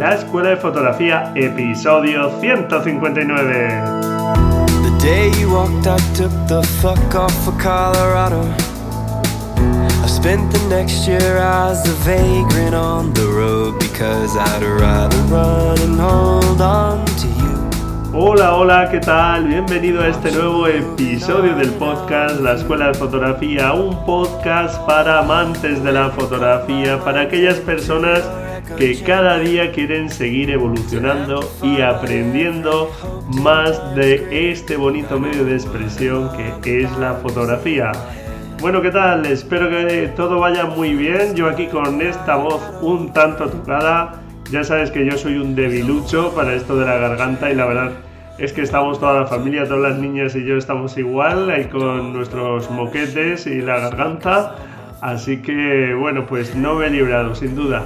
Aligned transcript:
La 0.00 0.14
Escuela 0.14 0.48
de 0.48 0.56
Fotografía, 0.56 1.30
episodio 1.36 2.30
159. 2.40 3.68
The 4.82 4.98
day 4.98 5.30
you 5.38 5.52
walked, 5.52 5.86
I 5.86 5.98
took 6.14 6.32
the 6.48 6.62
fuck 6.80 7.14
off 7.14 7.44
for 7.44 7.52
Colorado. 7.60 8.40
I 10.02 10.06
spent 10.06 10.50
the 10.52 10.68
next 10.70 11.06
year 11.06 11.36
as 11.36 11.86
a 11.86 11.92
vagrant 12.02 12.74
on 12.74 13.12
the 13.12 13.26
road 13.26 13.78
because 13.78 14.38
I'd 14.38 14.62
rather 14.62 15.18
run 15.24 15.78
and 15.80 16.00
hold 16.00 16.62
on 16.62 17.04
to 17.04 17.26
you. 17.26 18.18
Hola, 18.18 18.56
hola, 18.56 18.88
¿qué 18.90 19.00
tal? 19.00 19.48
Bienvenido 19.48 20.00
a 20.00 20.08
este 20.08 20.32
nuevo 20.32 20.66
episodio 20.66 21.54
del 21.56 21.72
podcast 21.74 22.40
La 22.40 22.54
Escuela 22.54 22.86
de 22.86 22.94
Fotografía, 22.94 23.74
un 23.74 24.02
podcast 24.06 24.80
para 24.86 25.18
amantes 25.18 25.84
de 25.84 25.92
la 25.92 26.08
fotografía, 26.08 26.98
para 27.04 27.20
aquellas 27.20 27.58
personas 27.58 28.22
que 28.80 28.98
cada 29.02 29.38
día 29.38 29.72
quieren 29.72 30.08
seguir 30.08 30.50
evolucionando 30.50 31.40
y 31.62 31.82
aprendiendo 31.82 32.90
más 33.42 33.94
de 33.94 34.50
este 34.50 34.78
bonito 34.78 35.20
medio 35.20 35.44
de 35.44 35.52
expresión 35.52 36.30
que 36.62 36.84
es 36.84 36.96
la 36.96 37.12
fotografía. 37.16 37.92
Bueno, 38.58 38.80
¿qué 38.80 38.90
tal? 38.90 39.26
Espero 39.26 39.68
que 39.68 40.10
todo 40.16 40.40
vaya 40.40 40.64
muy 40.64 40.94
bien. 40.94 41.34
Yo 41.34 41.50
aquí 41.50 41.66
con 41.66 42.00
esta 42.00 42.36
voz 42.36 42.62
un 42.80 43.12
tanto 43.12 43.50
tocada. 43.50 44.22
Ya 44.50 44.64
sabes 44.64 44.90
que 44.90 45.04
yo 45.04 45.18
soy 45.18 45.36
un 45.36 45.54
debilucho 45.54 46.32
para 46.34 46.54
esto 46.54 46.74
de 46.78 46.86
la 46.86 46.96
garganta 46.96 47.50
y 47.50 47.56
la 47.56 47.66
verdad 47.66 47.92
es 48.38 48.54
que 48.54 48.62
estamos 48.62 48.98
toda 48.98 49.20
la 49.20 49.26
familia, 49.26 49.64
todas 49.64 49.92
las 49.92 49.98
niñas 50.00 50.34
y 50.36 50.46
yo 50.46 50.56
estamos 50.56 50.96
igual, 50.96 51.50
ahí 51.50 51.66
con 51.66 52.14
nuestros 52.14 52.70
moquetes 52.70 53.46
y 53.46 53.60
la 53.60 53.78
garganta. 53.78 54.54
Así 55.02 55.42
que 55.42 55.92
bueno, 55.92 56.24
pues 56.24 56.54
no 56.56 56.76
me 56.76 56.86
he 56.86 56.90
librado, 56.90 57.34
sin 57.34 57.54
duda. 57.54 57.84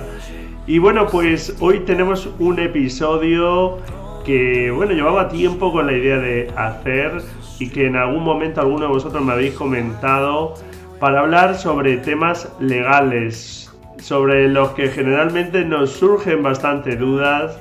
Y 0.66 0.78
bueno, 0.78 1.06
pues 1.08 1.54
hoy 1.60 1.80
tenemos 1.80 2.26
un 2.38 2.58
episodio 2.58 3.80
que, 4.24 4.70
bueno, 4.70 4.92
llevaba 4.92 5.28
tiempo 5.28 5.70
con 5.70 5.86
la 5.86 5.92
idea 5.92 6.18
de 6.18 6.50
hacer 6.56 7.20
y 7.58 7.68
que 7.68 7.86
en 7.86 7.96
algún 7.96 8.24
momento 8.24 8.62
alguno 8.62 8.86
de 8.86 8.92
vosotros 8.92 9.22
me 9.22 9.32
habéis 9.32 9.52
comentado 9.52 10.54
para 11.00 11.20
hablar 11.20 11.56
sobre 11.56 11.98
temas 11.98 12.50
legales, 12.60 13.70
sobre 13.98 14.48
los 14.48 14.70
que 14.70 14.88
generalmente 14.88 15.66
nos 15.66 15.90
surgen 15.90 16.42
bastante 16.42 16.96
dudas. 16.96 17.60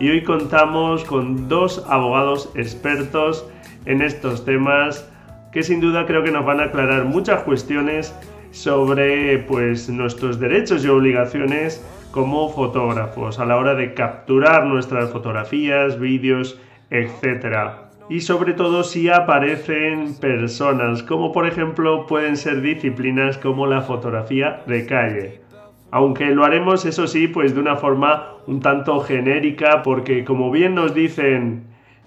Y 0.00 0.08
hoy 0.08 0.24
contamos 0.24 1.04
con 1.04 1.50
dos 1.50 1.84
abogados 1.86 2.50
expertos 2.54 3.44
en 3.84 4.00
estos 4.00 4.46
temas 4.46 5.06
que 5.52 5.62
sin 5.62 5.80
duda 5.80 6.06
creo 6.06 6.24
que 6.24 6.30
nos 6.30 6.46
van 6.46 6.60
a 6.60 6.64
aclarar 6.64 7.04
muchas 7.04 7.42
cuestiones 7.42 8.14
sobre 8.50 9.38
pues 9.38 9.88
nuestros 9.88 10.40
derechos 10.40 10.84
y 10.84 10.88
obligaciones 10.88 11.84
como 12.10 12.48
fotógrafos 12.48 13.38
a 13.38 13.44
la 13.44 13.56
hora 13.56 13.74
de 13.74 13.94
capturar 13.94 14.64
nuestras 14.66 15.10
fotografías, 15.10 15.98
vídeos, 15.98 16.58
etc. 16.90 17.88
Y 18.08 18.20
sobre 18.20 18.54
todo 18.54 18.82
si 18.84 19.08
aparecen 19.08 20.14
personas, 20.18 21.02
como 21.02 21.32
por 21.32 21.46
ejemplo 21.46 22.06
pueden 22.06 22.36
ser 22.36 22.62
disciplinas 22.62 23.36
como 23.36 23.66
la 23.66 23.82
fotografía 23.82 24.62
de 24.66 24.86
calle. 24.86 25.40
Aunque 25.90 26.26
lo 26.26 26.44
haremos, 26.44 26.84
eso 26.84 27.06
sí, 27.06 27.28
pues 27.28 27.54
de 27.54 27.60
una 27.60 27.76
forma 27.76 28.34
un 28.46 28.60
tanto 28.60 29.00
genérica, 29.00 29.82
porque 29.82 30.24
como 30.24 30.50
bien 30.50 30.74
nos 30.74 30.94
dicen 30.94 31.64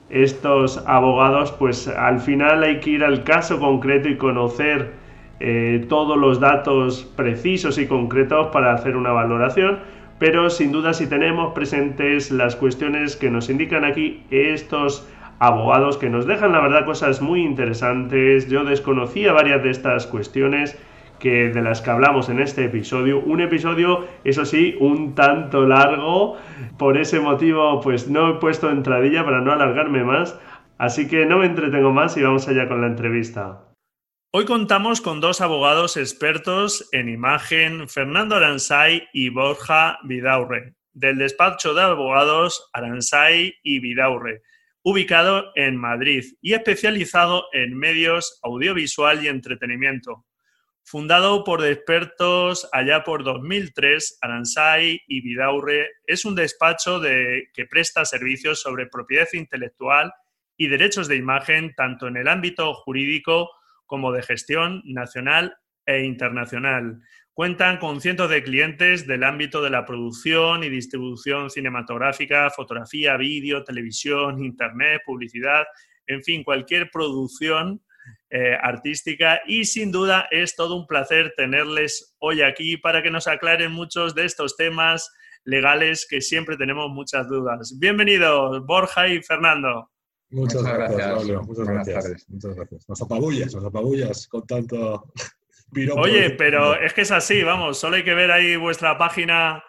estos 0.09 0.83
abogados, 0.88 1.52
pues 1.53 1.88
al 1.88 2.20
final 2.20 2.64
hay 2.64 2.80
que 2.80 2.92
ir 2.92 3.03
al 3.03 3.23
caso 3.23 3.59
concreto 3.59 4.09
y 4.09 4.17
conocer 4.17 5.00
eh, 5.44 5.86
todos 5.89 6.17
los 6.17 6.39
datos 6.39 7.11
precisos 7.16 7.78
y 7.78 7.88
concretos 7.88 8.47
para 8.47 8.73
hacer 8.73 8.95
una 8.95 9.11
valoración, 9.11 9.80
pero 10.20 10.52
sin 10.52 10.71
duda 10.71 10.93
si 10.93 11.08
tenemos 11.08 11.54
presentes 11.54 12.30
las 12.30 12.55
cuestiones 12.55 13.15
que 13.15 13.32
nos 13.32 13.49
indican 13.49 13.83
aquí 13.83 14.23
estos 14.30 15.08
abogados 15.39 15.98
que 15.98 16.11
nos 16.11 16.27
dejan 16.27 16.52
la 16.52 16.61
verdad 16.61 16.86
cosas 16.86 17.23
muy 17.23 17.42
interesantes. 17.42 18.48
Yo 18.48 18.64
desconocía 18.64 19.33
varias 19.33 19.64
de 19.64 19.71
estas 19.71 20.05
cuestiones 20.05 20.77
que 21.17 21.49
de 21.49 21.61
las 21.64 21.82
que 21.82 21.89
hablamos 21.89 22.30
en 22.30 22.39
este 22.39 22.65
episodio. 22.65 23.20
Un 23.20 23.42
episodio, 23.42 24.05
eso 24.23 24.45
sí, 24.45 24.76
un 24.80 25.15
tanto 25.15 25.65
largo. 25.65 26.38
Por 26.77 26.98
ese 26.98 27.20
motivo, 27.20 27.82
pues 27.82 28.08
no 28.08 28.30
he 28.30 28.33
puesto 28.36 28.70
entradilla 28.70 29.26
para 29.26 29.42
no 29.42 29.52
alargarme 29.52 30.04
más. 30.04 30.39
Así 30.77 31.08
que 31.08 31.26
no 31.26 31.39
me 31.39 31.48
entretengo 31.48 31.92
más 31.92 32.15
y 32.17 32.21
vamos 32.21 32.48
allá 32.48 32.67
con 32.67 32.82
la 32.82 32.88
entrevista. 32.88 33.70
Hoy 34.33 34.45
contamos 34.45 35.02
con 35.02 35.19
dos 35.19 35.42
abogados 35.42 35.97
expertos 35.97 36.87
en 36.93 37.09
imagen, 37.09 37.89
Fernando 37.89 38.37
Aransay 38.37 39.09
y 39.11 39.27
Borja 39.27 39.99
Vidaurre, 40.05 40.75
del 40.93 41.17
despacho 41.17 41.73
de 41.73 41.81
abogados 41.81 42.70
Aransay 42.71 43.55
y 43.61 43.80
Vidaurre, 43.81 44.41
ubicado 44.83 45.52
en 45.55 45.75
Madrid 45.75 46.23
y 46.41 46.53
especializado 46.53 47.47
en 47.52 47.77
medios 47.77 48.39
audiovisual 48.41 49.21
y 49.21 49.27
entretenimiento. 49.27 50.25
Fundado 50.81 51.43
por 51.43 51.65
expertos 51.65 52.70
allá 52.71 53.03
por 53.03 53.25
2003, 53.25 54.20
Aransay 54.21 55.02
y 55.08 55.21
Vidaurre 55.23 55.89
es 56.05 56.23
un 56.23 56.36
despacho 56.36 57.02
de, 57.02 57.49
que 57.53 57.65
presta 57.65 58.05
servicios 58.05 58.61
sobre 58.61 58.87
propiedad 58.87 59.27
intelectual 59.33 60.14
y 60.55 60.67
derechos 60.67 61.09
de 61.09 61.17
imagen 61.17 61.73
tanto 61.75 62.08
en 62.08 62.15
el 62.15 62.30
ámbito 62.30 62.73
jurídico 62.73 63.49
como 63.91 64.13
de 64.13 64.23
gestión 64.23 64.81
nacional 64.85 65.57
e 65.85 66.05
internacional. 66.05 67.02
Cuentan 67.33 67.77
con 67.77 67.99
cientos 67.99 68.29
de 68.29 68.41
clientes 68.41 69.05
del 69.05 69.25
ámbito 69.25 69.61
de 69.61 69.69
la 69.69 69.85
producción 69.85 70.63
y 70.63 70.69
distribución 70.69 71.49
cinematográfica, 71.49 72.49
fotografía, 72.52 73.17
vídeo, 73.17 73.65
televisión, 73.65 74.41
internet, 74.41 75.02
publicidad, 75.05 75.65
en 76.07 76.23
fin, 76.23 76.41
cualquier 76.45 76.89
producción 76.89 77.81
eh, 78.29 78.57
artística 78.61 79.41
y 79.45 79.65
sin 79.65 79.91
duda 79.91 80.25
es 80.31 80.55
todo 80.55 80.77
un 80.77 80.87
placer 80.87 81.33
tenerles 81.35 82.15
hoy 82.19 82.43
aquí 82.43 82.77
para 82.77 83.03
que 83.03 83.11
nos 83.11 83.27
aclaren 83.27 83.73
muchos 83.73 84.15
de 84.15 84.23
estos 84.23 84.55
temas 84.55 85.11
legales 85.43 86.08
que 86.09 86.21
siempre 86.21 86.55
tenemos 86.55 86.89
muchas 86.89 87.27
dudas. 87.27 87.77
Bienvenidos, 87.77 88.65
Borja 88.65 89.09
y 89.09 89.21
Fernando. 89.21 89.90
Muchas, 90.31 90.64
gracias, 90.64 91.25
Muchas 91.45 91.67
gracias. 91.67 92.30
Muchas 92.30 92.55
gracias. 92.55 92.89
Nos 92.89 93.02
apabullas, 93.02 93.53
nos 93.53 93.65
apabullas 93.65 94.27
con 94.27 94.45
tanto 94.47 95.11
Oye, 95.95 96.31
pero 96.31 96.80
es 96.80 96.93
que 96.93 97.02
es 97.02 97.11
así, 97.11 97.43
vamos, 97.43 97.80
solo 97.80 97.95
hay 97.95 98.03
que 98.03 98.14
ver 98.14 98.31
ahí 98.31 98.55
vuestra 98.58 98.97
página 98.97 99.64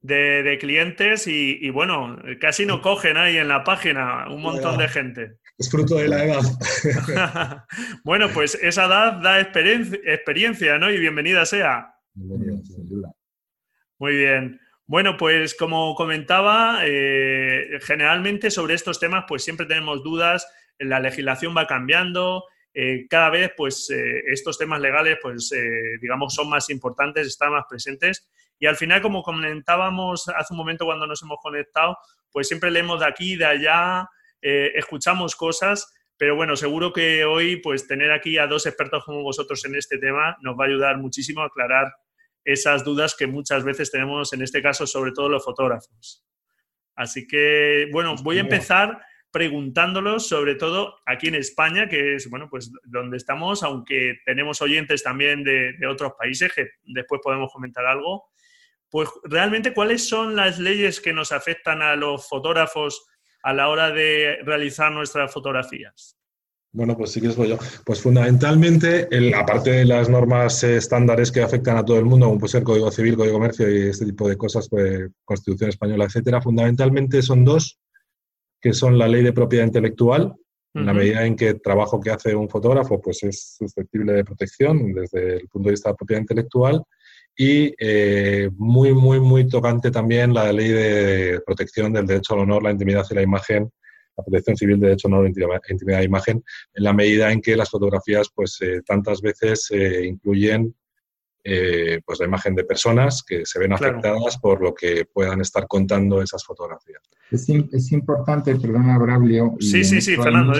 de, 0.00 0.58
clientes 0.60 1.26
y, 1.26 1.70
bueno, 1.70 2.18
casi 2.40 2.66
no 2.66 2.82
cogen 2.82 3.16
ahí 3.16 3.36
en 3.36 3.48
la 3.48 3.64
página 3.64 4.26
un 4.28 4.42
montón 4.42 4.78
de 4.78 4.88
gente. 4.88 5.38
Es 5.56 5.70
fruto 5.70 5.96
de 5.96 6.08
la 6.08 6.24
edad. 6.24 6.42
bueno, 8.04 8.28
pues 8.34 8.58
esa 8.60 8.86
edad 8.86 9.12
da 9.22 9.40
experiencia, 9.40 10.78
¿no? 10.78 10.90
Y 10.90 10.98
bienvenida 10.98 11.46
sea. 11.46 11.94
Bienvenida, 12.12 12.60
sin 12.64 12.88
duda. 12.88 13.12
Muy 13.98 14.16
bien. 14.16 14.60
Bueno, 14.86 15.16
pues 15.16 15.54
como 15.54 15.94
comentaba, 15.94 16.80
eh, 16.82 17.78
generalmente 17.80 18.50
sobre 18.50 18.74
estos 18.74 19.00
temas 19.00 19.24
pues 19.26 19.42
siempre 19.42 19.64
tenemos 19.64 20.02
dudas, 20.02 20.46
la 20.78 21.00
legislación 21.00 21.56
va 21.56 21.66
cambiando, 21.66 22.44
eh, 22.74 23.06
cada 23.08 23.30
vez 23.30 23.52
pues 23.56 23.88
eh, 23.88 24.22
estos 24.26 24.58
temas 24.58 24.82
legales 24.82 25.18
pues 25.22 25.50
digamos 26.02 26.34
son 26.34 26.50
más 26.50 26.68
importantes, 26.68 27.26
están 27.26 27.52
más 27.52 27.64
presentes. 27.68 28.28
Y 28.58 28.66
al 28.66 28.76
final 28.76 29.00
como 29.00 29.22
comentábamos 29.22 30.28
hace 30.28 30.52
un 30.52 30.58
momento 30.58 30.84
cuando 30.84 31.06
nos 31.06 31.22
hemos 31.22 31.38
conectado, 31.42 31.96
pues 32.30 32.46
siempre 32.46 32.70
leemos 32.70 33.00
de 33.00 33.06
aquí, 33.06 33.36
de 33.36 33.46
allá, 33.46 34.06
escuchamos 34.42 35.34
cosas, 35.34 35.94
pero 36.18 36.36
bueno, 36.36 36.56
seguro 36.56 36.92
que 36.92 37.24
hoy 37.24 37.56
pues 37.56 37.86
tener 37.86 38.12
aquí 38.12 38.36
a 38.36 38.46
dos 38.46 38.66
expertos 38.66 39.02
como 39.06 39.22
vosotros 39.22 39.64
en 39.64 39.76
este 39.76 39.96
tema 39.96 40.36
nos 40.42 40.58
va 40.60 40.64
a 40.64 40.68
ayudar 40.68 40.98
muchísimo 40.98 41.40
a 41.40 41.46
aclarar 41.46 41.90
esas 42.44 42.84
dudas 42.84 43.14
que 43.16 43.26
muchas 43.26 43.64
veces 43.64 43.90
tenemos, 43.90 44.32
en 44.32 44.42
este 44.42 44.62
caso, 44.62 44.86
sobre 44.86 45.12
todo 45.12 45.28
los 45.28 45.44
fotógrafos. 45.44 46.24
Así 46.94 47.26
que, 47.26 47.88
bueno, 47.92 48.14
voy 48.22 48.38
a 48.38 48.42
empezar 48.42 49.00
preguntándolos, 49.34 50.28
sobre 50.28 50.54
todo 50.54 51.00
aquí 51.06 51.26
en 51.26 51.34
España, 51.34 51.88
que 51.88 52.14
es, 52.14 52.30
bueno, 52.30 52.48
pues 52.48 52.70
donde 52.84 53.16
estamos, 53.16 53.64
aunque 53.64 54.20
tenemos 54.24 54.62
oyentes 54.62 55.02
también 55.02 55.42
de, 55.42 55.74
otros 55.88 56.12
países, 56.16 56.52
que 56.52 56.68
después 56.84 57.20
podemos 57.20 57.52
comentar 57.52 57.84
algo, 57.84 58.30
pues 58.88 59.08
realmente, 59.24 59.74
¿cuáles 59.74 60.08
son 60.08 60.36
las 60.36 60.60
leyes 60.60 61.00
que 61.00 61.12
nos 61.12 61.32
afectan 61.32 61.82
a 61.82 61.96
los 61.96 62.28
fotógrafos 62.28 63.08
a 63.42 63.52
la 63.52 63.68
hora 63.68 63.90
de 63.90 64.38
realizar 64.44 64.92
nuestras 64.92 65.32
fotografías? 65.32 66.16
Bueno, 66.74 66.96
pues 66.96 67.12
sí 67.12 67.20
que 67.20 67.28
es 67.28 67.36
yo. 67.36 67.56
Pues 67.86 68.00
fundamentalmente, 68.00 69.08
aparte 69.36 69.70
de 69.70 69.84
las 69.84 70.08
normas 70.08 70.64
eh, 70.64 70.78
estándares 70.78 71.30
que 71.30 71.40
afectan 71.40 71.76
a 71.76 71.84
todo 71.84 72.00
el 72.00 72.04
mundo, 72.04 72.26
como 72.26 72.40
puede 72.40 72.50
ser 72.50 72.64
Código 72.64 72.90
Civil, 72.90 73.14
Código 73.14 73.32
de 73.32 73.38
Comercio 73.38 73.70
y 73.70 73.88
este 73.90 74.06
tipo 74.06 74.28
de 74.28 74.36
cosas, 74.36 74.68
pues, 74.68 75.08
Constitución 75.24 75.70
Española, 75.70 76.06
etcétera, 76.06 76.42
fundamentalmente 76.42 77.22
son 77.22 77.44
dos, 77.44 77.78
que 78.60 78.72
son 78.72 78.98
la 78.98 79.06
ley 79.06 79.22
de 79.22 79.32
propiedad 79.32 79.64
intelectual, 79.64 80.34
en 80.74 80.86
la 80.86 80.92
medida 80.92 81.24
en 81.24 81.36
que 81.36 81.50
el 81.50 81.62
trabajo 81.62 82.00
que 82.00 82.10
hace 82.10 82.34
un 82.34 82.48
fotógrafo 82.48 83.00
pues 83.00 83.22
es 83.22 83.54
susceptible 83.56 84.12
de 84.12 84.24
protección 84.24 84.92
desde 84.92 85.36
el 85.36 85.48
punto 85.48 85.68
de 85.68 85.74
vista 85.74 85.90
de 85.90 85.92
la 85.92 85.96
propiedad 85.96 86.22
intelectual, 86.22 86.82
y 87.36 87.72
eh, 87.78 88.50
muy, 88.56 88.92
muy, 88.92 89.20
muy 89.20 89.48
tocante 89.48 89.92
también 89.92 90.34
la 90.34 90.52
ley 90.52 90.70
de 90.70 91.40
protección 91.46 91.92
del 91.92 92.06
derecho 92.06 92.34
al 92.34 92.40
honor, 92.40 92.64
la 92.64 92.72
intimidad 92.72 93.06
y 93.08 93.14
la 93.14 93.22
imagen, 93.22 93.70
la 94.16 94.24
protección 94.24 94.56
civil 94.56 94.80
del 94.80 94.90
derecho 94.90 95.08
al 95.08 95.14
honor, 95.14 95.26
intimidad 95.26 96.00
e 96.00 96.04
imagen, 96.04 96.44
en 96.74 96.84
la 96.84 96.92
medida 96.92 97.32
en 97.32 97.40
que 97.40 97.56
las 97.56 97.70
fotografías, 97.70 98.28
pues 98.34 98.58
eh, 98.60 98.82
tantas 98.86 99.20
veces 99.20 99.68
eh, 99.70 100.04
incluyen 100.06 100.74
pues 102.06 102.20
la 102.20 102.24
imagen 102.24 102.54
de 102.54 102.64
personas 102.64 103.22
que 103.22 103.44
se 103.44 103.58
ven 103.58 103.74
afectadas 103.74 104.38
por 104.38 104.62
lo 104.62 104.72
que 104.72 105.04
puedan 105.04 105.42
estar 105.42 105.66
contando 105.66 106.22
esas 106.22 106.42
fotografías. 106.42 107.02
Es, 107.30 107.46
es 107.50 107.92
importante, 107.92 108.56
perdona, 108.56 108.96
Braulio. 108.96 109.54
Sí, 109.60 109.84
sí, 109.84 110.00
sí, 110.00 110.16
Fernando. 110.16 110.54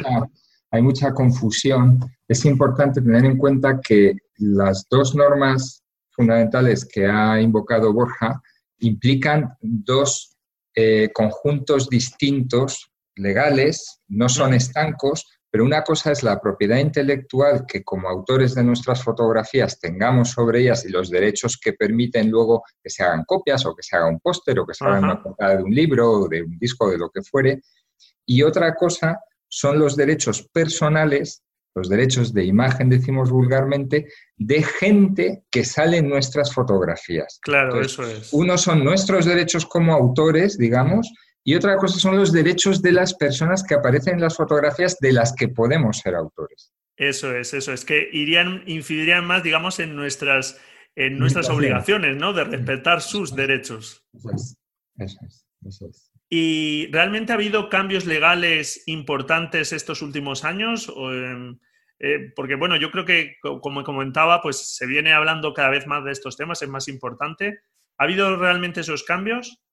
hay 0.70 0.82
mucha 0.82 1.14
confusión. 1.14 2.00
Es 2.28 2.44
importante 2.44 3.00
tener 3.00 3.24
en 3.24 3.38
cuenta 3.38 3.80
que 3.80 4.14
las 4.36 4.86
dos 4.90 5.14
normas 5.14 5.82
fundamentales 6.10 6.84
que 6.84 7.06
ha 7.06 7.40
invocado 7.40 7.92
Borja 7.92 8.42
implican 8.78 9.56
dos 9.60 10.36
eh, 10.74 11.10
conjuntos 11.12 11.88
distintos 11.88 12.90
legales, 13.16 14.00
no 14.08 14.28
son 14.28 14.54
estancos, 14.54 15.26
pero 15.50 15.64
una 15.64 15.82
cosa 15.82 16.10
es 16.10 16.22
la 16.22 16.40
propiedad 16.40 16.78
intelectual 16.78 17.64
que 17.66 17.84
como 17.84 18.08
autores 18.08 18.54
de 18.54 18.64
nuestras 18.64 19.02
fotografías 19.04 19.78
tengamos 19.78 20.30
sobre 20.30 20.62
ellas 20.62 20.84
y 20.84 20.88
los 20.88 21.10
derechos 21.10 21.56
que 21.56 21.74
permiten 21.74 22.30
luego 22.30 22.64
que 22.82 22.90
se 22.90 23.04
hagan 23.04 23.24
copias 23.24 23.64
o 23.64 23.74
que 23.74 23.82
se 23.82 23.96
haga 23.96 24.08
un 24.08 24.18
póster 24.18 24.58
o 24.58 24.66
que 24.66 24.74
se 24.74 24.84
haga 24.84 24.98
una 24.98 25.22
portada 25.22 25.56
de 25.56 25.62
un 25.62 25.72
libro 25.72 26.10
o 26.10 26.28
de 26.28 26.42
un 26.42 26.58
disco, 26.58 26.90
de 26.90 26.98
lo 26.98 27.08
que 27.10 27.22
fuere. 27.22 27.60
Y 28.26 28.42
otra 28.42 28.74
cosa 28.74 29.20
son 29.48 29.78
los 29.78 29.94
derechos 29.94 30.48
personales 30.52 31.44
los 31.74 31.88
derechos 31.88 32.32
de 32.32 32.44
imagen, 32.44 32.88
decimos 32.88 33.30
vulgarmente, 33.30 34.06
de 34.36 34.62
gente 34.62 35.44
que 35.50 35.64
sale 35.64 35.98
en 35.98 36.08
nuestras 36.08 36.52
fotografías. 36.52 37.38
Claro, 37.42 37.80
eso 37.80 38.04
es. 38.04 38.32
Uno 38.32 38.56
son 38.56 38.84
nuestros 38.84 39.24
derechos 39.24 39.66
como 39.66 39.92
autores, 39.92 40.56
digamos, 40.56 41.12
y 41.44 41.54
otra 41.54 41.76
cosa 41.76 42.00
son 42.00 42.16
los 42.16 42.32
derechos 42.32 42.80
de 42.80 42.92
las 42.92 43.14
personas 43.14 43.62
que 43.62 43.74
aparecen 43.74 44.14
en 44.14 44.22
las 44.22 44.36
fotografías 44.36 44.98
de 44.98 45.12
las 45.12 45.34
que 45.34 45.48
podemos 45.48 45.98
ser 45.98 46.14
autores. 46.14 46.72
Eso 46.96 47.36
es, 47.36 47.52
eso 47.52 47.72
es, 47.72 47.84
que 47.84 48.08
irían, 48.12 48.62
incidirían 48.66 49.26
más, 49.26 49.42
digamos, 49.42 49.78
en 49.78 49.94
nuestras, 49.94 50.58
en 50.96 51.18
nuestras 51.18 51.50
obligaciones, 51.50 52.16
¿no? 52.16 52.32
De 52.32 52.44
respetar 52.44 53.02
sus 53.02 53.36
derechos. 53.36 54.06
Eso 54.14 54.30
es, 54.30 54.56
eso 54.96 55.18
es, 55.26 55.46
eso 55.66 55.88
es. 55.90 56.10
¿Y 56.30 56.88
realmente 56.90 57.32
ha 57.32 57.34
habido 57.34 57.68
cambios 57.68 58.06
legales 58.06 58.82
importantes 58.86 59.72
estos 59.72 60.00
últimos 60.00 60.44
años? 60.44 60.90
Em, 60.96 61.58
eh, 61.98 62.32
porque, 62.34 62.54
bueno, 62.54 62.76
yo 62.76 62.90
creo 62.90 63.04
que, 63.04 63.36
como 63.60 63.84
comentaba, 63.84 64.40
pues 64.40 64.76
se 64.76 64.86
viene 64.86 65.12
hablando 65.12 65.52
cada 65.52 65.68
vez 65.68 65.86
más 65.86 66.04
de 66.04 66.12
estos 66.12 66.36
temas, 66.36 66.62
es 66.62 66.68
más 66.68 66.88
importante. 66.88 67.60
¿Ha 67.98 68.04
habido 68.04 68.36
realmente 68.36 68.80
esos 68.80 69.04
cambios? 69.04 69.63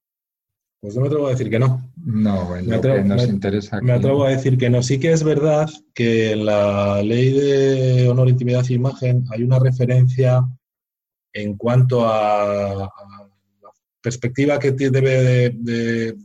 Pues 0.82 0.96
yo 0.96 1.02
me 1.02 1.08
atrevo 1.08 1.28
a 1.28 1.32
decir 1.32 1.50
que 1.50 1.60
no. 1.60 1.92
No, 2.04 2.46
bueno, 2.46 2.68
me 2.68 2.76
atrevo, 2.76 3.04
nos 3.04 3.28
interesa. 3.28 3.80
Me 3.82 3.94
atrevo 3.94 4.26
a 4.26 4.32
decir 4.32 4.58
que 4.58 4.70
no. 4.70 4.82
Sí 4.82 5.00
que 5.00 5.12
es 5.12 5.24
verdad 5.24 5.70
que 5.94 6.32
en 6.32 6.46
la 6.46 7.04
ley 7.04 7.32
de 7.32 8.10
honor, 8.10 8.28
intimidad 8.30 8.66
e 8.68 8.74
imagen 8.74 9.24
hay 9.30 9.44
una 9.44 9.60
referencia 9.60 10.42
en 11.34 11.56
cuanto 11.56 12.06
a, 12.06 12.86
a 12.86 12.90
perspectiva 14.02 14.58
que 14.58 14.72
debe 14.72 15.52
de, 15.56 16.18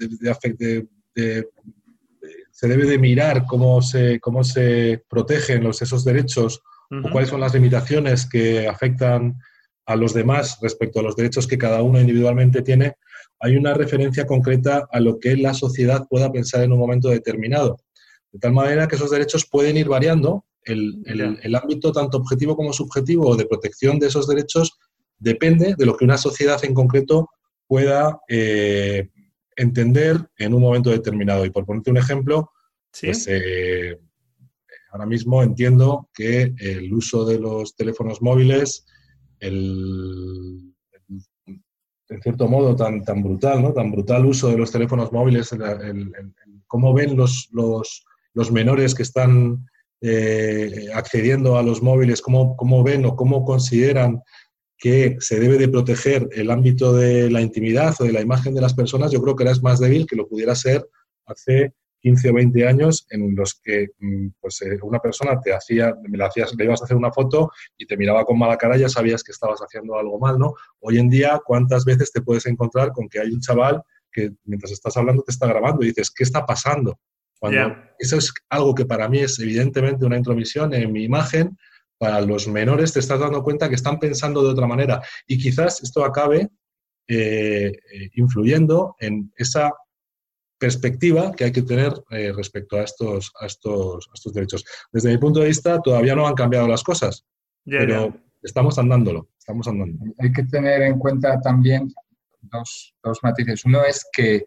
se 2.50 2.69
debe 2.69 2.87
de 2.87 2.99
mirar 2.99 3.44
cómo 3.47 3.82
se, 3.82 4.19
cómo 4.20 4.43
se 4.43 5.05
protegen 5.08 5.62
los, 5.62 5.82
esos 5.82 6.05
derechos 6.05 6.62
o 6.91 7.11
cuáles 7.11 7.29
son 7.29 7.41
las 7.41 7.53
limitaciones 7.53 8.26
que 8.26 8.67
afectan 8.67 9.38
a 9.85 9.97
los 9.97 10.14
demás 10.14 10.58
respecto 10.62 11.00
a 11.00 11.03
los 11.03 11.17
derechos 11.17 11.47
que 11.47 11.58
cada 11.58 11.82
uno 11.82 12.00
individualmente 12.00 12.62
tiene, 12.62 12.97
hay 13.40 13.56
una 13.56 13.74
referencia 13.74 14.26
concreta 14.26 14.88
a 14.90 15.00
lo 15.00 15.18
que 15.18 15.36
la 15.36 15.54
sociedad 15.54 16.06
pueda 16.08 16.32
pensar 16.32 16.62
en 16.62 16.72
un 16.72 16.78
momento 16.78 17.08
determinado. 17.08 17.78
De 18.32 18.38
tal 18.38 18.52
manera 18.52 18.88
que 18.88 18.96
esos 18.96 19.10
derechos 19.10 19.46
pueden 19.46 19.76
ir 19.76 19.88
variando. 19.88 20.44
El, 20.62 21.02
el, 21.06 21.54
ámbito 21.54 21.92
tanto 21.92 22.16
objetivo 22.16 22.56
como 22.56 22.72
subjetivo 22.72 23.36
de 23.36 23.46
protección 23.46 24.00
de 24.00 24.08
esos 24.08 24.26
derechos 24.26 24.76
depende 25.16 25.76
de 25.78 25.86
lo 25.86 25.96
que 25.96 26.04
una 26.04 26.18
sociedad 26.18 26.62
en 26.64 26.74
concreto 26.74 27.30
pueda 27.68 28.20
eh, 28.28 29.10
entender 29.54 30.28
en 30.38 30.54
un 30.54 30.62
momento 30.62 30.90
determinado. 30.90 31.44
Y 31.44 31.50
por 31.50 31.64
ponerte 31.64 31.92
un 31.92 31.98
ejemplo, 31.98 32.50
pues, 33.00 33.28
eh, 33.28 33.96
ahora 34.90 35.06
mismo 35.06 35.42
entiendo 35.42 36.10
que 36.12 36.52
el 36.58 36.92
uso 36.92 37.24
de 37.24 37.38
los 37.38 37.76
teléfonos 37.76 38.20
móviles, 38.20 38.86
el, 39.38 40.74
en 42.08 42.23
cierto 42.23 42.49
modo 42.49 42.76
tan, 42.76 43.03
tan 43.03 43.23
brutal, 43.23 43.62
¿no? 43.62 43.73
Tan 43.73 43.91
brutal 43.91 44.26
uso 44.26 44.49
de 44.49 44.58
los 44.58 44.70
teléfonos 44.70 45.12
móviles, 45.12 45.53
el, 45.53 46.12
cómo 46.67 46.94
ven 46.94 47.17
los, 47.17 47.49
los, 47.53 48.05
los, 48.35 48.53
menores 48.53 48.94
que 48.94 49.03
están 49.03 49.67
eh, 50.00 50.88
accediendo 50.94 51.58
a 51.58 51.62
los 51.62 51.82
móviles, 51.82 52.23
cómo, 52.23 52.56
cómo 52.56 52.82
ven 52.82 53.05
o 53.05 53.17
cómo 53.17 53.44
consideran 53.44 54.20
que 54.79 55.17
se 55.20 55.41
debe 55.41 55.58
de 55.58 55.69
proteger 55.69 56.29
el 56.32 56.50
ámbito 56.50 56.93
de 56.93 57.31
la 57.31 57.41
intimidad 57.41 57.94
o 57.99 58.05
de 58.05 58.12
la 58.12 58.20
imagen 58.20 58.55
de 58.55 58.61
las 58.61 58.75
personas, 58.75 59.11
yo 59.11 59.23
creo 59.23 59.35
que 59.35 59.44
era 59.44 59.55
más 59.62 59.81
débil 59.81 60.06
que 60.06 60.17
lo 60.17 60.29
pudiera 60.29 60.55
ser 60.55 60.87
hace 61.25 61.73
15 62.00 62.31
o 62.31 62.34
20 62.34 62.69
años 62.69 63.06
en 63.10 63.34
los 63.34 63.60
que 63.62 63.88
mm, 63.98 64.28
pues, 64.40 64.62
eh, 64.62 64.78
una 64.82 64.98
persona 64.98 65.40
te 65.40 65.52
hacía, 65.52 65.94
le, 66.08 66.25
hacías, 66.25 66.54
le 66.56 66.64
ibas 66.64 66.81
a 66.81 66.84
hacer 66.84 66.96
una 66.96 67.12
foto 67.12 67.50
y 67.76 67.87
te 67.87 67.96
miraba 67.96 68.25
con 68.25 68.38
mala 68.38 68.56
cara 68.56 68.76
y 68.76 68.81
ya 68.81 68.88
sabías 68.88 69.22
que 69.22 69.32
estabas 69.32 69.60
haciendo 69.60 69.98
algo 69.98 70.19
mal, 70.19 70.38
¿no? 70.38 70.54
Hoy 70.81 70.98
en 70.98 71.08
día, 71.08 71.40
¿cuántas 71.44 71.84
veces 71.84 72.12
te 72.12 72.22
puedes 72.22 72.46
encontrar 72.46 72.93
con 72.93 73.08
que 73.08 73.20
hay 73.20 73.31
un 73.31 73.40
chaval 73.40 73.82
que 74.12 74.32
mientras 74.44 74.72
estás 74.72 74.96
hablando 74.96 75.22
te 75.22 75.32
está 75.32 75.46
grabando 75.46 75.82
y 75.82 75.88
dices, 75.88 76.10
¿qué 76.10 76.25
está 76.25 76.46
pasando? 76.46 76.98
Cuando 77.38 77.76
eso 77.98 78.16
es 78.16 78.32
algo 78.48 78.75
que 78.75 78.87
para 78.87 79.08
mí 79.08 79.19
es 79.19 79.38
evidentemente 79.38 80.06
una 80.06 80.16
intromisión 80.16 80.72
en 80.72 80.90
mi 80.90 81.04
imagen, 81.04 81.56
para 81.98 82.20
los 82.20 82.48
menores 82.48 82.93
te 82.93 83.00
estás 83.00 83.20
dando 83.20 83.43
cuenta 83.43 83.69
que 83.69 83.75
están 83.75 83.98
pensando 83.98 84.43
de 84.43 84.50
otra 84.50 84.66
manera 84.66 85.02
y 85.26 85.38
quizás 85.38 85.82
esto 85.82 86.04
acabe 86.04 86.48
eh, 87.08 87.72
eh, 87.93 88.10
influyendo 88.14 88.96
en 88.98 89.32
esa 89.37 89.72
perspectiva 90.58 91.32
que 91.32 91.44
hay 91.44 91.53
que 91.53 91.62
tener 91.62 91.93
eh, 92.11 92.32
respecto 92.35 92.76
a 92.76 92.82
estos, 92.82 93.32
a, 93.41 93.47
estos, 93.47 94.08
estos 94.14 94.32
derechos. 94.32 94.64
Desde 94.93 95.11
mi 95.11 95.19
punto 95.19 95.41
de 95.41 95.49
vista, 95.49 95.81
todavía 95.81 96.14
no 96.14 96.26
han 96.26 96.35
cambiado 96.35 96.67
las 96.67 96.82
cosas, 96.82 97.25
pero 97.65 98.15
estamos 98.43 98.79
andándolo, 98.79 99.29
estamos 99.39 99.69
andando. 99.69 100.05
Hay 100.19 100.32
que 100.32 100.44
tener 100.44 100.82
en 100.82 100.98
cuenta 100.98 101.41
también 101.41 101.93
dos, 102.43 102.94
dos 103.03 103.19
matices. 103.22 103.65
Uno 103.65 103.84
es 103.84 104.06
que 104.13 104.46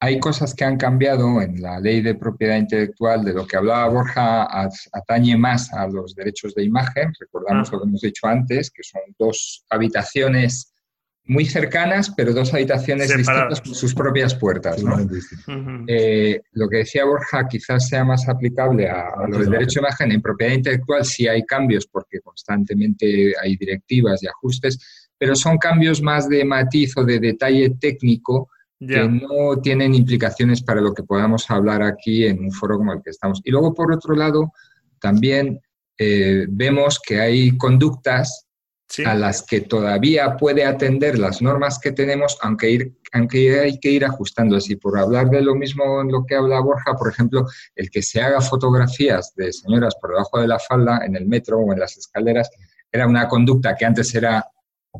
hay 0.00 0.20
cosas 0.20 0.54
que 0.54 0.64
han 0.64 0.76
cambiado 0.76 1.42
en 1.42 1.60
la 1.60 1.80
ley 1.80 2.00
de 2.00 2.14
propiedad 2.14 2.56
intelectual, 2.56 3.24
de 3.24 3.34
lo 3.34 3.46
que 3.46 3.56
hablaba 3.56 3.88
Borja, 3.88 4.48
atañe 4.92 5.36
más 5.36 5.72
a 5.72 5.88
los 5.88 6.14
derechos 6.14 6.54
de 6.54 6.64
imagen. 6.64 7.12
Recordamos 7.18 7.72
lo 7.72 7.80
que 7.80 7.88
hemos 7.88 8.00
dicho 8.00 8.26
antes, 8.28 8.70
que 8.70 8.84
son 8.84 9.02
dos 9.18 9.64
habitaciones 9.70 10.72
muy 11.28 11.44
cercanas, 11.44 12.10
pero 12.16 12.32
dos 12.32 12.52
habitaciones 12.54 13.14
distintas 13.14 13.60
con 13.60 13.74
sus 13.74 13.94
propias 13.94 14.34
puertas. 14.34 14.82
Eh, 15.86 16.40
lo 16.52 16.68
que 16.68 16.78
decía 16.78 17.04
Borja 17.04 17.46
quizás 17.46 17.88
sea 17.88 18.04
más 18.04 18.28
aplicable 18.28 18.88
a, 18.88 19.10
a 19.10 19.28
lo 19.28 19.38
del 19.38 19.50
derecho 19.50 19.80
de 19.80 19.86
imagen. 19.86 20.12
En 20.12 20.22
propiedad 20.22 20.54
intelectual 20.54 21.04
sí 21.04 21.28
hay 21.28 21.44
cambios 21.44 21.86
porque 21.86 22.20
constantemente 22.20 23.34
hay 23.40 23.56
directivas 23.56 24.22
y 24.22 24.26
ajustes, 24.26 25.08
pero 25.18 25.36
son 25.36 25.58
cambios 25.58 26.02
más 26.02 26.28
de 26.28 26.44
matiz 26.44 26.96
o 26.96 27.04
de 27.04 27.20
detalle 27.20 27.76
técnico 27.78 28.48
que 28.80 29.08
no 29.08 29.60
tienen 29.60 29.92
implicaciones 29.94 30.62
para 30.62 30.80
lo 30.80 30.94
que 30.94 31.02
podamos 31.02 31.50
hablar 31.50 31.82
aquí 31.82 32.24
en 32.24 32.38
un 32.38 32.52
foro 32.52 32.78
como 32.78 32.92
el 32.92 33.02
que 33.02 33.10
estamos. 33.10 33.40
Y 33.44 33.50
luego, 33.50 33.74
por 33.74 33.92
otro 33.92 34.14
lado, 34.14 34.52
también 35.00 35.60
eh, 35.98 36.46
vemos 36.48 37.00
que 37.04 37.20
hay 37.20 37.56
conductas 37.56 38.46
a 39.04 39.14
las 39.14 39.42
que 39.42 39.60
todavía 39.60 40.36
puede 40.36 40.64
atender 40.64 41.18
las 41.18 41.42
normas 41.42 41.78
que 41.78 41.92
tenemos, 41.92 42.38
aunque, 42.40 42.70
ir, 42.70 42.98
aunque 43.12 43.60
hay 43.60 43.78
que 43.78 43.90
ir 43.90 44.04
ajustando. 44.04 44.56
Así, 44.56 44.76
por 44.76 44.98
hablar 44.98 45.28
de 45.30 45.42
lo 45.42 45.54
mismo 45.54 46.00
en 46.00 46.10
lo 46.10 46.24
que 46.24 46.34
habla 46.34 46.60
Borja, 46.60 46.94
por 46.94 47.10
ejemplo, 47.10 47.46
el 47.76 47.90
que 47.90 48.02
se 48.02 48.20
haga 48.20 48.40
fotografías 48.40 49.34
de 49.36 49.52
señoras 49.52 49.94
por 50.00 50.10
debajo 50.10 50.40
de 50.40 50.48
la 50.48 50.58
falda 50.58 51.04
en 51.04 51.16
el 51.16 51.26
metro 51.26 51.58
o 51.58 51.72
en 51.72 51.80
las 51.80 51.96
escaleras 51.96 52.50
era 52.90 53.06
una 53.06 53.28
conducta 53.28 53.76
que 53.76 53.84
antes 53.84 54.14
era 54.14 54.44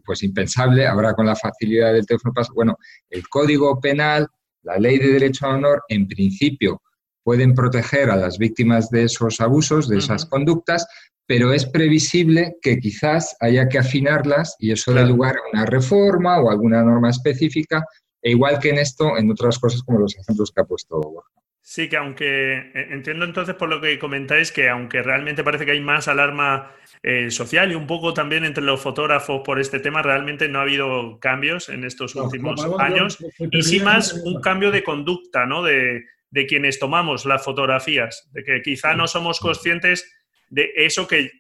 pues 0.05 0.23
impensable, 0.23 0.87
ahora 0.87 1.15
con 1.15 1.27
la 1.27 1.35
facilidad 1.35 1.93
del 1.93 2.07
teléfono 2.07 2.35
bueno, 2.55 2.77
el 3.09 3.29
Código 3.29 3.81
Penal, 3.81 4.29
la 4.63 4.77
Ley 4.77 4.99
de 4.99 5.13
Derecho 5.13 5.47
a 5.47 5.55
Honor, 5.55 5.83
en 5.89 6.07
principio 6.07 6.83
pueden 7.23 7.55
proteger 7.55 8.11
a 8.11 8.17
las 8.17 8.39
víctimas 8.39 8.91
de 8.91 9.05
esos 9.05 9.41
abusos, 9.41 9.89
de 9.89 9.99
esas 9.99 10.25
conductas, 10.25 10.87
pero 11.29 11.53
es 11.53 11.67
previsible 11.67 12.55
que 12.63 12.79
quizás 12.79 13.37
haya 13.41 13.69
que 13.69 13.79
afinarlas 13.79 14.57
y 14.59 14.73
eso 14.73 14.95
da 14.95 15.05
lugar 15.05 15.37
a 15.37 15.51
una 15.53 15.67
reforma 15.67 16.41
o 16.41 16.51
alguna 16.51 16.83
norma 16.83 17.11
específica, 17.11 17.85
e 18.23 18.31
igual 18.31 18.59
que 18.59 18.71
en 18.71 18.79
esto, 18.79 19.19
en 19.19 19.31
otras 19.31 19.59
cosas 19.59 19.83
como 19.83 19.99
los 19.99 20.17
ejemplos 20.17 20.51
que 20.51 20.63
ha 20.63 20.65
puesto 20.65 20.99
Borja. 20.99 21.29
Sí, 21.61 21.87
que 21.91 21.99
aunque 21.99 22.55
eh, 22.55 22.89
entiendo 22.93 23.27
entonces 23.27 23.55
por 23.57 23.69
lo 23.69 23.79
que 23.79 23.99
comentáis 23.99 24.51
que 24.51 24.71
aunque 24.71 25.03
realmente 25.03 25.45
parece 25.45 25.67
que 25.67 25.73
hay 25.73 25.83
más 25.83 26.09
alarma 26.09 26.73
eh, 27.03 27.31
social 27.31 27.73
y 27.73 27.75
un 27.75 27.87
poco 27.87 28.15
también 28.15 28.47
entre 28.47 28.65
los 28.65 28.81
fotógrafos 28.81 29.43
por 29.45 29.61
este 29.61 29.81
tema, 29.81 30.01
realmente 30.01 30.49
no 30.49 30.61
ha 30.61 30.63
habido 30.63 31.19
cambios 31.21 31.69
en 31.69 31.85
estos 31.85 32.15
últimos 32.15 32.67
años 32.79 33.19
y 33.51 33.63
sí 33.63 33.81
más 33.81 34.15
un 34.15 34.41
cambio 34.41 34.71
de 34.71 34.83
conducta, 34.83 35.45
¿no? 35.45 35.63
De, 35.63 36.07
de 36.31 36.47
quienes 36.47 36.79
tomamos 36.79 37.27
las 37.27 37.45
fotografías, 37.45 38.31
de 38.33 38.45
que 38.45 38.63
quizá 38.63 38.95
no 38.95 39.07
somos 39.07 39.39
conscientes 39.39 40.11
de 40.51 40.71
eso 40.77 41.07
que, 41.07 41.31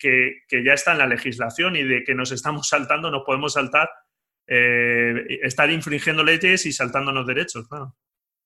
ya 0.64 0.72
está 0.72 0.92
en 0.92 0.98
la 0.98 1.06
legislación 1.06 1.76
y 1.76 1.82
de 1.82 2.04
que 2.04 2.14
nos 2.14 2.32
estamos 2.32 2.68
saltando, 2.68 3.10
nos 3.10 3.24
podemos 3.24 3.52
saltar, 3.52 3.88
eh, 4.46 5.40
estar 5.42 5.70
infringiendo 5.70 6.24
leyes 6.24 6.66
y 6.66 6.72
saltándonos 6.72 7.26
derechos. 7.26 7.66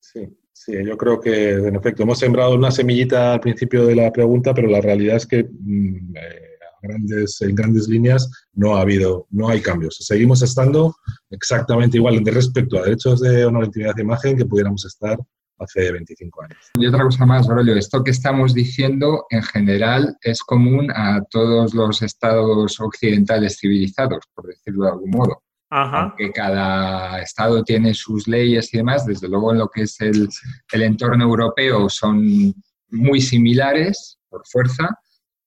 Sí, 0.01 0.27
sí, 0.53 0.73
yo 0.85 0.97
creo 0.97 1.21
que 1.21 1.53
en 1.53 1.77
efecto 1.77 2.03
hemos 2.03 2.19
sembrado 2.19 2.55
una 2.55 2.71
semillita 2.71 3.35
al 3.35 3.41
principio 3.41 3.87
de 3.87 3.95
la 3.95 4.13
pregunta, 4.13 4.53
pero 4.53 4.69
la 4.69 4.81
realidad 4.81 5.17
es 5.17 5.27
que 5.27 5.45
mm, 5.45 6.17
eh, 6.17 6.53
grandes, 6.83 7.41
en 7.41 7.55
grandes 7.55 7.89
líneas 7.89 8.29
no 8.53 8.77
ha 8.77 8.81
habido, 8.81 9.27
no 9.31 9.49
hay 9.49 9.61
cambios. 9.61 9.97
Seguimos 10.01 10.43
estando 10.43 10.97
exactamente 11.31 11.97
igual 11.97 12.21
respecto 12.25 12.79
a 12.79 12.83
derechos 12.83 13.21
de 13.21 13.45
honor, 13.45 13.65
intimidad 13.65 13.95
de 13.95 14.03
imagen 14.03 14.37
que 14.37 14.45
pudiéramos 14.45 14.85
estar 14.85 15.19
hace 15.63 15.93
25 15.93 16.43
años. 16.43 16.59
Y 16.75 16.87
otra 16.87 17.05
cosa 17.05 17.27
más, 17.27 17.49
Aurelio, 17.49 17.77
esto 17.77 18.03
que 18.03 18.11
estamos 18.11 18.55
diciendo 18.55 19.27
en 19.31 19.43
general 19.43 20.17
es 20.21 20.43
común 20.43 20.91
a 20.95 21.23
todos 21.31 21.75
los 21.75 22.03
estados 22.03 22.81
occidentales 22.81 23.59
civilizados, 23.59 24.25
por 24.35 24.47
decirlo 24.47 24.85
de 24.85 24.91
algún 24.91 25.11
modo. 25.11 25.43
Ajá. 25.71 26.03
Aunque 26.03 26.33
cada 26.33 27.23
estado 27.23 27.65
tiene 27.65 27.95
sus 27.95 28.29
leyes 28.29 28.73
y 28.75 28.77
demás, 28.77 29.07
desde 29.07 29.29
luego 29.29 29.53
en 29.53 29.59
lo 29.59 29.69
que 29.69 29.83
es 29.83 30.01
el, 30.01 30.29
el 30.73 30.83
entorno 30.83 31.25
europeo 31.25 31.89
son 31.89 32.55
muy 32.91 33.21
similares 33.21 34.19
por 34.29 34.47
fuerza 34.47 34.91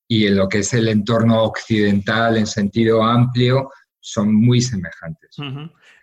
y 0.08 0.28
en 0.28 0.38
lo 0.38 0.48
que 0.48 0.60
es 0.60 0.74
el 0.74 0.88
entorno 0.88 1.44
occidental 1.44 2.38
en 2.38 2.48
sentido 2.48 3.04
amplio 3.04 3.70
son 4.00 4.34
muy 4.34 4.62
semejantes. 4.62 5.36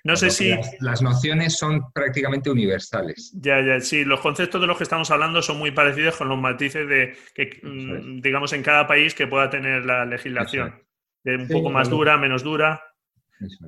No 0.04 0.16
sé 0.16 0.30
si... 0.30 0.52
Las, 0.80 1.00
nociones 1.00 1.56
son 1.56 1.92
prácticamente 1.92 2.50
universales. 2.50 3.32
Ya, 3.36 3.60
ya, 3.60 3.80
sí, 3.80 4.04
los 4.04 4.20
conceptos 4.20 4.60
de 4.60 4.66
los 4.66 4.76
que 4.76 4.82
estamos 4.82 5.10
hablando 5.10 5.42
son 5.42 5.58
muy 5.58 5.70
parecidos 5.70 6.16
con 6.16 6.28
los 6.28 6.38
matices 6.38 6.88
de, 6.88 7.16
que, 7.34 7.60
mm, 7.62 8.20
digamos, 8.20 8.52
en 8.52 8.62
cada 8.62 8.86
país 8.86 9.14
que 9.14 9.28
pueda 9.28 9.48
tener 9.48 9.84
la 9.84 10.04
legislación. 10.04 10.74
De 11.22 11.36
un 11.36 11.46
poco 11.46 11.70
más 11.70 11.88
dura, 11.88 12.18
menos 12.18 12.42
dura. 12.42 12.82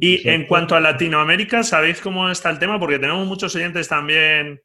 y 0.01 0.29
en 0.29 0.47
cuanto 0.47 0.75
a 0.75 0.81
Latinoamérica, 0.81 1.63
¿sabéis 1.63 2.01
cómo 2.01 2.29
está 2.31 2.51
el 2.51 2.59
tema? 2.59 2.81
Porque 2.81 2.99
tenemos 2.99 3.27
muchos 3.27 3.55
oyentes 3.55 3.89
también 3.89 4.61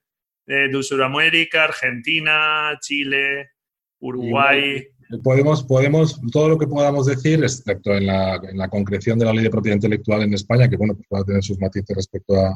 de 0.48 0.84
Sudamérica, 0.84 1.66
Argentina, 1.66 2.78
Chile, 2.82 3.52
Uruguay. 4.00 4.88
Podemos, 5.24 5.64
podemos, 5.64 6.22
todo 6.32 6.50
lo 6.50 6.58
que 6.58 6.68
podamos 6.68 7.08
decir, 7.08 7.44
excepto 7.44 7.96
en 7.96 8.06
la, 8.06 8.36
en 8.36 8.58
la, 8.58 8.70
concreción 8.70 9.18
de 9.18 9.26
la 9.26 9.34
ley 9.34 9.44
de 9.44 9.50
propiedad 9.50 9.76
intelectual 9.76 10.22
en 10.22 10.34
España, 10.34 10.70
que 10.70 10.78
bueno, 10.78 10.94
pues 10.94 11.08
puede 11.10 11.26
tener 11.26 11.44
sus 11.44 11.60
matices 11.60 11.96
respecto 11.96 12.36
a, 12.36 12.56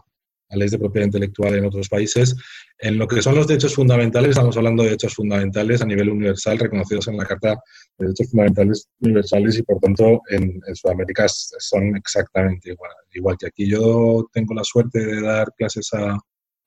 a 0.53 0.55
leyes 0.55 0.71
de 0.71 0.79
propiedad 0.79 1.07
intelectual 1.07 1.55
en 1.55 1.65
otros 1.65 1.89
países. 1.89 2.35
En 2.79 2.97
lo 2.97 3.07
que 3.07 3.21
son 3.21 3.35
los 3.35 3.47
derechos 3.47 3.75
fundamentales, 3.75 4.31
estamos 4.31 4.55
hablando 4.57 4.83
de 4.83 4.89
derechos 4.89 5.15
fundamentales 5.15 5.81
a 5.81 5.85
nivel 5.85 6.09
universal 6.09 6.59
reconocidos 6.59 7.07
en 7.07 7.17
la 7.17 7.25
Carta 7.25 7.49
de 7.97 8.05
Derechos 8.05 8.29
Fundamentales 8.29 8.87
Universales 8.99 9.57
y 9.57 9.63
por 9.63 9.79
tanto 9.79 10.21
en, 10.29 10.61
Sudamérica 10.73 11.25
son 11.27 11.95
exactamente 11.95 12.75
igual 13.13 13.37
que 13.37 13.47
aquí. 13.47 13.69
Yo 13.69 14.27
tengo 14.31 14.53
la 14.53 14.63
suerte 14.63 15.05
de 15.05 15.21
dar 15.21 15.51
clases 15.57 15.89
a, 15.93 16.17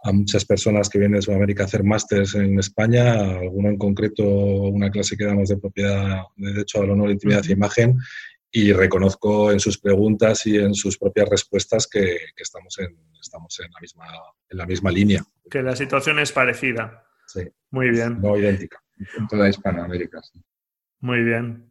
a 0.03 0.13
muchas 0.13 0.45
personas 0.45 0.89
que 0.89 0.99
vienen 0.99 1.17
de 1.17 1.23
Sudamérica 1.23 1.63
a 1.63 1.67
hacer 1.67 1.83
másters 1.83 2.35
en 2.35 2.59
España, 2.59 3.15
alguno 3.39 3.69
en 3.69 3.79
concreto, 3.79 4.25
una 4.25 4.91
clase 4.91 5.17
que 5.17 5.25
damos 5.25 5.49
de 5.49 5.57
propiedad, 5.57 6.23
de 6.37 6.53
derecho 6.53 6.83
al 6.83 6.91
honor, 6.91 7.11
intimidad 7.11 7.45
e 7.49 7.53
imagen, 7.53 7.99
y 8.51 8.73
reconozco 8.73 9.51
en 9.53 9.61
sus 9.61 9.79
preguntas 9.79 10.47
y 10.47 10.57
en 10.57 10.75
sus 10.75 10.97
propias 10.99 11.29
respuestas 11.29 11.87
que, 11.87 12.17
estamos, 12.37 12.79
en, 12.79 12.97
estamos 13.21 13.61
en, 13.61 13.71
la 13.73 13.81
misma, 13.81 14.07
en 14.49 14.59
la 14.59 14.67
misma 14.67 14.91
línea. 14.91 15.23
Que 15.51 15.63
la 15.63 15.77
situación 15.77 16.19
es 16.21 16.33
parecida. 16.33 17.05
Sí. 17.27 17.43
Muy 17.71 17.91
bien. 17.91 18.21
No 18.21 18.37
idéntica. 18.37 18.81
En 19.19 19.27
toda 19.27 19.49
Hispanoamérica, 19.49 20.23
sí. 20.23 20.41
Muy 21.01 21.23
bien. 21.23 21.66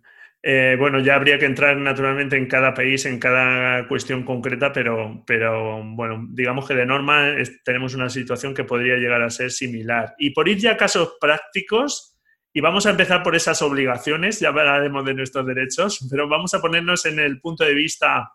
Eh, 0.47 0.75
bueno, 0.77 0.99
ya 0.99 1.15
habría 1.15 1.39
que 1.39 1.47
entrar 1.47 1.75
naturalmente 1.75 2.37
en 2.37 2.45
cada 2.45 2.75
país, 2.75 3.07
en 3.07 3.17
cada 3.17 3.87
cuestión 3.87 4.23
concreta, 4.23 4.71
pero, 4.71 5.23
pero 5.25 5.83
bueno, 5.83 6.23
digamos 6.29 6.67
que 6.67 6.75
de 6.75 6.85
norma 6.85 7.33
tenemos 7.63 7.95
una 7.95 8.11
situación 8.11 8.53
que 8.53 8.63
podría 8.63 8.97
llegar 8.97 9.23
a 9.23 9.31
ser 9.31 9.49
similar. 9.49 10.13
Y 10.19 10.29
por 10.35 10.47
ir 10.47 10.59
ya 10.59 10.73
a 10.73 10.77
casos 10.77 11.17
prácticos, 11.19 12.19
y 12.53 12.61
vamos 12.61 12.85
a 12.85 12.91
empezar 12.91 13.23
por 13.23 13.35
esas 13.35 13.59
obligaciones, 13.63 14.39
ya 14.39 14.49
hablaremos 14.49 15.03
de 15.03 15.15
nuestros 15.15 15.47
derechos, 15.47 16.07
pero 16.11 16.27
vamos 16.27 16.53
a 16.53 16.61
ponernos 16.61 17.07
en 17.07 17.17
el 17.17 17.41
punto 17.41 17.63
de 17.63 17.73
vista 17.73 18.29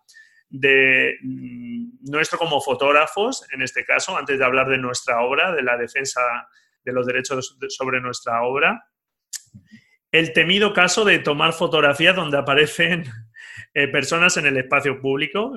de 0.48 1.14
mm, 1.22 2.10
nuestro 2.10 2.40
como 2.40 2.60
fotógrafos, 2.60 3.46
en 3.52 3.62
este 3.62 3.84
caso, 3.84 4.18
antes 4.18 4.36
de 4.36 4.44
hablar 4.44 4.68
de 4.68 4.78
nuestra 4.78 5.20
obra, 5.20 5.52
de 5.52 5.62
la 5.62 5.76
defensa 5.76 6.22
de 6.84 6.92
los 6.92 7.06
derechos 7.06 7.56
sobre 7.68 8.00
nuestra 8.00 8.42
obra 8.42 8.82
el 10.12 10.32
temido 10.32 10.72
caso 10.72 11.04
de 11.04 11.20
tomar 11.20 11.52
fotografías 11.52 12.16
donde 12.16 12.38
aparecen 12.38 13.04
eh, 13.74 13.88
personas 13.88 14.36
en 14.36 14.46
el 14.46 14.56
espacio 14.56 15.00
público, 15.00 15.54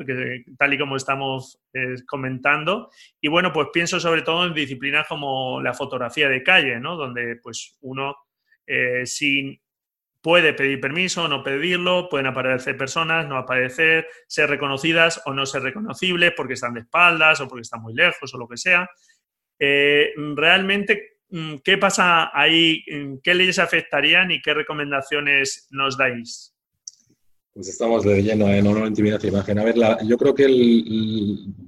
tal 0.58 0.74
y 0.74 0.78
como 0.78 0.96
estamos 0.96 1.60
eh, 1.74 1.96
comentando. 2.06 2.90
Y 3.20 3.28
bueno, 3.28 3.52
pues 3.52 3.70
pienso 3.74 4.00
sobre 4.00 4.22
todo 4.22 4.46
en 4.46 4.54
disciplinas 4.54 5.08
como 5.08 5.62
la 5.62 5.74
fotografía 5.74 6.30
de 6.30 6.44
calle, 6.44 6.80
¿no? 6.80 6.96
Donde 6.96 7.38
pues 7.42 7.78
uno 7.82 8.16
eh, 8.68 9.04
puede 10.22 10.54
pedir 10.54 10.80
permiso 10.80 11.24
o 11.24 11.28
no 11.28 11.44
pedirlo, 11.44 12.08
pueden 12.08 12.28
aparecer 12.28 12.78
personas, 12.78 13.28
no 13.28 13.38
aparecer, 13.38 14.08
ser 14.28 14.50
reconocidas 14.50 15.22
o 15.26 15.34
no 15.34 15.46
ser 15.46 15.64
reconocibles 15.64 16.32
porque 16.38 16.54
están 16.54 16.76
de 16.76 16.82
espaldas 16.82 17.42
o 17.42 17.48
porque 17.48 17.64
están 17.64 17.82
muy 17.82 17.94
lejos 17.94 18.34
o 18.34 18.38
lo 18.38 18.48
que 18.48 18.58
sea. 18.58 18.90
realmente 19.60 21.13
Mm, 21.13 21.13
¿Qué 21.64 21.78
pasa 21.78 22.30
ahí? 22.34 22.84
¿Qué 23.24 23.34
leyes 23.34 23.60
afectarían 23.60 24.32
y 24.32 24.42
qué 24.42 24.54
recomendaciones 24.54 25.68
nos 25.72 25.98
dais? 25.98 26.54
Pues 27.54 27.70
estamos 27.70 28.04
de 28.04 28.22
lleno 28.22 28.48
en 28.48 28.66
honor, 28.66 28.88
intimidad 28.88 29.24
e 29.24 29.28
imagen. 29.28 29.60
A 29.60 29.64
ver, 29.64 29.76
yo 30.06 30.18
creo 30.18 30.34
que 30.34 30.46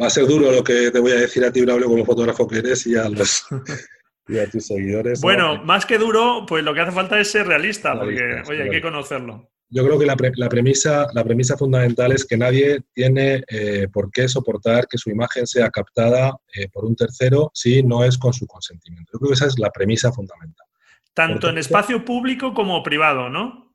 va 0.02 0.08
a 0.08 0.10
ser 0.10 0.26
duro 0.26 0.52
lo 0.52 0.64
que 0.64 0.90
te 0.90 1.00
voy 1.00 1.12
a 1.12 1.20
decir 1.20 1.46
a 1.46 1.52
ti, 1.52 1.62
Braulio, 1.62 1.88
como 1.88 2.06
fotógrafo 2.06 2.48
que 2.48 2.58
eres 2.58 2.88
y 2.88 2.96
a, 2.96 3.08
los, 3.08 3.46
tus 4.52 4.66
seguidores. 4.66 5.22
Bueno, 5.22 5.64
más 5.64 5.86
que 5.86 5.98
duro, 5.98 6.46
pues 6.48 6.64
lo 6.64 6.74
que 6.74 6.82
hace 6.82 6.92
falta 6.92 7.20
es 7.20 7.30
ser 7.30 7.48
realista, 7.48 8.00
porque, 8.00 8.42
oye, 8.48 8.64
hay 8.64 8.70
que 8.70 8.82
conocerlo. 8.82 9.52
Yo 9.70 9.84
creo 9.84 9.98
que 9.98 10.06
la, 10.06 10.16
premisa, 10.16 11.08
la 11.14 11.24
premisa 11.24 11.58
fundamental 11.58 12.12
es 12.12 12.26
que 12.26 12.38
nadie 12.38 12.82
tiene 12.94 13.44
eh, 13.48 13.88
por 13.92 14.12
qué 14.12 14.28
soportar 14.28 14.88
que 14.88 14.98
su 14.98 15.10
imagen 15.10 15.48
sea 15.48 15.70
captada 15.70 16.38
eh, 16.54 16.68
por 16.70 16.86
un 16.86 16.96
tercero 16.96 17.52
si 17.54 17.82
no 17.82 18.04
es 18.04 18.18
con 18.18 18.32
su 18.32 18.46
consentimiento. 18.46 19.12
Yo 19.14 19.20
creo 19.20 19.30
que 19.30 19.36
esa 19.36 19.48
es 19.48 19.58
la 19.58 19.72
premisa 19.72 20.12
fundamental. 20.12 20.68
Tanto 21.14 21.50
en 21.50 21.58
espacio 21.58 22.06
público 22.06 22.54
como 22.54 22.84
privado, 22.84 23.30
¿no? 23.30 23.74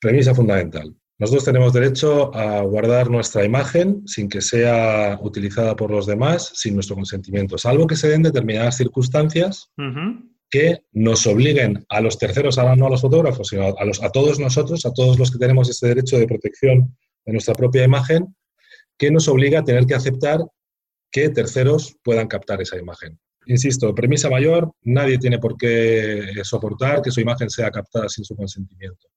Premisa 0.00 0.34
fundamental. 0.34 0.94
Nosotros 1.18 1.44
tenemos 1.44 1.72
derecho 1.72 2.34
a 2.34 2.62
guardar 2.62 3.10
nuestra 3.10 3.44
imagen 3.44 4.06
sin 4.06 4.28
que 4.28 4.40
sea 4.40 5.18
utilizada 5.20 5.74
por 5.74 5.90
los 5.90 6.06
demás, 6.06 6.52
sin 6.54 6.74
nuestro 6.74 6.94
consentimiento, 6.94 7.58
salvo 7.58 7.88
que 7.88 7.96
se 7.96 8.08
den 8.08 8.22
determinadas 8.22 8.76
circunstancias 8.76 9.72
que 10.50 10.82
nos 10.92 11.26
obliguen 11.26 11.84
a 11.88 12.00
los 12.00 12.18
terceros, 12.18 12.56
no 12.56 12.86
a 12.86 12.90
los 12.90 13.00
fotógrafos, 13.00 13.48
sino 13.48 13.74
a, 13.76 13.84
los, 13.84 14.02
a 14.02 14.10
todos 14.10 14.38
nosotros, 14.38 14.86
a 14.86 14.92
todos 14.92 15.18
los 15.18 15.30
que 15.30 15.38
tenemos 15.38 15.68
ese 15.68 15.88
derecho 15.88 16.18
de 16.18 16.26
protección 16.26 16.96
de 17.24 17.32
nuestra 17.32 17.54
propia 17.54 17.84
imagen, 17.84 18.34
que 18.96 19.10
nos 19.10 19.28
obliga 19.28 19.60
a 19.60 19.64
tener 19.64 19.86
que 19.86 19.94
aceptar 19.94 20.40
que 21.10 21.28
terceros 21.28 21.96
puedan 22.02 22.28
captar 22.28 22.60
esa 22.60 22.78
imagen. 22.78 23.18
Insisto, 23.46 23.94
premisa 23.94 24.28
mayor, 24.28 24.72
nadie 24.82 25.18
tiene 25.18 25.38
por 25.38 25.56
qué 25.56 26.32
soportar 26.42 27.00
que 27.00 27.10
su 27.10 27.20
imagen 27.20 27.48
sea 27.48 27.70
captada 27.70 28.08
sin 28.08 28.24
su 28.24 28.36
consentimiento. 28.36 29.08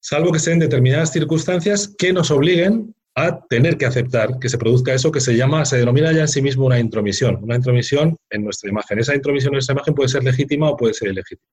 Salvo 0.00 0.32
que 0.32 0.40
sean 0.40 0.58
determinadas 0.58 1.12
circunstancias 1.12 1.94
que 1.96 2.12
nos 2.12 2.30
obliguen 2.32 2.94
a 3.14 3.40
tener 3.46 3.76
que 3.76 3.86
aceptar 3.86 4.38
que 4.38 4.48
se 4.48 4.56
produzca 4.56 4.94
eso 4.94 5.12
que 5.12 5.20
se 5.20 5.36
llama, 5.36 5.64
se 5.64 5.76
denomina 5.76 6.12
ya 6.12 6.22
en 6.22 6.28
sí 6.28 6.40
mismo 6.40 6.64
una 6.64 6.78
intromisión, 6.78 7.38
una 7.42 7.56
intromisión 7.56 8.16
en 8.30 8.44
nuestra 8.44 8.70
imagen. 8.70 8.98
Esa 8.98 9.14
intromisión 9.14 9.52
en 9.52 9.56
nuestra 9.56 9.74
imagen 9.74 9.94
puede 9.94 10.08
ser 10.08 10.24
legítima 10.24 10.70
o 10.70 10.76
puede 10.76 10.94
ser 10.94 11.08
ilegítima. 11.08 11.48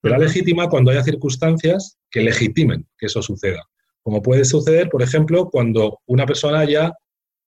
Pero 0.00 0.16
la 0.16 0.24
legítima 0.24 0.68
cuando 0.68 0.90
haya 0.90 1.02
circunstancias 1.02 1.96
que 2.10 2.20
legitimen 2.20 2.86
que 2.96 3.06
eso 3.06 3.22
suceda. 3.22 3.62
Como 4.02 4.22
puede 4.22 4.44
suceder, 4.44 4.88
por 4.88 5.02
ejemplo, 5.02 5.50
cuando 5.50 6.00
una 6.06 6.26
persona 6.26 6.64
ya 6.64 6.92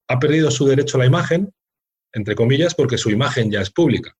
ha 0.07 0.19
perdido 0.19 0.51
su 0.51 0.67
derecho 0.67 0.97
a 0.97 0.99
la 0.99 1.05
imagen, 1.05 1.53
entre 2.13 2.35
comillas, 2.35 2.75
porque 2.75 2.97
su 2.97 3.09
imagen 3.09 3.51
ya 3.51 3.61
es 3.61 3.71
pública. 3.71 4.15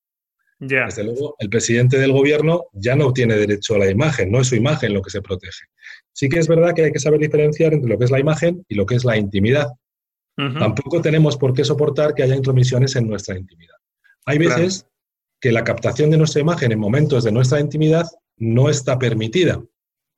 Desde 0.86 1.04
luego, 1.04 1.34
el 1.38 1.50
presidente 1.50 1.98
del 1.98 2.12
gobierno 2.12 2.66
ya 2.72 2.94
no 2.94 3.12
tiene 3.12 3.36
derecho 3.36 3.74
a 3.74 3.78
la 3.78 3.90
imagen, 3.90 4.30
no 4.30 4.40
es 4.40 4.48
su 4.48 4.54
imagen 4.54 4.94
lo 4.94 5.02
que 5.02 5.10
se 5.10 5.20
protege. 5.20 5.64
Sí 6.12 6.28
que 6.28 6.38
es 6.38 6.48
verdad 6.48 6.74
que 6.74 6.84
hay 6.84 6.92
que 6.92 6.98
saber 6.98 7.20
diferenciar 7.20 7.72
entre 7.72 7.90
lo 7.90 7.98
que 7.98 8.04
es 8.04 8.10
la 8.10 8.20
imagen 8.20 8.64
y 8.68 8.74
lo 8.74 8.86
que 8.86 8.96
es 8.96 9.04
la 9.04 9.16
intimidad. 9.16 9.68
Tampoco 10.34 11.02
tenemos 11.02 11.36
por 11.36 11.52
qué 11.52 11.62
soportar 11.62 12.14
que 12.14 12.22
haya 12.22 12.34
intromisiones 12.34 12.96
en 12.96 13.06
nuestra 13.06 13.38
intimidad. 13.38 13.76
Hay 14.24 14.38
veces 14.38 14.86
que 15.40 15.52
la 15.52 15.62
captación 15.62 16.10
de 16.10 16.16
nuestra 16.16 16.40
imagen 16.40 16.72
en 16.72 16.78
momentos 16.78 17.24
de 17.24 17.32
nuestra 17.32 17.60
intimidad 17.60 18.06
no 18.38 18.70
está 18.70 18.98
permitida, 18.98 19.62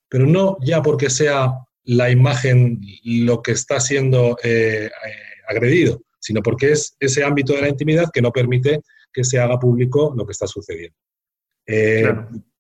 pero 0.08 0.26
no 0.26 0.56
ya 0.62 0.82
porque 0.82 1.10
sea 1.10 1.52
la 1.84 2.10
imagen 2.10 2.80
lo 3.04 3.42
que 3.42 3.52
está 3.52 3.80
siendo 3.80 4.38
eh, 4.42 4.86
eh, 4.86 4.90
agredido, 5.48 6.02
sino 6.20 6.42
porque 6.42 6.72
es 6.72 6.96
ese 7.00 7.24
ámbito 7.24 7.54
de 7.54 7.62
la 7.62 7.68
intimidad 7.68 8.10
que 8.12 8.22
no 8.22 8.30
permite 8.32 8.80
que 9.12 9.24
se 9.24 9.38
haga 9.38 9.58
público 9.58 10.14
lo 10.16 10.24
que 10.26 10.32
está 10.32 10.46
sucediendo. 10.46 10.96
Eh, 11.66 12.04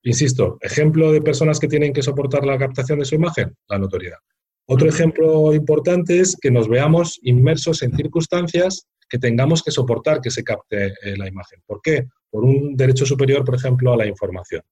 insisto, 0.04 0.58
ejemplo 0.60 1.12
de 1.12 1.22
personas 1.22 1.58
que 1.58 1.68
tienen 1.68 1.92
que 1.92 2.02
soportar 2.02 2.44
la 2.44 2.58
captación 2.58 2.98
de 2.98 3.04
su 3.04 3.14
imagen, 3.14 3.54
la 3.68 3.78
notoriedad. 3.78 4.18
Otro 4.66 4.88
ejemplo 4.88 5.52
importante 5.52 6.20
es 6.20 6.36
que 6.40 6.50
nos 6.50 6.68
veamos 6.68 7.18
inmersos 7.22 7.82
en 7.82 7.94
circunstancias 7.96 8.86
que 9.08 9.18
tengamos 9.18 9.62
que 9.62 9.70
soportar 9.70 10.20
que 10.20 10.30
se 10.30 10.42
capte 10.42 10.94
la 11.16 11.28
imagen. 11.28 11.60
¿Por 11.66 11.80
qué? 11.82 12.06
Por 12.30 12.44
un 12.44 12.74
derecho 12.74 13.04
superior, 13.04 13.44
por 13.44 13.54
ejemplo, 13.54 13.92
a 13.92 13.96
la 13.96 14.06
información. 14.06 14.62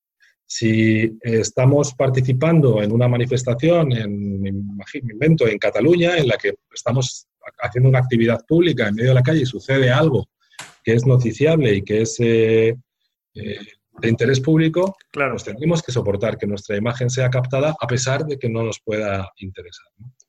Si 0.46 1.18
estamos 1.20 1.94
participando 1.94 2.82
en 2.82 2.92
una 2.92 3.08
manifestación, 3.08 3.92
en, 3.92 4.40
me 4.42 4.48
invento, 5.12 5.46
en 5.46 5.58
Cataluña, 5.58 6.16
en 6.16 6.28
la 6.28 6.36
que 6.36 6.54
estamos 6.72 7.26
haciendo 7.60 7.90
una 7.90 7.98
actividad 7.98 8.44
pública 8.46 8.88
en 8.88 8.94
medio 8.94 9.10
de 9.10 9.14
la 9.14 9.22
calle 9.22 9.42
y 9.42 9.46
sucede 9.46 9.90
algo 9.90 10.26
que 10.82 10.94
es 10.94 11.06
noticiable 11.06 11.74
y 11.74 11.82
que 11.82 12.02
es 12.02 12.16
eh, 12.20 12.76
eh, 13.34 13.56
de 14.00 14.08
interés 14.08 14.40
público, 14.40 14.96
claro. 15.10 15.32
pues 15.32 15.44
tendremos 15.44 15.82
que 15.82 15.92
soportar 15.92 16.38
que 16.38 16.46
nuestra 16.46 16.76
imagen 16.76 17.10
sea 17.10 17.30
captada 17.30 17.74
a 17.78 17.86
pesar 17.86 18.24
de 18.24 18.38
que 18.38 18.48
no 18.48 18.62
nos 18.62 18.80
pueda 18.80 19.30
interesar. 19.36 19.86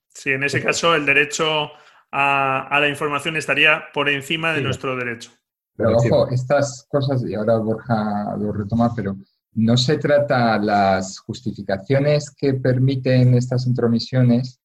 Sí, 0.09 0.31
en 0.31 0.43
ese 0.43 0.61
caso 0.61 0.93
el 0.95 1.05
derecho 1.05 1.71
a, 2.11 2.77
la 2.79 2.87
información 2.87 3.35
estaría 3.37 3.85
por 3.93 4.09
encima 4.09 4.53
de 4.53 4.61
nuestro 4.61 4.95
derecho. 4.95 5.31
Pero 5.75 5.97
ojo, 5.97 6.29
estas 6.29 6.85
cosas, 6.89 7.23
y 7.27 7.33
ahora 7.33 7.57
Borja 7.57 8.35
lo 8.37 8.51
retoma, 8.51 8.93
pero 8.95 9.15
no 9.53 9.77
se 9.77 9.97
trata 9.97 10.59
las 10.59 11.19
justificaciones 11.19 12.29
que 12.29 12.53
permiten 12.53 13.33
estas 13.33 13.65
intromisiones, 13.65 14.59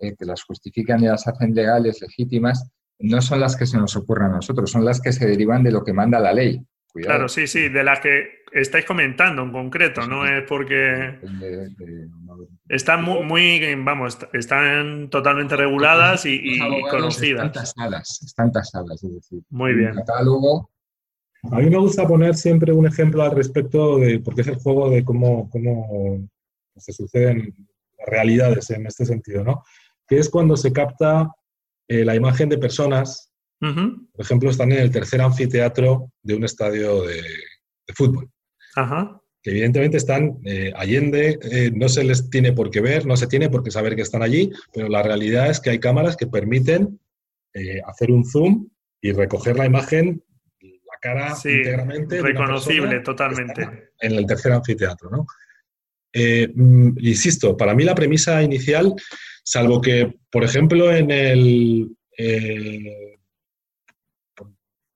eh, 0.00 0.16
que 0.16 0.24
las 0.24 0.42
justifican 0.42 1.00
y 1.00 1.06
las 1.06 1.28
hacen 1.28 1.54
legales, 1.54 2.00
legítimas, 2.00 2.68
no 2.98 3.22
son 3.22 3.40
las 3.40 3.56
que 3.56 3.66
se 3.66 3.78
nos 3.78 3.96
ocurran 3.96 4.32
a 4.32 4.36
nosotros, 4.36 4.70
son 4.70 4.84
las 4.84 5.00
que 5.00 5.12
se 5.12 5.26
derivan 5.26 5.62
de 5.62 5.70
lo 5.70 5.84
que 5.84 5.92
manda 5.92 6.18
la 6.18 6.32
ley. 6.32 6.64
Claro, 6.92 7.28
sí, 7.28 7.46
sí, 7.46 7.68
de 7.68 7.84
las 7.84 8.00
que 8.00 8.42
estáis 8.52 8.84
comentando 8.84 9.42
en 9.42 9.52
concreto, 9.52 10.06
no 10.06 10.26
es 10.26 10.42
porque 10.48 11.18
están 12.68 13.04
muy, 13.04 13.74
vamos, 13.76 14.18
están 14.32 15.08
totalmente 15.08 15.56
reguladas 15.56 16.26
y, 16.26 16.58
conocidas. 16.90 17.46
Están 17.46 17.52
tasadas, 17.52 18.22
están 18.24 18.52
tasadas, 18.52 19.04
es 19.04 19.14
decir, 19.14 19.42
muy 19.50 19.74
bien. 19.74 19.94
catálogo 19.94 20.70
a 21.44 21.56
mí 21.58 21.70
me 21.70 21.78
gusta 21.78 22.06
poner 22.06 22.34
siempre 22.34 22.72
un 22.72 22.86
ejemplo 22.86 23.22
al 23.22 23.34
respecto 23.34 23.98
de, 23.98 24.20
porque 24.20 24.42
es 24.42 24.48
el 24.48 24.56
juego 24.56 24.90
de 24.90 25.04
cómo, 25.04 25.48
cómo 25.48 26.28
se 26.76 26.92
suceden 26.92 27.54
realidades 28.06 28.70
en 28.70 28.86
este 28.86 29.06
sentido, 29.06 29.42
¿no? 29.42 29.64
Que 30.06 30.18
es 30.18 30.28
cuando 30.28 30.56
se 30.56 30.72
capta 30.72 31.34
eh, 31.88 32.04
la 32.04 32.14
imagen 32.14 32.48
de 32.48 32.58
personas, 32.58 33.29
por 33.60 34.24
ejemplo, 34.24 34.50
están 34.50 34.72
en 34.72 34.78
el 34.78 34.90
tercer 34.90 35.20
anfiteatro 35.20 36.10
de 36.22 36.34
un 36.34 36.44
estadio 36.44 37.02
de, 37.02 37.22
fútbol. 37.94 38.30
Que 39.42 39.50
evidentemente 39.50 39.96
están 39.96 40.38
eh, 40.44 40.72
allende, 40.76 41.38
eh, 41.42 41.70
no 41.74 41.88
se 41.88 42.04
les 42.04 42.30
tiene 42.30 42.52
por 42.52 42.70
qué 42.70 42.80
ver, 42.80 43.06
no 43.06 43.16
se 43.16 43.26
tiene 43.26 43.48
por 43.48 43.62
qué 43.62 43.70
saber 43.70 43.96
que 43.96 44.02
están 44.02 44.22
allí, 44.22 44.50
pero 44.72 44.88
la 44.88 45.02
realidad 45.02 45.50
es 45.50 45.60
que 45.60 45.70
hay 45.70 45.80
cámaras 45.80 46.16
que 46.16 46.26
permiten 46.26 47.00
hacer 47.86 48.12
un 48.12 48.24
zoom 48.24 48.68
y 49.02 49.10
recoger 49.10 49.56
la 49.56 49.66
imagen 49.66 50.22
cara 51.00 51.34
íntegramente. 51.44 52.22
Reconocible 52.22 53.00
totalmente. 53.00 53.90
En 54.00 54.12
el 54.12 54.26
tercer 54.26 54.52
anfiteatro, 54.52 55.10
¿no? 55.10 55.26
Eh, 56.12 56.48
mm, 56.54 56.98
insisto, 57.00 57.56
para 57.56 57.74
mí 57.74 57.84
la 57.84 57.94
premisa 57.94 58.42
inicial, 58.42 58.94
salvo 59.42 59.80
que, 59.80 60.12
por 60.30 60.44
ejemplo, 60.44 60.94
en 60.94 61.10
el. 61.10 61.96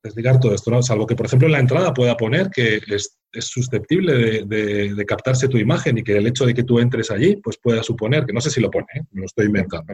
Explicar 0.04 0.38
todo 0.38 0.54
esto, 0.54 0.70
¿no? 0.70 0.82
Salvo 0.82 1.06
que, 1.06 1.16
por 1.16 1.26
ejemplo, 1.26 1.46
en 1.46 1.52
la 1.52 1.60
entrada 1.60 1.94
pueda 1.94 2.14
poner 2.14 2.50
que 2.50 2.78
es, 2.86 3.18
susceptible 3.32 4.44
de, 4.44 5.04
captarse 5.06 5.48
tu 5.48 5.56
imagen 5.56 5.98
y 5.98 6.04
que 6.04 6.16
el 6.18 6.26
hecho 6.26 6.46
de 6.46 6.54
que 6.54 6.62
tú 6.62 6.78
entres 6.78 7.10
allí, 7.10 7.36
pues 7.36 7.58
pueda 7.58 7.82
suponer, 7.82 8.26
que 8.26 8.32
no 8.32 8.40
sé 8.40 8.50
si 8.50 8.60
lo 8.60 8.70
pone, 8.70 8.86
¿eh? 8.94 9.00
me 9.10 9.22
lo 9.22 9.26
estoy 9.26 9.46
inventando. 9.46 9.92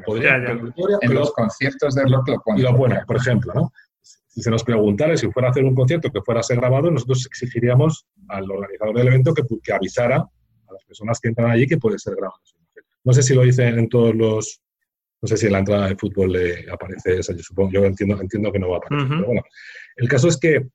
en 1.01 1.14
los 1.14 1.33
conciertos 1.33 1.94
de 1.94 2.03
rock 2.05 2.29
lo 2.29 2.40
pone. 2.40 2.62
lo 2.62 2.77
pone, 2.77 3.01
por 3.07 3.16
ejemplo, 3.16 3.53
¿no? 3.55 3.73
si 4.03 4.42
se 4.42 4.51
nos 4.51 4.62
preguntara 4.62 5.16
si 5.16 5.31
fuera 5.31 5.49
a 5.49 5.51
hacer 5.51 5.64
un 5.64 5.75
concierto 5.75 6.11
que 6.11 6.20
fuera 6.23 6.40
a 6.40 6.42
ser 6.42 6.59
grabado, 6.59 6.90
nosotros 6.90 7.27
exigiríamos 7.27 8.07
al 8.29 8.51
organizador 8.51 8.96
del 8.96 9.09
evento 9.09 9.35
que, 9.35 9.42
que 9.62 9.73
avisara 9.73 10.16
a 10.16 10.73
las 10.73 10.85
personas 10.85 11.18
que 11.20 11.29
entran 11.29 11.51
allí 11.51 11.66
que 11.66 11.79
puede 11.79 11.99
ser 11.99 12.14
grabado. 12.14 12.40
No 13.03 13.12
sé 13.12 13.23
si 13.23 13.35
lo 13.35 13.42
dicen 13.42 13.79
en 13.79 13.88
todos 13.88 14.14
los, 14.14 14.61
no 15.20 15.29
sé 15.29 15.37
si 15.37 15.46
en 15.46 15.53
la 15.53 15.59
entrada 15.59 15.88
de 15.88 15.96
fútbol 15.96 16.33
le 16.33 16.70
aparece 16.70 17.18
esa, 17.18 17.33
yo 17.33 17.42
supongo, 17.42 17.73
yo 17.73 17.85
entiendo, 17.85 18.20
entiendo 18.20 18.53
que 18.53 18.59
no 18.59 18.68
va 18.68 18.77
a 18.77 18.79
aparecer. 18.79 19.09
Pero 19.09 19.27
bueno, 19.27 19.42
el 19.96 20.09
caso 20.09 20.29
es 20.29 20.37
que 20.37 20.66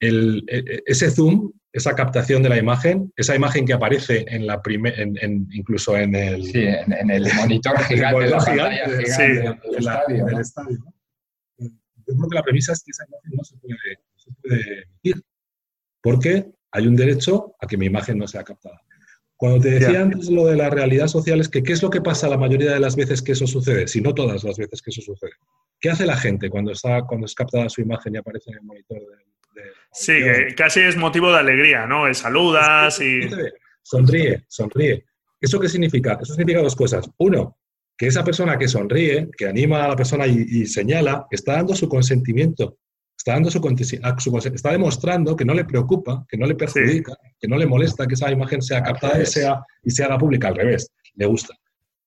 el, 0.00 0.44
e, 0.48 0.58
e, 0.58 0.82
ese 0.86 1.10
zoom, 1.10 1.52
esa 1.72 1.94
captación 1.94 2.42
de 2.42 2.48
la 2.48 2.58
imagen, 2.58 3.12
esa 3.16 3.34
imagen 3.34 3.64
que 3.66 3.72
aparece 3.72 4.24
en 4.28 4.46
la 4.46 4.60
en, 4.64 5.48
incluso 5.52 5.96
en 5.96 6.14
el, 6.14 6.44
sí, 6.44 6.62
en, 6.64 7.10
el 7.10 7.24
monitor 7.36 7.78
gigante, 7.84 8.26
la 8.28 8.40
gigante, 8.40 9.06
sí, 9.06 9.22
del 9.22 10.40
estadio 10.40 10.94
yo 12.06 12.14
creo 12.16 12.28
que 12.28 12.34
la 12.34 12.42
premisa 12.42 12.72
es 12.72 12.82
que 12.82 12.90
esa 12.90 13.04
imagen 13.06 13.32
no 13.36 13.44
se 13.44 13.56
puede, 14.32 14.82
emitir, 14.82 15.24
porque 16.02 16.50
hay 16.70 16.86
un 16.86 16.96
derecho 16.96 17.54
a 17.60 17.66
que 17.66 17.76
mi 17.76 17.86
imagen 17.86 18.18
no 18.18 18.28
sea 18.28 18.44
captada. 18.44 18.80
Cuando 19.36 19.60
te 19.60 19.70
decía 19.70 20.00
antes 20.00 20.30
lo 20.30 20.46
de 20.46 20.56
la 20.56 20.70
realidad 20.70 21.08
social, 21.08 21.40
es 21.40 21.48
que 21.48 21.62
¿qué 21.62 21.72
es 21.72 21.82
lo 21.82 21.90
que 21.90 22.00
pasa 22.00 22.28
la 22.28 22.38
mayoría 22.38 22.72
de 22.72 22.80
las 22.80 22.96
veces 22.96 23.20
que 23.20 23.32
eso 23.32 23.46
sucede? 23.46 23.88
Si 23.88 24.00
no 24.00 24.14
todas 24.14 24.44
las 24.44 24.56
veces 24.56 24.80
que 24.80 24.90
eso 24.90 25.02
sucede. 25.02 25.32
¿Qué 25.84 25.90
hace 25.90 26.06
la 26.06 26.16
gente 26.16 26.48
cuando, 26.48 26.72
está, 26.72 27.02
cuando 27.02 27.26
es 27.26 27.34
captada 27.34 27.68
su 27.68 27.82
imagen 27.82 28.14
y 28.14 28.16
aparece 28.16 28.50
en 28.52 28.56
el 28.56 28.62
monitor 28.62 29.00
de, 29.00 29.62
Sí, 29.92 30.14
casi 30.56 30.80
es 30.80 30.96
motivo 30.96 31.30
de 31.30 31.40
alegría, 31.40 31.84
¿no? 31.84 32.12
saludas 32.14 32.98
y... 33.02 33.20
Sonríe, 33.82 34.46
sonríe. 34.48 35.04
¿Eso 35.38 35.60
qué 35.60 35.68
significa? 35.68 36.18
Eso 36.22 36.32
significa 36.32 36.62
dos 36.62 36.74
cosas. 36.74 37.06
Uno, 37.18 37.58
que 37.98 38.06
esa 38.06 38.24
persona 38.24 38.56
que 38.58 38.66
sonríe, 38.66 39.28
que 39.36 39.46
anima 39.46 39.84
a 39.84 39.88
la 39.88 39.94
persona 39.94 40.26
y, 40.26 40.64
señala, 40.64 41.26
está 41.30 41.56
dando 41.56 41.74
su 41.74 41.86
consentimiento, 41.86 42.78
está, 43.14 43.34
dando 43.34 43.50
su, 43.50 43.60
está 44.54 44.72
demostrando 44.72 45.36
que 45.36 45.44
no 45.44 45.52
le 45.52 45.66
preocupa, 45.66 46.24
que 46.26 46.38
no 46.38 46.46
le 46.46 46.54
perjudica, 46.54 47.14
que 47.38 47.46
no 47.46 47.58
le 47.58 47.66
molesta 47.66 48.06
que 48.06 48.14
esa 48.14 48.30
imagen 48.30 48.62
sea 48.62 48.82
captada 48.82 49.22
y, 49.22 49.26
sea, 49.26 49.62
y 49.82 49.90
se 49.90 50.02
haga 50.02 50.16
pública, 50.16 50.48
al 50.48 50.56
revés, 50.56 50.90
le 51.14 51.26
gusta. 51.26 51.54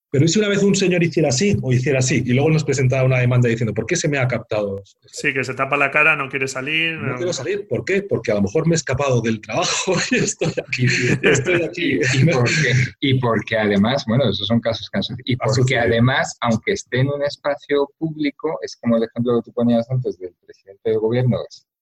Pero 0.09 0.23
¿y 0.23 0.27
si 0.29 0.39
una 0.39 0.47
vez 0.47 0.63
un 0.63 0.73
señor 0.73 1.03
hiciera 1.03 1.29
así 1.29 1.57
o 1.61 1.73
hiciera 1.73 1.99
así 1.99 2.23
y 2.25 2.33
luego 2.33 2.49
nos 2.49 2.63
presentara 2.63 3.03
una 3.03 3.19
demanda 3.19 3.49
diciendo, 3.49 3.73
¿por 3.73 3.85
qué 3.85 3.97
se 3.97 4.07
me 4.07 4.17
ha 4.17 4.27
captado? 4.27 4.81
Sí, 5.05 5.33
que 5.33 5.43
se 5.43 5.53
tapa 5.53 5.75
la 5.75 5.91
cara, 5.91 6.15
no 6.15 6.29
quiere 6.29 6.47
salir. 6.47 6.93
No, 6.93 7.17
quiero 7.17 7.33
salir, 7.33 7.67
¿por 7.67 7.83
qué? 7.83 8.03
Porque 8.03 8.31
a 8.31 8.35
lo 8.35 8.43
mejor 8.43 8.67
me 8.67 8.75
he 8.75 8.77
escapado 8.77 9.19
del 9.21 9.41
trabajo 9.41 9.95
y 10.11 10.15
estoy 10.15 10.53
aquí. 10.65 10.87
estoy 11.21 11.61
aquí. 11.63 11.99
y, 12.13 12.25
porque, 12.25 12.73
y 13.01 13.19
porque 13.19 13.57
además, 13.57 14.05
bueno, 14.07 14.29
esos 14.29 14.47
son 14.47 14.61
casos 14.61 14.89
casos. 14.89 15.17
Y 15.25 15.35
porque 15.35 15.77
además, 15.77 16.37
aunque 16.39 16.71
esté 16.71 17.01
en 17.01 17.09
un 17.09 17.23
espacio 17.23 17.89
público, 17.97 18.59
es 18.61 18.77
como 18.77 18.95
el 18.95 19.03
ejemplo 19.03 19.35
que 19.35 19.49
tú 19.49 19.53
ponías 19.53 19.89
antes 19.91 20.17
del 20.19 20.33
presidente 20.45 20.89
del 20.89 20.99
gobierno, 20.99 21.37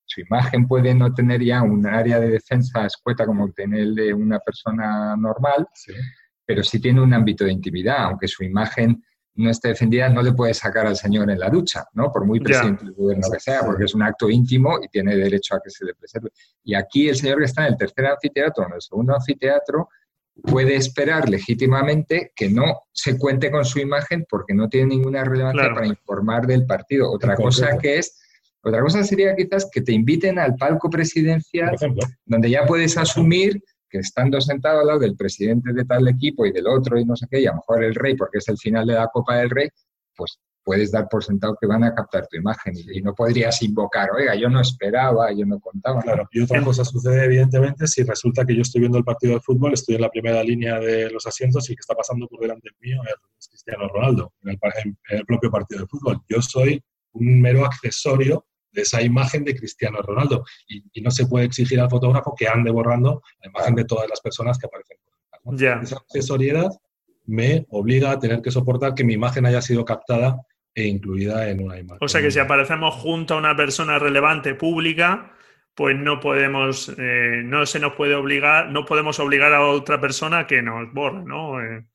su 0.06 0.22
imagen 0.22 0.68
puede 0.68 0.96
no 0.96 1.14
tener 1.14 1.44
ya 1.44 1.62
un 1.62 1.86
área 1.86 2.20
de 2.20 2.30
defensa 2.30 2.86
escueta 2.88 3.26
como 3.26 3.52
tener 3.52 3.82
el 3.82 3.96
de 3.96 4.14
una 4.14 4.40
persona 4.40 5.16
normal. 5.16 5.68
Sí 5.76 5.94
pero 6.46 6.64
si 6.64 6.80
tiene 6.80 7.02
un 7.02 7.14
ámbito 7.14 7.44
de 7.46 7.52
intimidad, 7.52 8.06
aunque 8.06 8.28
su 8.28 8.44
imagen 8.44 9.04
no 9.36 9.50
esté 9.50 9.70
defendida, 9.70 10.08
no 10.10 10.22
le 10.22 10.32
puede 10.32 10.54
sacar 10.54 10.88
al 10.88 10.96
señor 10.96 11.30
en 11.30 11.40
la 11.40 11.50
ducha, 11.50 11.86
¿no? 11.94 12.12
Por 12.12 12.26
muy 12.26 12.40
presidente 12.40 12.86
del 12.86 12.94
gobierno 12.94 13.28
que 13.30 13.40
sea, 13.40 13.64
porque 13.66 13.84
es 13.84 13.94
un 13.94 14.04
acto 14.04 14.30
íntimo 14.30 14.80
y 14.82 14.88
tiene 14.88 15.16
derecho 15.16 15.56
a 15.56 15.62
que 15.62 15.70
se 15.70 15.84
le 15.84 15.94
preserve. 15.94 16.30
Y 16.64 16.74
aquí 16.74 17.10
el 17.10 17.16
señor 17.16 17.40
que 17.40 17.46
está 17.46 17.66
en 17.68 17.74
el 17.74 17.78
tercer 17.78 18.06
anfiteatro 18.06 18.64
o 18.64 18.68
en 18.68 18.74
el 18.76 18.82
segundo 18.82 19.14
anfiteatro 19.14 19.90
puede 20.42 20.76
esperar 20.76 21.30
legítimamente 21.30 22.32
que 22.36 22.50
no 22.50 22.82
se 22.92 23.18
cuente 23.18 23.52
con 23.52 23.66
su 23.66 23.80
imagen 23.80 24.26
porque 24.30 24.54
no 24.54 24.70
tiene 24.70 24.88
ninguna 24.88 25.24
relevancia 25.24 25.74
para 25.74 25.88
informar 25.88 26.46
del 26.46 26.66
partido. 26.66 27.12
Otra 27.12 27.36
cosa 27.36 27.78
que 27.78 27.98
es, 27.98 28.18
otra 28.62 28.82
cosa 28.82 29.04
sería 29.04 29.36
quizás 29.36 29.70
que 29.72 29.82
te 29.82 29.92
inviten 29.92 30.40
al 30.40 30.56
palco 30.56 30.90
presidencial, 30.90 31.76
donde 32.26 32.50
ya 32.50 32.66
puedes 32.66 32.98
asumir 32.98 33.62
estando 34.00 34.40
sentado 34.42 34.80
al 34.80 34.88
lado 34.88 35.00
del 35.00 35.16
presidente 35.16 35.74
de 35.74 35.86
tal 35.86 36.08
equipo 36.08 36.46
y 36.46 36.52
del 36.52 36.68
otro 36.68 37.00
y 37.00 37.06
no 37.06 37.16
sé 37.16 37.28
qué, 37.30 37.42
y 37.42 37.46
a 37.46 37.52
lo 37.52 37.58
mejor 37.58 37.84
el 37.84 37.96
rey, 37.96 38.16
porque 38.16 38.40
es 38.40 38.48
el 38.50 38.58
final 38.58 38.86
de 38.88 38.94
la 38.94 39.08
Copa 39.08 39.38
del 39.38 39.50
Rey, 39.50 39.70
pues 40.16 40.40
puedes 40.66 40.92
dar 40.92 41.08
por 41.08 41.24
sentado 41.24 41.56
que 41.62 41.68
van 41.68 41.84
a 41.84 41.94
captar 41.94 42.28
tu 42.28 42.38
imagen 42.38 42.74
y, 42.76 43.00
no 43.02 43.14
podrías 43.14 43.62
invocar, 43.62 44.10
oiga, 44.12 44.34
yo 44.36 44.50
no 44.50 44.60
esperaba, 44.60 45.32
yo 45.32 45.46
no 45.46 45.60
contaba. 45.60 46.02
Claro, 46.02 46.28
y 46.32 46.42
otra 46.42 46.64
cosa 46.64 46.84
sucede 46.84 47.24
evidentemente 47.26 47.86
si 47.86 48.04
resulta 48.04 48.44
que 48.44 48.56
yo 48.56 48.64
estoy 48.64 48.82
viendo 48.82 48.98
el 48.98 49.04
partido 49.04 49.36
de 49.36 49.42
fútbol, 49.42 49.74
estoy 49.74 49.96
en 49.96 50.02
la 50.02 50.10
primera 50.10 50.44
línea 50.44 50.80
de 50.80 51.12
los 51.12 51.26
asientos 51.28 51.70
y 51.70 51.74
el 51.74 51.78
que 51.78 51.82
está 51.82 51.94
pasando 51.94 52.28
por 52.28 52.40
delante 52.40 52.70
mío 52.80 53.00
es 53.40 53.48
Cristiano 53.48 53.88
Ronaldo 53.88 54.34
en 54.44 54.50
el, 54.50 54.60
en 55.10 55.18
el 55.20 55.26
propio 55.26 55.52
partido 55.52 55.82
de 55.82 55.88
fútbol. 55.88 56.22
Yo 56.28 56.42
soy 56.42 56.84
un 57.14 57.40
mero 57.40 57.64
accesorio 57.66 58.46
de 58.76 58.82
esa 58.82 59.02
imagen 59.02 59.44
de 59.44 59.56
Cristiano 59.56 60.00
Ronaldo. 60.02 60.46
Y, 60.68 61.02
no 61.02 61.12
se 61.12 61.26
puede 61.26 61.46
exigir 61.46 61.80
al 61.80 61.90
fotógrafo 61.90 62.36
que 62.38 62.48
ande 62.48 62.72
borrando 62.72 63.22
la 63.42 63.50
imagen 63.50 63.76
de 63.76 63.86
todas 63.86 64.10
las 64.10 64.22
personas 64.22 64.60
que 64.60 64.68
aparecen. 64.68 64.98
¿no? 65.44 65.82
Esa 65.82 65.98
asesoriedad 66.10 66.70
me 67.26 67.66
obliga 67.70 68.12
a 68.12 68.20
tener 68.20 68.42
que 68.42 68.52
soportar 68.52 68.94
que 68.94 69.04
mi 69.04 69.14
imagen 69.14 69.46
haya 69.46 69.62
sido 69.62 69.86
captada 69.86 70.42
e 70.74 70.88
incluida 70.88 71.50
en 71.50 71.64
una 71.64 71.80
imagen. 71.80 72.00
O 72.02 72.08
sea 72.08 72.22
que 72.22 72.32
si 72.32 72.40
aparecemos 72.40 72.96
junto 72.96 73.36
a 73.36 73.38
una 73.38 73.56
persona 73.56 73.98
relevante 73.98 74.56
pública, 74.56 75.32
pues 75.74 75.98
no 75.98 76.20
podemos, 76.20 76.90
eh, 76.98 77.42
no 77.44 77.66
se 77.66 77.80
nos 77.80 77.94
puede 77.94 78.16
obligar, 78.16 78.70
no 78.70 78.86
podemos 78.86 79.20
obligar 79.20 79.54
a 79.54 79.68
otra 79.68 80.00
persona 80.02 80.48
que 80.48 80.62
nos 80.62 80.92
borre, 80.94 81.24
¿no? 81.24 81.62
Eh, 81.62 81.86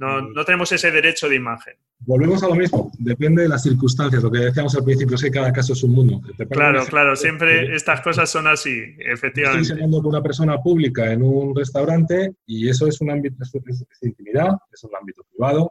no, 0.00 0.22
mm. 0.22 0.32
no, 0.32 0.44
tenemos 0.44 0.72
ese 0.72 0.90
derecho 0.90 1.28
de 1.28 1.36
imagen. 1.36 1.74
Volvemos 1.98 2.42
a 2.42 2.48
lo 2.48 2.54
mismo, 2.54 2.90
depende 2.98 3.42
de 3.42 3.48
las 3.48 3.62
circunstancias, 3.62 4.22
lo 4.22 4.30
que 4.30 4.38
decíamos 4.38 4.74
al 4.74 4.84
principio 4.84 5.16
es 5.16 5.22
que 5.22 5.30
cada 5.30 5.52
caso 5.52 5.74
es 5.74 5.82
un 5.82 5.92
mundo. 5.92 6.22
Claro, 6.48 6.86
claro, 6.86 7.14
siempre 7.14 7.76
estas 7.76 8.00
cosas 8.00 8.30
son 8.30 8.46
así, 8.46 8.96
efectivamente. 8.98 9.62
Estoy 9.62 9.74
enseñando 9.74 9.98
con 9.98 10.06
una 10.06 10.22
persona 10.22 10.56
pública 10.58 11.12
en 11.12 11.22
un 11.22 11.54
restaurante 11.54 12.36
y 12.46 12.70
eso 12.70 12.86
es 12.86 12.98
un 13.02 13.10
ámbito, 13.10 13.36
es, 13.42 13.84
intimidad, 14.00 14.48
es 14.72 14.82
un 14.82 14.96
ámbito 14.98 15.22
privado, 15.30 15.70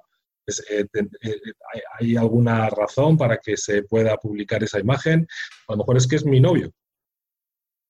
eh, 0.69 0.85
hay, 1.99 2.15
alguna 2.15 2.69
razón 2.69 3.17
para 3.17 3.37
que 3.37 3.57
se 3.57 3.83
pueda 3.83 4.15
publicar 4.17 4.63
esa 4.63 4.79
imagen, 4.79 5.27
a 5.67 5.71
lo 5.73 5.79
mejor 5.79 5.97
es 5.97 6.07
que 6.07 6.17
es 6.17 6.25
mi 6.25 6.39
novio 6.39 6.71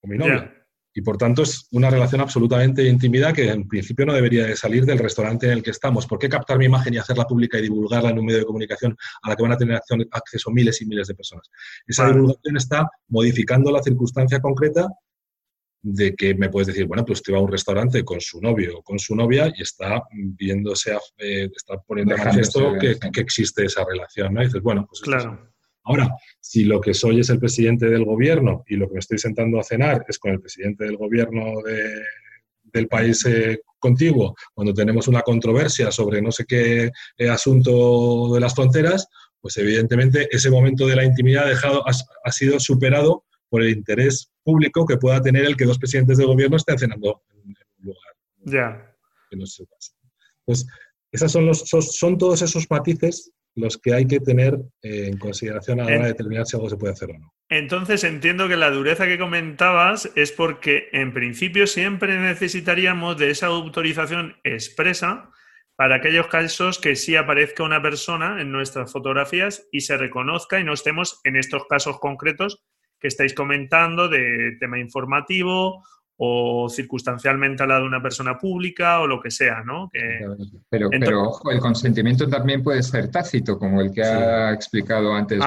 o 0.02 0.08
mi 0.08 0.18
novia. 0.18 0.59
Y 1.00 1.02
por 1.02 1.16
tanto 1.16 1.44
es 1.44 1.66
una 1.72 1.90
relación 1.90 2.20
absolutamente 2.20 2.82
de 2.82 2.90
intimidad 2.90 3.34
que 3.34 3.50
en 3.50 3.66
principio 3.70 4.06
no 4.06 4.12
debería 4.12 4.46
de 4.46 4.58
salir 4.58 4.86
del 4.86 5.00
restaurante 5.00 5.46
en 5.46 5.54
el 5.54 5.64
que 5.64 5.70
estamos. 5.72 6.06
¿Por 6.06 6.20
qué 6.20 6.28
captar 6.28 6.58
mi 6.58 6.66
imagen 6.66 6.94
y 6.94 6.98
hacerla 6.98 7.26
pública 7.26 7.58
y 7.58 7.62
divulgarla 7.62 8.10
en 8.10 8.20
un 8.20 8.26
medio 8.26 8.40
de 8.40 8.46
comunicación 8.46 8.98
a 9.22 9.30
la 9.30 9.36
que 9.38 9.44
van 9.44 9.54
a 9.54 9.58
tener 9.58 9.82
acceso 10.12 10.52
miles 10.52 10.82
y 10.82 10.86
miles 10.86 11.08
de 11.08 11.16
personas? 11.16 11.50
Esa 11.88 12.08
divulgación 12.08 12.58
está 12.58 12.90
modificando 13.08 13.72
la 13.72 13.82
circunstancia 13.82 14.42
concreta 14.42 14.90
de 15.82 16.14
que 16.16 16.36
me 16.36 16.50
puedes 16.50 16.68
decir, 16.68 16.86
bueno, 16.86 17.06
pues 17.06 17.20
usted 17.20 17.32
va 17.32 17.38
a 17.38 17.44
un 17.44 17.52
restaurante 17.52 18.04
con 18.04 18.20
su 18.20 18.42
novio 18.42 18.80
o 18.80 18.84
con 18.84 19.00
su 19.00 19.16
novia 19.16 19.50
y 19.58 19.62
está 19.62 20.04
viéndose, 20.12 20.98
eh, 21.18 21.50
está 21.56 21.78
poniendo 21.78 22.14
en 22.14 22.20
manifiesto 22.20 22.74
que, 22.78 23.00
que, 23.00 23.22
existe 23.22 23.64
esa 23.64 23.86
relación, 23.86 24.34
¿no? 24.34 24.42
Y 24.42 24.48
dices, 24.48 24.62
bueno, 24.62 24.86
pues 24.86 25.00
claro. 25.00 25.50
Ahora, 25.84 26.10
si 26.40 26.66
lo 26.66 26.80
que 26.82 26.94
soy 26.94 27.20
es 27.20 27.30
el 27.30 27.40
presidente 27.40 27.88
del 27.90 28.06
gobierno 28.06 28.64
y 28.68 28.76
lo 28.76 28.88
que 28.88 28.94
me 28.94 29.00
estoy 29.00 29.18
sentando 29.18 29.60
a 29.60 29.64
cenar 29.64 30.06
es 30.08 30.20
con 30.20 30.32
el 30.32 30.42
presidente 30.42 30.84
del 30.86 30.98
gobierno 30.98 31.54
del 32.72 32.88
país 32.88 33.26
eh, 33.26 33.62
contiguo, 33.80 34.36
cuando 34.54 34.74
tenemos 34.74 35.08
una 35.08 35.22
controversia 35.22 35.92
sobre 35.92 36.22
no 36.22 36.32
sé 36.32 36.46
qué 36.46 36.92
eh, 37.18 37.30
asunto 37.30 38.34
de 38.34 38.40
las 38.40 38.54
fronteras, 38.54 39.08
pues 39.42 39.58
evidentemente 39.58 40.28
ese 40.32 40.50
momento 40.50 40.86
de 40.86 40.96
la 40.96 41.06
intimidad 41.06 41.46
ha, 41.46 41.50
dejado, 41.50 41.84
ha, 41.88 42.32
sido 42.32 42.60
superado 42.60 43.26
por 43.50 43.64
el 43.64 43.70
interés 43.70 44.32
público 44.44 44.86
que 44.86 44.98
pueda 44.98 45.22
tener 45.22 45.46
el 45.46 45.56
que 45.56 45.66
dos 45.66 45.80
presidentes 45.80 46.18
del 46.18 46.28
gobierno 46.28 46.58
estén 46.58 46.78
cenando 46.78 47.24
en 47.32 47.40
un 47.40 47.56
lugar. 47.80 48.14
Ya. 48.46 48.96
Que 49.30 49.38
no 49.38 49.46
se 49.46 49.66
pasa. 49.66 49.94
Pues 50.46 50.68
esos 51.12 51.32
son, 51.32 51.46
los, 51.46 51.60
son 51.62 52.18
todos 52.18 52.42
esos 52.42 52.70
matices 52.70 53.32
los 53.60 53.78
que 53.78 53.94
hay 53.94 54.08
que 54.08 54.20
tener 54.20 54.56
eh, 54.82 55.08
en 55.08 55.18
consideración 55.18 55.80
a 55.80 55.84
la 55.84 55.90
hora 55.90 56.04
de 56.04 56.14
determinar 56.14 56.46
si 56.46 56.56
algo 56.56 56.70
se 56.70 56.78
puede 56.78 56.94
hacer 56.94 57.12
o 57.12 57.20
no. 57.20 57.34
Entonces 57.50 58.04
entiendo 58.04 58.48
que 58.48 58.58
la 58.58 58.70
dureza 58.70 59.06
que 59.06 59.18
comentabas 59.18 60.10
es 60.16 60.32
porque 60.32 60.90
en 60.92 61.14
principio 61.14 61.68
siempre 61.68 62.20
necesitaríamos 62.20 63.18
de 63.18 63.32
esa 63.32 63.48
autorización 63.48 64.38
expresa 64.44 65.32
para 65.76 65.96
aquellos 65.96 66.28
casos 66.28 66.78
que 66.78 66.96
sí 66.96 67.16
aparezca 67.16 67.64
una 67.64 67.82
persona 67.82 68.42
en 68.42 68.52
nuestras 68.52 68.92
fotografías 68.92 69.68
y 69.72 69.82
se 69.82 69.98
reconozca 69.98 70.60
y 70.60 70.64
no 70.64 70.74
estemos 70.74 71.22
en 71.24 71.38
estos 71.38 71.66
casos 71.68 72.00
concretos 72.00 72.64
que 73.00 73.08
estáis 73.08 73.34
comentando 73.34 74.10
de 74.10 74.58
tema 74.60 74.78
informativo 74.78 75.84
o 76.22 76.68
circunstancialmente 76.70 77.64
al 77.64 77.70
lado 77.70 77.82
de 77.84 77.88
una 77.88 78.02
persona 78.02 78.38
pública 78.38 79.00
o 79.00 79.08
lo 79.08 79.22
que 79.22 79.32
sea, 79.32 79.64
¿no? 79.64 79.90
pero, 80.70 80.90
pero, 80.90 81.24
ojo, 81.24 81.50
el 81.50 81.62
consentimiento 81.62 82.28
también 82.28 82.62
puede 82.62 82.84
ser 82.84 83.10
tácito, 83.10 83.58
como 83.58 83.80
el 83.80 83.94
que 83.94 84.04
ha 84.04 84.52
explicado 84.52 85.14
antes 85.14 85.42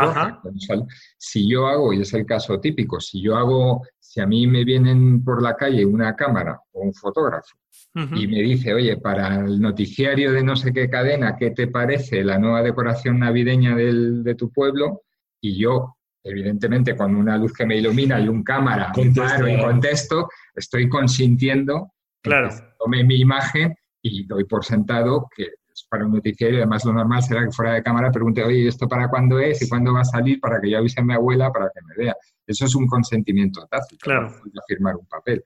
Si 1.18 1.46
yo 1.46 1.66
hago, 1.66 1.92
y 1.92 2.00
es 2.00 2.14
el 2.14 2.24
caso 2.24 2.58
típico, 2.58 3.00
si 3.00 3.20
yo 3.20 3.36
hago, 3.36 3.82
si 4.00 4.22
a 4.22 4.26
mí 4.26 4.46
me 4.46 4.64
vienen 4.64 5.22
por 5.22 5.42
la 5.42 5.56
calle 5.56 5.84
una 5.84 6.16
cámara 6.16 6.58
o 6.72 6.80
un 6.80 6.94
fotógrafo 6.94 7.54
y 7.94 8.26
me 8.26 8.40
dice, 8.40 8.72
oye, 8.72 8.96
para 8.96 9.40
el 9.40 9.60
noticiario 9.60 10.32
de 10.32 10.42
no 10.42 10.56
sé 10.56 10.72
qué 10.72 10.88
cadena, 10.88 11.36
¿qué 11.36 11.50
te 11.50 11.66
parece 11.66 12.24
la 12.24 12.38
nueva 12.38 12.62
decoración 12.62 13.18
navideña 13.18 13.76
del, 13.76 14.24
de 14.24 14.34
tu 14.34 14.50
pueblo? 14.50 15.02
Y 15.38 15.58
yo 15.58 15.98
evidentemente 16.24 16.96
con 16.96 17.14
una 17.16 17.36
luz 17.36 17.52
que 17.52 17.66
me 17.66 17.76
ilumina 17.76 18.20
y 18.20 18.28
un 18.28 18.42
cámara, 18.42 18.92
paro 19.14 19.48
y 19.48 19.60
contesto, 19.60 20.28
estoy 20.54 20.88
consintiendo 20.88 21.92
claro. 22.22 22.48
que 22.50 22.56
tome 22.78 23.04
mi 23.04 23.20
imagen 23.20 23.74
y 24.02 24.26
doy 24.26 24.44
por 24.44 24.64
sentado 24.64 25.28
que 25.34 25.44
es 25.44 25.86
para 25.88 26.04
un 26.04 26.12
noticiario 26.12 26.58
y 26.58 26.60
además 26.60 26.84
lo 26.84 26.92
normal 26.92 27.22
será 27.22 27.44
que 27.44 27.52
fuera 27.52 27.74
de 27.74 27.82
cámara 27.82 28.10
pregunte, 28.10 28.44
oye, 28.44 28.68
¿esto 28.68 28.86
para 28.86 29.08
cuándo 29.08 29.38
es 29.38 29.62
y 29.62 29.68
cuándo 29.68 29.94
va 29.94 30.00
a 30.00 30.04
salir 30.04 30.38
para 30.38 30.60
que 30.60 30.70
yo 30.70 30.78
avise 30.78 31.00
a 31.00 31.04
mi 31.04 31.14
abuela 31.14 31.50
para 31.50 31.66
que 31.66 31.80
me 31.86 32.04
vea? 32.04 32.16
Eso 32.46 32.66
es 32.66 32.74
un 32.74 32.86
consentimiento 32.86 33.66
tácito, 33.70 34.04
claro. 34.04 34.28
no 34.52 34.62
firmar 34.66 34.96
un 34.96 35.06
papel. 35.06 35.44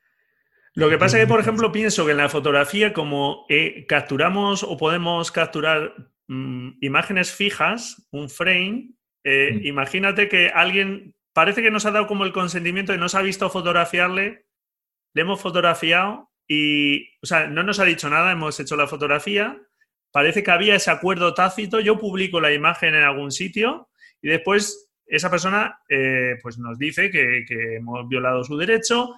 Lo 0.74 0.90
que 0.90 0.98
pasa 0.98 1.16
es 1.16 1.24
que, 1.24 1.28
por 1.28 1.40
ejemplo, 1.40 1.72
pienso 1.72 2.04
que 2.04 2.10
en 2.10 2.18
la 2.18 2.28
fotografía, 2.28 2.92
como 2.92 3.46
eh, 3.48 3.86
capturamos 3.86 4.62
o 4.62 4.76
podemos 4.76 5.32
capturar 5.32 5.94
mm, 6.28 6.78
imágenes 6.80 7.30
fijas, 7.30 8.06
un 8.10 8.28
frame, 8.28 8.96
eh, 9.26 9.54
mm. 9.54 9.66
Imagínate 9.66 10.28
que 10.28 10.48
alguien 10.48 11.14
parece 11.34 11.60
que 11.60 11.72
nos 11.72 11.84
ha 11.84 11.90
dado 11.90 12.06
como 12.06 12.24
el 12.24 12.32
consentimiento 12.32 12.94
y 12.94 12.98
nos 12.98 13.16
ha 13.16 13.22
visto 13.22 13.50
fotografiarle, 13.50 14.45
le 15.16 15.22
hemos 15.22 15.40
fotografiado 15.40 16.30
y, 16.46 17.08
o 17.22 17.26
sea, 17.26 17.46
no 17.46 17.62
nos 17.62 17.80
ha 17.80 17.84
dicho 17.84 18.10
nada, 18.10 18.32
hemos 18.32 18.60
hecho 18.60 18.76
la 18.76 18.86
fotografía, 18.86 19.58
parece 20.12 20.42
que 20.42 20.50
había 20.50 20.74
ese 20.74 20.90
acuerdo 20.90 21.32
tácito, 21.32 21.80
yo 21.80 21.98
publico 21.98 22.38
la 22.38 22.52
imagen 22.52 22.94
en 22.94 23.02
algún 23.02 23.32
sitio 23.32 23.88
y 24.20 24.28
después 24.28 24.90
esa 25.06 25.30
persona 25.30 25.80
eh, 25.88 26.34
pues 26.42 26.58
nos 26.58 26.78
dice 26.78 27.10
que, 27.10 27.46
hemos 27.76 28.06
violado 28.06 28.44
su 28.44 28.58
derecho 28.58 29.14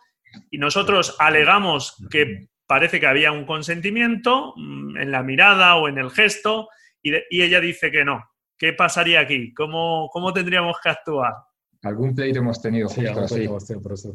y 0.52 0.58
nosotros 0.58 1.16
alegamos 1.18 1.96
que 2.08 2.46
parece 2.64 3.00
que 3.00 3.06
había 3.08 3.32
un 3.32 3.44
consentimiento 3.44 4.54
mm, 4.56 4.98
en 4.98 5.11
la 5.11 5.24
mirada 5.24 5.74
o 5.74 5.88
en 5.88 5.98
el 5.98 6.11
gesto 6.11 6.68
y 7.02 7.42
ella 7.42 7.61
dice 7.61 7.90
que 7.90 8.04
no, 8.04 8.22
¿Qué 8.56 8.72
pasaría 8.72 9.20
aquí? 9.20 9.52
¿Cómo, 9.52 10.11
cómo 10.12 10.32
tendríamos 10.32 10.76
que 10.82 10.90
actuar? 10.90 11.34
Algún 11.82 12.14
pleito 12.14 12.40
hemos 12.40 12.61
tenido 12.61 12.88
sí, 12.88 13.06
hemos 13.06 13.30
tenido 13.30 13.82
por 13.82 13.92
eso 13.92 14.12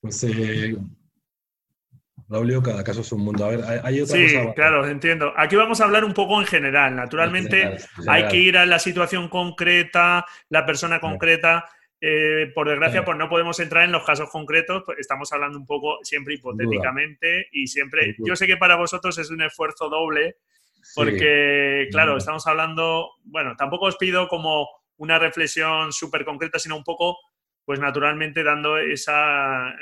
Pues, 0.00 0.24
eh, 0.24 0.76
cada 2.62 2.84
caso 2.84 3.00
es 3.00 3.12
un 3.12 3.22
mundo. 3.22 3.44
A 3.44 3.48
ver, 3.48 3.60
hay, 3.84 4.00
otra 4.00 4.16
sí, 4.16 4.36
claro, 4.54 4.86
entiendo. 4.86 5.32
Aquí 5.36 5.56
vamos 5.56 5.80
a 5.80 5.84
hablar 5.84 6.04
un 6.04 6.14
poco 6.14 6.40
en 6.40 6.46
general. 6.46 6.94
Naturalmente, 6.94 7.76
hay 8.06 8.28
que 8.28 8.36
ir 8.36 8.56
a 8.56 8.66
la 8.66 8.78
situación 8.78 9.28
concreta, 9.28 10.24
la 10.48 10.66
persona 10.66 11.00
concreta. 11.00 11.68
Eh, 12.00 12.52
por 12.54 12.68
desgracia, 12.68 13.04
pues 13.04 13.18
no 13.18 13.28
podemos 13.28 13.58
entrar 13.58 13.84
en 13.84 13.90
los 13.90 14.04
casos 14.04 14.30
concretos, 14.30 14.84
pues 14.86 14.98
estamos 15.00 15.32
hablando 15.32 15.58
un 15.58 15.66
poco 15.66 15.98
siempre 16.02 16.34
hipotéticamente 16.34 17.48
y 17.50 17.66
siempre, 17.66 18.14
yo 18.18 18.36
sé 18.36 18.46
que 18.46 18.56
para 18.56 18.76
vosotros 18.76 19.18
es 19.18 19.30
un 19.30 19.42
esfuerzo 19.42 19.88
doble 19.88 20.36
porque, 20.94 21.88
claro, 21.90 22.16
estamos 22.16 22.46
hablando, 22.46 23.10
bueno, 23.24 23.56
tampoco 23.56 23.86
os 23.86 23.96
pido 23.96 24.28
como 24.28 24.68
una 24.96 25.18
reflexión 25.18 25.92
súper 25.92 26.24
concreta, 26.24 26.58
sino 26.58 26.76
un 26.76 26.84
poco, 26.84 27.18
pues 27.68 27.80
naturalmente 27.80 28.42
dando 28.42 28.78
esa, 28.78 29.74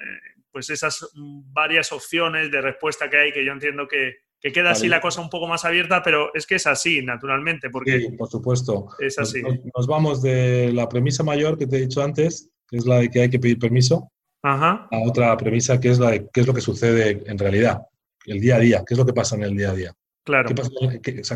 pues 0.50 0.70
esas 0.70 1.08
varias 1.14 1.92
opciones 1.92 2.50
de 2.50 2.60
respuesta 2.60 3.08
que 3.08 3.16
hay, 3.16 3.32
que 3.32 3.44
yo 3.44 3.52
entiendo 3.52 3.86
que, 3.86 4.16
queda 4.52 4.72
así 4.72 4.88
la 4.88 5.00
cosa 5.00 5.20
un 5.20 5.30
poco 5.30 5.46
más 5.46 5.64
abierta, 5.64 6.02
pero 6.02 6.34
es 6.34 6.48
que 6.48 6.56
es 6.56 6.66
así, 6.66 7.00
naturalmente, 7.00 7.70
porque... 7.70 8.00
Sí, 8.00 8.08
por 8.18 8.28
supuesto. 8.28 8.88
Es 8.98 9.20
así. 9.20 9.40
Nos, 9.40 9.86
vamos 9.86 10.20
de 10.20 10.72
la 10.72 10.88
premisa 10.88 11.22
mayor 11.22 11.56
que 11.56 11.68
te 11.68 11.76
he 11.76 11.80
dicho 11.82 12.02
antes, 12.02 12.50
que 12.68 12.76
es 12.76 12.86
la 12.86 12.98
de 12.98 13.08
que 13.08 13.20
hay 13.20 13.30
que 13.30 13.38
pedir 13.38 13.60
permiso, 13.60 14.10
a 14.42 14.88
otra 15.06 15.36
premisa 15.36 15.78
que 15.78 15.90
es 15.90 16.00
la 16.00 16.10
de 16.10 16.28
qué 16.32 16.40
es 16.40 16.46
lo 16.48 16.54
que 16.54 16.62
sucede 16.62 17.22
en 17.24 17.38
realidad, 17.38 17.82
el 18.24 18.40
día 18.40 18.56
a 18.56 18.58
día, 18.58 18.82
qué 18.84 18.94
es 18.94 18.98
lo 18.98 19.06
que 19.06 19.12
pasa 19.12 19.36
en 19.36 19.44
el 19.44 19.56
día 19.56 19.70
a 19.70 19.74
día. 19.74 19.92
Claro. 20.24 20.50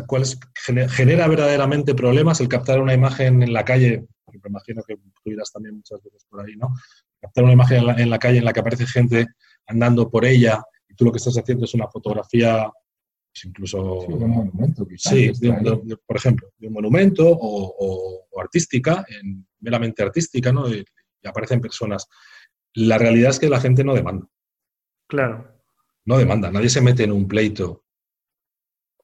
¿Cuál 0.05 0.23
genera 0.89 1.29
verdaderamente 1.29 1.95
problemas 1.95 2.41
el 2.41 2.49
captar 2.49 2.81
una 2.81 2.93
imagen 2.93 3.41
en 3.41 3.53
la 3.53 3.63
calle? 3.63 4.03
Me 4.39 4.49
imagino 4.49 4.83
que 4.83 4.95
tú 4.95 5.31
irás 5.31 5.51
también 5.51 5.75
muchas 5.75 6.01
veces 6.03 6.25
por 6.29 6.45
ahí, 6.45 6.55
¿no? 6.55 6.73
Captar 7.19 7.43
una 7.43 7.53
imagen 7.53 7.89
en 7.97 8.09
la, 8.09 8.19
calle 8.19 8.39
en 8.39 8.45
la 8.45 8.53
que 8.53 8.59
aparece 8.59 8.85
gente 8.85 9.27
andando 9.67 10.09
por 10.09 10.25
ella 10.25 10.63
y 10.87 10.95
tú 10.95 11.05
lo 11.05 11.11
que 11.11 11.17
estás 11.17 11.37
haciendo 11.37 11.65
es 11.65 11.73
una 11.73 11.87
fotografía, 11.87 12.69
pues 13.31 13.45
incluso. 13.45 14.01
Sí, 14.01 14.07
de 14.17 14.25
un 14.25 14.31
monumento, 14.31 14.87
Sí, 14.97 15.31
por 16.05 16.17
ejemplo, 16.17 16.49
de 16.57 16.67
un 16.67 16.73
monumento 16.73 17.23
o, 17.27 18.25
artística, 18.39 19.05
meramente 19.59 20.03
artística, 20.03 20.51
¿no? 20.51 20.69
y 20.69 20.83
aparecen 21.23 21.61
personas. 21.61 22.07
La 22.73 22.97
realidad 22.97 23.31
es 23.31 23.39
que 23.39 23.49
la 23.49 23.59
gente 23.59 23.83
no 23.83 23.93
demanda. 23.93 24.27
Claro. 25.07 25.61
No 26.05 26.17
demanda, 26.17 26.49
nadie 26.51 26.69
se 26.69 26.81
mete 26.81 27.03
en 27.03 27.11
un 27.11 27.27
pleito 27.27 27.83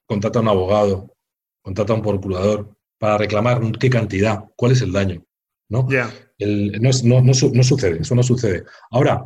contrata 0.07 0.39
a 0.39 0.41
un 0.41 0.47
abogado, 0.47 1.13
contrata 1.61 1.93
a 1.93 1.97
un 1.97 2.01
procurador 2.01 2.76
para 2.97 3.17
reclamar 3.17 3.62
qué 3.79 3.89
cantidad, 3.89 4.43
cuál 4.55 4.71
es 4.71 4.81
el 4.81 4.91
daño. 4.91 5.23
¿no? 5.69 5.88
no, 5.89 7.33
sucede, 7.33 8.01
eso 8.01 8.15
no 8.15 8.23
sucede. 8.23 8.63
Ahora, 8.91 9.23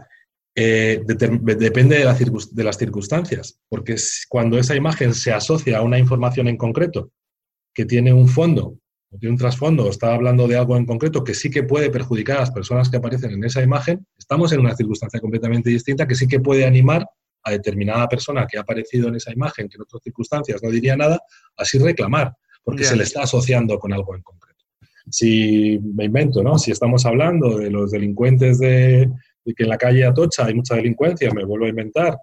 eh, 0.55 1.01
depende 1.05 1.97
de, 1.99 2.63
las 2.63 2.77
circunstancias, 2.77 3.59
porque 3.69 3.95
cuando 4.27 4.57
esa 4.57 4.75
imagen 4.75 5.13
se 5.13 5.31
asocia 5.31 5.77
a 5.77 5.81
una 5.81 5.99
información 5.99 6.47
en 6.47 6.57
concreto 6.57 7.11
que 7.73 7.85
tiene 7.85 8.11
un 8.11 8.27
fondo 8.27 8.77
o 9.09 9.17
tiene 9.17 9.33
un 9.33 9.39
trasfondo 9.39 9.85
o 9.85 9.89
está 9.89 10.13
hablando 10.13 10.47
de 10.47 10.57
algo 10.57 10.75
en 10.77 10.85
concreto 10.85 11.23
que 11.23 11.33
sí 11.33 11.49
que 11.49 11.63
puede 11.63 11.89
perjudicar 11.89 12.37
a 12.37 12.41
las 12.41 12.51
personas 12.51 12.89
que 12.89 12.97
aparecen 12.97 13.31
en 13.31 13.43
esa 13.43 13.61
imagen, 13.61 14.05
estamos 14.17 14.51
en 14.51 14.61
una 14.61 14.75
circunstancia 14.75 15.19
completamente 15.19 15.69
distinta 15.69 16.07
que 16.07 16.15
sí 16.15 16.27
que 16.27 16.39
puede 16.39 16.65
animar 16.65 17.05
a 17.43 17.51
determinada 17.51 18.07
persona 18.07 18.45
que 18.45 18.57
ha 18.57 18.61
aparecido 18.61 19.07
en 19.07 19.15
esa 19.15 19.31
imagen, 19.31 19.67
que 19.67 19.75
en 19.75 19.81
otras 19.81 20.01
circunstancias 20.03 20.61
no 20.61 20.69
diría 20.69 20.95
nada, 20.95 21.19
así 21.57 21.77
reclamar, 21.79 22.33
porque 22.63 22.83
se 22.83 22.95
le 22.95 23.03
está 23.03 23.23
asociando 23.23 23.77
con 23.79 23.93
algo 23.93 24.15
en 24.15 24.21
concreto. 24.21 24.65
Si 25.09 25.79
me 25.95 26.05
invento, 26.05 26.43
¿no? 26.43 26.57
Si 26.57 26.71
estamos 26.71 27.05
hablando 27.05 27.57
de 27.57 27.69
los 27.69 27.91
delincuentes 27.91 28.59
de, 28.59 29.09
que 29.45 29.63
en 29.63 29.69
la 29.69 29.77
calle 29.77 30.05
Atocha 30.05 30.45
hay 30.45 30.53
mucha 30.53 30.75
delincuencia, 30.75 31.31
me 31.31 31.43
vuelvo 31.43 31.65
a 31.65 31.69
inventar, 31.69 32.17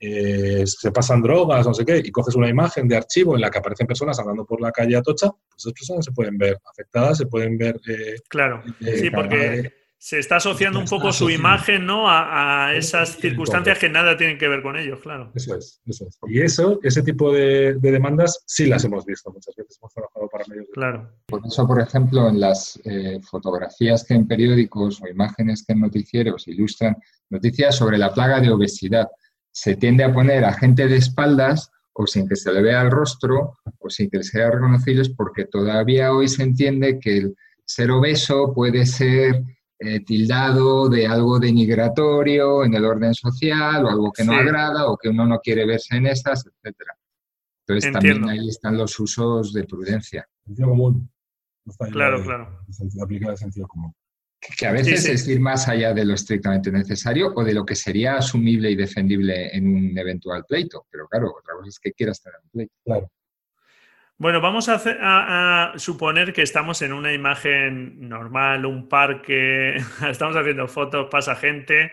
eh, 0.00 0.64
se 0.66 0.90
pasan 0.90 1.22
drogas, 1.22 1.66
no 1.66 1.72
sé 1.72 1.84
qué, 1.84 1.98
y 2.04 2.10
coges 2.10 2.34
una 2.34 2.48
imagen 2.48 2.88
de 2.88 2.96
archivo 2.96 3.34
en 3.34 3.40
la 3.40 3.50
que 3.50 3.58
aparecen 3.58 3.86
personas 3.86 4.18
andando 4.18 4.44
por 4.44 4.60
la 4.60 4.72
calle 4.72 4.96
Atocha, 4.96 5.30
pues 5.30 5.62
esas 5.62 5.72
personas 5.72 6.04
se 6.04 6.12
pueden 6.12 6.36
ver 6.36 6.58
afectadas, 6.70 7.18
se 7.18 7.26
pueden 7.26 7.56
ver... 7.56 7.80
Eh, 7.88 8.16
claro, 8.28 8.62
eh, 8.80 8.98
sí, 8.98 9.10
porque 9.10 9.72
se 10.04 10.18
está 10.18 10.36
asociando 10.36 10.78
un 10.78 10.84
poco 10.84 11.14
su 11.14 11.30
imagen 11.30 11.86
¿no? 11.86 12.04
a, 12.06 12.74
esas 12.74 13.16
circunstancias 13.16 13.78
que 13.78 13.88
nada 13.88 14.18
tienen 14.18 14.36
que 14.36 14.48
ver 14.48 14.60
con 14.60 14.76
ellos, 14.76 15.00
claro. 15.00 15.32
Eso 15.34 15.56
es, 15.56 15.80
eso 15.86 16.06
es. 16.06 16.18
Y 16.26 16.42
eso, 16.42 16.78
ese 16.82 17.02
tipo 17.02 17.32
de, 17.32 17.78
demandas 17.80 18.44
sí 18.44 18.66
las 18.66 18.84
hemos 18.84 19.06
visto 19.06 19.32
muchas 19.32 19.56
veces, 19.56 19.78
hemos 19.78 19.94
trabajado 19.94 20.28
para 20.28 20.44
medios. 20.46 20.66
Claro. 20.74 21.10
Por 21.24 21.40
eso, 21.46 21.66
por 21.66 21.80
ejemplo, 21.80 22.28
en 22.28 22.38
las 22.38 22.78
eh, 22.84 23.18
fotografías 23.22 24.04
que 24.04 24.12
en 24.12 24.28
periódicos 24.28 25.00
o 25.00 25.08
imágenes 25.08 25.64
que 25.66 25.72
en 25.72 25.80
noticieros 25.80 26.48
ilustran 26.48 26.98
noticias 27.30 27.74
sobre 27.74 27.96
la 27.96 28.12
plaga 28.12 28.40
de 28.40 28.50
obesidad, 28.50 29.08
se 29.52 29.74
tiende 29.74 30.04
a 30.04 30.12
poner 30.12 30.44
a 30.44 30.52
gente 30.52 30.86
de 30.86 30.96
espaldas 30.96 31.70
o 31.94 32.06
sin 32.06 32.28
que 32.28 32.36
se 32.36 32.52
le 32.52 32.60
vea 32.60 32.82
el 32.82 32.90
rostro 32.90 33.56
o 33.78 33.88
sin 33.88 34.10
que 34.10 34.22
sea 34.22 34.50
reconocibles 34.50 35.08
porque 35.08 35.46
todavía 35.46 36.12
hoy 36.12 36.28
se 36.28 36.42
entiende 36.42 36.98
que 37.00 37.16
el 37.16 37.36
ser 37.64 37.90
obeso 37.90 38.52
puede 38.52 38.84
ser 38.84 39.42
eh, 39.84 40.00
tildado 40.00 40.88
de 40.88 41.06
algo 41.06 41.38
denigratorio 41.38 42.64
en 42.64 42.74
el 42.74 42.84
orden 42.84 43.14
social 43.14 43.84
o 43.84 43.90
algo 43.90 44.12
que 44.12 44.24
no 44.24 44.32
agrada 44.32 44.86
o 44.86 44.96
que 44.96 45.08
uno 45.08 45.26
no 45.26 45.38
quiere 45.40 45.66
verse 45.66 45.96
en 45.96 46.06
esas, 46.06 46.46
etc. 46.46 46.76
Entonces 47.66 47.92
también 47.92 48.28
ahí 48.28 48.48
están 48.48 48.76
los 48.76 48.98
usos 48.98 49.52
de 49.52 49.64
prudencia. 49.64 50.26
Sentido 50.44 50.68
común. 50.68 51.10
claro, 51.92 52.22
claro. 52.22 52.60
Aplicar 53.02 53.30
el 53.30 53.38
sentido 53.38 53.66
común. 53.66 53.92
Que 54.58 54.66
a 54.66 54.72
veces 54.72 55.06
es 55.06 55.26
ir 55.28 55.40
más 55.40 55.68
allá 55.68 55.94
de 55.94 56.04
lo 56.04 56.14
estrictamente 56.14 56.70
necesario 56.70 57.32
o 57.34 57.42
de 57.42 57.54
lo 57.54 57.64
que 57.64 57.74
sería 57.74 58.16
asumible 58.16 58.70
y 58.70 58.76
defendible 58.76 59.56
en 59.56 59.66
un 59.68 59.98
eventual 59.98 60.44
pleito. 60.46 60.86
Pero 60.90 61.08
claro, 61.08 61.32
otra 61.38 61.54
cosa 61.54 61.68
es 61.68 61.78
que 61.78 61.92
quieras 61.92 62.20
tener 62.20 62.38
un 62.42 62.50
pleito. 62.50 62.74
Claro. 62.84 63.10
Bueno, 64.16 64.40
vamos 64.40 64.68
a, 64.68 65.72
suponer 65.76 66.32
que 66.32 66.42
estamos 66.42 66.82
en 66.82 66.92
una 66.92 67.12
imagen 67.12 68.08
normal, 68.08 68.64
un 68.64 68.88
parque, 68.88 69.76
estamos 70.08 70.36
haciendo 70.36 70.68
fotos, 70.68 71.08
pasa 71.10 71.34
gente, 71.34 71.92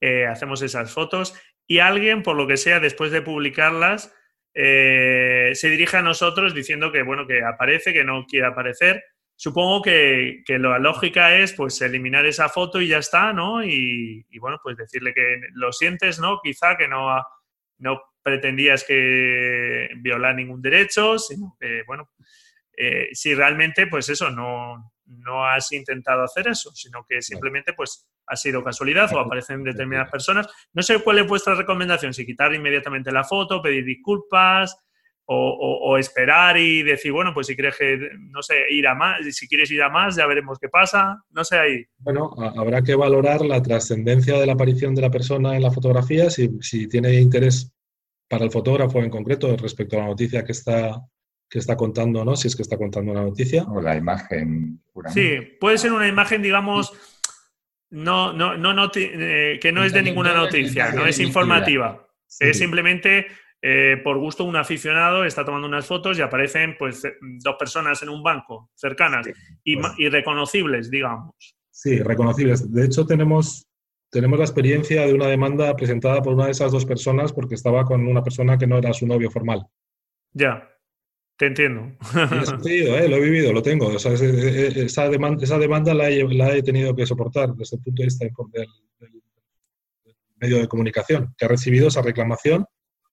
eh, 0.00 0.26
hacemos 0.26 0.62
esas 0.62 0.92
fotos 0.92 1.40
y 1.66 1.78
alguien, 1.78 2.24
por 2.24 2.36
lo 2.36 2.48
que 2.48 2.56
sea, 2.56 2.80
después 2.80 3.12
de 3.12 3.22
publicarlas, 3.22 4.12
eh, 4.52 5.52
se 5.54 5.70
dirige 5.70 5.96
a 5.96 6.02
nosotros 6.02 6.54
diciendo 6.54 6.90
que, 6.90 7.02
bueno, 7.02 7.24
que 7.26 7.44
aparece, 7.44 7.92
que 7.92 8.04
no 8.04 8.26
quiere 8.26 8.46
aparecer. 8.46 9.04
Supongo 9.36 9.82
que, 9.82 10.42
la 10.48 10.78
lógica 10.80 11.36
es, 11.38 11.52
pues, 11.52 11.80
eliminar 11.82 12.26
esa 12.26 12.48
foto 12.48 12.80
y 12.80 12.88
ya 12.88 12.98
está, 12.98 13.32
¿no? 13.32 13.64
Y, 13.64 14.26
bueno, 14.40 14.58
pues 14.62 14.76
decirle 14.76 15.14
que 15.14 15.40
lo 15.52 15.72
sientes, 15.72 16.18
¿no? 16.18 16.40
Quizá 16.42 16.76
que 16.76 16.88
no 16.88 17.22
pretendías 18.24 18.84
que 18.84 19.90
violar 19.98 20.34
ningún 20.34 20.62
derecho, 20.62 21.18
sino 21.18 21.56
que, 21.60 21.82
bueno, 21.86 22.10
eh, 22.76 23.08
si 23.12 23.34
realmente, 23.34 23.86
pues 23.86 24.08
eso, 24.08 24.30
no, 24.30 24.92
no 25.04 25.46
has 25.46 25.70
intentado 25.72 26.24
hacer 26.24 26.48
eso, 26.48 26.74
sino 26.74 27.04
que 27.06 27.20
simplemente, 27.22 27.74
pues, 27.74 28.08
ha 28.26 28.36
sido 28.36 28.64
casualidad 28.64 29.12
o 29.14 29.18
aparecen 29.20 29.62
determinadas 29.62 30.10
personas. 30.10 30.48
No 30.72 30.82
sé 30.82 30.98
cuál 31.00 31.18
es 31.18 31.28
vuestra 31.28 31.54
recomendación, 31.54 32.14
si 32.14 32.24
quitar 32.24 32.54
inmediatamente 32.54 33.12
la 33.12 33.24
foto, 33.24 33.60
pedir 33.60 33.84
disculpas 33.84 34.74
o, 35.26 35.96
esperar 35.98 36.58
y 36.58 36.82
decir, 36.82 37.12
bueno, 37.12 37.32
pues 37.32 37.46
si 37.46 37.54
quieres 37.54 37.76
que, 37.78 38.10
no 38.18 38.42
sé, 38.42 38.56
ir 38.70 38.86
a 38.86 38.94
más, 38.94 39.20
si 39.34 39.48
quieres 39.48 39.70
ir 39.70 39.82
a 39.82 39.88
más, 39.88 40.16
ya 40.16 40.26
veremos 40.26 40.58
qué 40.58 40.68
pasa, 40.68 41.22
no 41.30 41.44
sé 41.44 41.56
ahí. 41.56 41.84
Bueno, 41.98 42.34
habrá 42.58 42.82
que 42.82 42.94
valorar 42.94 43.40
la 43.40 43.62
trascendencia 43.62 44.38
de 44.38 44.46
la 44.46 44.52
aparición 44.52 44.94
de 44.94 45.02
la 45.02 45.10
persona 45.10 45.56
en 45.56 45.62
la 45.62 45.70
fotografía, 45.70 46.28
si, 46.28 46.50
si 46.60 46.88
tiene 46.88 47.14
interés 47.14 47.72
para 48.28 48.44
el 48.44 48.50
fotógrafo 48.50 49.00
en 49.00 49.10
concreto 49.10 49.56
respecto 49.56 49.96
a 49.96 50.00
la 50.00 50.06
noticia 50.06 50.44
que 50.44 50.52
está, 50.52 51.00
que 51.48 51.58
está 51.58 51.76
contando, 51.76 52.24
¿no? 52.24 52.36
Si 52.36 52.48
es 52.48 52.56
que 52.56 52.62
está 52.62 52.76
contando 52.76 53.12
una 53.12 53.22
noticia. 53.22 53.64
O 53.64 53.80
la 53.80 53.96
imagen. 53.96 54.82
Sí, 55.12 55.38
puede 55.60 55.78
ser 55.78 55.92
una 55.92 56.08
imagen, 56.08 56.42
digamos, 56.42 56.92
no, 57.90 58.32
no, 58.32 58.56
no, 58.56 58.90
eh, 58.94 59.58
que 59.60 59.72
no 59.72 59.84
es 59.84 59.92
de 59.92 60.02
ninguna 60.02 60.34
noticia, 60.34 60.92
no 60.92 61.06
es 61.06 61.20
informativa. 61.20 62.08
Es 62.40 62.58
simplemente 62.58 63.26
eh, 63.62 64.00
por 64.02 64.18
gusto 64.18 64.44
un 64.44 64.56
aficionado 64.56 65.24
está 65.24 65.44
tomando 65.44 65.68
unas 65.68 65.86
fotos 65.86 66.18
y 66.18 66.22
aparecen 66.22 66.76
pues 66.76 67.02
dos 67.20 67.56
personas 67.56 68.02
en 68.02 68.08
un 68.08 68.22
banco 68.22 68.70
cercanas 68.74 69.26
pues 69.26 69.92
y 69.96 70.08
reconocibles, 70.08 70.90
digamos. 70.90 71.56
Sí, 71.70 71.98
reconocibles. 72.00 72.72
De 72.72 72.84
hecho, 72.84 73.06
tenemos 73.06 73.66
tenemos 74.14 74.38
la 74.38 74.44
experiencia 74.44 75.04
de 75.04 75.12
una 75.12 75.26
demanda 75.26 75.74
presentada 75.74 76.22
por 76.22 76.34
una 76.34 76.44
de 76.44 76.52
esas 76.52 76.70
dos 76.70 76.86
personas 76.86 77.32
porque 77.32 77.56
estaba 77.56 77.84
con 77.84 78.06
una 78.06 78.22
persona 78.22 78.56
que 78.56 78.64
no 78.64 78.78
era 78.78 78.92
su 78.92 79.08
novio 79.08 79.28
formal. 79.28 79.66
Ya, 80.32 80.70
te 81.36 81.46
entiendo. 81.46 81.96
¿eh? 82.64 83.08
lo 83.08 83.16
he 83.16 83.20
vivido, 83.20 83.52
lo 83.52 83.60
tengo. 83.60 83.90
esa, 83.90 85.08
demanda, 85.08 85.42
esa 85.42 85.58
demanda 85.58 85.92
la 85.94 86.10
he, 86.10 86.62
tenido 86.62 86.94
que 86.94 87.06
soportar 87.06 87.54
desde 87.56 87.76
el 87.76 87.82
punto 87.82 88.02
de 88.02 88.06
vista 88.06 88.24
del, 88.52 88.68
medio 90.36 90.58
de 90.58 90.68
comunicación, 90.68 91.34
que 91.36 91.46
ha 91.46 91.48
recibido 91.48 91.88
esa 91.88 92.00
reclamación 92.00 92.64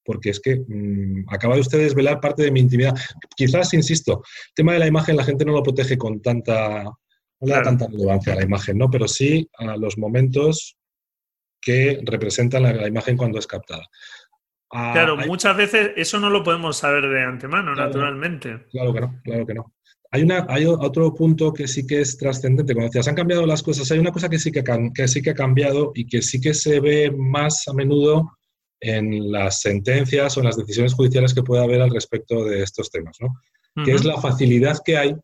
porque 0.04 0.30
es 0.30 0.40
que 0.40 0.64
mm, 0.68 1.26
acaba 1.30 1.56
de 1.56 1.62
usted 1.62 1.80
desvelar 1.80 2.20
parte 2.20 2.44
de 2.44 2.52
mi 2.52 2.60
intimidad. 2.60 2.94
Quizás, 3.36 3.74
insisto, 3.74 4.22
el 4.24 4.54
tema 4.54 4.74
de 4.74 4.80
la 4.80 4.88
imagen 4.88 5.18
la 5.18 5.24
gente 5.24 5.46
no 5.46 5.54
lo 5.54 5.64
protege 5.64 5.98
con 5.98 6.22
tanta, 6.22 6.84
no 6.84 6.96
le 7.40 7.54
da 7.54 7.64
tanta 7.64 7.88
relevancia 7.88 8.34
a 8.34 8.36
la 8.36 8.44
imagen, 8.44 8.78
¿no? 8.78 8.90
Pero 8.90 9.08
sí 9.08 9.50
a 9.58 9.78
los 9.78 9.98
momentos 9.98 10.78
que 11.62 12.02
representan 12.04 12.64
la, 12.64 12.88
imagen 12.88 13.16
cuando 13.16 13.40
es 13.40 13.48
captada. 13.48 13.88
Ah, 14.72 14.92
claro, 14.94 15.18
muchas 15.18 15.56
veces 15.56 15.92
eso 15.96 16.20
no 16.20 16.30
lo 16.30 16.44
podemos 16.44 16.78
saber 16.78 17.08
de 17.08 17.24
antemano, 17.24 17.76
naturalmente. 17.76 18.66
Claro 18.72 18.94
que 18.94 19.02
no, 19.02 19.22
claro 19.24 19.46
que 19.46 19.54
no. 19.54 19.74
Hay, 20.14 20.24
una, 20.24 20.46
hay 20.50 20.66
otro 20.66 21.14
punto 21.14 21.54
que 21.54 21.68
sí 21.68 21.86
que 21.86 22.02
es 22.02 22.18
trascendente. 22.18 22.74
Cuando 22.74 22.90
decías, 22.90 23.08
han 23.08 23.16
cambiado 23.16 23.46
las 23.46 23.64
cosas, 23.64 23.90
hay 23.92 24.00
una 24.00 24.12
cosa 24.12 24.30
que 24.30 24.40
sí 24.40 24.52
que, 24.52 24.64
que 24.94 25.08
sí 25.08 25.22
que 25.22 25.30
ha 25.30 25.36
cambiado 25.36 25.92
y 25.96 26.06
que 26.08 26.22
sí 26.22 26.42
que 26.42 26.54
se 26.54 26.80
ve 26.80 27.12
más 27.12 27.68
a 27.68 27.74
menudo 27.74 28.38
en 28.82 29.32
las 29.32 29.62
sentencias 29.62 30.36
o 30.36 30.40
en 30.40 30.48
las 30.48 30.58
decisiones 30.58 30.94
judiciales 30.94 31.34
que 31.34 31.44
puede 31.44 31.64
haber 31.64 31.82
al 31.82 31.92
respecto 31.92 32.44
de 32.44 32.64
estos 32.64 32.90
temas, 32.90 33.18
¿no? 33.22 33.30
Que 33.86 33.92
es 33.92 34.04
la 34.04 34.20
facilidad 34.20 34.80
que 34.84 34.98
hay 34.98 35.16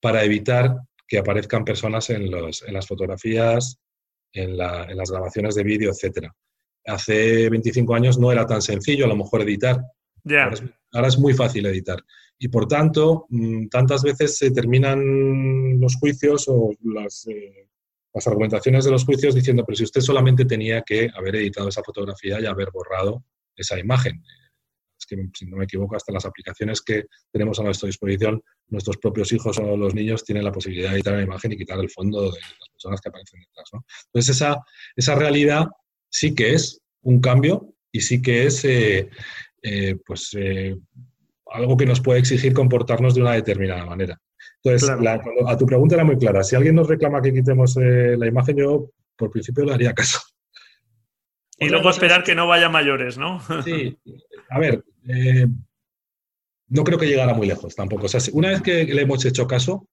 para 0.00 0.24
evitar 0.24 0.76
que 1.06 1.18
aparezcan 1.18 1.64
personas 1.64 2.08
en, 2.08 2.30
los, 2.30 2.62
en 2.62 2.72
las 2.72 2.86
fotografías, 2.86 3.78
en, 4.32 4.56
las 4.56 5.10
grabaciones 5.10 5.54
de 5.54 5.64
vídeo, 5.64 5.90
etcétera. 5.90 6.34
Hace 6.86 7.48
25 7.48 7.94
años 7.94 8.18
no 8.18 8.32
era 8.32 8.46
tan 8.46 8.62
sencillo 8.62 9.04
a 9.04 9.08
lo 9.08 9.16
mejor 9.16 9.42
editar. 9.42 9.80
Ahora, 10.92 11.08
es, 11.08 11.18
muy 11.18 11.34
fácil 11.34 11.66
editar. 11.66 11.98
Y 12.38 12.48
por 12.48 12.66
tanto, 12.66 13.26
mm, 13.28 13.68
tantas 13.68 14.02
veces 14.02 14.36
se 14.36 14.50
terminan 14.50 15.80
los 15.80 15.96
juicios 15.96 16.46
o 16.48 16.72
las, 16.82 17.26
eh, 17.28 17.68
las 18.12 18.26
argumentaciones 18.26 18.84
de 18.84 18.90
los 18.90 19.04
juicios 19.04 19.34
diciendo, 19.34 19.64
pero 19.64 19.76
si 19.76 19.84
usted 19.84 20.00
solamente 20.00 20.44
tenía 20.44 20.82
que 20.82 21.08
haber 21.14 21.36
editado 21.36 21.68
esa 21.68 21.82
fotografía 21.82 22.40
y 22.40 22.46
haber 22.46 22.70
borrado 22.72 23.24
esa 23.56 23.78
imagen 23.78 24.22
que 25.16 25.28
si 25.34 25.46
no 25.46 25.56
me 25.56 25.64
equivoco, 25.64 25.96
hasta 25.96 26.12
las 26.12 26.24
aplicaciones 26.24 26.80
que 26.80 27.04
tenemos 27.32 27.58
a 27.58 27.62
nuestra 27.62 27.86
disposición, 27.86 28.42
nuestros 28.68 28.96
propios 28.98 29.32
hijos 29.32 29.58
o 29.58 29.76
los 29.76 29.94
niños 29.94 30.24
tienen 30.24 30.44
la 30.44 30.52
posibilidad 30.52 30.90
de 30.90 30.96
editar 30.96 31.14
la 31.14 31.22
imagen 31.22 31.52
y 31.52 31.56
quitar 31.56 31.78
el 31.78 31.90
fondo 31.90 32.22
de 32.22 32.38
las 32.40 32.68
personas 32.72 33.00
que 33.00 33.08
aparecen 33.08 33.40
detrás. 33.40 33.70
Entonces, 34.06 34.36
esa, 34.36 34.56
esa 34.96 35.14
realidad 35.14 35.66
sí 36.08 36.34
que 36.34 36.54
es 36.54 36.80
un 37.02 37.20
cambio 37.20 37.74
y 37.92 38.00
sí 38.00 38.22
que 38.22 38.46
es 38.46 38.64
eh, 38.64 39.10
eh, 39.62 39.96
pues, 40.06 40.30
eh, 40.38 40.76
algo 41.52 41.76
que 41.76 41.86
nos 41.86 42.00
puede 42.00 42.20
exigir 42.20 42.52
comportarnos 42.52 43.14
de 43.14 43.22
una 43.22 43.32
determinada 43.32 43.84
manera. 43.84 44.20
Entonces, 44.62 44.88
a 44.90 45.56
tu 45.56 45.66
pregunta 45.66 45.94
era 45.94 46.04
muy 46.04 46.16
clara. 46.16 46.42
Si 46.42 46.54
alguien 46.54 46.74
nos 46.74 46.88
reclama 46.88 47.22
que 47.22 47.32
quitemos 47.32 47.76
la 47.76 48.26
imagen, 48.26 48.56
yo 48.56 48.90
por 49.16 49.30
principio 49.30 49.64
le 49.64 49.74
haría 49.74 49.92
caso. 49.94 50.18
Y 51.60 51.68
luego 51.68 51.90
esperar 51.90 52.24
que 52.24 52.34
no 52.34 52.46
vaya 52.46 52.68
mayores, 52.68 53.18
¿no? 53.18 53.40
Sí. 53.64 53.96
A 54.48 54.58
ver, 54.58 54.82
eh, 55.08 55.46
no 56.68 56.84
creo 56.84 56.98
que 56.98 57.06
llegara 57.06 57.34
muy 57.34 57.46
lejos 57.46 57.76
tampoco. 57.76 58.06
O 58.06 58.08
sea, 58.08 58.20
una 58.32 58.48
vez 58.48 58.62
que 58.62 58.84
le 58.84 59.02
hemos 59.02 59.24
hecho 59.24 59.46
caso, 59.46 59.86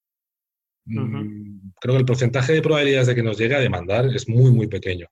mm, 0.86 1.72
creo 1.80 1.94
que 1.94 2.00
el 2.00 2.06
porcentaje 2.06 2.54
de 2.54 2.62
probabilidades 2.62 3.08
de 3.08 3.14
que 3.14 3.22
nos 3.22 3.38
llegue 3.38 3.54
a 3.54 3.60
demandar 3.60 4.06
es 4.06 4.28
muy, 4.28 4.50
muy 4.50 4.66
pequeño. 4.66 5.06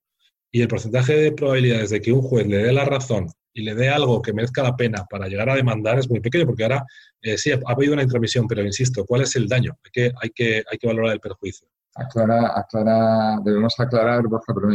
Y 0.50 0.62
el 0.62 0.68
porcentaje 0.68 1.14
de 1.14 1.32
probabilidades 1.32 1.90
de 1.90 2.00
que 2.00 2.12
un 2.12 2.22
juez 2.22 2.46
le 2.46 2.58
dé 2.58 2.72
la 2.72 2.84
razón 2.84 3.28
y 3.52 3.62
le 3.62 3.74
dé 3.74 3.90
algo 3.90 4.22
que 4.22 4.32
merezca 4.32 4.62
la 4.62 4.76
pena 4.76 5.04
para 5.10 5.28
llegar 5.28 5.50
a 5.50 5.54
demandar 5.54 5.98
es 5.98 6.08
muy 6.08 6.20
pequeño, 6.20 6.46
porque 6.46 6.62
ahora 6.62 6.84
eh, 7.20 7.36
sí 7.36 7.52
ha, 7.52 7.60
habido 7.66 7.92
una 7.92 8.02
intromisión, 8.02 8.46
pero 8.46 8.64
insisto, 8.64 9.04
¿cuál 9.04 9.22
es 9.22 9.36
el 9.36 9.48
daño? 9.48 9.76
Hay 9.84 9.90
que, 9.90 10.12
hay 10.22 10.30
que, 10.30 10.64
hay 10.70 10.78
que 10.78 10.86
valorar 10.86 11.12
el 11.12 11.20
perjuicio. 11.20 11.68
Aclara, 11.94 12.58
aclara, 12.58 13.40
debemos 13.42 13.78
aclarar, 13.78 14.22
Borja, 14.28 14.54
perdón, 14.54 14.74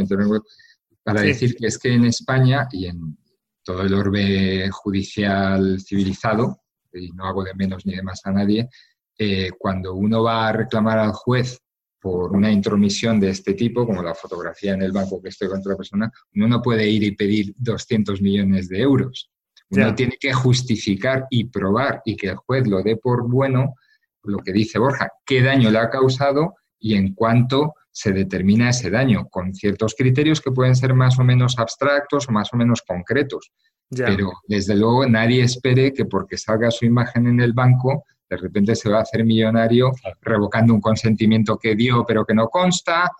para 1.03 1.21
decir 1.21 1.55
que 1.55 1.67
es 1.67 1.77
que 1.77 1.93
en 1.93 2.05
España 2.05 2.67
y 2.71 2.87
en 2.87 3.17
todo 3.63 3.81
el 3.83 3.93
orbe 3.93 4.69
judicial 4.71 5.79
civilizado, 5.79 6.61
y 6.93 7.11
no 7.11 7.25
hago 7.25 7.43
de 7.43 7.53
menos 7.53 7.85
ni 7.85 7.95
de 7.95 8.03
más 8.03 8.21
a 8.25 8.31
nadie, 8.31 8.69
eh, 9.17 9.51
cuando 9.57 9.95
uno 9.95 10.23
va 10.23 10.47
a 10.47 10.51
reclamar 10.51 10.99
al 10.99 11.13
juez 11.13 11.59
por 11.99 12.31
una 12.31 12.51
intromisión 12.51 13.19
de 13.19 13.29
este 13.29 13.53
tipo, 13.53 13.85
como 13.85 14.01
la 14.01 14.15
fotografía 14.15 14.73
en 14.73 14.81
el 14.81 14.91
banco 14.91 15.21
que 15.21 15.29
estoy 15.29 15.47
con 15.47 15.59
otra 15.59 15.75
persona, 15.75 16.11
uno 16.33 16.47
no 16.47 16.61
puede 16.61 16.89
ir 16.89 17.03
y 17.03 17.15
pedir 17.15 17.53
200 17.57 18.21
millones 18.21 18.67
de 18.67 18.81
euros. 18.81 19.29
Uno 19.69 19.95
tiene 19.95 20.17
que 20.19 20.33
justificar 20.33 21.27
y 21.29 21.45
probar 21.45 22.01
y 22.03 22.17
que 22.17 22.29
el 22.29 22.35
juez 22.35 22.67
lo 22.67 22.81
dé 22.81 22.97
por 22.97 23.29
bueno, 23.29 23.75
lo 24.23 24.39
que 24.39 24.51
dice 24.51 24.79
Borja, 24.79 25.09
qué 25.25 25.41
daño 25.41 25.71
le 25.71 25.77
ha 25.77 25.89
causado 25.89 26.55
y 26.79 26.95
en 26.95 27.13
cuánto 27.13 27.75
se 27.91 28.12
determina 28.12 28.69
ese 28.69 28.89
daño, 28.89 29.27
con 29.30 29.54
ciertos 29.54 29.95
criterios 29.95 30.41
que 30.41 30.51
pueden 30.51 30.75
ser 30.75 30.93
más 30.93 31.19
o 31.19 31.23
menos 31.23 31.60
abstractos 31.60 32.27
o 32.27 32.32
más 32.32 32.54
o 32.54 32.58
menos 32.58 32.82
concretos. 32.82 33.51
Pero 33.89 34.32
desde 34.47 34.75
luego 34.75 35.06
nadie 35.06 35.43
espere 35.43 35.93
que 35.93 36.06
porque 36.06 36.38
salga 36.38 36.71
su 36.71 36.86
imagen 36.86 37.27
en 37.27 37.41
el 37.41 37.51
banco 37.51 38.06
de 38.32 38.38
repente 38.38 38.75
se 38.75 38.89
va 38.89 38.99
a 38.99 39.01
hacer 39.01 39.25
millonario 39.25 39.91
revocando 40.21 40.73
un 40.73 40.80
consentimiento 40.80 41.58
que 41.58 41.75
dio 41.75 42.06
pero 42.08 42.25
que 42.25 42.34
no 42.34 42.47
consta, 42.47 43.12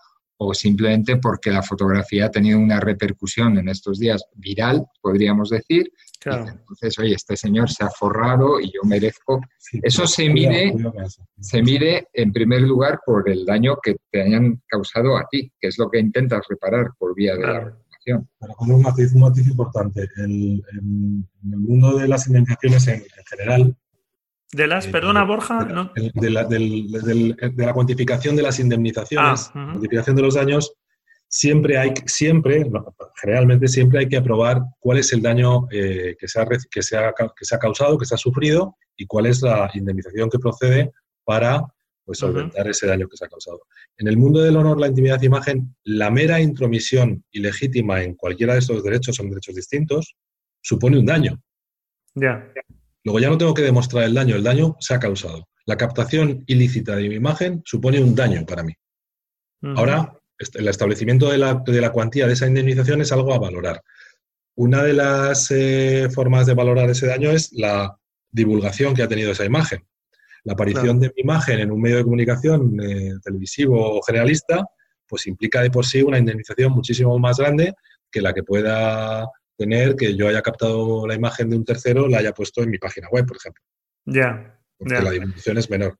o 0.46 0.54
simplemente 0.54 1.16
porque 1.16 1.50
la 1.50 1.62
fotografía 1.62 2.26
ha 2.26 2.30
tenido 2.30 2.58
una 2.58 2.80
repercusión 2.80 3.58
en 3.58 3.68
estos 3.68 3.98
días 3.98 4.24
viral, 4.34 4.84
podríamos 5.00 5.50
decir. 5.50 5.92
Entonces, 6.24 6.98
oye, 6.98 7.14
este 7.14 7.36
señor 7.36 7.68
se 7.70 7.84
ha 7.84 7.90
forrado 7.90 8.60
y 8.60 8.66
yo 8.72 8.80
merezco. 8.84 9.40
eso 9.82 10.06
se 10.06 10.28
mide, 10.28 10.72
se 11.40 11.62
mide 11.62 12.08
en 12.12 12.32
primer 12.32 12.62
lugar 12.62 13.00
por 13.04 13.28
el 13.28 13.44
daño 13.44 13.76
que 13.82 13.96
te 14.10 14.22
hayan 14.22 14.62
causado 14.68 15.16
a 15.16 15.26
ti, 15.30 15.52
que 15.60 15.68
es 15.68 15.78
lo 15.78 15.90
que 15.90 15.98
intentas 15.98 16.42
reparar 16.48 16.92
por 16.98 17.14
vía 17.14 17.34
de 17.34 17.42
la 17.42 17.60
reparación. 17.60 18.28
Pero 18.38 18.54
con 18.54 18.70
un 18.70 18.82
matiz, 18.82 19.12
importante. 19.14 20.08
en 20.18 20.62
el 21.50 21.58
mundo 21.58 21.96
de 21.98 22.06
las 22.06 22.26
indemnizaciones 22.26 22.86
en 22.86 23.04
general, 23.28 23.76
de 24.52 24.66
las, 24.66 24.86
perdona 24.86 25.24
Borja, 25.24 25.64
de, 25.94 26.30
la, 26.30 26.44
de, 26.44 27.34
la, 27.56 27.72
cuantificación 27.72 28.36
de 28.36 28.42
las 28.42 28.60
indemnizaciones, 28.60 29.50
ah, 29.54 29.70
cuantificación 29.72 30.14
de 30.14 30.22
los 30.22 30.34
daños, 30.34 30.74
siempre 31.26 31.78
hay, 31.78 31.94
siempre, 32.04 32.70
generalmente 33.20 33.66
siempre 33.66 34.00
hay 34.00 34.08
que 34.08 34.18
aprobar 34.18 34.60
cuál 34.78 34.98
es 34.98 35.10
el 35.14 35.22
daño 35.22 35.66
eh, 35.70 36.16
que, 36.18 36.28
se 36.28 36.40
ha, 36.40 36.46
que, 36.46 36.82
se 36.82 36.98
ha, 36.98 37.12
que 37.12 37.44
se 37.44 37.54
ha 37.54 37.58
causado, 37.58 37.96
que 37.96 38.04
se 38.04 38.14
ha 38.14 38.18
sufrido 38.18 38.76
y 38.94 39.06
cuál 39.06 39.24
es 39.24 39.40
la 39.40 39.70
indemnización 39.72 40.28
que 40.28 40.38
procede 40.38 40.92
para 41.24 41.62
pues, 42.04 42.18
solventar 42.18 42.68
ese 42.68 42.86
daño 42.86 43.08
que 43.08 43.16
se 43.16 43.24
ha 43.24 43.28
causado. 43.28 43.62
En 43.96 44.08
el 44.08 44.18
mundo 44.18 44.42
del 44.42 44.56
honor, 44.58 44.78
la 44.78 44.88
intimidad 44.88 45.18
de 45.18 45.26
imagen, 45.26 45.74
la 45.84 46.10
mera 46.10 46.38
intromisión 46.40 47.24
ilegítima 47.30 48.02
en 48.02 48.14
cualquiera 48.14 48.52
de 48.52 48.58
estos 48.58 48.82
derechos, 48.84 49.16
son 49.16 49.30
derechos 49.30 49.54
distintos, 49.54 50.14
supone 50.60 50.98
un 50.98 51.06
daño. 51.06 51.40
Ya. 52.14 52.52
Luego 53.04 53.18
ya 53.18 53.28
no 53.28 53.38
tengo 53.38 53.54
que 53.54 53.62
demostrar 53.62 54.04
el 54.04 54.14
daño, 54.14 54.36
el 54.36 54.42
daño 54.42 54.76
se 54.80 54.94
ha 54.94 54.98
causado. 54.98 55.48
La 55.66 55.76
captación 55.76 56.44
ilícita 56.46 56.96
de 56.96 57.08
mi 57.08 57.16
imagen 57.16 57.62
supone 57.64 58.00
un 58.00 58.14
daño 58.14 58.44
para 58.46 58.62
mí. 58.62 58.74
Ahora, 59.76 60.12
el 60.54 60.68
establecimiento 60.68 61.30
de 61.30 61.38
la, 61.38 61.92
cuantía 61.92 62.26
de 62.26 62.32
esa 62.32 62.48
indemnización 62.48 63.00
es 63.00 63.12
algo 63.12 63.32
a 63.32 63.38
valorar. 63.38 63.80
Una 64.56 64.82
de 64.82 64.92
las 64.92 65.50
eh, 65.50 66.08
formas 66.12 66.46
de 66.46 66.54
valorar 66.54 66.90
ese 66.90 67.06
daño 67.06 67.30
es 67.30 67.52
la 67.52 67.96
divulgación 68.30 68.94
que 68.94 69.02
ha 69.02 69.08
tenido 69.08 69.30
esa 69.30 69.44
imagen. 69.44 69.86
La 70.44 70.54
aparición 70.54 70.98
de 70.98 71.12
mi 71.14 71.22
imagen 71.22 71.60
en 71.60 71.70
un 71.70 71.80
medio 71.80 71.98
de 71.98 72.02
comunicación 72.02 72.76
eh, 72.80 73.14
televisivo 73.22 73.98
o 73.98 74.02
generalista, 74.02 74.64
pues 75.06 75.28
implica 75.28 75.62
de 75.62 75.70
por 75.70 75.86
sí 75.86 76.02
una 76.02 76.18
indemnización 76.18 76.72
muchísimo 76.72 77.16
más 77.18 77.38
grande 77.38 77.74
que 78.10 78.20
la 78.20 78.34
que 78.34 78.42
pueda 78.42 79.28
tener 79.56 79.96
que 79.96 80.16
yo 80.16 80.28
haya 80.28 80.42
captado 80.42 81.06
la 81.06 81.14
imagen 81.14 81.50
de 81.50 81.56
un 81.56 81.64
tercero, 81.64 82.08
la 82.08 82.18
haya 82.18 82.32
puesto 82.32 82.62
en 82.62 82.70
mi 82.70 82.78
página 82.78 83.08
web, 83.10 83.26
por 83.26 83.36
ejemplo. 83.36 83.62
Ya. 84.04 84.58
Porque 84.76 85.00
la 85.00 85.10
dimensión 85.10 85.58
es 85.58 85.70
menor. 85.70 85.98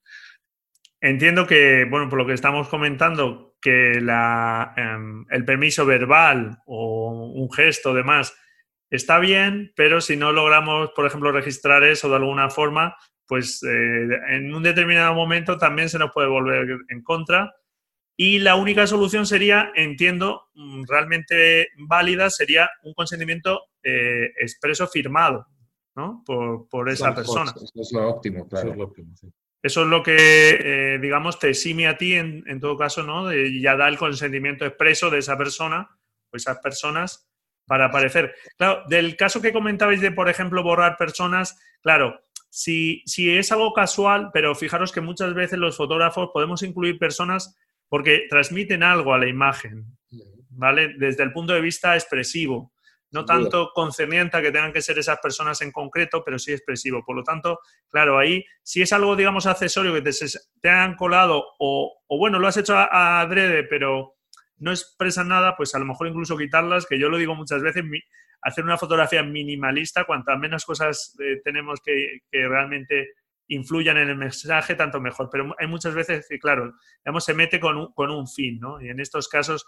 Entiendo 1.00 1.46
que, 1.46 1.84
bueno, 1.88 2.08
por 2.08 2.18
lo 2.18 2.26
que 2.26 2.32
estamos 2.32 2.68
comentando, 2.68 3.56
que 3.60 4.00
la, 4.00 4.74
em, 4.76 5.24
el 5.30 5.44
permiso 5.44 5.86
verbal 5.86 6.58
o 6.66 7.32
un 7.34 7.52
gesto, 7.52 7.94
demás, 7.94 8.34
está 8.90 9.18
bien, 9.18 9.72
pero 9.74 10.00
si 10.00 10.16
no 10.16 10.32
logramos, 10.32 10.90
por 10.94 11.06
ejemplo, 11.06 11.32
registrar 11.32 11.84
eso 11.84 12.08
de 12.08 12.16
alguna 12.16 12.50
forma, 12.50 12.96
pues 13.26 13.62
eh, 13.62 14.08
en 14.28 14.52
un 14.54 14.62
determinado 14.62 15.14
momento 15.14 15.56
también 15.56 15.88
se 15.88 15.98
nos 15.98 16.12
puede 16.12 16.28
volver 16.28 16.78
en 16.88 17.02
contra 17.02 17.52
y 18.16 18.38
la 18.38 18.56
única 18.56 18.86
solución 18.86 19.26
sería, 19.26 19.72
entiendo, 19.74 20.48
mm, 20.54 20.84
realmente 20.86 21.68
válida, 21.78 22.30
sería 22.30 22.70
un 22.82 22.94
consentimiento 22.94 23.62
eh, 23.82 24.32
expreso 24.38 24.86
firmado 24.86 25.46
¿no? 25.96 26.22
por, 26.24 26.90
esa 26.90 27.14
persona. 27.14 27.52
Eso 27.56 27.70
es 27.74 27.92
lo 27.92 28.08
óptimo, 28.08 28.48
claro. 28.48 28.66
Eso 28.66 28.72
es 28.72 28.78
lo, 28.78 28.84
óptimo, 28.84 29.14
Eso 29.62 29.82
es 29.82 29.88
lo 29.88 30.02
que, 30.02 30.16
eh, 30.16 30.98
digamos, 31.00 31.38
te 31.38 31.50
exime 31.50 31.86
a 31.88 31.96
ti, 31.96 32.14
en, 32.14 32.60
todo 32.60 32.76
caso, 32.76 33.02
¿no? 33.02 33.26
De, 33.26 33.60
ya 33.60 33.76
da 33.76 33.88
el 33.88 33.98
consentimiento 33.98 34.66
expreso 34.66 35.10
de 35.10 35.18
esa 35.18 35.36
persona 35.36 35.88
o 36.30 36.36
esas 36.36 36.58
personas 36.58 37.28
para 37.66 37.86
aparecer. 37.86 38.34
Claro, 38.58 38.84
del 38.88 39.16
caso 39.16 39.40
que 39.40 39.52
comentabais 39.52 40.00
de, 40.00 40.12
por 40.12 40.28
ejemplo, 40.28 40.62
borrar 40.62 40.96
personas, 40.96 41.58
claro, 41.80 42.20
si, 42.50 43.02
si 43.06 43.34
es 43.34 43.50
algo 43.50 43.72
casual, 43.72 44.30
pero 44.32 44.54
fijaros 44.54 44.92
que 44.92 45.00
muchas 45.00 45.32
veces 45.32 45.58
los 45.58 45.76
fotógrafos 45.76 46.30
podemos 46.32 46.62
incluir 46.62 46.98
personas 46.98 47.56
porque 47.92 48.24
transmiten 48.26 48.82
algo 48.82 49.12
a 49.12 49.18
la 49.18 49.28
imagen, 49.28 49.84
¿vale? 50.48 50.94
Desde 50.96 51.24
el 51.24 51.30
punto 51.30 51.52
de 51.52 51.60
vista 51.60 51.94
expresivo, 51.94 52.72
no 53.10 53.26
tanto 53.26 53.70
concerniente 53.74 54.34
a 54.34 54.40
que 54.40 54.50
tengan 54.50 54.72
que 54.72 54.80
ser 54.80 54.98
esas 54.98 55.18
personas 55.18 55.60
en 55.60 55.70
concreto, 55.70 56.24
pero 56.24 56.38
sí 56.38 56.52
expresivo. 56.52 57.04
Por 57.04 57.16
lo 57.16 57.22
tanto, 57.22 57.60
claro, 57.90 58.18
ahí, 58.18 58.46
si 58.62 58.80
es 58.80 58.94
algo, 58.94 59.14
digamos, 59.14 59.44
accesorio 59.44 59.92
que 59.92 60.00
te, 60.00 60.10
te 60.62 60.70
han 60.70 60.96
colado 60.96 61.44
o, 61.58 62.00
bueno, 62.18 62.38
lo 62.38 62.48
has 62.48 62.56
hecho 62.56 62.74
a, 62.74 63.20
adrede, 63.20 63.64
pero 63.64 64.14
no 64.56 64.70
expresan 64.70 65.28
nada, 65.28 65.54
pues 65.54 65.74
a 65.74 65.78
lo 65.78 65.84
mejor 65.84 66.06
incluso 66.06 66.38
quitarlas, 66.38 66.86
que 66.86 66.98
yo 66.98 67.10
lo 67.10 67.18
digo 67.18 67.34
muchas 67.34 67.60
veces, 67.60 67.84
hacer 68.40 68.64
una 68.64 68.78
fotografía 68.78 69.22
minimalista, 69.22 70.04
cuantas 70.04 70.38
menos 70.38 70.64
cosas 70.64 71.14
eh, 71.22 71.42
tenemos 71.44 71.82
que, 71.84 72.20
que 72.30 72.48
realmente 72.48 73.10
influyan 73.48 73.98
en 73.98 74.08
el 74.08 74.16
mensaje, 74.16 74.74
tanto 74.74 75.00
mejor. 75.00 75.28
Pero 75.30 75.54
hay 75.58 75.66
muchas 75.66 75.94
veces 75.94 76.26
que, 76.28 76.38
claro, 76.38 76.74
digamos, 77.04 77.24
se 77.24 77.34
mete 77.34 77.60
con 77.60 77.76
un, 77.76 77.92
con 77.92 78.10
un 78.10 78.26
fin, 78.26 78.58
¿no? 78.60 78.80
Y 78.80 78.88
en 78.88 79.00
estos 79.00 79.28
casos, 79.28 79.66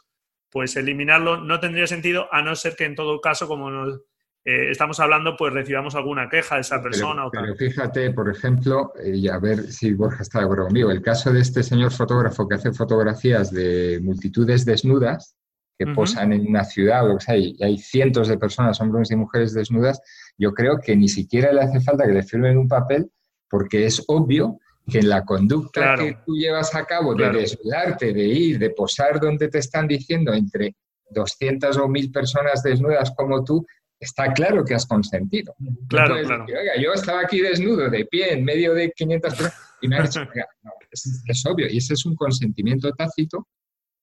pues 0.51 0.77
eliminarlo 0.77 1.39
no 1.39 1.61
tendría 1.61 1.87
sentido, 1.87 2.33
a 2.33 2.43
no 2.43 2.55
ser 2.55 2.77
que 2.77 2.85
en 2.85 2.95
todo 2.95 3.21
caso, 3.21 3.49
como 3.49 3.71
nos, 3.71 4.01
eh, 4.47 4.71
estamos 4.71 5.01
hablando, 5.01 5.37
pues 5.37 5.55
recibamos 5.55 5.95
alguna 5.95 6.29
queja 6.29 6.57
de 6.57 6.61
esa 6.61 6.83
persona. 6.83 7.25
Pero, 7.33 7.55
fíjate, 7.57 8.11
por 8.13 8.31
ejemplo, 8.31 8.93
eh, 9.03 9.17
y 9.17 9.29
a 9.29 9.39
ver 9.39 9.73
si 9.73 9.95
Borja 9.95 10.23
está 10.23 10.41
de 10.41 10.45
acuerdo 10.45 10.67
conmigo, 10.67 10.91
el 10.91 11.01
caso 11.01 11.33
de 11.33 11.41
este 11.41 11.63
señor 11.63 11.93
fotógrafo 11.93 12.47
que 12.47 12.57
hace 12.57 12.73
fotografías 12.73 13.51
de 13.51 14.01
multitudes 14.03 14.67
desnudas, 14.67 15.37
que 15.79 15.87
posan 15.89 16.33
en 16.33 16.47
una 16.47 16.63
ciudad, 16.63 17.11
o 17.11 17.19
sea, 17.19 17.37
y 17.37 17.57
hay 17.61 17.79
cientos 17.79 18.29
de 18.29 18.39
personas, 18.39 18.81
hombres 18.81 19.11
y 19.11 19.17
mujeres 19.17 19.55
desnudas, 19.55 20.01
yo 20.39 20.53
creo 20.53 20.79
que 20.79 20.95
ni 20.95 21.09
siquiera 21.09 21.53
le 21.53 21.63
hace 21.63 21.81
falta 21.81 22.07
que 22.07 22.13
le 22.13 22.23
firmen 22.23 22.59
un 22.59 22.69
papel 22.69 23.11
porque 23.55 23.87
es 23.87 24.03
obvio 24.09 24.59
que 24.91 24.99
en 24.99 25.09
la 25.09 25.25
conducta 25.25 25.95
que 25.95 26.19
tú 26.27 26.35
llevas 26.35 26.75
a 26.75 26.85
cabo 26.85 27.15
de 27.15 27.31
desnudarte, 27.31 28.13
de 28.13 28.25
ir, 28.25 28.59
de 28.59 28.71
posar 28.71 29.21
donde 29.21 29.47
te 29.47 29.59
están 29.59 29.87
diciendo 29.87 30.35
entre 30.35 30.75
200 31.11 31.77
o 31.79 31.87
1000 31.87 32.11
personas 32.11 32.65
desnudas 32.65 33.13
como 33.17 33.45
tú, 33.45 33.65
está 34.01 34.33
claro 34.33 34.65
que 34.65 34.75
has 34.75 34.87
consentido. 34.87 35.55
Claro, 35.89 36.17
claro. 36.21 36.47
Oiga, 36.47 36.73
yo 36.83 36.95
estaba 36.95 37.21
aquí 37.21 37.41
desnudo, 37.41 37.89
de 37.89 38.05
pie, 38.07 38.33
en 38.33 38.45
medio 38.45 38.75
de 38.75 38.91
500 38.91 39.35
personas, 39.35 39.77
y 39.81 39.87
me 39.87 39.99
ha 39.99 40.03
dicho, 40.03 40.25
no, 40.25 40.73
es, 40.91 41.47
obvio, 41.47 41.69
y 41.71 41.77
ese 41.77 41.95
es 41.95 42.05
un 42.07 42.17
consentimiento 42.17 42.91
tácito 42.91 43.47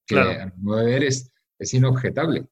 que 0.08 0.18
a 0.18 0.46
mi 0.46 0.64
modo 0.64 0.80
de 0.80 0.86
ver 0.86 1.04
es, 1.04 1.30
es 1.60 1.74
inobjetable. 1.74 2.46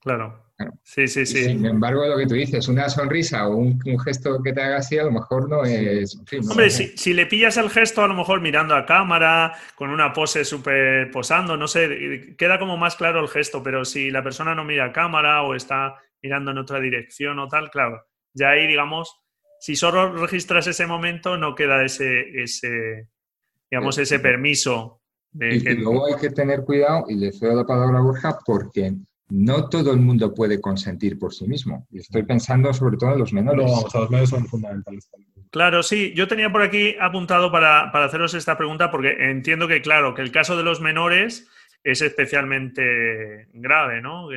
Claro. 0.00 0.47
Sí, 0.82 1.06
sí, 1.06 1.24
sí. 1.24 1.44
Sin 1.44 1.64
embargo, 1.64 2.04
lo 2.06 2.16
que 2.16 2.26
tú 2.26 2.34
dices, 2.34 2.66
una 2.66 2.88
sonrisa 2.88 3.46
o 3.48 3.56
un, 3.56 3.80
gesto 4.00 4.42
que 4.42 4.52
te 4.52 4.60
haga 4.60 4.78
así, 4.78 4.98
a 4.98 5.04
lo 5.04 5.12
mejor 5.12 5.48
no 5.48 5.64
es. 5.64 6.18
Hombre, 6.50 6.70
si, 6.70 7.14
le 7.14 7.26
pillas 7.26 7.56
el 7.58 7.70
gesto, 7.70 8.02
a 8.02 8.08
lo 8.08 8.14
mejor 8.14 8.40
mirando 8.40 8.74
a 8.74 8.84
cámara, 8.84 9.52
con 9.76 9.90
una 9.90 10.12
pose 10.12 10.44
súper 10.44 11.10
posando, 11.12 11.56
no 11.56 11.68
sé, 11.68 12.34
queda 12.36 12.58
como 12.58 12.76
más 12.76 12.96
claro 12.96 13.20
el 13.20 13.28
gesto, 13.28 13.62
pero 13.62 13.84
si 13.84 14.10
la 14.10 14.22
persona 14.22 14.54
no 14.54 14.64
mira 14.64 14.86
a 14.86 14.92
cámara 14.92 15.42
o 15.42 15.54
está 15.54 15.96
mirando 16.22 16.50
en 16.50 16.58
otra 16.58 16.80
dirección 16.80 17.38
o 17.38 17.46
tal, 17.46 17.70
claro, 17.70 18.06
ya 18.34 18.50
ahí, 18.50 18.66
digamos, 18.66 19.20
si 19.60 19.76
solo 19.76 20.12
registras 20.16 20.66
ese 20.66 20.86
momento, 20.86 21.36
no 21.36 21.54
queda 21.54 21.84
ese, 21.84 22.42
ese 22.42 23.08
digamos, 23.70 23.98
ese 23.98 24.18
permiso 24.18 24.98
y, 25.34 25.74
luego 25.74 26.06
hay 26.06 26.16
que 26.16 26.30
tener 26.30 26.64
cuidado, 26.64 27.04
y 27.08 27.16
le 27.16 27.32
cedo 27.32 27.54
la 27.54 27.66
palabra 27.66 27.98
a 27.98 28.02
Borja, 28.02 28.38
porque 28.44 28.94
no 29.30 29.68
todo 29.68 29.92
el 29.92 30.00
mundo 30.00 30.34
puede 30.34 30.60
consentir 30.60 31.18
por 31.18 31.34
sí 31.34 31.46
mismo. 31.46 31.86
Y 31.90 31.98
estoy 31.98 32.22
pensando 32.22 32.72
sobre 32.72 32.96
todo 32.96 33.12
en 33.12 33.18
los 33.18 33.32
menores. 33.32 33.66
No, 33.66 34.00
los 34.00 34.10
menores 34.10 34.30
son 34.30 34.46
fundamentales 34.46 35.10
Claro, 35.50 35.82
sí. 35.82 36.12
Yo 36.14 36.28
tenía 36.28 36.52
por 36.52 36.62
aquí 36.62 36.94
apuntado 37.00 37.50
para, 37.50 37.90
para, 37.90 38.06
haceros 38.06 38.34
esta 38.34 38.56
pregunta 38.56 38.90
porque 38.90 39.16
entiendo 39.30 39.66
que, 39.66 39.80
claro, 39.80 40.14
que 40.14 40.22
el 40.22 40.30
caso 40.30 40.56
de 40.56 40.62
los 40.62 40.80
menores 40.80 41.48
es 41.84 42.02
especialmente 42.02 43.48
grave, 43.52 44.02
¿no? 44.02 44.28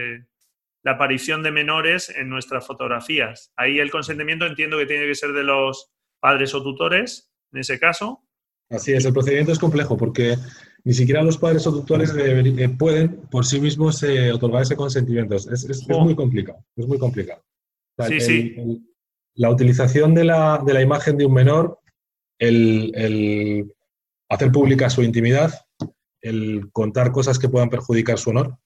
la 0.83 0.91
aparición 0.93 1.43
de 1.43 1.51
menores 1.51 2.09
en 2.09 2.29
nuestras 2.29 2.65
fotografías. 2.65 3.51
Ahí 3.55 3.79
el 3.79 3.91
consentimiento 3.91 4.45
entiendo 4.45 4.77
que 4.77 4.85
tiene 4.85 5.05
que 5.05 5.15
ser 5.15 5.31
de 5.31 5.43
los 5.43 5.91
padres 6.19 6.55
o 6.55 6.63
tutores, 6.63 7.31
en 7.51 7.59
ese 7.59 7.79
caso. 7.79 8.23
Así 8.69 8.93
es, 8.93 9.05
el 9.05 9.13
procedimiento 9.13 9.51
es 9.51 9.59
complejo 9.59 9.97
porque 9.97 10.37
ni 10.83 10.93
siquiera 10.93 11.23
los 11.23 11.37
padres 11.37 11.65
o 11.67 11.73
tutores 11.73 12.13
eh, 12.17 12.69
pueden 12.77 13.21
por 13.29 13.45
sí 13.45 13.59
mismos 13.59 14.01
eh, 14.03 14.31
otorgar 14.31 14.63
ese 14.63 14.75
consentimiento. 14.75 15.35
Es, 15.35 15.85
oh. 15.89 16.03
muy 16.03 16.15
complicado, 16.15 16.63
es 16.75 16.87
muy 16.87 16.97
complicado. 16.97 17.43
sí, 18.07 18.19
sí. 18.19 18.55
la 19.35 19.49
utilización 19.49 20.13
de 20.15 20.25
la, 20.25 20.81
imagen 20.81 21.17
de 21.17 21.25
un 21.25 21.33
menor, 21.33 21.79
el, 22.39 23.71
hacer 24.29 24.51
pública 24.51 24.89
su 24.89 25.03
intimidad, 25.03 25.53
el 26.21 26.71
contar 26.71 27.11
cosas 27.11 27.37
que 27.37 27.49
puedan 27.49 27.69
perjudicar 27.69 28.17
su 28.17 28.31
honor, 28.31 28.57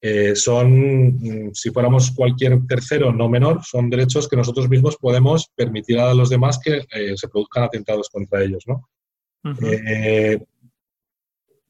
eh, 0.00 0.36
son, 0.36 1.16
mm, 1.16 1.54
si 1.54 1.70
fuéramos 1.70 2.12
cualquier 2.12 2.64
tercero 2.68 3.12
no 3.12 3.28
menor, 3.28 3.64
son 3.64 3.90
derechos 3.90 4.28
que 4.28 4.36
nosotros 4.36 4.68
mismos 4.68 4.96
podemos 4.96 5.50
permitir 5.56 5.98
a 5.98 6.14
los 6.14 6.30
demás 6.30 6.58
que 6.58 6.84
se 7.16 7.28
produzcan 7.28 7.64
atentados 7.64 8.08
contra 8.08 8.42
ellos. 8.42 8.64
¿no? 8.66 8.88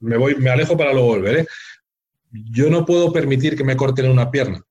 Me 0.00 0.16
voy, 0.16 0.34
me 0.36 0.50
alejo 0.50 0.76
para 0.76 0.92
luego 0.92 1.08
volver. 1.08 1.38
¿eh? 1.38 1.46
Yo 2.30 2.70
no 2.70 2.84
puedo 2.84 3.12
permitir 3.12 3.56
que 3.56 3.64
me 3.64 3.76
corten 3.76 4.10
una 4.10 4.30
pierna. 4.30 4.62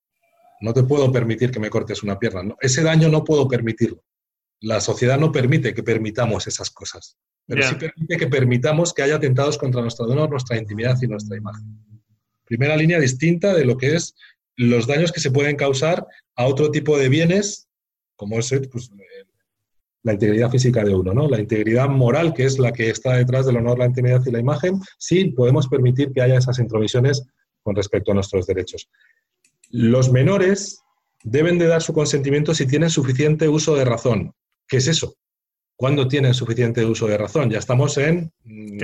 No 0.61 0.73
te 0.73 0.83
puedo 0.83 1.11
permitir 1.11 1.51
que 1.51 1.59
me 1.59 1.69
cortes 1.69 2.03
una 2.03 2.17
pierna. 2.17 2.55
Ese 2.59 2.83
daño 2.83 3.09
no 3.09 3.23
puedo 3.23 3.47
permitirlo. 3.47 4.03
La 4.61 4.81
sociedad 4.81 5.19
no 5.19 5.31
permite 5.31 5.73
que 5.73 5.83
permitamos 5.83 6.47
esas 6.47 6.71
cosas. 6.71 7.17
Pero 7.45 7.63
sí 7.63 7.75
permite 7.75 8.17
que 8.17 8.27
permitamos 8.27 8.93
que 8.93 9.03
haya 9.03 9.15
atentados 9.15 9.57
contra 9.57 9.81
nuestro 9.81 10.05
honor, 10.05 10.29
nuestra 10.29 10.57
intimidad 10.57 10.97
y 11.01 11.07
nuestra 11.07 11.37
imagen. 11.37 11.79
Primera 12.43 12.75
línea 12.75 12.99
distinta 12.99 13.53
de 13.53 13.65
lo 13.65 13.77
que 13.77 13.95
es 13.95 14.15
los 14.55 14.87
daños 14.87 15.11
que 15.11 15.19
se 15.19 15.31
pueden 15.31 15.55
causar 15.55 16.05
a 16.35 16.45
otro 16.45 16.71
tipo 16.71 16.97
de 16.97 17.09
bienes, 17.09 17.69
como 18.15 18.39
es 18.39 18.49
pues, 18.71 18.89
la 20.07 20.13
integridad 20.13 20.49
física 20.49 20.85
de 20.85 20.95
uno, 20.95 21.13
¿no? 21.13 21.27
La 21.27 21.37
integridad 21.37 21.89
moral, 21.89 22.33
que 22.33 22.45
es 22.45 22.57
la 22.59 22.71
que 22.71 22.89
está 22.89 23.15
detrás 23.15 23.45
del 23.45 23.57
honor, 23.57 23.77
la 23.77 23.87
intimidad 23.87 24.21
y 24.25 24.31
la 24.31 24.39
imagen, 24.39 24.79
sí 24.97 25.25
podemos 25.25 25.67
permitir 25.67 26.13
que 26.13 26.21
haya 26.21 26.37
esas 26.37 26.59
intromisiones 26.59 27.27
con 27.61 27.75
respecto 27.75 28.11
a 28.11 28.15
nuestros 28.15 28.47
derechos. 28.47 28.89
Los 29.69 30.09
menores 30.09 30.81
deben 31.25 31.59
de 31.59 31.67
dar 31.67 31.81
su 31.81 31.91
consentimiento 31.91 32.55
si 32.55 32.65
tienen 32.65 32.89
suficiente 32.89 33.49
uso 33.49 33.75
de 33.75 33.83
razón. 33.83 34.31
¿Qué 34.65 34.77
es 34.77 34.87
eso? 34.87 35.13
¿Cuándo 35.75 36.07
tienen 36.07 36.33
suficiente 36.33 36.85
uso 36.85 37.07
de 37.07 37.17
razón? 37.17 37.49
Ya 37.49 37.59
estamos 37.59 37.97
en 37.97 38.31
mm, 38.45 38.77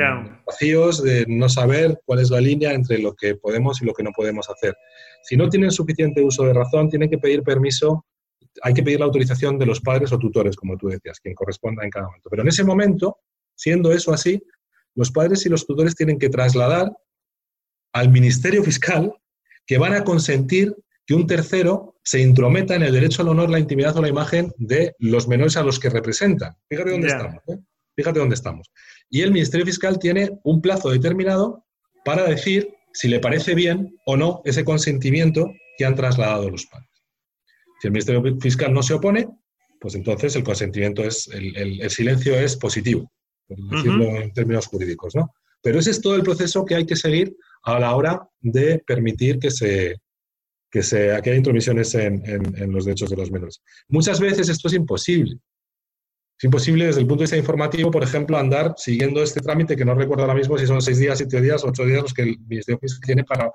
vacíos 0.45 1.01
de 1.01 1.23
no 1.29 1.47
saber 1.47 2.01
cuál 2.05 2.19
es 2.19 2.31
la 2.31 2.41
línea 2.41 2.73
entre 2.73 2.99
lo 2.99 3.15
que 3.15 3.35
podemos 3.35 3.81
y 3.81 3.85
lo 3.85 3.93
que 3.93 4.03
no 4.03 4.11
podemos 4.11 4.49
hacer. 4.49 4.75
Si 5.23 5.37
no 5.37 5.47
tienen 5.47 5.71
suficiente 5.71 6.21
uso 6.21 6.43
de 6.43 6.53
razón, 6.53 6.89
tienen 6.89 7.09
que 7.09 7.17
pedir 7.17 7.43
permiso 7.43 8.05
hay 8.61 8.73
que 8.73 8.83
pedir 8.83 8.99
la 8.99 9.05
autorización 9.05 9.57
de 9.57 9.65
los 9.65 9.81
padres 9.81 10.11
o 10.11 10.19
tutores, 10.19 10.55
como 10.55 10.77
tú 10.77 10.87
decías, 10.87 11.19
quien 11.19 11.35
corresponda 11.35 11.83
en 11.83 11.89
cada 11.89 12.07
momento. 12.07 12.29
Pero 12.29 12.43
en 12.43 12.49
ese 12.49 12.63
momento, 12.63 13.17
siendo 13.55 13.91
eso 13.91 14.13
así, 14.13 14.41
los 14.95 15.11
padres 15.11 15.45
y 15.45 15.49
los 15.49 15.65
tutores 15.65 15.95
tienen 15.95 16.19
que 16.19 16.29
trasladar 16.29 16.91
al 17.93 18.09
Ministerio 18.09 18.63
Fiscal 18.63 19.13
que 19.65 19.77
van 19.77 19.93
a 19.93 20.03
consentir 20.03 20.75
que 21.05 21.13
un 21.13 21.27
tercero 21.27 21.95
se 22.03 22.21
intrometa 22.21 22.75
en 22.75 22.83
el 22.83 22.93
derecho 22.93 23.21
al 23.21 23.29
honor, 23.29 23.49
la 23.49 23.59
intimidad 23.59 23.95
o 23.97 24.01
la 24.01 24.09
imagen 24.09 24.53
de 24.57 24.95
los 24.99 25.27
menores 25.27 25.57
a 25.57 25.63
los 25.63 25.79
que 25.79 25.89
representan. 25.89 26.55
Fíjate 26.69 26.91
dónde 26.91 27.07
estamos. 27.07 27.43
¿eh? 27.47 27.57
Fíjate 27.95 28.19
dónde 28.19 28.35
estamos. 28.35 28.71
Y 29.09 29.21
el 29.21 29.31
Ministerio 29.31 29.65
Fiscal 29.65 29.99
tiene 29.99 30.39
un 30.43 30.61
plazo 30.61 30.89
determinado 30.89 31.65
para 32.03 32.23
decir 32.23 32.73
si 32.93 33.07
le 33.07 33.19
parece 33.19 33.55
bien 33.55 33.97
o 34.05 34.17
no 34.17 34.41
ese 34.45 34.63
consentimiento 34.63 35.51
que 35.77 35.85
han 35.85 35.95
trasladado 35.95 36.49
los 36.49 36.65
padres. 36.65 36.89
Si 37.83 37.87
el 37.87 37.91
Ministerio 37.91 38.23
Fiscal 38.39 38.73
no 38.73 38.81
se 38.81 38.93
opone, 38.93 39.27
pues 39.77 39.95
entonces 39.95 40.33
el 40.37 40.43
consentimiento 40.45 41.03
es, 41.03 41.27
el, 41.27 41.89
silencio 41.89 42.33
es 42.33 42.55
positivo, 42.55 43.11
por 43.45 43.57
decirlo 43.57 44.05
en 44.21 44.31
términos 44.31 44.67
jurídicos, 44.67 45.13
¿no? 45.15 45.33
Pero 45.61 45.79
ese 45.79 45.91
es 45.91 45.99
todo 45.99 46.15
el 46.15 46.23
proceso 46.23 46.63
que 46.63 46.75
hay 46.75 46.85
que 46.85 46.95
seguir 46.95 47.35
a 47.63 47.77
la 47.79 47.93
hora 47.93 48.25
de 48.39 48.81
permitir 48.87 49.37
que 49.37 49.51
se, 49.51 49.97
que, 50.71 50.81
se, 50.81 51.11
haya 51.11 51.35
intromisiones 51.35 51.93
en, 51.95 52.71
los 52.71 52.85
derechos 52.85 53.09
de 53.09 53.17
los 53.17 53.29
menores. 53.29 53.61
Muchas 53.89 54.21
veces 54.21 54.47
esto 54.47 54.69
es 54.69 54.75
imposible. 54.75 55.37
Es 56.37 56.43
imposible 56.45 56.85
desde 56.85 57.01
el 57.01 57.05
punto 57.05 57.19
de 57.19 57.25
vista 57.25 57.37
informativo, 57.37 57.91
por 57.91 58.03
ejemplo, 58.03 58.37
andar 58.37 58.75
siguiendo 58.77 59.21
este 59.21 59.41
trámite 59.41 59.75
que 59.75 59.83
no 59.83 59.93
recuerdo 59.93 60.23
ahora 60.23 60.35
mismo 60.35 60.57
si 60.57 60.67
son 60.67 60.81
seis 60.81 60.99
días, 60.99 61.17
siete 61.17 61.41
días, 61.41 61.65
ocho 61.65 61.83
días 61.83 62.03
los 62.03 62.13
que 62.13 62.21
el 62.21 62.39
Ministerio 62.47 62.79
Fiscal 62.79 63.05
tiene 63.05 63.25
para 63.25 63.51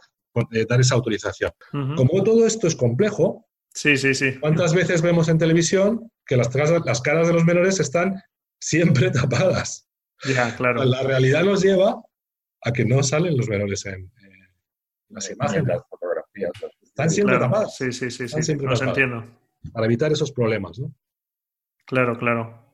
eh, 0.52 0.66
dar 0.68 0.82
esa 0.82 0.96
autorización. 0.96 1.50
Como 1.96 2.22
todo 2.22 2.46
esto 2.46 2.66
es 2.66 2.76
complejo, 2.76 3.47
Sí, 3.74 3.96
sí, 3.96 4.14
sí. 4.14 4.38
¿Cuántas 4.40 4.74
veces 4.74 5.02
vemos 5.02 5.28
en 5.28 5.38
televisión 5.38 6.10
que 6.26 6.36
las, 6.36 6.52
las 6.84 7.00
caras 7.00 7.28
de 7.28 7.34
los 7.34 7.44
menores 7.44 7.80
están 7.80 8.20
siempre 8.60 9.10
tapadas? 9.12 9.88
Ya, 10.24 10.54
claro. 10.56 10.84
La 10.84 11.02
realidad 11.02 11.44
nos 11.44 11.62
lleva 11.62 12.02
a 12.62 12.72
que 12.72 12.84
no 12.84 13.02
salen 13.02 13.36
los 13.36 13.48
menores 13.48 13.86
en, 13.86 14.10
las 15.10 15.30
imágenes, 15.30 15.66
las 15.66 15.82
fotografías. 15.88 16.50
Están 16.82 17.10
siempre 17.10 17.38
tapadas. 17.38 17.76
Sí, 17.76 17.92
sí, 17.92 18.10
sí, 18.10 18.28
sí. 18.28 18.54
Los 18.56 18.82
entiendo. 18.82 19.24
Para 19.72 19.86
evitar 19.86 20.12
esos 20.12 20.32
problemas, 20.32 20.78
¿no? 20.78 20.92
Claro, 21.86 22.18
claro. 22.18 22.68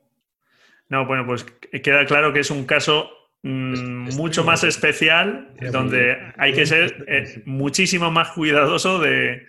No, 0.89 1.05
bueno, 1.05 1.25
pues 1.25 1.45
queda 1.83 2.05
claro 2.05 2.33
que 2.33 2.41
es 2.41 2.51
un 2.51 2.65
caso 2.65 3.09
mm, 3.43 4.15
mucho 4.15 4.43
más 4.43 4.63
especial, 4.63 5.55
donde 5.71 6.17
hay 6.37 6.53
que 6.53 6.65
ser 6.65 7.05
eh, 7.07 7.41
muchísimo 7.45 8.11
más 8.11 8.31
cuidadoso 8.31 8.99
de, 8.99 9.47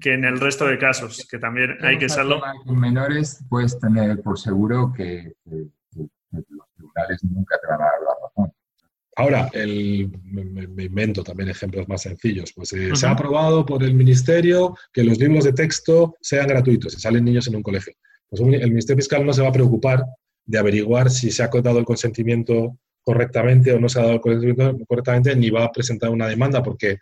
que 0.00 0.14
en 0.14 0.24
el 0.24 0.40
resto 0.40 0.66
de 0.66 0.78
casos, 0.78 1.26
que 1.30 1.38
también 1.38 1.76
hay 1.80 1.98
que 1.98 2.08
serlo. 2.08 2.40
Con 2.64 2.78
menores 2.78 3.44
puedes 3.48 3.78
tener 3.78 4.22
por 4.22 4.38
seguro 4.38 4.92
que, 4.92 5.32
los 5.50 6.68
tribunales 6.76 7.24
nunca 7.24 7.58
te 7.60 7.66
van 7.66 7.80
a 7.80 7.84
dar 7.84 8.00
la 8.02 8.14
razón. 8.22 8.52
Ahora, 9.18 9.48
el, 9.54 10.10
me, 10.24 10.84
invento 10.84 11.24
también 11.24 11.48
ejemplos 11.48 11.88
más 11.88 12.02
sencillos. 12.02 12.52
Pues 12.54 12.72
eh, 12.74 12.94
se 12.94 13.06
ha 13.06 13.12
aprobado 13.12 13.64
por 13.64 13.82
el 13.82 13.94
Ministerio 13.94 14.76
que 14.92 15.02
los 15.02 15.18
libros 15.18 15.44
de 15.44 15.54
texto 15.54 16.16
sean 16.20 16.48
gratuitos 16.48 16.94
y 16.94 17.00
salen 17.00 17.24
niños 17.24 17.48
en 17.48 17.56
un 17.56 17.62
colegio. 17.62 17.94
Pues 18.28 18.42
el 18.42 18.70
Ministerio 18.70 18.98
Fiscal 18.98 19.24
no 19.24 19.32
se 19.32 19.42
va 19.42 19.48
a 19.48 19.52
preocupar 19.52 20.04
de 20.44 20.58
averiguar 20.58 21.10
si 21.10 21.30
se 21.30 21.42
ha 21.42 21.48
dado 21.48 21.78
el 21.78 21.84
consentimiento 21.84 22.78
correctamente 23.02 23.72
o 23.72 23.80
no 23.80 23.88
se 23.88 24.00
ha 24.00 24.02
dado 24.02 24.14
el 24.14 24.20
consentimiento 24.20 24.84
correctamente, 24.86 25.34
ni 25.34 25.48
va 25.48 25.64
a 25.64 25.72
presentar 25.72 26.10
una 26.10 26.28
demanda, 26.28 26.62
porque 26.62 26.98